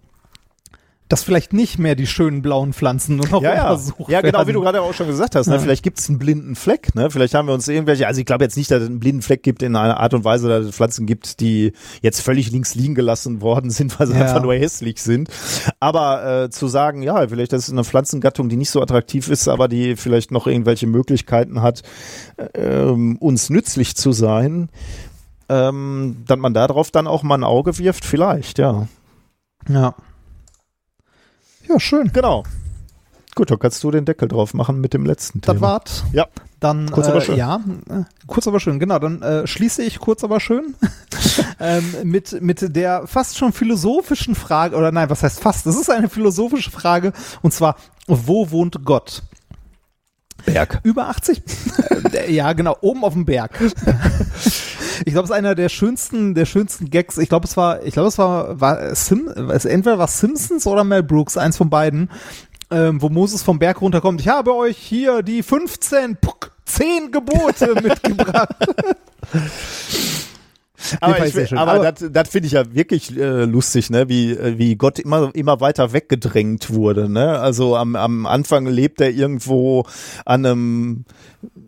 [1.08, 3.62] dass vielleicht nicht mehr die schönen blauen Pflanzen nur noch Ja, ja.
[3.70, 4.48] untersucht ja, genau, werden.
[4.48, 5.48] wie du gerade auch schon gesagt hast.
[5.48, 5.54] Ne?
[5.56, 5.60] Ja.
[5.60, 6.94] Vielleicht gibt es einen blinden Fleck.
[6.94, 7.10] Ne?
[7.10, 9.42] Vielleicht haben wir uns irgendwelche, also ich glaube jetzt nicht, dass es einen blinden Fleck
[9.42, 12.94] gibt in einer Art und Weise, dass es Pflanzen gibt, die jetzt völlig links liegen
[12.94, 14.22] gelassen worden sind, weil sie Ja.
[14.22, 15.28] einfach nur hässlich sind.
[15.78, 19.46] Aber äh, zu sagen, ja, vielleicht das ist eine Pflanzengattung, die nicht so attraktiv ist,
[19.46, 21.82] aber die vielleicht noch irgendwelche Möglichkeiten hat,
[22.54, 24.70] ähm, uns nützlich zu sein,
[25.50, 28.88] ähm, dass man darauf dann auch mal ein Auge wirft, vielleicht, ja.
[29.68, 29.94] Ja.
[31.68, 32.10] Ja, schön.
[32.12, 32.44] Genau.
[33.34, 35.66] Gut, dann kannst du den Deckel drauf machen mit dem letzten Das Thema.
[35.68, 36.04] war's.
[36.12, 36.26] Ja.
[36.60, 37.36] Dann, Kurz äh, aber schön.
[37.36, 37.60] Ja,
[37.90, 38.98] äh, kurz aber schön, genau.
[38.98, 40.74] Dann äh, schließe ich kurz aber schön
[41.60, 45.66] ähm, mit, mit der fast schon philosophischen Frage, oder nein, was heißt fast?
[45.66, 47.12] Das ist eine philosophische Frage,
[47.42, 47.76] und zwar,
[48.06, 49.22] wo wohnt Gott?
[50.46, 50.80] Berg.
[50.84, 51.42] Über 80?
[52.14, 53.58] Äh, ja, genau, oben auf dem Berg.
[55.04, 57.18] Ich glaube, es ist einer der schönsten, der schönsten Gags.
[57.18, 60.84] Ich glaube, es war, ich glaube, es war, war Sim, es entweder war Simpsons oder
[60.84, 62.10] Mel Brooks, eins von beiden,
[62.70, 64.20] ähm, wo Moses vom Berg runterkommt.
[64.20, 68.54] Ich habe euch hier die 15, puck, 10 Gebote mitgebracht.
[71.00, 74.08] Aber ich, aber, aber das, das finde ich ja wirklich äh, lustig, ne?
[74.08, 77.08] Wie, äh, wie Gott immer, immer weiter weggedrängt wurde.
[77.08, 77.38] Ne?
[77.38, 79.84] Also am, am Anfang lebt er irgendwo
[80.24, 81.04] an einem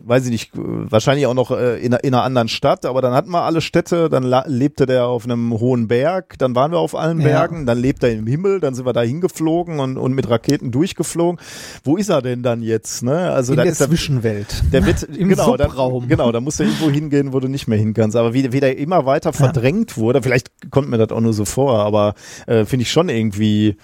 [0.07, 3.29] weiß ich nicht, wahrscheinlich auch noch äh, in, in einer anderen Stadt, aber dann hatten
[3.31, 7.19] wir alle Städte, dann lebte der auf einem hohen Berg, dann waren wir auf allen
[7.19, 7.65] Bergen, ja.
[7.65, 11.39] dann lebt er im Himmel, dann sind wir da hingeflogen und, und mit Raketen durchgeflogen.
[11.83, 13.03] Wo ist er denn dann jetzt?
[13.03, 13.31] Ne?
[13.31, 14.63] Also in der Zwischenwelt.
[14.71, 16.01] Der wird Im genau, Subraum.
[16.01, 18.15] Dann, genau, da musst du irgendwo hingehen, wo du nicht mehr hin kannst.
[18.15, 19.97] Aber wie, wie der immer weiter verdrängt ja.
[19.97, 22.13] wurde, vielleicht kommt mir das auch nur so vor, aber
[22.45, 23.77] äh, finde ich schon irgendwie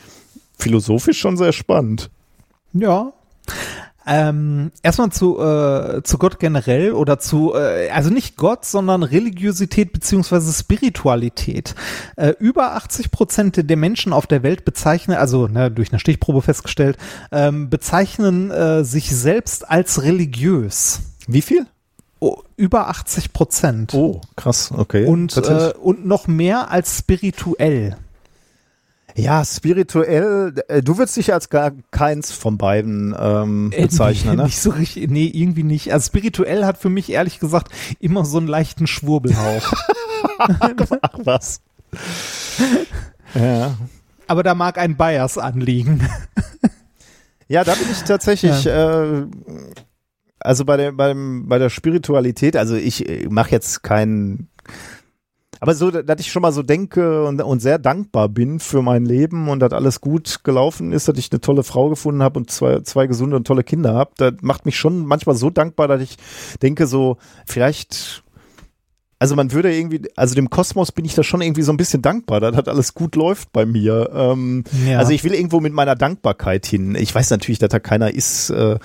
[0.57, 2.11] philosophisch schon sehr spannend.
[2.73, 3.13] Ja.
[4.05, 9.93] Ähm, erstmal zu, äh, zu Gott generell oder zu, äh, also nicht Gott, sondern Religiosität
[9.93, 11.73] beziehungsweise Spiritualität.
[12.17, 16.41] Äh, über 80 Prozent der Menschen auf der Welt bezeichnen, also ne, durch eine Stichprobe
[16.41, 16.97] festgestellt,
[17.31, 21.01] ähm, bezeichnen äh, sich selbst als religiös.
[21.27, 21.65] Wie viel?
[22.55, 23.93] Über 80 Prozent.
[23.93, 25.05] Oh, krass, okay.
[25.05, 27.97] Und, äh, und noch mehr als spirituell.
[29.15, 34.35] Ja, spirituell, äh, du würdest dich als gar keins von beiden ähm, äh, bezeichnen, äh,
[34.35, 34.43] nee, ne?
[34.45, 35.93] Nicht so richtig, nee, irgendwie nicht.
[35.93, 39.73] Also spirituell hat für mich ehrlich gesagt immer so einen leichten Schwurbelhauch.
[40.39, 41.61] Ach was.
[43.35, 43.77] ja.
[44.25, 46.07] Aber da mag ein Bias anliegen.
[47.47, 49.03] ja, da bin ich tatsächlich, ja.
[49.03, 49.27] äh,
[50.44, 54.49] also bei der, beim, bei der Spiritualität, also ich äh, mache jetzt keinen
[55.64, 59.06] aber so, dass ich schon mal so denke und, und sehr dankbar bin für mein
[59.06, 62.52] Leben und dass alles gut gelaufen ist, dass ich eine tolle Frau gefunden habe und
[62.52, 66.02] zwei, zwei gesunde und tolle Kinder habe, das macht mich schon manchmal so dankbar, dass
[66.02, 66.18] ich
[66.61, 67.15] denke so,
[67.45, 68.22] vielleicht
[69.23, 72.01] also man würde irgendwie, also dem Kosmos bin ich da schon irgendwie so ein bisschen
[72.01, 74.09] dankbar, dass das alles gut läuft bei mir.
[74.13, 74.99] Ähm, ja.
[74.99, 76.95] Also ich will irgendwo mit meiner Dankbarkeit hin.
[76.95, 78.77] Ich weiß natürlich, dass da keiner ist, äh,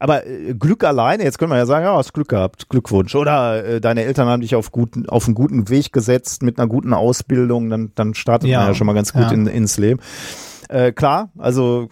[0.00, 3.14] aber äh, Glück alleine, jetzt können wir ja sagen, ja, hast Glück gehabt, Glückwunsch.
[3.14, 6.66] Oder äh, deine Eltern haben dich auf, guten, auf einen guten Weg gesetzt mit einer
[6.66, 8.58] guten Ausbildung, dann, dann startet ja.
[8.58, 9.30] man ja schon mal ganz gut ja.
[9.30, 10.00] in, ins Leben.
[10.68, 11.88] Äh, klar, also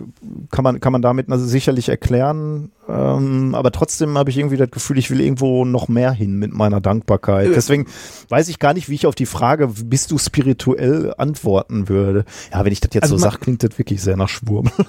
[0.50, 4.70] kann man, kann man damit also sicherlich erklären, ähm, aber trotzdem habe ich irgendwie das
[4.70, 7.50] Gefühl, ich will irgendwo noch mehr hin mit meiner Dankbarkeit.
[7.54, 7.86] Deswegen
[8.28, 12.24] weiß ich gar nicht, wie ich auf die Frage, bist du spirituell, antworten würde.
[12.52, 14.70] Ja, wenn ich das jetzt also so sage, klingt das wirklich sehr nach Schwurm.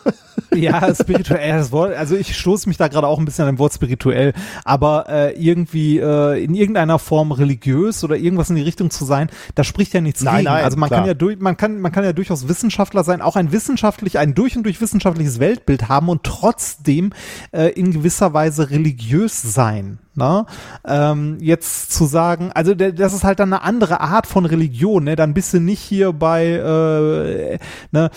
[0.55, 3.59] Ja, spirituell, das Wort, also ich stoße mich da gerade auch ein bisschen an dem
[3.59, 4.33] Wort spirituell,
[4.63, 9.29] aber äh, irgendwie äh, in irgendeiner Form religiös oder irgendwas in die Richtung zu sein,
[9.55, 10.45] da spricht ja nichts nein, gegen.
[10.45, 11.01] Nein, also man klar.
[11.01, 14.35] kann ja durch, man kann, man kann ja durchaus Wissenschaftler sein, auch ein wissenschaftlich, ein
[14.35, 17.13] durch und durch wissenschaftliches Weltbild haben und trotzdem
[17.51, 19.99] äh, in gewisser Weise religiös sein.
[20.15, 20.45] Ne?
[20.85, 25.15] Ähm, jetzt zu sagen, also das ist halt dann eine andere Art von Religion, ne?
[25.15, 27.59] Dann bist du nicht hier bei, äh,
[27.91, 28.09] ne?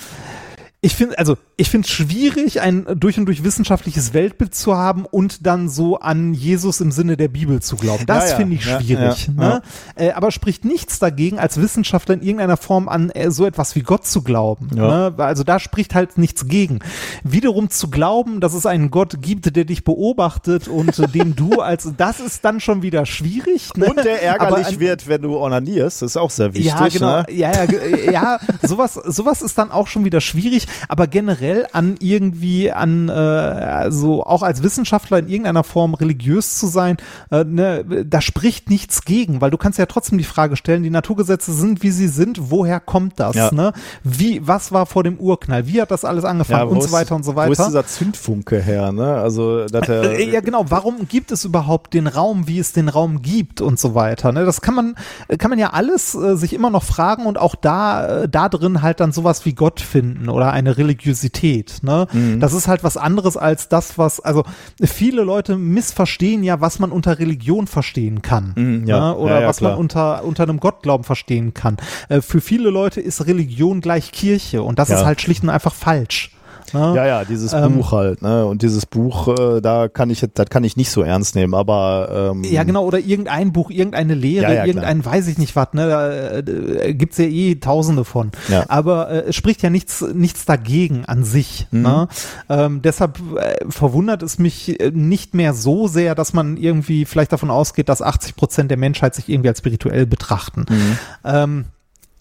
[0.86, 5.04] Ich finde, also ich finde es schwierig, ein durch und durch wissenschaftliches Weltbild zu haben
[5.04, 8.06] und dann so an Jesus im Sinne der Bibel zu glauben.
[8.06, 9.26] Das ja, ja, finde ich schwierig.
[9.26, 9.62] Ja, ne?
[9.96, 13.80] Äh, aber spricht nichts dagegen, als Wissenschaftler in irgendeiner Form an äh, so etwas wie
[13.80, 14.68] Gott zu glauben.
[14.72, 15.12] Ne?
[15.16, 16.78] Also da spricht halt nichts gegen.
[17.24, 21.62] Wiederum zu glauben, dass es einen Gott gibt, der dich beobachtet und äh, dem du
[21.62, 23.74] als, das ist dann schon wieder schwierig.
[23.74, 23.86] Ne?
[23.86, 26.66] Und der ärgerlich an, wird, wenn du onanierst, das ist auch sehr wichtig.
[26.66, 27.16] Ja, genau.
[27.22, 27.26] Ne?
[27.30, 32.72] Ja, ja, ja, sowas, sowas ist dann auch schon wieder schwierig, aber generell an irgendwie
[32.72, 36.96] an äh, also auch als Wissenschaftler in irgendeiner Form religiös zu sein,
[37.30, 40.90] äh, ne, da spricht nichts gegen, weil du kannst ja trotzdem die Frage stellen, die
[40.90, 43.36] Naturgesetze sind, wie sie sind, woher kommt das?
[43.36, 43.52] Ja.
[43.52, 43.72] Ne?
[44.02, 45.66] Wie, was war vor dem Urknall?
[45.66, 47.48] Wie hat das alles angefangen ja, und so weiter und so weiter?
[47.48, 48.92] Wo ist dieser Zündfunke her?
[48.92, 49.14] Ne?
[49.14, 50.66] Also, dass er, äh, ja, genau.
[50.68, 54.32] Warum gibt es überhaupt den Raum, wie es den Raum gibt und so weiter?
[54.32, 54.44] Ne?
[54.44, 54.94] Das kann man,
[55.38, 58.82] kann man ja alles äh, sich immer noch fragen und auch da, äh, da drin
[58.82, 61.78] halt dann sowas wie Gott finden oder eine Religiosität.
[61.82, 62.06] Ne?
[62.12, 62.40] Mhm.
[62.40, 64.44] Das ist halt was anderes als das, was, also
[64.82, 68.52] viele Leute missverstehen ja, was man unter Religion verstehen kann.
[68.56, 69.12] Mhm, ja.
[69.12, 69.16] ne?
[69.16, 69.72] Oder ja, ja, was klar.
[69.72, 71.76] man unter, unter einem Gottglauben verstehen kann.
[72.08, 75.74] Äh, für viele Leute ist Religion gleich Kirche und das ist halt schlicht und einfach
[75.74, 76.35] falsch.
[76.74, 76.92] Ne?
[76.94, 78.46] Ja, ja, dieses ähm, Buch halt, ne?
[78.46, 82.32] Und dieses Buch, äh, da kann ich, das kann ich nicht so ernst nehmen, aber
[82.32, 85.14] ähm, ja, genau, oder irgendein Buch, irgendeine Lehre, ja, ja, irgendein, klar.
[85.14, 85.88] weiß ich nicht was, ne?
[85.88, 88.30] Da äh, gibt's ja eh Tausende von.
[88.48, 88.64] Ja.
[88.68, 91.66] Aber äh, es spricht ja nichts, nichts dagegen an sich.
[91.70, 91.82] Mhm.
[91.82, 92.08] Ne?
[92.48, 97.32] Ähm, deshalb äh, verwundert es mich äh, nicht mehr so sehr, dass man irgendwie vielleicht
[97.32, 100.66] davon ausgeht, dass 80 Prozent der Menschheit sich irgendwie als spirituell betrachten.
[100.68, 100.98] Mhm.
[101.24, 101.64] Ähm,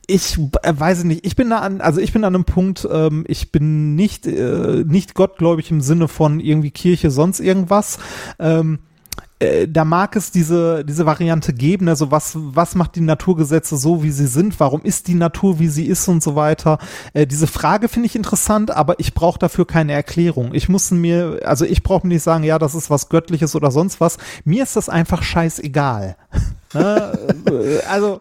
[0.07, 3.23] ich äh, weiß nicht, ich bin da an, also ich bin an einem Punkt, ähm,
[3.27, 7.99] ich bin nicht, äh, nicht gottgläubig im Sinne von irgendwie Kirche, sonst irgendwas.
[8.39, 8.79] Ähm,
[9.39, 14.01] äh, da mag es diese, diese Variante geben, also was, was macht die Naturgesetze so,
[14.01, 16.77] wie sie sind, warum ist die Natur, wie sie ist und so weiter.
[17.13, 20.53] Äh, diese Frage finde ich interessant, aber ich brauche dafür keine Erklärung.
[20.53, 23.71] Ich muss mir, also ich brauche mir nicht sagen, ja, das ist was Göttliches oder
[23.71, 24.17] sonst was.
[24.45, 26.15] Mir ist das einfach scheißegal.
[26.75, 27.17] Ne?
[27.47, 28.19] Äh, also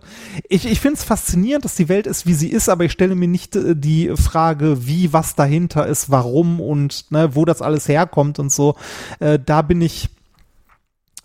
[0.49, 3.15] ich, ich finde es faszinierend, dass die Welt ist, wie sie ist, aber ich stelle
[3.15, 7.89] mir nicht äh, die Frage, wie, was dahinter ist, warum und ne, wo das alles
[7.89, 8.77] herkommt und so.
[9.19, 10.09] Äh, da bin ich,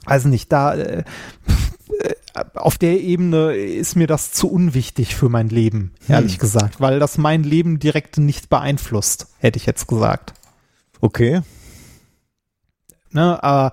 [0.05, 1.03] weiß nicht, da äh,
[2.55, 6.39] auf der Ebene ist mir das zu unwichtig für mein Leben, ehrlich hm.
[6.39, 10.33] gesagt, weil das mein Leben direkt nicht beeinflusst, hätte ich jetzt gesagt.
[11.01, 11.41] Okay.
[13.11, 13.71] Ne, aber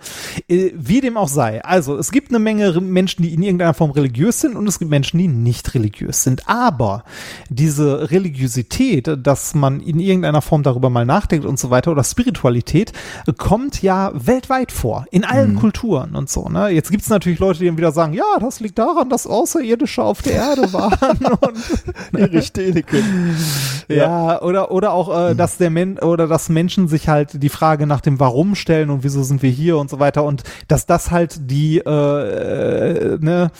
[0.48, 1.62] äh, wie dem auch sei.
[1.62, 4.90] Also es gibt eine Menge Menschen, die in irgendeiner Form religiös sind und es gibt
[4.90, 6.48] Menschen, die nicht religiös sind.
[6.48, 7.04] Aber
[7.50, 12.94] diese Religiosität, dass man in irgendeiner Form darüber mal nachdenkt und so weiter oder Spiritualität,
[13.36, 15.58] kommt ja weltweit vor, in allen mhm.
[15.58, 16.48] Kulturen und so.
[16.48, 16.70] Ne?
[16.70, 20.02] Jetzt gibt es natürlich Leute, die dann wieder sagen, ja, das liegt daran, dass Außerirdische
[20.02, 21.58] auf der Ere waren und
[22.56, 22.84] ihre.
[23.88, 23.96] Ja.
[23.96, 25.36] ja, oder, oder auch, äh, mhm.
[25.36, 29.04] dass der Men oder dass Menschen sich halt die Frage nach dem Warum stellen und
[29.04, 33.50] wieso sind wir hier und so weiter und dass das halt die äh, äh, ne,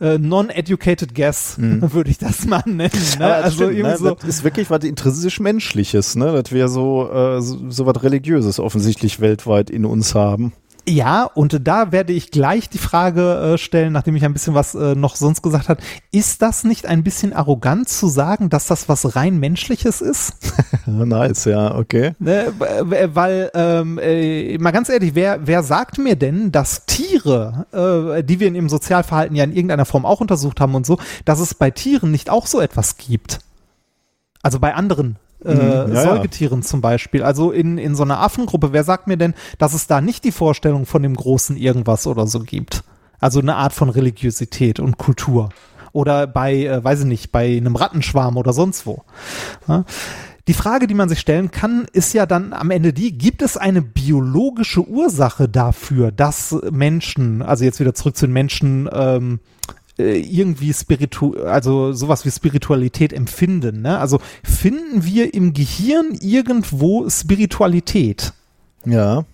[0.00, 1.92] äh, non-educated guess, mhm.
[1.92, 2.90] würde ich das mal nennen.
[3.18, 3.34] Ne?
[3.34, 3.96] also stimmt, ne?
[3.98, 4.14] so.
[4.14, 6.32] Das ist wirklich was intrinsisch Menschliches, ne?
[6.32, 10.52] dass wir so, äh, so, so was Religiöses offensichtlich weltweit in uns haben.
[10.88, 14.76] Ja, und da werde ich gleich die Frage äh, stellen, nachdem ich ein bisschen was
[14.76, 15.82] äh, noch sonst gesagt habe.
[16.12, 20.34] Ist das nicht ein bisschen arrogant zu sagen, dass das was rein menschliches ist?
[20.86, 22.12] nice, ja, okay.
[22.20, 27.66] Ne, weil, ähm, äh, mal ganz ehrlich, wer, wer sagt mir denn, dass Tiere,
[28.22, 31.40] die wir in ihrem Sozialverhalten ja in irgendeiner Form auch untersucht haben und so, dass
[31.40, 33.40] es bei Tieren nicht auch so etwas gibt?
[34.42, 36.66] Also bei anderen äh, mhm, ja, Säugetieren ja.
[36.66, 37.22] zum Beispiel.
[37.22, 40.32] Also in, in so einer Affengruppe, wer sagt mir denn, dass es da nicht die
[40.32, 42.84] Vorstellung von dem großen Irgendwas oder so gibt?
[43.20, 45.48] Also eine Art von Religiosität und Kultur.
[45.92, 49.04] Oder bei, äh, weiß ich nicht, bei einem Rattenschwarm oder sonst wo.
[49.66, 49.84] Ja?
[50.48, 53.56] Die Frage, die man sich stellen kann, ist ja dann am Ende die, gibt es
[53.56, 59.72] eine biologische Ursache dafür, dass Menschen, also jetzt wieder zurück zu den Menschen, ähm, äh,
[59.98, 63.82] irgendwie spiritu also sowas wie Spiritualität empfinden.
[63.82, 63.98] Ne?
[63.98, 68.32] Also finden wir im Gehirn irgendwo Spiritualität?
[68.84, 69.24] Ja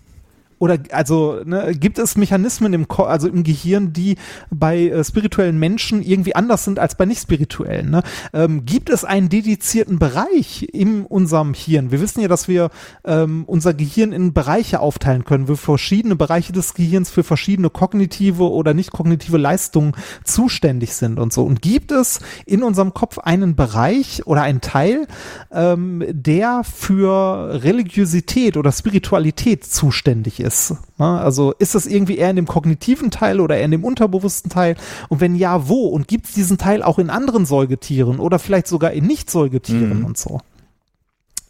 [0.62, 4.14] oder also ne, gibt es Mechanismen im Ko also im Gehirn, die
[4.48, 7.90] bei äh, spirituellen Menschen irgendwie anders sind als bei nicht spirituellen?
[7.90, 8.04] Ne?
[8.32, 11.90] Ähm, gibt es einen dedizierten Bereich in unserem Hirn?
[11.90, 12.70] Wir wissen ja, dass wir
[13.04, 18.48] ähm, unser Gehirn in Bereiche aufteilen können, wir verschiedene Bereiche des Gehirns für verschiedene kognitive
[18.48, 21.42] oder nicht kognitive Leistungen zuständig sind und so.
[21.42, 25.08] Und gibt es in unserem Kopf einen Bereich oder einen Teil,
[25.50, 30.51] ähm, der für Religiosität oder Spiritualität zuständig ist?
[30.52, 30.74] Ist.
[30.98, 31.20] Ne?
[31.20, 34.76] Also ist das irgendwie eher in dem kognitiven Teil oder eher in dem unterbewussten Teil?
[35.08, 35.86] Und wenn ja, wo?
[35.86, 40.04] Und gibt es diesen Teil auch in anderen Säugetieren oder vielleicht sogar in Nicht-Säugetieren mhm.
[40.04, 40.40] und so?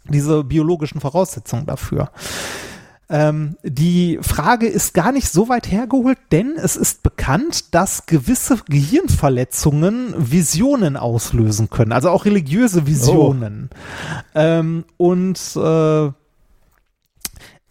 [0.08, 2.10] Diese biologischen Voraussetzungen dafür.
[3.12, 8.56] Ähm, die Frage ist gar nicht so weit hergeholt, denn es ist bekannt, dass gewisse
[8.66, 13.68] Gehirnverletzungen Visionen auslösen können, also auch religiöse Visionen.
[13.70, 14.18] Oh.
[14.34, 16.10] Ähm, und äh,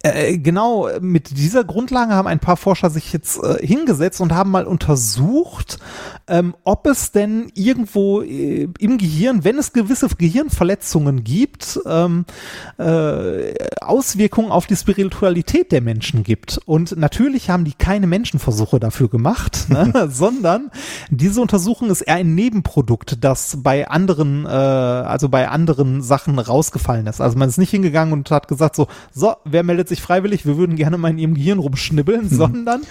[0.04, 4.50] äh, genau, mit dieser Grundlage haben ein paar Forscher sich jetzt äh, hingesetzt und haben
[4.50, 5.78] mal untersucht,
[6.28, 12.26] ähm, ob es denn irgendwo äh, im Gehirn, wenn es gewisse Gehirnverletzungen gibt, ähm,
[12.80, 16.60] äh, Auswirkungen auf die Spiritualität der Menschen gibt.
[16.66, 20.10] Und natürlich haben die keine Menschenversuche dafür gemacht, ne?
[20.12, 20.72] sondern
[21.10, 27.06] diese Untersuchung ist eher ein Nebenprodukt, das bei anderen, äh, also bei anderen Sachen rausgefallen
[27.08, 27.22] ist.
[27.22, 30.58] Also man ist nicht hingegangen und hat gesagt so, so, wer meldet sich freiwillig, wir
[30.58, 32.30] würden gerne mal in ihrem Gehirn rumschnibbeln, mhm.
[32.30, 32.82] sondern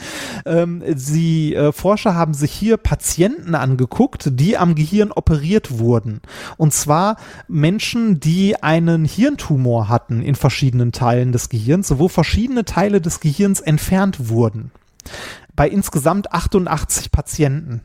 [0.47, 6.21] ähm, sie äh, Forscher haben sich hier Patienten angeguckt, die am Gehirn operiert wurden.
[6.57, 7.17] Und zwar
[7.49, 13.61] Menschen, die einen Hirntumor hatten in verschiedenen Teilen des Gehirns, wo verschiedene Teile des Gehirns
[13.61, 14.71] entfernt wurden.
[15.57, 17.83] Bei insgesamt 88 Patienten.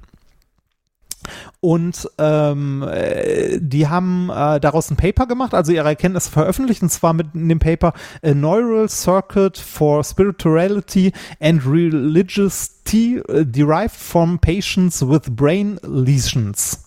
[1.59, 6.89] Und ähm, äh, die haben äh, daraus ein Paper gemacht, also ihre Erkenntnisse veröffentlicht, und
[6.89, 15.01] zwar mit dem Paper A Neural Circuit for Spirituality and Religiosity äh, Derived from Patients
[15.07, 16.84] with Brain Lesions.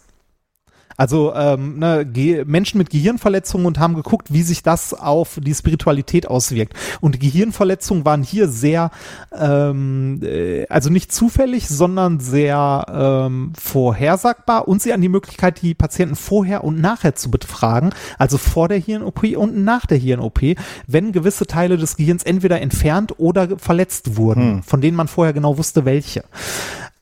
[0.98, 6.26] Also ähm, ne, Menschen mit Gehirnverletzungen und haben geguckt, wie sich das auf die Spiritualität
[6.26, 6.74] auswirkt.
[7.00, 8.90] Und die Gehirnverletzungen waren hier sehr,
[9.32, 15.74] ähm, äh, also nicht zufällig, sondern sehr ähm, vorhersagbar und sie an die Möglichkeit, die
[15.74, 20.40] Patienten vorher und nachher zu befragen, also vor der Hirn-OP und nach der Hirn-OP,
[20.88, 24.62] wenn gewisse Teile des Gehirns entweder entfernt oder verletzt wurden, hm.
[24.64, 26.24] von denen man vorher genau wusste, welche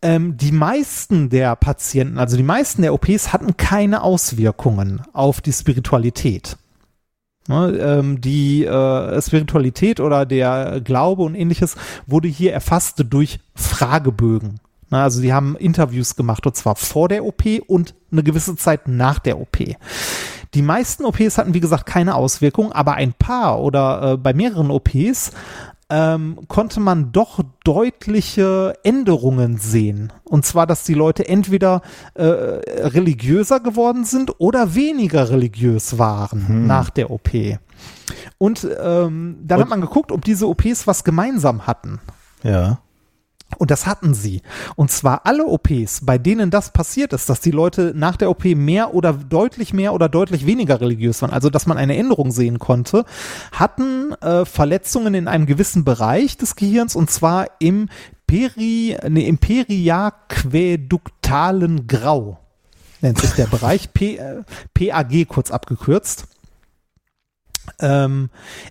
[0.02, 5.52] ähm, die meisten der Patienten, also die meisten der OPs hatten keine Auswirkungen auf die
[5.52, 6.56] Spiritualität.
[7.48, 11.76] Ne, ähm, die äh, Spiritualität oder der Glaube und ähnliches
[12.06, 14.58] wurde hier erfasst durch Fragebögen.
[14.90, 18.88] Na, Also die haben Interviews gemacht und zwar vor der OP und eine gewisse Zeit
[18.88, 19.58] nach der OP.
[20.54, 24.70] Die meisten OPs hatten, wie gesagt, keine Auswirkung, aber ein paar oder äh, bei mehreren
[24.70, 25.32] OPs
[25.88, 30.12] ähm, konnte man doch deutliche Änderungen sehen.
[30.24, 31.80] Und zwar, dass die Leute entweder
[32.14, 37.30] äh, religiöser geworden sind oder weniger religiös waren nach der OP.
[38.38, 42.00] Und ähm, dann Und- hat man geguckt, ob diese OPs was gemeinsam hatten.
[42.42, 42.78] Ja.
[43.58, 44.42] Und das hatten sie.
[44.74, 48.44] Und zwar alle OPs, bei denen das passiert ist, dass die Leute nach der OP
[48.44, 52.58] mehr oder deutlich mehr oder deutlich weniger religiös waren, also dass man eine Änderung sehen
[52.58, 53.04] konnte,
[53.52, 57.88] hatten äh, Verletzungen in einem gewissen Bereich des Gehirns und zwar im
[58.26, 62.40] Peri, nee, im periaquäduktalen Grau
[63.00, 64.42] nennt sich der Bereich, P, äh,
[64.74, 66.26] PAG kurz abgekürzt.
[67.80, 68.28] Ähm,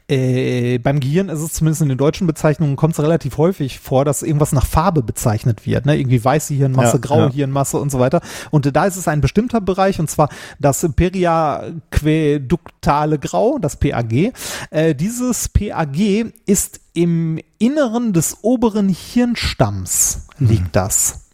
[0.07, 4.05] äh, beim Gehirn ist es zumindest in den deutschen Bezeichnungen kommt es relativ häufig vor,
[4.05, 5.97] dass irgendwas nach Farbe bezeichnet wird, ne?
[5.97, 7.31] Irgendwie weiße Hirnmasse, Ja, graue ja.
[7.31, 8.21] Hirnmasse und so weiter.
[8.51, 14.33] Und da ist es ein bestimmter Bereich und zwar das periaquäduktale Grau, das PAG.
[14.71, 21.24] Äh, dieses PAG ist im Inneren des oberen Hirnstamms liegt das.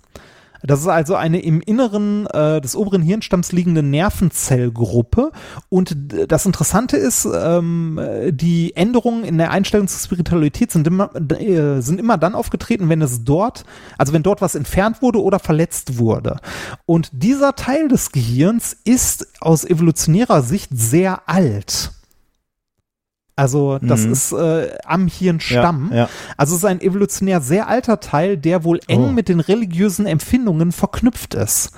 [0.64, 5.32] Das ist also eine im Inneren äh, des oberen Hirnstamms liegende Nervenzellgruppe.
[5.70, 5.96] Und
[6.28, 11.82] das Interessante ist, ähm, äh, die Änderungen in der Einstellung zur Spiritualität sind immer, äh,
[11.82, 13.66] sind immer dann aufgetreten, wenn es dort,
[13.98, 16.38] also wenn dort was entfernt wurde oder verletzt wurde.
[16.86, 21.92] Und dieser Teil des Gehirns ist aus evolutionärer Sicht sehr alt.
[23.36, 24.12] Also das Mhm.
[24.12, 25.90] ist äh, am Hirnstamm.
[25.92, 26.10] Ja, ja.
[26.38, 29.12] Also es ist ein evolutionär sehr alter Teil, der wohl eng Oh.
[29.12, 31.72] mit den religiösen Empfindungen verknüpft ist.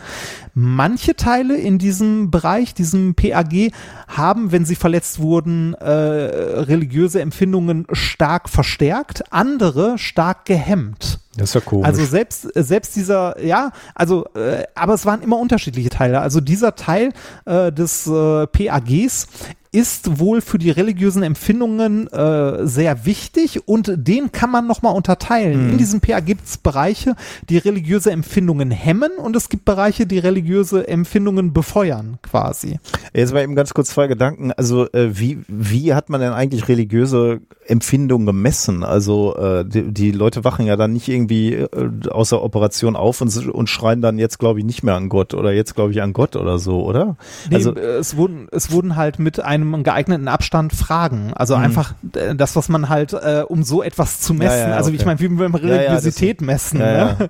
[0.56, 3.72] Manche Teile in diesem Bereich, diesem PAG,
[4.08, 11.20] haben, wenn sie verletzt wurden, äh, religiöse Empfindungen stark verstärkt, andere stark gehemmt.
[11.38, 11.88] Das ist ja komisch.
[11.88, 16.20] Also selbst, selbst dieser, ja, also, äh, aber es waren immer unterschiedliche Teile.
[16.20, 17.14] Also dieser Teil
[17.46, 19.28] äh, des äh, PAGs
[19.74, 25.72] ist wohl für die religiösen Empfindungen äh, sehr wichtig und den kann man nochmal unterteilen.
[25.72, 27.16] In diesem PAG gibt es Bereiche,
[27.50, 32.80] die religiöse Empfindungen hemmen und es gibt Bereiche, die religiöse Empfindungen befeuern, quasi.
[33.16, 34.52] Jetzt mal eben ganz kurz zwei Gedanken.
[34.52, 38.84] Also äh, wie, wie hat man denn eigentlich religiöse Empfindungen gemessen?
[38.84, 43.22] Also äh, die, die Leute wachen ja dann nicht irgendwie äh, aus der Operation auf
[43.22, 46.02] und, und schreien dann jetzt, glaube ich, nicht mehr an Gott oder jetzt, glaube ich,
[46.04, 47.18] an Gott oder so, oder?
[47.50, 51.34] Nee, also äh, es wurden, es wurden halt mit einem geeigneten Abstand Fragen.
[51.34, 54.66] Also einfach äh, das, was man halt, äh, um so etwas zu messen.
[54.66, 54.72] Mhm.
[54.72, 54.98] ja, also okay.
[55.00, 56.80] ich meine, wie ja, Religiosität messen.
[56.80, 57.06] ja, ja.
[57.06, 57.30] Ne?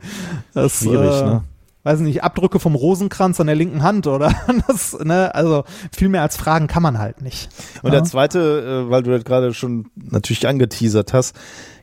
[0.53, 1.43] Das, Schwierig, äh, ne?
[1.83, 4.33] Weiß nicht, Abdrücke vom Rosenkranz an der linken Hand oder
[4.67, 5.35] das, ne?
[5.35, 7.49] Also viel mehr als Fragen kann man halt nicht.
[7.81, 11.35] Und der zweite, äh, weil du das gerade schon natürlich angeteasert hast,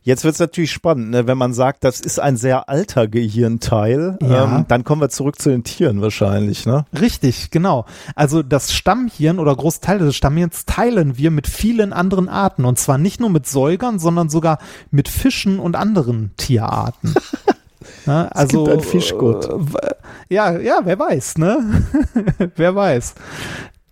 [0.03, 1.27] jetzt wird es natürlich spannend, ne?
[1.27, 4.45] wenn man sagt, das ist ein sehr alter Gehirnteil, Ja.
[4.57, 6.87] ähm, dann kommen wir zurück zu den Tieren wahrscheinlich, ne?
[6.99, 7.85] Richtig, genau.
[8.15, 12.65] Also das Stammhirn oder Großteile des Stammhirns teilen wir mit vielen anderen Arten.
[12.65, 14.59] Und zwar nicht nur mit Säugern, sondern sogar
[14.91, 17.15] mit Fischen und anderen Tierarten.
[18.07, 19.49] Ne, also, gibt einen Fischgott.
[19.83, 19.95] äh,
[20.29, 21.83] Ja, ja, wer weiß, ne?
[22.57, 23.15] wer weiß.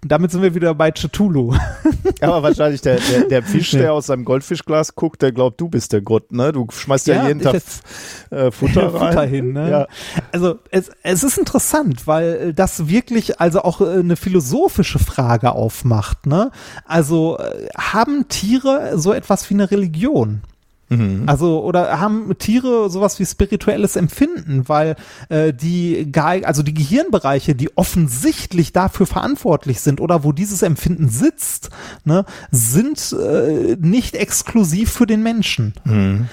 [0.06, 1.56] Damit sind wir wieder bei Cthulhu.
[2.20, 5.92] Aber wahrscheinlich der, der, der Fisch, der aus seinem Goldfischglas guckt, der glaubt, du bist
[5.92, 6.52] der Gott, ne?
[6.52, 7.82] Du schmeißt ja, Ja, jeden Tag jetzt-
[8.30, 9.08] äh, Futter rein.
[9.12, 9.68] Futter hin, ne?
[9.70, 9.86] Ja.
[10.30, 16.26] Also es, es ist interessant, weil das wirklich also auch äh, eine philosophische Frage aufmacht,
[16.26, 16.52] ne?
[16.86, 20.42] Also äh, haben Tiere so etwas wie eine Religion?
[20.88, 21.24] Mhm.
[21.26, 24.96] Also, oder haben Tiere sowas wie spirituelles Empfinden, weil
[25.28, 31.08] äh, die, Ge- also die Gehirnbereiche, die offensichtlich dafür verantwortlich sind oder wo dieses Empfinden
[31.08, 31.70] sitzt,
[32.04, 35.74] ne, sind äh, nicht exklusiv für den Menschen.
[35.84, 36.28] Mhm.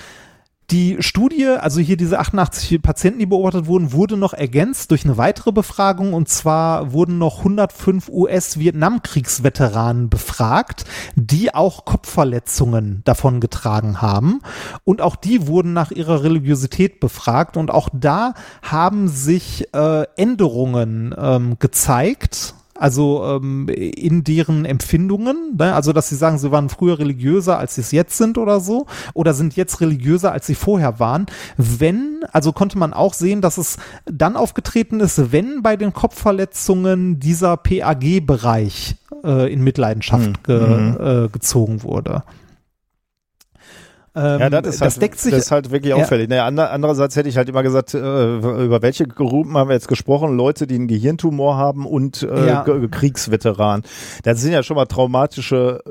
[0.72, 5.16] Die Studie, also hier diese 88 Patienten, die beobachtet wurden, wurde noch ergänzt durch eine
[5.16, 6.14] weitere Befragung.
[6.14, 10.86] Und zwar wurden noch 105 US-Vietnamkriegsveteranen befragt,
[11.16, 14.42] die auch Kopfverletzungen davon getragen haben.
[14.84, 17.58] Und auch die wurden nach ihrer Religiosität befragt.
[17.58, 25.74] Und auch da haben sich äh, Änderungen ähm, gezeigt also ähm, in deren Empfindungen, ne?
[25.74, 28.86] also dass sie sagen, sie waren früher religiöser, als sie es jetzt sind oder so,
[29.14, 31.26] oder sind jetzt religiöser, als sie vorher waren.
[31.58, 37.20] Wenn, also konnte man auch sehen, dass es dann aufgetreten ist, wenn bei den Kopfverletzungen
[37.20, 42.24] dieser PAG-Bereich äh, in Mitleidenschaft ge, äh, gezogen wurde.
[44.16, 45.98] Ähm, Ja, das ist halt, deckt sich, das ist halt wirklich Ja.
[45.98, 46.30] auffällig.
[46.30, 49.88] Naja, ander, andererseits hätte ich halt immer gesagt, äh, über welche Gruppen haben wir jetzt
[49.88, 50.38] gesprochen?
[50.38, 52.66] Leute, die einen Gehirntumor haben und äh, Ja.
[52.92, 53.84] Kriegsveteranen.
[54.24, 55.82] Das sind ja schon mal traumatische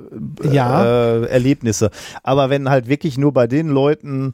[0.42, 0.84] äh, Ja.
[0.84, 1.90] äh, Erlebnisse.
[2.22, 4.32] Aber wenn halt wirklich nur bei den Leuten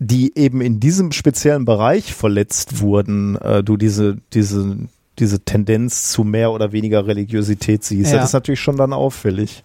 [0.00, 4.76] die eben in diesem speziellen Bereich verletzt wurden, äh, du diese, diese,
[5.20, 8.10] diese Tendenz zu mehr oder weniger Religiosität siehst.
[8.12, 8.18] Ja.
[8.18, 9.62] Das ist natürlich schon dann auffällig.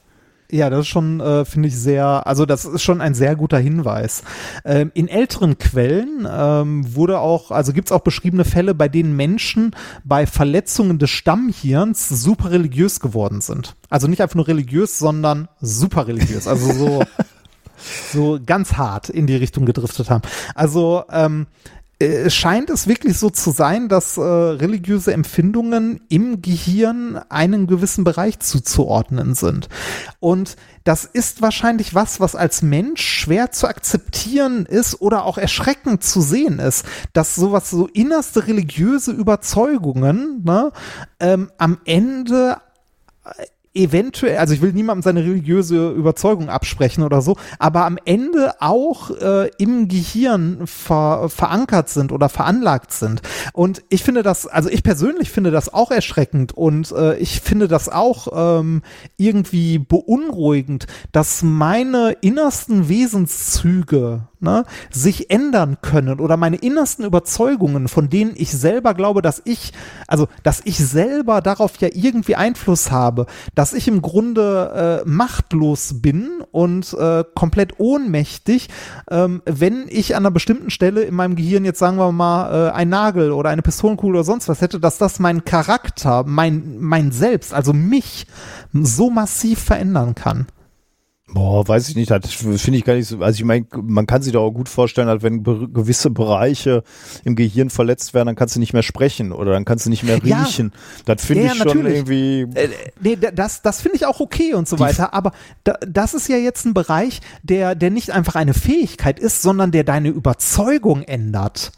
[0.51, 3.59] Ja, das ist schon, äh, finde ich, sehr, also das ist schon ein sehr guter
[3.59, 4.23] Hinweis.
[4.65, 9.75] Ähm, in älteren Quellen ähm, wurde auch, also gibt's auch beschriebene Fälle, bei denen Menschen
[10.03, 13.75] bei Verletzungen des Stammhirns super religiös geworden sind.
[13.91, 16.47] Also nicht einfach nur religiös, sondern super religiös.
[16.47, 17.03] Also so,
[18.11, 20.23] so ganz hart in die Richtung gedriftet haben.
[20.55, 21.45] Also ähm,
[21.99, 28.05] äh, scheint es wirklich so zu sein, dass äh, religiöse Empfindungen im Gehirn einen gewissen
[28.05, 29.67] Bereich zuzuordnen sind.
[30.21, 30.55] Und
[30.85, 36.21] das ist wahrscheinlich was, was als Mensch schwer zu akzeptieren ist oder auch erschreckend zu
[36.21, 40.71] sehen ist, dass sowas so innerste religiöse Überzeugungen ne,
[41.19, 42.61] ähm, am Ende
[43.73, 49.11] eventuell, also ich will niemandem seine religiöse Überzeugung absprechen oder so, aber am Ende auch
[49.11, 53.21] äh, im Gehirn ver verankert sind oder veranlagt sind.
[53.53, 57.67] Und ich finde das, also ich persönlich finde das auch erschreckend und äh, ich finde
[57.67, 58.81] das auch ähm,
[59.17, 68.09] irgendwie beunruhigend, dass meine innersten Wesenszüge ne, sich ändern können oder meine innersten Überzeugungen, von
[68.09, 69.73] denen ich selber glaube, dass ich,
[70.07, 76.01] also dass ich selber darauf ja irgendwie Einfluss habe, dass ich im Grunde äh, machtlos
[76.01, 78.69] bin und äh, komplett ohnmächtig,
[79.09, 82.71] ähm, wenn ich an einer bestimmten Stelle in meinem Gehirn jetzt sagen wir mal äh,
[82.71, 87.11] ein Nagel oder eine Pistolenkugel oder sonst was hätte, dass das meinen Charakter, mein mein
[87.11, 88.27] Selbst, also mich
[88.73, 90.47] so massiv verändern kann.
[91.31, 93.19] Boah, weiß ich nicht, das finde ich gar nicht so.
[93.21, 96.83] Also ich meine, man kann sich doch auch gut vorstellen, dass wenn be gewisse Bereiche
[97.23, 100.03] im Gehirn verletzt werden, dann kannst du nicht mehr sprechen oder dann kannst du nicht
[100.03, 100.41] mehr Ja.
[100.41, 100.73] riechen.
[101.05, 101.95] Das finde Ja, ich schon natürlich.
[102.09, 102.41] irgendwie.
[102.59, 105.31] Äh, nee, da- das, das finde ich auch okay und so weiter, aber
[105.63, 109.71] da, das ist ja jetzt ein Bereich, der, der nicht einfach eine Fähigkeit ist, sondern
[109.71, 111.71] der deine Überzeugung ändert.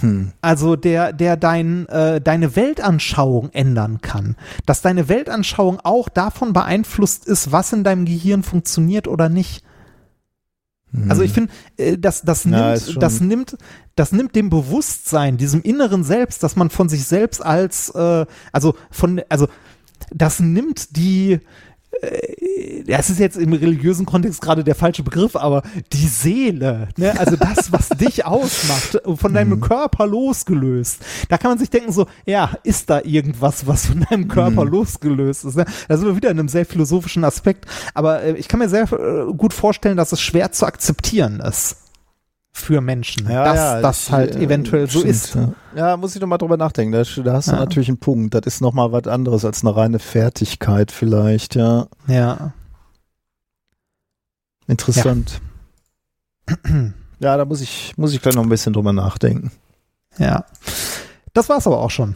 [0.00, 0.32] Hm.
[0.40, 4.36] Also der, der dein, äh, deine Weltanschauung ändern kann.
[4.66, 9.64] Dass deine Weltanschauung auch davon beeinflusst ist, was in deinem Gehirn funktioniert oder nicht.
[11.08, 13.56] Also ich finde, äh, das, das, Ja, nimmt, das nimmt,
[13.96, 18.74] das nimmt dem Bewusstsein, diesem inneren Selbst, dass man von sich selbst als, äh, also
[18.90, 19.48] von, also
[20.10, 21.40] das nimmt die,
[22.86, 27.18] das ist jetzt im religiösen Kontext gerade der falsche Begriff, aber die Seele, ne?
[27.18, 30.98] also das, was dich ausmacht, von deinem Körper losgelöst.
[31.28, 35.44] Da kann man sich denken so, ja, ist da irgendwas, was von deinem Körper losgelöst
[35.44, 35.56] ist?
[35.56, 35.64] Ne?
[35.88, 38.90] Da sind wir wieder in einem sehr philosophischen Aspekt, aber äh, ich kann mir sehr
[38.92, 41.81] äh, gut vorstellen, dass es schwer zu akzeptieren ist
[42.52, 45.34] für Menschen, Ja, dass ja, das ich, halt äh, eventuell so stimmt, ist.
[45.34, 45.48] Ja.
[45.74, 46.92] ja, muss ich noch mal drüber nachdenken.
[46.92, 47.58] Da, da hast du Ja.
[47.60, 48.34] natürlich einen Punkt.
[48.34, 51.86] Das ist noch mal was anderes als eine reine Fertigkeit vielleicht, ja.
[52.06, 52.52] Ja.
[54.66, 55.40] Interessant.
[57.20, 59.50] Ja, da muss ich, muss ich gleich noch ein bisschen drüber nachdenken.
[60.18, 60.44] Ja.
[61.32, 62.14] Das war's aber auch schon.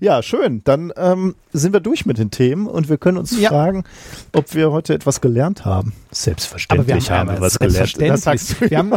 [0.00, 0.62] Ja, schön.
[0.64, 3.50] Dann ähm, sind wir durch mit den Themen und wir können uns Ja.
[3.50, 3.84] fragen,
[4.32, 5.92] ob wir heute etwas gelernt haben.
[6.10, 8.00] Selbstverständlich haben wir was gelernt.
[8.00, 8.92] Das sagst du wir, haben,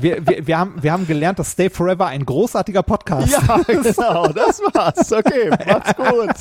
[0.00, 4.28] wir, wir, wir, haben, wir haben gelernt, dass Stay Forever ein großartiger Podcast Ja, genau,
[4.28, 5.12] das war's.
[5.12, 6.34] Okay, macht's gut.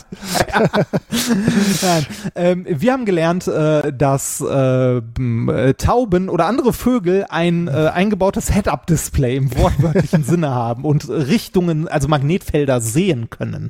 [1.81, 2.05] Nein.
[2.35, 8.53] Ähm, wir haben gelernt, äh, dass äh, äh, Tauben oder andere Vögel ein äh, eingebautes
[8.53, 13.66] Head-Up-Display im wortwörtlichen Sinne haben und Richtungen, also Magnetfelder sehen können.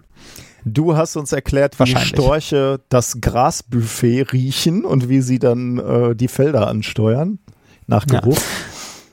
[0.65, 2.05] Du hast uns erklärt, wie.
[2.05, 7.39] Storche das Grasbuffet riechen und wie sie dann äh, die Felder ansteuern.
[7.87, 8.19] Nach Ja.
[8.19, 8.37] Geruch.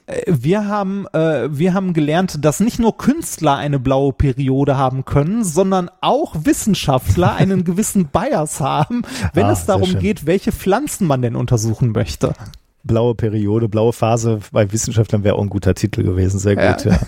[0.06, 5.04] Äh, Wir haben, äh, wir haben gelernt, dass nicht nur Künstler eine blaue Periode haben
[5.04, 11.06] können, sondern auch Wissenschaftler einen gewissen Bias haben, wenn Ah, es darum geht, welche Pflanzen
[11.06, 12.34] man denn untersuchen möchte.
[12.86, 16.38] Blaue Periode, blaue Phase bei Wissenschaftlern wäre auch ein guter Titel gewesen.
[16.38, 16.98] Sehr gut, ja.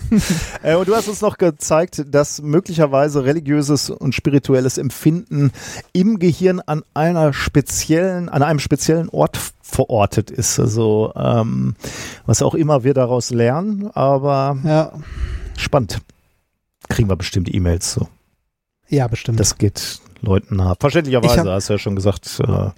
[0.63, 5.51] äh, und du hast uns noch gezeigt, dass möglicherweise religiöses und spirituelles Empfinden
[5.93, 10.59] im Gehirn an einer speziellen, an einem speziellen Ort verortet ist.
[10.59, 11.75] Also ähm,
[12.25, 14.93] was auch immer wir daraus lernen, aber Ja,
[15.57, 15.99] spannend.
[16.89, 18.07] Kriegen wir bestimmt E-Mails so.
[18.89, 19.39] ja bestimmt.
[19.39, 20.73] Das geht Leuten nah.
[20.79, 22.73] Verständlicherweise, Ich hab- hast du ja schon gesagt, äh, kann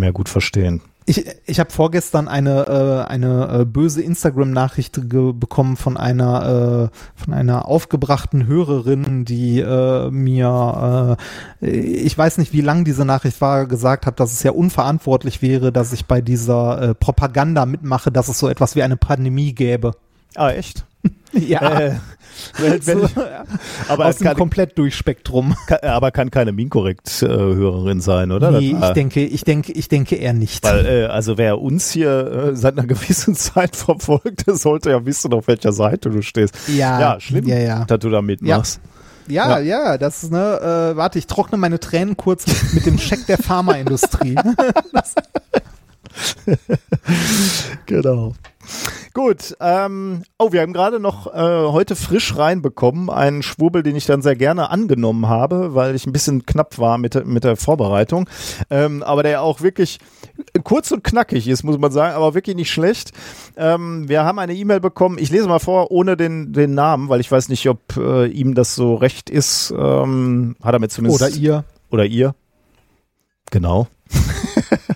[0.00, 0.80] man ja gut verstehen.
[1.04, 2.66] Ich, ich habe vorgestern eine,
[3.06, 10.10] äh, eine äh, böse Instagram-Nachricht bekommen von einer, äh, von einer aufgebrachten Hörerin, die äh,
[10.10, 11.16] mir,
[11.60, 15.42] äh, ich weiß nicht, wie lang diese Nachricht war, gesagt hat, dass es ja unverantwortlich
[15.42, 19.54] wäre, dass ich bei dieser äh, Propaganda mitmache, dass es so etwas wie eine Pandemie
[19.54, 19.92] gäbe.
[20.36, 20.84] Ah, echt?
[21.32, 21.80] Ja.
[21.80, 21.94] Äh,
[22.58, 23.08] wenn, wenn,
[23.88, 25.54] aber, aus dem kann, Komplett-Durchspektrum.
[25.66, 28.50] kann, aber kann keine Minkorrekt-Hörerin sein, oder?
[28.50, 30.62] Nee, Das- ich denke, ich denke, ich denke eher nicht.
[30.64, 35.04] Weil, äh, also wer uns hier äh, seit einer gewissen Zeit verfolgt, der sollte ja
[35.06, 36.54] wissen, auf welcher Seite du stehst.
[36.68, 37.84] ja, Ja, schlimm, Ja, ja.
[37.86, 38.80] dass du da mitmachst.
[39.28, 42.44] Ja, ja, das ist, ne, äh, warte, ich trockne meine Tränen kurz
[42.74, 44.34] mit dem Scheck der Pharmaindustrie.
[47.86, 48.34] Genau.
[49.14, 51.38] Gut, ähm, oh, wir haben gerade noch äh,
[51.70, 56.12] heute frisch reinbekommen, einen Schwurbel, den ich dann sehr gerne angenommen habe, weil ich ein
[56.12, 58.26] bisschen knapp war mit, der- mit der Vorbereitung,
[58.70, 59.98] ähm, aber der auch wirklich
[60.64, 63.12] kurz und knackig ist, muss man sagen, aber wirklich nicht schlecht.
[63.56, 67.20] Ähm, wir haben eine E-Mail bekommen, ich lese mal vor, ohne den, den Namen, weil
[67.20, 71.22] ich weiß nicht, ob äh, ihm das so recht ist, ähm, hat er mir zumindest...
[71.22, 71.64] Oder ihr.
[71.90, 72.34] Oder ihr.
[73.50, 73.88] Genau.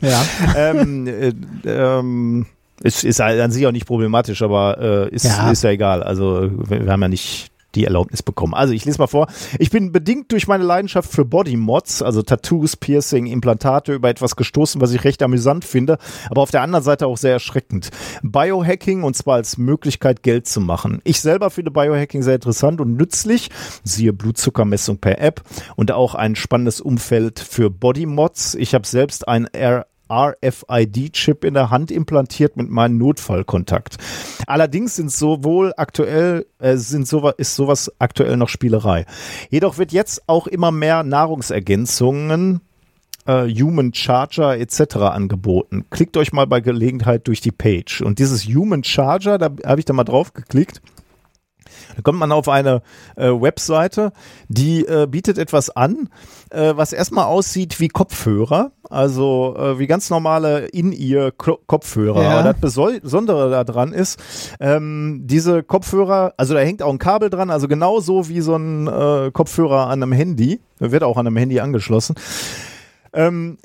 [0.00, 0.24] Ja.
[0.56, 1.32] ähm, äh,
[1.66, 2.46] ähm,
[2.82, 4.78] ist, ist an sich auch nicht problematisch, aber
[5.10, 5.50] äh, ist, Ja.
[5.50, 6.02] ist ja egal.
[6.02, 8.55] Also wir, wir haben ja nicht die Erlaubnis bekommen.
[8.55, 9.26] Also ich lese mal vor.
[9.58, 14.80] Ich bin bedingt durch meine Leidenschaft für Bodymods, also Tattoos, Piercing, Implantate, über etwas gestoßen,
[14.80, 15.98] was ich recht amüsant finde,
[16.30, 17.90] aber auf der anderen Seite auch sehr erschreckend.
[18.22, 21.02] Biohacking und zwar als Möglichkeit, Geld zu machen.
[21.05, 23.50] Ich selber finde Biohacking sehr interessant und nützlich,
[23.84, 25.42] siehe Blutzuckermessung per App
[25.76, 28.55] und auch ein spannendes Umfeld für Bodymods.
[28.55, 33.97] Ich habe selbst ein R RFID-Chip in der Hand implantiert mit meinem Notfallkontakt.
[34.47, 39.07] Allerdings sind sowohl aktuell äh, sind sowas ist sowas aktuell noch Spielerei.
[39.51, 42.60] Jedoch wird jetzt auch immer mehr Nahrungsergänzungen
[43.26, 44.97] äh, Human Charger etc.
[44.97, 45.85] angeboten.
[45.91, 48.02] Klickt euch mal bei Gelegenheit durch die Page.
[48.02, 50.81] Und dieses Human Charger, da habe ich da mal drauf geklickt.
[51.97, 52.83] Da kommt man auf eine
[53.17, 54.12] äh, Webseite,
[54.49, 56.09] die äh, bietet etwas an,
[56.50, 62.23] äh, was erstmal aussieht wie Kopfhörer, also äh, wie ganz normale In-Ear-Kopfhörer.
[62.23, 62.31] Ja.
[62.39, 64.18] Aber das Besondere daran ist,
[64.60, 68.86] ähm, diese Kopfhörer, also da hängt auch ein Kabel dran, also genauso wie so ein
[68.86, 72.16] äh, Kopfhörer an einem Handy, wird auch an einem Handy angeschlossen.
[73.12, 73.57] Ähm,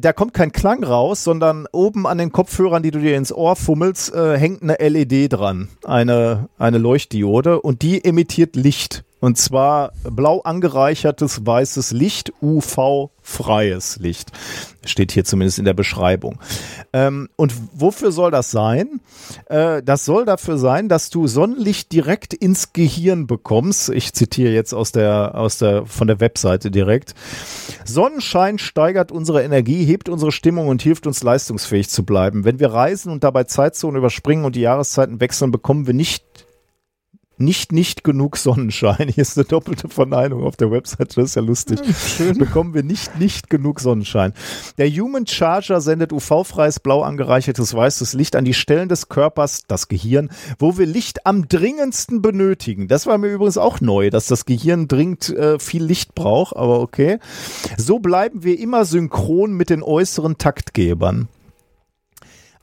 [0.00, 3.56] da kommt kein Klang raus, sondern oben an den Kopfhörern, die du dir ins Ohr
[3.56, 9.04] fummelst, äh, hängt eine LED dran, eine, eine Leuchtdiode und die emittiert Licht.
[9.22, 14.32] Und zwar blau angereichertes weißes Licht, UV-freies Licht.
[14.84, 16.40] Steht hier zumindest in der Beschreibung.
[16.92, 19.00] Ähm, und wofür soll das sein?
[19.46, 23.90] Äh, das soll dafür sein, dass du Sonnenlicht direkt ins Gehirn bekommst.
[23.90, 27.14] Ich zitiere jetzt aus der, aus der, von der Webseite direkt.
[27.84, 32.44] Sonnenschein steigert unsere Energie, hebt unsere Stimmung und hilft uns leistungsfähig zu bleiben.
[32.44, 36.24] Wenn wir reisen und dabei Zeitzonen überspringen und die Jahreszeiten wechseln, bekommen wir nicht
[37.44, 39.08] nicht nicht genug Sonnenschein.
[39.08, 41.80] Hier ist eine doppelte Verneinung auf der Website, das ist ja lustig.
[41.94, 42.38] Schön.
[42.38, 44.32] Bekommen wir nicht nicht genug Sonnenschein.
[44.78, 49.88] Der Human Charger sendet UV-freies, blau angereichertes weißes Licht an die Stellen des Körpers, das
[49.88, 52.88] Gehirn, wo wir Licht am dringendsten benötigen.
[52.88, 56.80] Das war mir übrigens auch neu, dass das Gehirn dringend äh, viel Licht braucht, aber
[56.80, 57.18] okay.
[57.76, 61.28] So bleiben wir immer synchron mit den äußeren Taktgebern.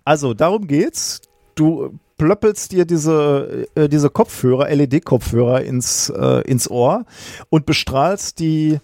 [0.05, 1.21] Also, darum geht's.
[1.55, 7.05] Du plöppelst dir diese, äh, diese Kopfhörer, LED-Kopfhörer ins, äh, ins Ohr
[7.49, 8.77] und bestrahlst die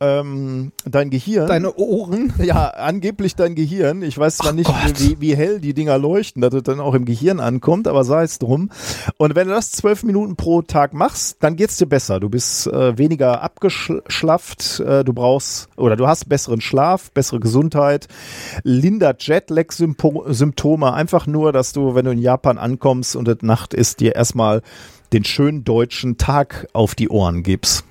[0.00, 1.48] ähm, dein Gehirn.
[1.48, 2.32] Deine Ohren.
[2.42, 4.02] ja, angeblich dein Gehirn.
[4.02, 5.00] Ich weiß zwar Ach nicht, Gott.
[5.00, 8.22] wie, wie hell die Dinger leuchten, dass es dann auch im Gehirn ankommt, aber sei
[8.24, 8.70] es drum.
[9.16, 12.20] Und wenn du das zwölf Minuten pro Tag machst, dann geht's dir besser.
[12.20, 18.08] Du bist äh, weniger abgeschlafft, äh, du brauchst oder du hast besseren Schlaf, bessere Gesundheit,
[18.62, 20.92] lindert Jetlag-Symptome.
[20.92, 24.62] Einfach nur, dass du, wenn du in Japan ankommst und es Nacht ist, dir erstmal
[25.12, 27.85] den schönen deutschen Tag auf die Ohren gibst.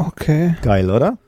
[0.00, 1.18] Okay, Geil, oder?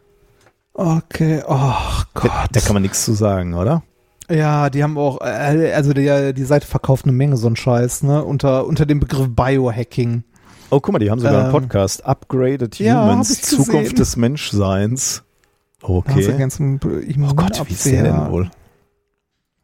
[0.74, 1.42] okay.
[1.46, 1.74] Oh
[2.14, 2.30] Gott.
[2.30, 3.82] Da, da kann man nichts zu sagen, oder?
[4.30, 8.04] Ja, die haben auch, äh, also die, die Seite verkauft eine Menge so einen Scheiß,
[8.04, 8.24] ne?
[8.24, 10.22] Unter, unter dem Begriff Biohacking.
[10.70, 12.06] Oh, guck mal, die haben sogar einen Ähm, Podcast.
[12.06, 13.64] Upgraded ja, Humans, ich gesehen.
[13.64, 15.24] Zukunft des Menschseins.
[15.82, 16.32] Okay.
[16.32, 18.50] Oh Gott, wie ist der denn wohl?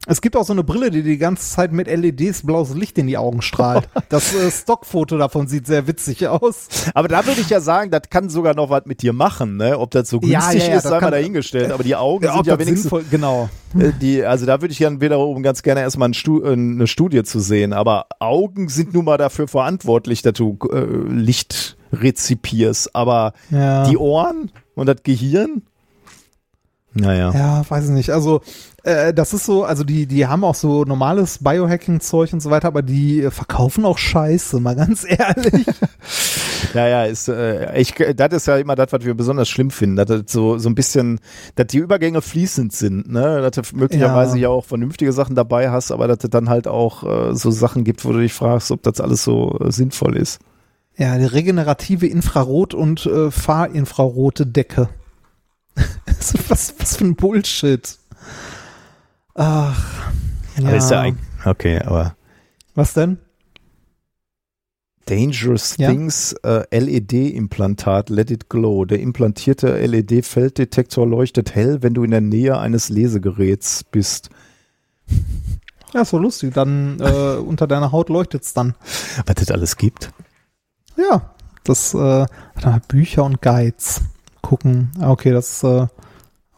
[0.09, 3.07] Es gibt auch so eine Brille, die die ganze Zeit mit LEDs blaues Licht in
[3.09, 3.89] die Augen strahlt.
[4.09, 6.69] Das äh, Stockfoto davon sieht sehr witzig aus.
[6.95, 9.79] Aber da würde ich ja sagen, das kann sogar noch was mit dir machen, ne?
[9.79, 11.73] Ob das so Ja, günstig ja, ja, ist, das sei mal dahingestellt.
[11.73, 13.49] Aber die Augen Ja, sind ja wenigstens, sinnvoll, genau.
[13.77, 16.87] äh, die, also da würde ich dann wiederum ganz gerne erstmal ein Stu äh, eine
[16.87, 17.73] Studie zu sehen.
[17.73, 22.95] Aber Augen sind nun mal dafür verantwortlich, dass du äh, Licht rezipierst.
[22.95, 23.89] Aber Ja.
[23.89, 25.63] die Ohren und das Gehirn?
[26.99, 27.31] Naja.
[27.35, 28.11] Ja, weiß ich nicht.
[28.11, 28.41] Also,
[28.83, 32.69] äh, das ist so, also die, die haben auch so normales Biohacking-Zeug und so weiter,
[32.69, 35.67] aber die äh, verkaufen auch Scheiße, mal ganz ehrlich.
[36.73, 40.07] Naja, ist, äh, ich, das ist ja immer das, was wir besonders schlimm finden, dass
[40.07, 41.21] das so, so ein bisschen,
[41.55, 43.43] dass die Übergänge fließend sind, ne?
[43.43, 46.67] Dass du möglicherweise ja, ja auch vernünftige Sachen dabei hast, aber dass es dann halt
[46.67, 50.17] auch äh, so Sachen gibt, wo du dich fragst, ob das alles so äh, sinnvoll
[50.17, 50.41] ist.
[50.97, 54.89] Ja, die regenerative Infrarot- und äh, Fahrinfrarote Decke.
[56.49, 57.99] was, was für ein Bullshit.
[59.35, 60.13] Ach.
[60.59, 60.71] Ja.
[60.71, 61.13] Ist ja
[61.45, 62.17] okay, aber.
[62.75, 63.19] Was denn?
[65.07, 65.89] Dangerous ja?
[65.89, 68.85] Things äh, LED-Implantat, Let It Glow.
[68.85, 74.31] Der implantierte LED-Felddetektor leuchtet hell, wenn du in der Nähe eines Lesegeräts bist.
[75.95, 76.55] Ja, so lustig.
[76.55, 78.75] Dann äh, unter deiner Haut leuchtet es dann.
[79.27, 80.11] Was es alles gibt.
[80.97, 82.27] Ja, das äh,
[82.89, 84.03] Bücher und Guides
[84.47, 84.91] gucken.
[85.01, 85.87] Ah, okay, das äh,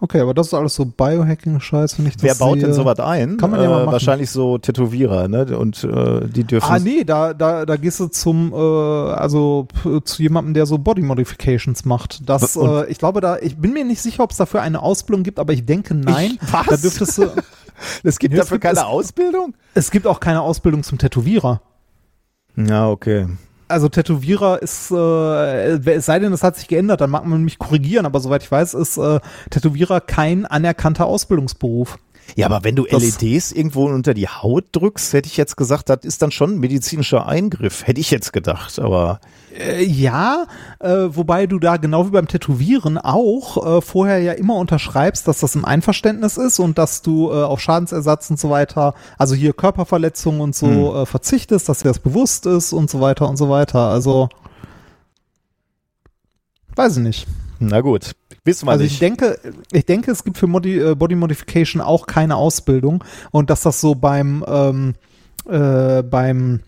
[0.01, 2.67] Okay, aber das ist alles so Biohacking-Scheiß, wenn ich Wer baut sehe.
[2.67, 3.37] denn sowas ein?
[3.37, 5.59] Kann man ja mal äh, Wahrscheinlich so Tätowierer, ne?
[5.59, 6.71] Und äh, die dürfen.
[6.71, 9.67] Ah, nee, da, da, da gehst du zum, äh, also
[10.05, 12.29] zu jemandem, der so Body Modifications macht.
[12.29, 15.25] Das, äh, ich glaube, da, ich bin mir nicht sicher, ob es dafür eine Ausbildung
[15.25, 16.39] gibt, aber ich denke nein.
[16.49, 16.67] Ich, was?
[16.67, 17.23] Da dürftest du.
[18.05, 19.55] es gibt nee, dafür es gibt, keine es, Ausbildung?
[19.75, 21.61] Es gibt auch keine Ausbildung zum Tätowierer.
[22.57, 23.27] Ja, okay
[23.69, 27.59] also Tätowierer ist, äh, es sei denn, es hat sich geändert, dann mag man mich
[27.59, 31.99] korrigieren, aber soweit ich weiß, ist äh, Tätowierer kein anerkannter Ausbildungsberuf.
[32.37, 35.89] Ja, aber wenn du das, LEDs irgendwo unter die Haut drückst, hätte ich jetzt gesagt,
[35.89, 39.21] das ist dann schon ein medizinischer Eingriff, hätte ich jetzt gedacht, aber.
[39.57, 40.47] Äh, ja,
[40.81, 45.41] äh, wobei du da genau wie beim Tätowieren auch äh, vorher ja immer unterschreibst, dass
[45.41, 49.53] das im Einverständnis ist und dass du äh, auf Schadensersatz und so weiter, also hier
[49.53, 51.03] Körperverletzungen und so hm.
[51.03, 53.81] Äh, verzichtest, dass dir das bewusst ist und so weiter und so weiter.
[53.81, 54.29] Also
[56.77, 57.27] weiß ich nicht.
[57.61, 58.13] Na gut,
[58.45, 58.93] wissen wir also nicht.
[58.93, 59.39] ich denke,
[59.73, 63.03] ich denke, es gibt für Modi Body Modification auch keine Ausbildung
[63.33, 64.95] und dass das so beim ähm,
[65.49, 66.61] äh, beim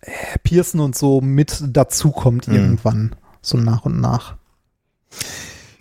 [0.00, 2.54] äh, Piercen und so mit dazukommt mhm.
[2.54, 4.36] irgendwann, so nach und nach.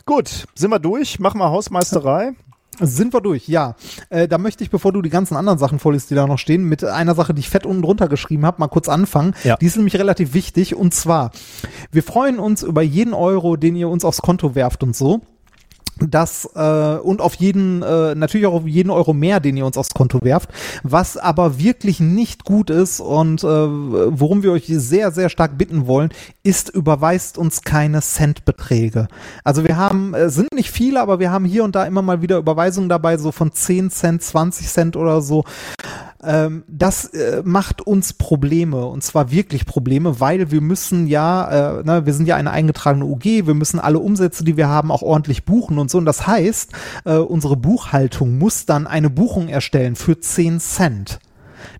[0.05, 1.19] Gut, sind wir durch?
[1.19, 2.33] Machen wir Hausmeisterei.
[2.81, 3.75] Sind wir durch, ja.
[4.09, 6.63] Äh, da möchte ich, bevor du die ganzen anderen Sachen vorliest, die da noch stehen,
[6.63, 9.35] mit einer Sache, die ich fett unten drunter geschrieben habe, mal kurz anfangen.
[9.43, 9.57] Ja.
[9.57, 10.75] Die ist nämlich relativ wichtig.
[10.75, 11.31] Und zwar,
[11.91, 15.21] wir freuen uns über jeden Euro, den ihr uns aufs Konto werft und so
[16.07, 19.77] das äh, und auf jeden äh, natürlich auch auf jeden Euro mehr, den ihr uns
[19.77, 20.49] aufs Konto werft,
[20.83, 25.87] was aber wirklich nicht gut ist und äh, worum wir euch sehr sehr stark bitten
[25.87, 26.09] wollen,
[26.43, 29.07] ist überweist uns keine Centbeträge.
[29.43, 32.21] Also wir haben äh, sind nicht viele, aber wir haben hier und da immer mal
[32.21, 35.43] wieder Überweisungen dabei, so von 10 Cent, 20 Cent oder so.
[36.21, 41.83] Ähm, das äh, macht uns Probleme und zwar wirklich Probleme, weil wir müssen ja, äh,
[41.85, 45.01] na, wir sind ja eine eingetragene UG, wir müssen alle Umsätze, die wir haben, auch
[45.01, 45.97] ordentlich buchen und so.
[45.97, 46.71] Und das heißt,
[47.05, 51.19] äh, unsere Buchhaltung muss dann eine Buchung erstellen für 10 Cent.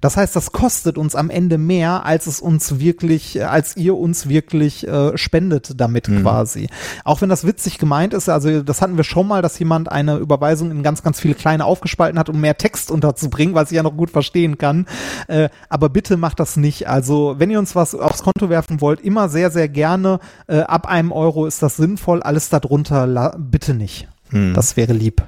[0.02, 3.96] Das heißt, das kostet uns am Ende mehr, als es uns wirklich, äh, als ihr
[3.96, 6.22] uns wirklich äh, spendet damit mhm.
[6.22, 6.68] quasi.
[7.04, 10.18] Auch wenn das witzig gemeint ist, also das hatten wir schon mal, dass jemand eine
[10.18, 13.84] Überweisung in ganz, ganz viele kleine aufgespalten hat, um mehr Text unterzubringen, was ich ja
[13.84, 14.86] noch gut verstehen kann.
[15.28, 16.88] Äh, aber bitte macht das nicht.
[16.88, 20.20] Also wenn ihr uns was aufs Konto werfen wollt, immer sehr, sehr gerne.
[20.48, 22.22] Äh, ab einem Euro ist das sinnvoll.
[22.22, 24.08] Alles darunter bitte nicht.
[24.32, 24.54] Mhm.
[24.54, 25.24] Das wäre lieb.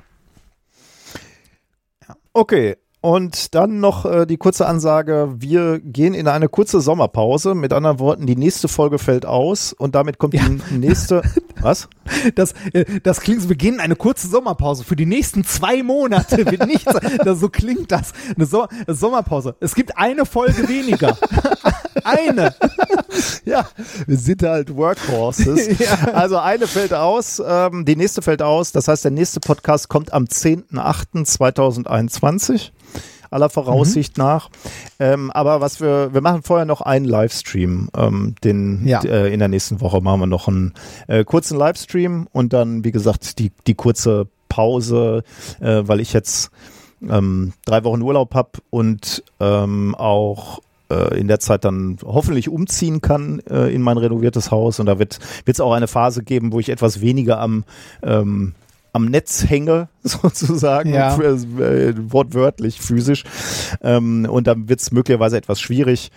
[2.34, 7.56] Okay, und dann noch äh, die kurze Ansage, wir gehen in eine kurze Sommerpause.
[7.56, 10.44] Mit anderen Worten, die nächste Folge fällt aus und damit kommt ja.
[10.70, 11.24] die nächste.
[11.62, 11.88] Was?
[12.36, 14.84] Das, äh, das klingt so, wir gehen in eine kurze Sommerpause.
[14.84, 16.92] Für die nächsten zwei Monate wird nichts.
[17.24, 18.14] das, so klingt das.
[18.36, 19.56] Eine so Sommerpause.
[19.60, 21.18] Es gibt eine Folge weniger.
[22.04, 22.56] eine.
[23.46, 23.68] ja,
[24.08, 25.80] wir sind halt Workhorses.
[25.80, 26.14] ja.
[26.14, 28.72] Also eine fällt aus, ähm, die nächste fällt aus.
[28.72, 32.72] Das heißt, der nächste Podcast kommt am 10.08.2021
[33.32, 34.24] aller Voraussicht mhm.
[34.24, 34.50] nach.
[35.00, 37.90] Ähm, aber was wir, wir machen vorher noch einen Livestream.
[37.98, 39.02] Ähm, den ja.
[39.02, 40.74] äh, in der nächsten Woche machen wir noch einen
[41.08, 45.24] äh, kurzen Livestream und dann, wie gesagt, die, die kurze Pause,
[45.62, 46.52] äh, weil ich jetzt
[47.10, 53.02] ähm, drei Wochen Urlaub habe und ähm, auch äh, in der Zeit dann hoffentlich umziehen
[53.02, 56.60] kann äh, in mein renoviertes Haus und da wird es auch eine Phase geben, wo
[56.60, 57.64] ich etwas weniger am
[58.04, 58.54] ähm,
[58.94, 61.18] am Netz hänge, sozusagen, ja.
[61.18, 63.24] äh, wortwörtlich, physisch.
[63.82, 66.12] Ähm, und dann wird es möglicherweise etwas schwierig.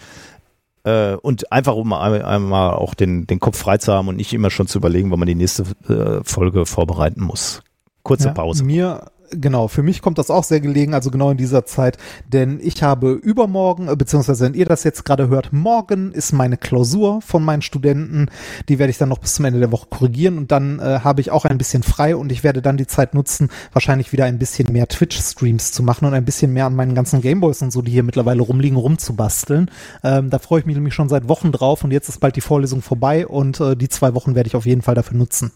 [0.85, 4.51] Äh, und einfach, um einmal auch den, den Kopf frei zu haben und nicht immer
[4.51, 7.63] schon zu überlegen, wann man die nächste äh, Folge vorbereiten muss.
[8.03, 8.65] Kurze ja, Pause.
[8.65, 11.97] Mir, Genau, für mich kommt das auch sehr gelegen, also genau in dieser Zeit,
[12.29, 16.57] denn ich habe übermorgen, äh, beziehungsweise wenn ihr das jetzt gerade hört, morgen ist meine
[16.57, 18.29] Klausur von meinen Studenten,
[18.69, 21.21] die werde ich dann noch bis zum Ende der Woche korrigieren und dann äh, habe
[21.21, 24.39] ich auch ein bisschen frei und ich werde dann die Zeit nutzen, wahrscheinlich wieder ein
[24.39, 27.81] bisschen mehr Twitch-Streams zu machen und ein bisschen mehr an meinen ganzen Gameboys und so,
[27.81, 29.71] die hier mittlerweile rumliegen, rumzubasteln.
[30.03, 32.43] Ähm, da freue ich mich nämlich schon seit Wochen drauf und jetzt ist bald die
[32.43, 35.53] Vorlesung vorbei und äh, die zwei Wochen werde ich auf jeden Fall dafür nutzen.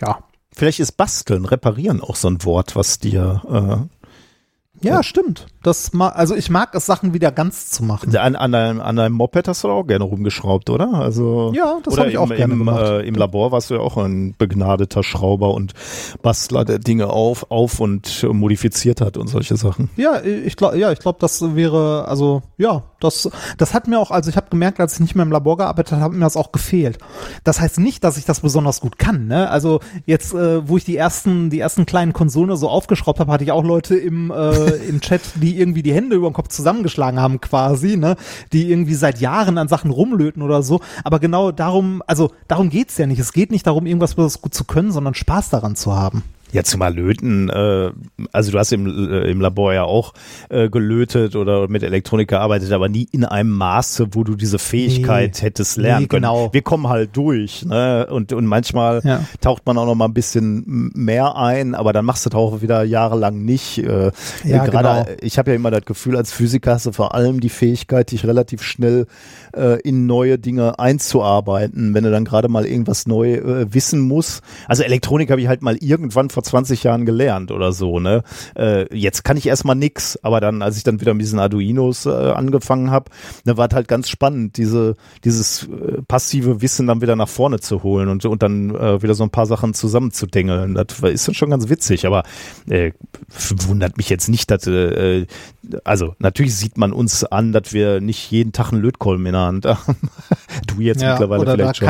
[0.00, 0.18] Ja.
[0.54, 3.88] Vielleicht ist basteln, reparieren auch so ein Wort, was dir
[4.82, 5.46] äh, Ja, stimmt.
[5.62, 8.14] Das ma also ich mag es, Sachen wieder ganz zu machen.
[8.16, 10.92] an, an, deinem, an deinem Moped hast du auch gerne rumgeschraubt, oder?
[10.94, 12.82] Also Ja, das habe ich auch im, gerne im, gemacht.
[12.82, 15.72] Äh, Im Labor warst du ja auch ein begnadeter Schrauber und
[16.20, 19.88] Bastler, der Dinge auf, auf und modifiziert hat und solche Sachen.
[19.96, 24.10] Ja, ich glaube, ja, ich glaube, das wäre, also ja, das, das hat mir auch,
[24.10, 26.36] also ich habe gemerkt, als ich nicht mehr im Labor gearbeitet habe, hat mir das
[26.36, 26.98] auch gefehlt.
[27.44, 29.26] Das heißt nicht, dass ich das besonders gut kann.
[29.26, 29.48] Ne?
[29.48, 33.44] Also jetzt, äh, wo ich die ersten, die ersten kleinen Konsolen so aufgeschraubt habe, hatte
[33.44, 37.20] ich auch Leute im äh, im Chat, die irgendwie die Hände über den Kopf zusammengeschlagen
[37.20, 38.16] haben, quasi, ne,
[38.52, 40.80] die irgendwie seit Jahren an Sachen rumlöten oder so.
[41.04, 43.18] Aber genau darum, also darum geht's ja nicht.
[43.18, 46.22] Es geht nicht darum, irgendwas besonders gut zu können, sondern Spaß daran zu haben.
[46.52, 47.90] Ja, zumal löten, äh,
[48.30, 50.12] also du hast im, äh, im Labor ja auch
[50.50, 55.36] äh, gelötet oder mit Elektronik gearbeitet, aber nie in einem Maße, wo du diese Fähigkeit
[55.36, 55.40] Nee.
[55.46, 56.22] hättest lernen Nee, können.
[56.22, 56.52] genau.
[56.52, 58.06] Wir kommen halt durch, ne?
[58.10, 59.24] Und, und manchmal Ja.
[59.40, 62.60] taucht man auch noch mal ein bisschen mehr ein, aber dann machst du das auch
[62.62, 63.78] wieder jahrelang nicht.
[63.78, 64.10] Äh,
[64.44, 65.16] Ja, gerade, genau.
[65.22, 68.26] ich habe ja immer das Gefühl, als Physiker hast du vor allem die Fähigkeit, dich
[68.26, 69.06] relativ schnell
[69.54, 74.42] äh, in neue Dinge einzuarbeiten, wenn du dann gerade mal irgendwas neu äh, wissen musst.
[74.66, 78.22] Also Elektronik habe ich halt mal irgendwann vor 20 Jahren gelernt oder so, ne?
[78.56, 82.06] Äh, jetzt kann ich erstmal nix, aber dann, als ich dann wieder mit diesen Arduinos
[82.06, 83.10] äh, angefangen habe,
[83.44, 87.60] da war es halt ganz spannend, diese, dieses äh, passive Wissen dann wieder nach vorne
[87.60, 90.74] zu holen und, und dann äh, wieder so ein paar Sachen zusammenzudengeln.
[90.74, 92.22] Das ist dann schon ganz witzig, aber
[92.68, 92.92] äh,
[93.66, 95.26] wundert mich jetzt nicht, dass äh,
[95.84, 99.41] also natürlich sieht man uns an, dass wir nicht jeden Tag einen Lötkolben in der
[99.42, 99.60] Haben.
[100.66, 101.88] du jetzt mittlerweile oder da vielleicht schon.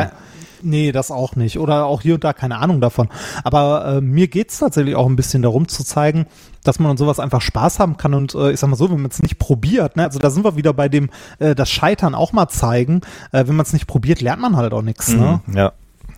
[0.61, 1.59] nee, das auch nicht.
[1.59, 3.09] Oder auch hier und da keine Ahnung davon.
[3.43, 6.25] Aber äh, mir geht's tatsächlich auch ein bisschen darum zu zeigen,
[6.63, 8.13] dass man an sowas einfach Spaß haben kann.
[8.13, 10.43] Und äh, ich sag mal so, wenn man es nicht probiert, ne, also da sind
[10.43, 11.09] wir wieder bei dem,
[11.39, 13.01] äh, das Scheitern auch mal zeigen.
[13.31, 15.09] Äh, wenn man es nicht probiert, lernt man halt auch nichts.
[15.09, 15.41] Ne?
[15.45, 15.71] Mhm, ja.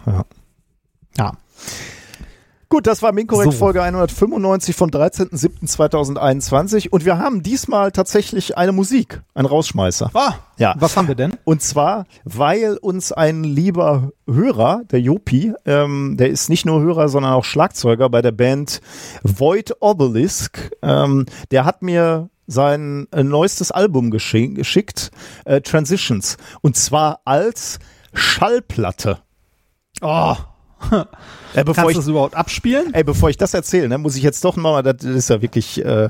[0.06, 0.26] ja.
[1.18, 1.32] Ja.
[2.70, 3.58] Gut, das war Minkorrekt So.
[3.60, 10.10] Folge 195 vom 13.07.2021 und wir haben diesmal tatsächlich eine Musik, ein Rausschmeißer.
[10.14, 10.76] Ah, Ja.
[10.80, 11.34] was haben wir denn?
[11.44, 17.08] Und zwar, weil uns ein lieber Hörer, der Jopi, ähm, der ist nicht nur Hörer,
[17.10, 18.82] sondern auch Schlagzeuger bei der Band
[19.24, 25.12] Void Obelisk, ähm, der hat mir sein äh, neuestes Album geschi geschickt,
[25.46, 27.80] äh, Transitions, und zwar als
[28.14, 29.20] Schallplatte.
[30.02, 30.36] Oh,
[31.56, 32.94] Äh, bevor kannst ich das überhaupt abspielen?
[32.94, 35.84] Ey, bevor ich das erzähle, ne, muss ich jetzt doch mal, das ist ja wirklich,
[35.84, 36.10] äh,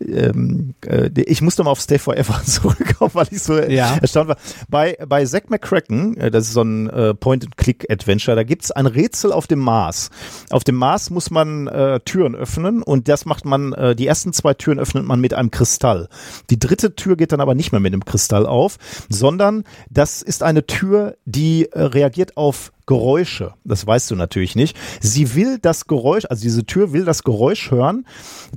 [0.00, 3.96] ähm, äh, ich muss doch mal auf Stay Forever zurückkommen, weil ich so Ja.
[4.00, 4.36] erstaunt war.
[4.68, 9.32] Bei, bei Zack McCracken, äh, das ist so ein äh, Point-and-Click-Adventure, da gibt's ein Rätsel
[9.32, 10.10] auf dem Mars.
[10.50, 14.32] Auf dem Mars muss man äh, Türen öffnen und das macht man, äh, die ersten
[14.32, 16.08] zwei Türen öffnet man mit einem Kristall.
[16.50, 18.76] Die dritte Tür geht dann aber nicht mehr mit einem Kristall auf,
[19.08, 23.54] sondern das ist eine Tür, die äh, reagiert auf Geräusche.
[23.62, 24.76] Das weißt du natürlich nicht.
[25.00, 28.04] Sie will das Geräusch, also diese Tür will das Geräusch hören,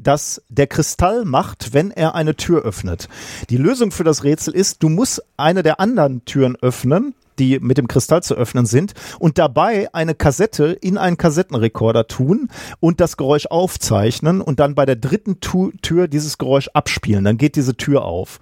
[0.01, 3.09] das der Kristall macht, wenn er eine Tür öffnet.
[3.51, 7.77] Die Lösung für das Rätsel ist, du musst eine der anderen Türen öffnen, die mit
[7.77, 13.17] dem Kristall zu öffnen sind und dabei eine Kassette in einen Kassettenrekorder tun und das
[13.17, 17.23] Geräusch aufzeichnen und dann bei der dritten Tu- Tür dieses Geräusch abspielen.
[17.23, 18.39] Dann geht diese Tür auf.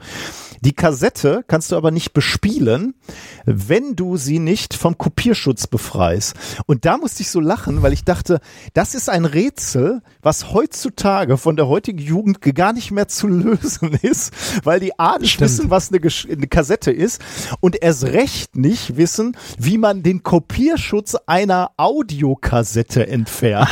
[0.61, 2.93] Die Kassette kannst du aber nicht bespielen,
[3.45, 6.35] wenn du sie nicht vom Kopierschutz befreist.
[6.67, 8.40] Und da musste ich so lachen, weil ich dachte,
[8.73, 13.93] das ist ein Rätsel, was heutzutage von der heutigen Jugend gar nicht mehr zu lösen
[14.01, 14.33] ist,
[14.64, 15.49] weil die A nicht Stimmt.
[15.51, 17.22] wissen, was eine, Gesch- eine Kassette ist
[17.59, 23.69] und erst recht nicht wissen, wie man den Kopierschutz einer Audiokassette entfernt.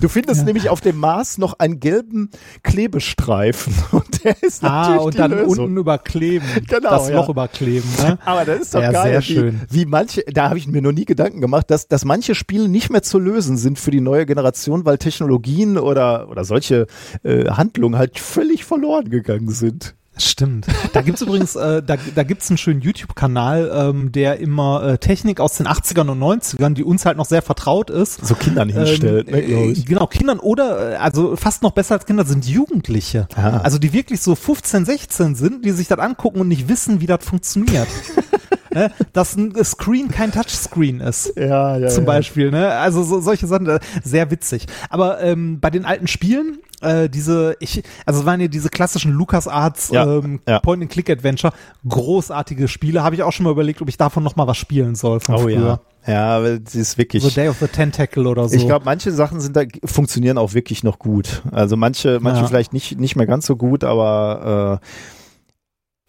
[0.00, 2.30] du findest nämlich auf dem Mars noch einen gelben
[2.62, 5.64] Klebestreifen und der ist Ah, natürlich und die dann Lösung.
[5.64, 5.74] unten
[6.06, 6.46] überkleben.
[6.68, 7.16] Genau, das ja.
[7.16, 7.88] Loch überkleben.
[8.02, 8.18] Ne?
[8.24, 9.60] Aber das ist doch Ja, geil, sehr wie, schön.
[9.70, 12.90] wie manche, da habe ich mir noch nie Gedanken gemacht, dass, dass manche Spiele nicht
[12.90, 16.86] mehr zu lösen sind für die neue Generation, weil Technologien oder, oder solche
[17.22, 19.94] äh, Handlungen halt völlig verloren gegangen sind.
[20.18, 20.66] Stimmt.
[20.92, 25.40] Da gibt's übrigens, äh, da, da gibt's einen schönen YouTube-Kanal, ähm, der immer äh, Technik
[25.40, 28.24] aus den 80ern und 90ern, die uns halt noch sehr vertraut ist.
[28.26, 29.84] So Kindern hinstellt, ne, glaub äh, ich.
[29.84, 33.28] genau, Kindern oder, äh, also fast noch besser als Kinder sind Jugendliche.
[33.36, 33.58] Ah.
[33.58, 37.06] Also die wirklich so 15, 16 sind, die sich das angucken und nicht wissen, wie
[37.06, 37.88] das funktioniert.
[38.76, 38.92] ne?
[39.12, 41.32] dass ein Screen kein Touchscreen ist.
[41.36, 41.88] Ja, ja.
[41.88, 42.06] Zum ja.
[42.06, 42.68] Beispiel, ne?
[42.72, 44.66] Also so, solche Sachen, äh, sehr witzig.
[44.90, 49.12] Aber ähm, bei den alten Spielen, äh, diese, ich, also es waren ja diese klassischen
[49.12, 50.60] LucasArts Ja, ähm, ja.
[50.60, 51.52] Point-and-Click-Adventure,
[51.88, 53.02] großartige Spiele.
[53.02, 55.34] Habe ich auch schon mal überlegt, ob ich davon noch mal was spielen soll von
[55.36, 55.58] Oh früher.
[55.60, 55.80] ja.
[56.06, 57.20] Ja, aber das ist wirklich.
[57.24, 58.54] So Day of the Tentacle oder so.
[58.54, 61.42] Ich glaube, manche Sachen sind da funktionieren auch wirklich noch gut.
[61.50, 64.86] Also manche, manche vielleicht nicht nicht mehr ganz so gut, aber äh,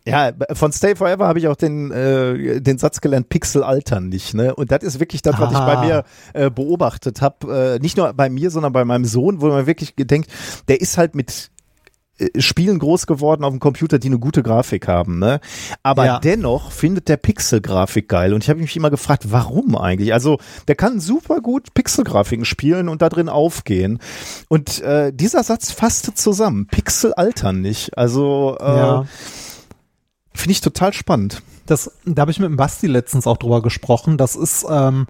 [0.08, 4.34] ja, von Stay Forever habe ich auch den äh, den Satz gelernt, Pixel altern nicht,
[4.34, 4.56] ne?
[4.56, 5.76] Und das ist wirklich das, was ich Ah.
[5.76, 6.04] bei mir
[6.34, 9.94] äh, beobachtet habe, äh, nicht nur bei mir, sondern bei meinem Sohn, wo man wirklich
[9.98, 10.30] denkt,
[10.68, 11.50] der ist halt mit
[12.20, 15.40] äh, Spielen groß geworden auf dem Computer, die eine gute Grafik haben, ne?
[15.84, 16.20] Aber Ja.
[16.20, 18.34] dennoch findet der Pixel-Grafik geil.
[18.34, 20.14] Und ich habe mich immer gefragt, warum eigentlich?
[20.14, 24.00] Also, der kann super gut Pixel-Grafiken spielen und da drin aufgehen.
[24.50, 26.66] Und äh, dieser Satz fasste zusammen.
[26.66, 27.96] Pixel altern nicht.
[27.98, 29.06] Also, äh, ja.
[30.38, 31.42] Finde ich total spannend.
[31.66, 34.18] Das, da habe ich mit dem Basti letztens auch drüber gesprochen.
[34.18, 35.08] Das ist ähm,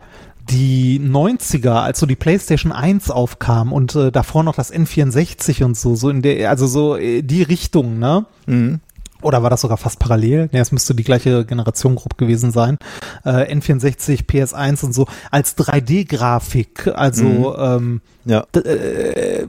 [0.50, 5.78] die 90er, als so die PlayStation 1 aufkam und äh, davor noch das N64 und
[5.78, 8.26] so, so in der, also so äh, die Richtung, ne?
[8.46, 8.80] Mhm.
[9.22, 10.50] Oder war das sogar fast parallel?
[10.52, 12.78] Ne, es müsste die gleiche Generation grob gewesen sein.
[13.26, 18.46] Äh, N64, PS1 und so als 3D-Grafik, also ähm, Ja.
[18.54, 19.46] äh,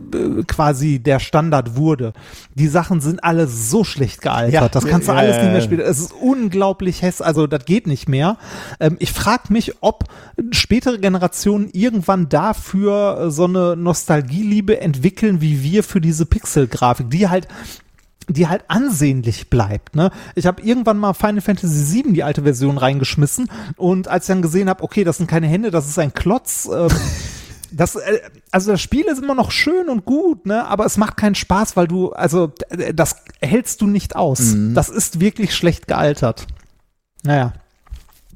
[0.47, 2.13] quasi der Standard wurde.
[2.55, 4.55] Die Sachen sind alle so schlecht gealtert.
[4.55, 5.81] Ja, das kannst du ja, alles nicht mehr spielen.
[5.81, 7.27] Es ist unglaublich hässlich.
[7.27, 8.37] Also das geht nicht mehr.
[8.81, 10.05] Ähm, ich frage mich, ob
[10.51, 17.29] spätere Generationen irgendwann dafür äh, so eine Nostalgieliebe entwickeln, wie wir für diese Pixel-Grafik, die
[17.29, 17.49] halt
[18.29, 19.97] die halt ansehnlich bleibt.
[19.97, 20.11] Ne?
[20.35, 24.43] Ich habe irgendwann mal Final Fantasy VII, die alte Version, reingeschmissen und als ich dann
[24.43, 26.69] gesehen habe, okay, das sind keine Hände, das ist ein Klotz.
[26.73, 26.89] Ähm,
[27.71, 30.67] das, äh, also das Spiel ist immer noch schön und gut, ne?
[30.67, 34.55] aber es macht keinen Spaß, weil du, also äh, das hältst du nicht aus.
[34.75, 36.47] Das ist wirklich schlecht gealtert.
[37.23, 37.53] Naja.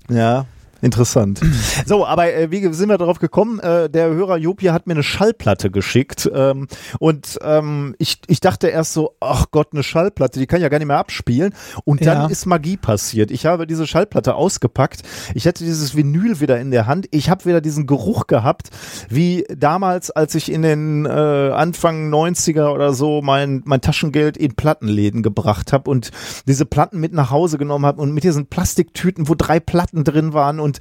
[0.09, 0.47] Ja.
[0.83, 1.41] Interessant.
[1.87, 3.59] So, aber äh, wie sind wir darauf gekommen?
[3.61, 6.67] Äh, der Hörer Jopi hat mir eine Schallplatte geschickt ähm,
[6.99, 10.79] und ähm, ich, ich dachte erst so, ach Gott, eine Schallplatte, die kann ja gar
[10.79, 11.55] nicht mehr abspielen.
[11.85, 12.27] Und dann Ja.
[12.27, 13.31] ist Magie passiert.
[13.31, 15.03] Ich habe diese Schallplatte ausgepackt.
[15.35, 17.07] Ich hatte dieses Vinyl wieder in der Hand.
[17.11, 18.71] Ich habe wieder diesen Geruch gehabt,
[19.09, 24.55] wie damals, als ich in den äh, Anfang 90er oder so mein, mein Taschengeld in
[24.55, 26.11] Plattenläden gebracht habe und
[26.47, 30.33] diese Platten mit nach Hause genommen habe und mit diesen Plastiktüten, wo drei Platten drin
[30.33, 30.72] waren und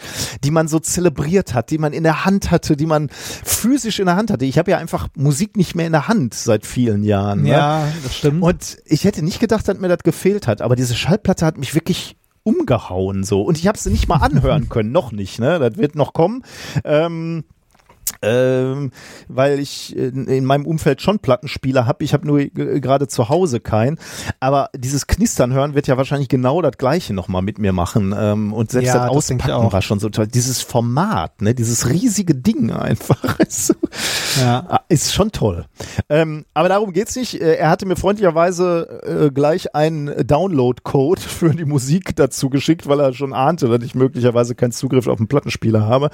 [0.44, 4.06] die man so zelebriert hat, die man in der Hand hatte, die man physisch in
[4.06, 4.46] der Hand hatte.
[4.46, 7.44] Ich habe ja einfach Musik nicht mehr in der Hand seit vielen Jahren.
[7.44, 7.50] Ne?
[7.50, 8.42] Ja, das stimmt.
[8.42, 11.76] Und ich hätte nicht gedacht, dass mir das gefehlt hat, aber diese Schallplatte hat mich
[11.76, 15.60] wirklich umgehauen so und ich habe sie nicht mal anhören können, noch nicht, ne?
[15.60, 16.44] Das wird noch kommen.
[16.84, 17.44] Ähm,
[18.22, 18.92] ähm,
[19.28, 22.04] weil ich in, in meinem Umfeld schon Plattenspieler habe.
[22.04, 23.98] Ich habe nur g- gerade zu Hause keinen.
[24.40, 28.14] Aber dieses Knistern hören wird ja wahrscheinlich genau das Gleiche nochmal mit mir machen.
[28.18, 30.28] Ähm, und selbst Ja, das Auspacken war schon so toll.
[30.28, 33.40] Dieses Format, ne, dieses riesige Ding einfach.
[33.40, 33.74] Ist, so,
[34.40, 34.66] ja.
[34.70, 35.66] Ah, ist schon toll.
[36.10, 37.42] Ähm, aber darum geht's nicht.
[37.42, 43.00] Äh, Er hatte mir freundlicherweise äh, gleich einen Download-Code für die Musik dazu geschickt, weil
[43.00, 46.10] er schon ahnte, dass ich möglicherweise keinen Zugriff auf einen Plattenspieler habe.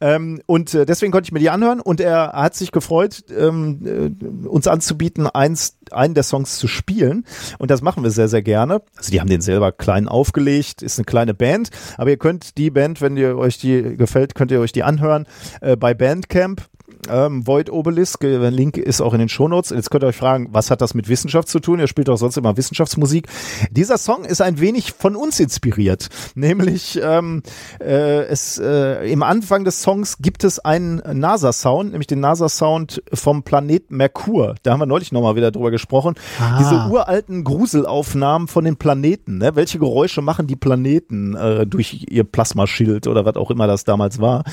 [0.00, 3.86] Ähm, und äh, deswegen konnte ich mir die anhören und er hat sich gefreut, ähm,
[3.86, 7.24] äh, uns anzubieten, eins, einen der Songs zu spielen.
[7.58, 8.82] Und das machen wir sehr, sehr gerne.
[8.96, 12.68] Also die haben den selber klein aufgelegt, ist eine kleine Band, aber ihr könnt die
[12.68, 15.26] Band, wenn ihr euch die gefällt, könnt ihr euch die anhören
[15.60, 16.62] äh, bei Bandcamp.
[17.10, 19.70] Ähm, Void Obelisk, äh, der Link ist auch in den Shownotes.
[19.70, 21.80] Jetzt könnt ihr euch fragen, was hat das mit Wissenschaft zu tun?
[21.80, 23.28] Ihr spielt doch sonst immer Wissenschaftsmusik.
[23.70, 26.08] Dieser Song ist ein wenig von uns inspiriert.
[26.34, 27.42] Nämlich ähm,
[27.80, 33.42] äh, es, äh, im Anfang des Songs gibt es einen NASA-Sound, nämlich den NASA-Sound vom
[33.42, 34.54] Planet Merkur.
[34.62, 36.14] Da haben wir neulich nochmal wieder drüber gesprochen.
[36.40, 36.58] Ah.
[36.58, 39.38] Diese uralten Gruselaufnahmen von den Planeten.
[39.38, 39.56] Ne?
[39.56, 44.20] Welche Geräusche machen die Planeten äh, durch ihr Plasmaschild oder was auch immer das damals
[44.20, 44.44] war?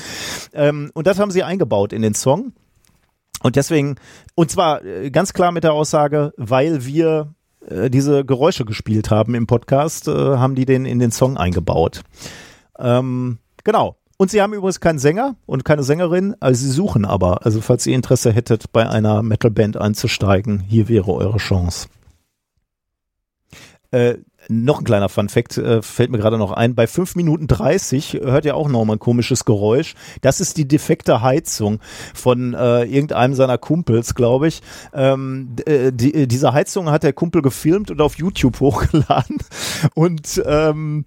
[0.52, 2.41] Ähm, und das haben sie eingebaut in den Song.
[3.42, 3.96] Und deswegen,
[4.34, 7.34] und zwar äh, ganz klar mit der Aussage, weil wir
[7.68, 12.02] äh, diese Geräusche gespielt haben im Podcast, äh, haben die den in den Song eingebaut.
[12.78, 13.96] Ähm, genau.
[14.18, 17.44] Und sie haben übrigens keinen Sänger und keine Sängerin, also sie suchen aber.
[17.44, 21.88] Also falls ihr Interesse hättet, bei einer Metalband einzusteigen, hier wäre eure Chance.
[23.90, 26.74] Äh, noch ein kleiner Fun-Fact äh, fällt mir gerade noch ein.
[26.74, 29.94] Bei 5 Minuten 30 hört ihr auch noch mal ein komisches Geräusch.
[30.20, 31.80] Das ist die defekte Heizung
[32.14, 34.62] von äh, irgendeinem seiner Kumpels, glaube ich.
[34.92, 39.38] Ähm, äh, die, äh, diese Heizung hat der Kumpel gefilmt und auf YouTube hochgeladen.
[39.94, 41.04] Und ähm,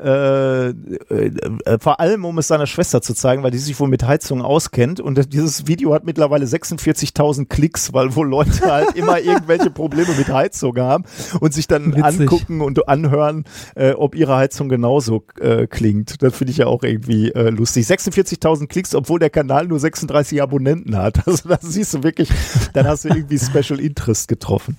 [0.00, 4.04] Äh, äh, vor allem, um es seiner Schwester zu zeigen, weil die sich wohl mit
[4.06, 5.00] Heizung auskennt.
[5.00, 10.28] Und dieses Video hat mittlerweile 46.000 Klicks, weil wohl Leute halt immer irgendwelche Probleme mit
[10.28, 11.04] Heizung haben
[11.40, 12.04] und sich dann Witzig.
[12.20, 13.44] angucken und anhören,
[13.76, 16.22] äh, ob ihre Heizung genauso äh, klingt.
[16.22, 17.86] Das finde ich ja auch irgendwie äh, lustig.
[17.86, 21.22] 46.000 Klicks, obwohl der Kanal nur 36 Abonnenten hat.
[21.26, 22.28] Also das siehst du wirklich,
[22.74, 24.78] dann hast du irgendwie Special Interest getroffen.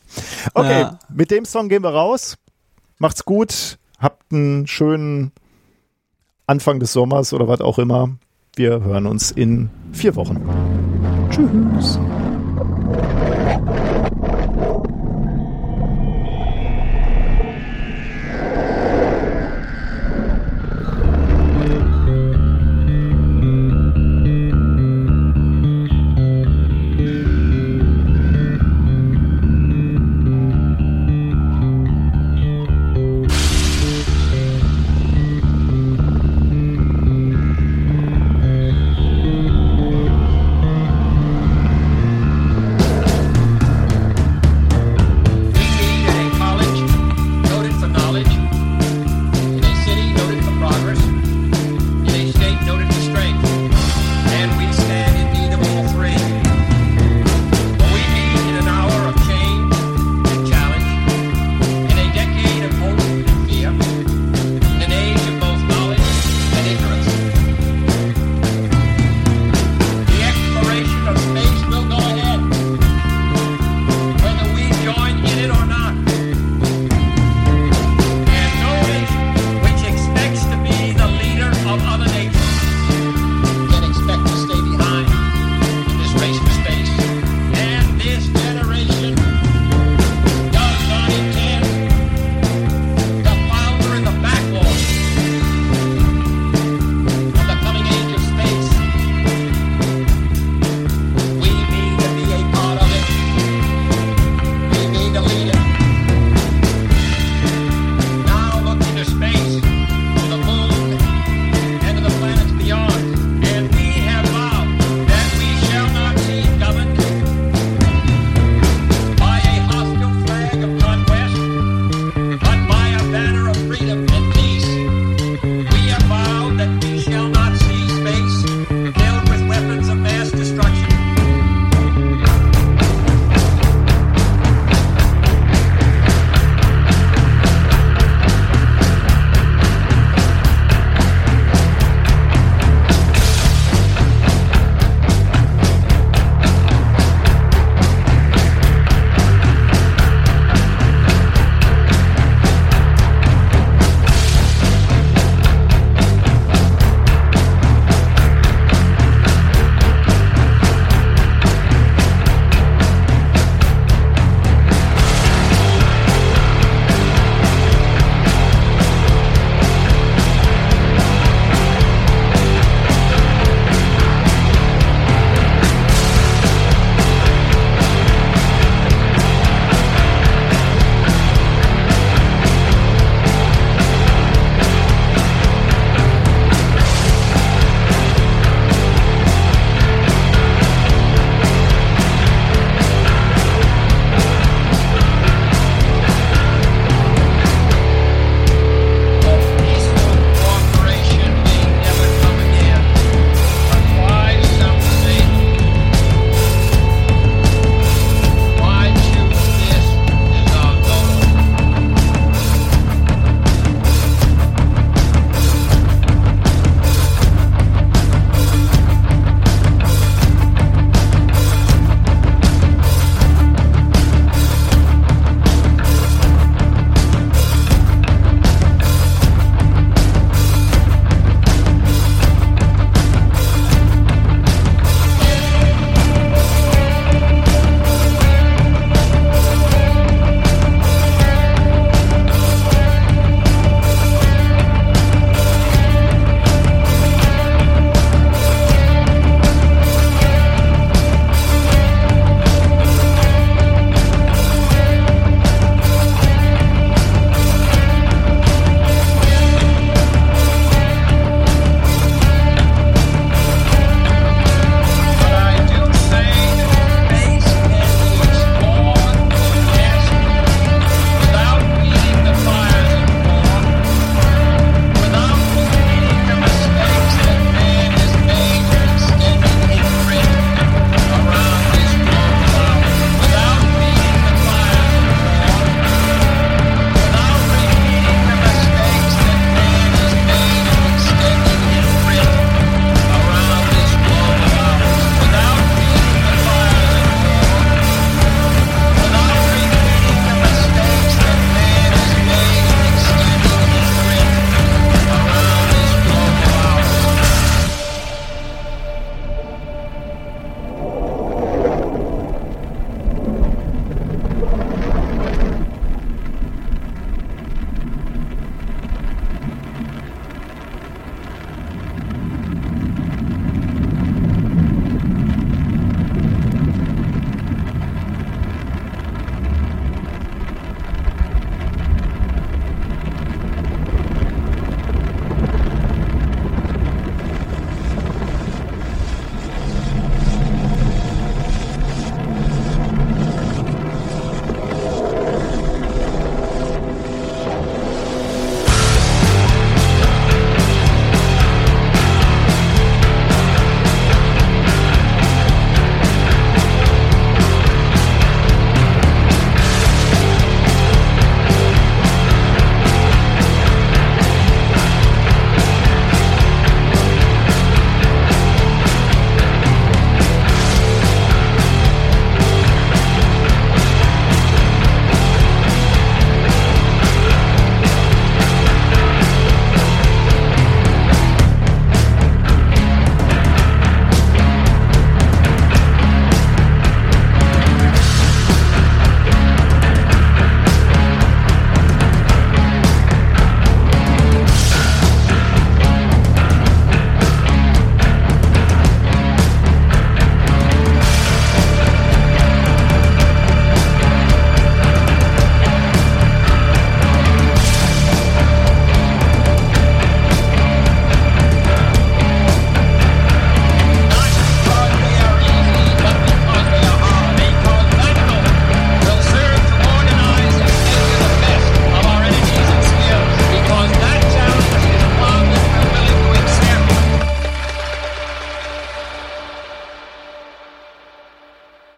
[0.54, 1.00] Okay, Ja.
[1.14, 2.38] mit dem Song gehen wir raus.
[3.00, 3.78] Macht's gut.
[4.00, 5.32] Habt einen schönen
[6.48, 8.10] Anfang des Sommers oder was auch immer.
[8.56, 10.42] Wir hören uns in vier Wochen.
[11.30, 12.00] Tschüss.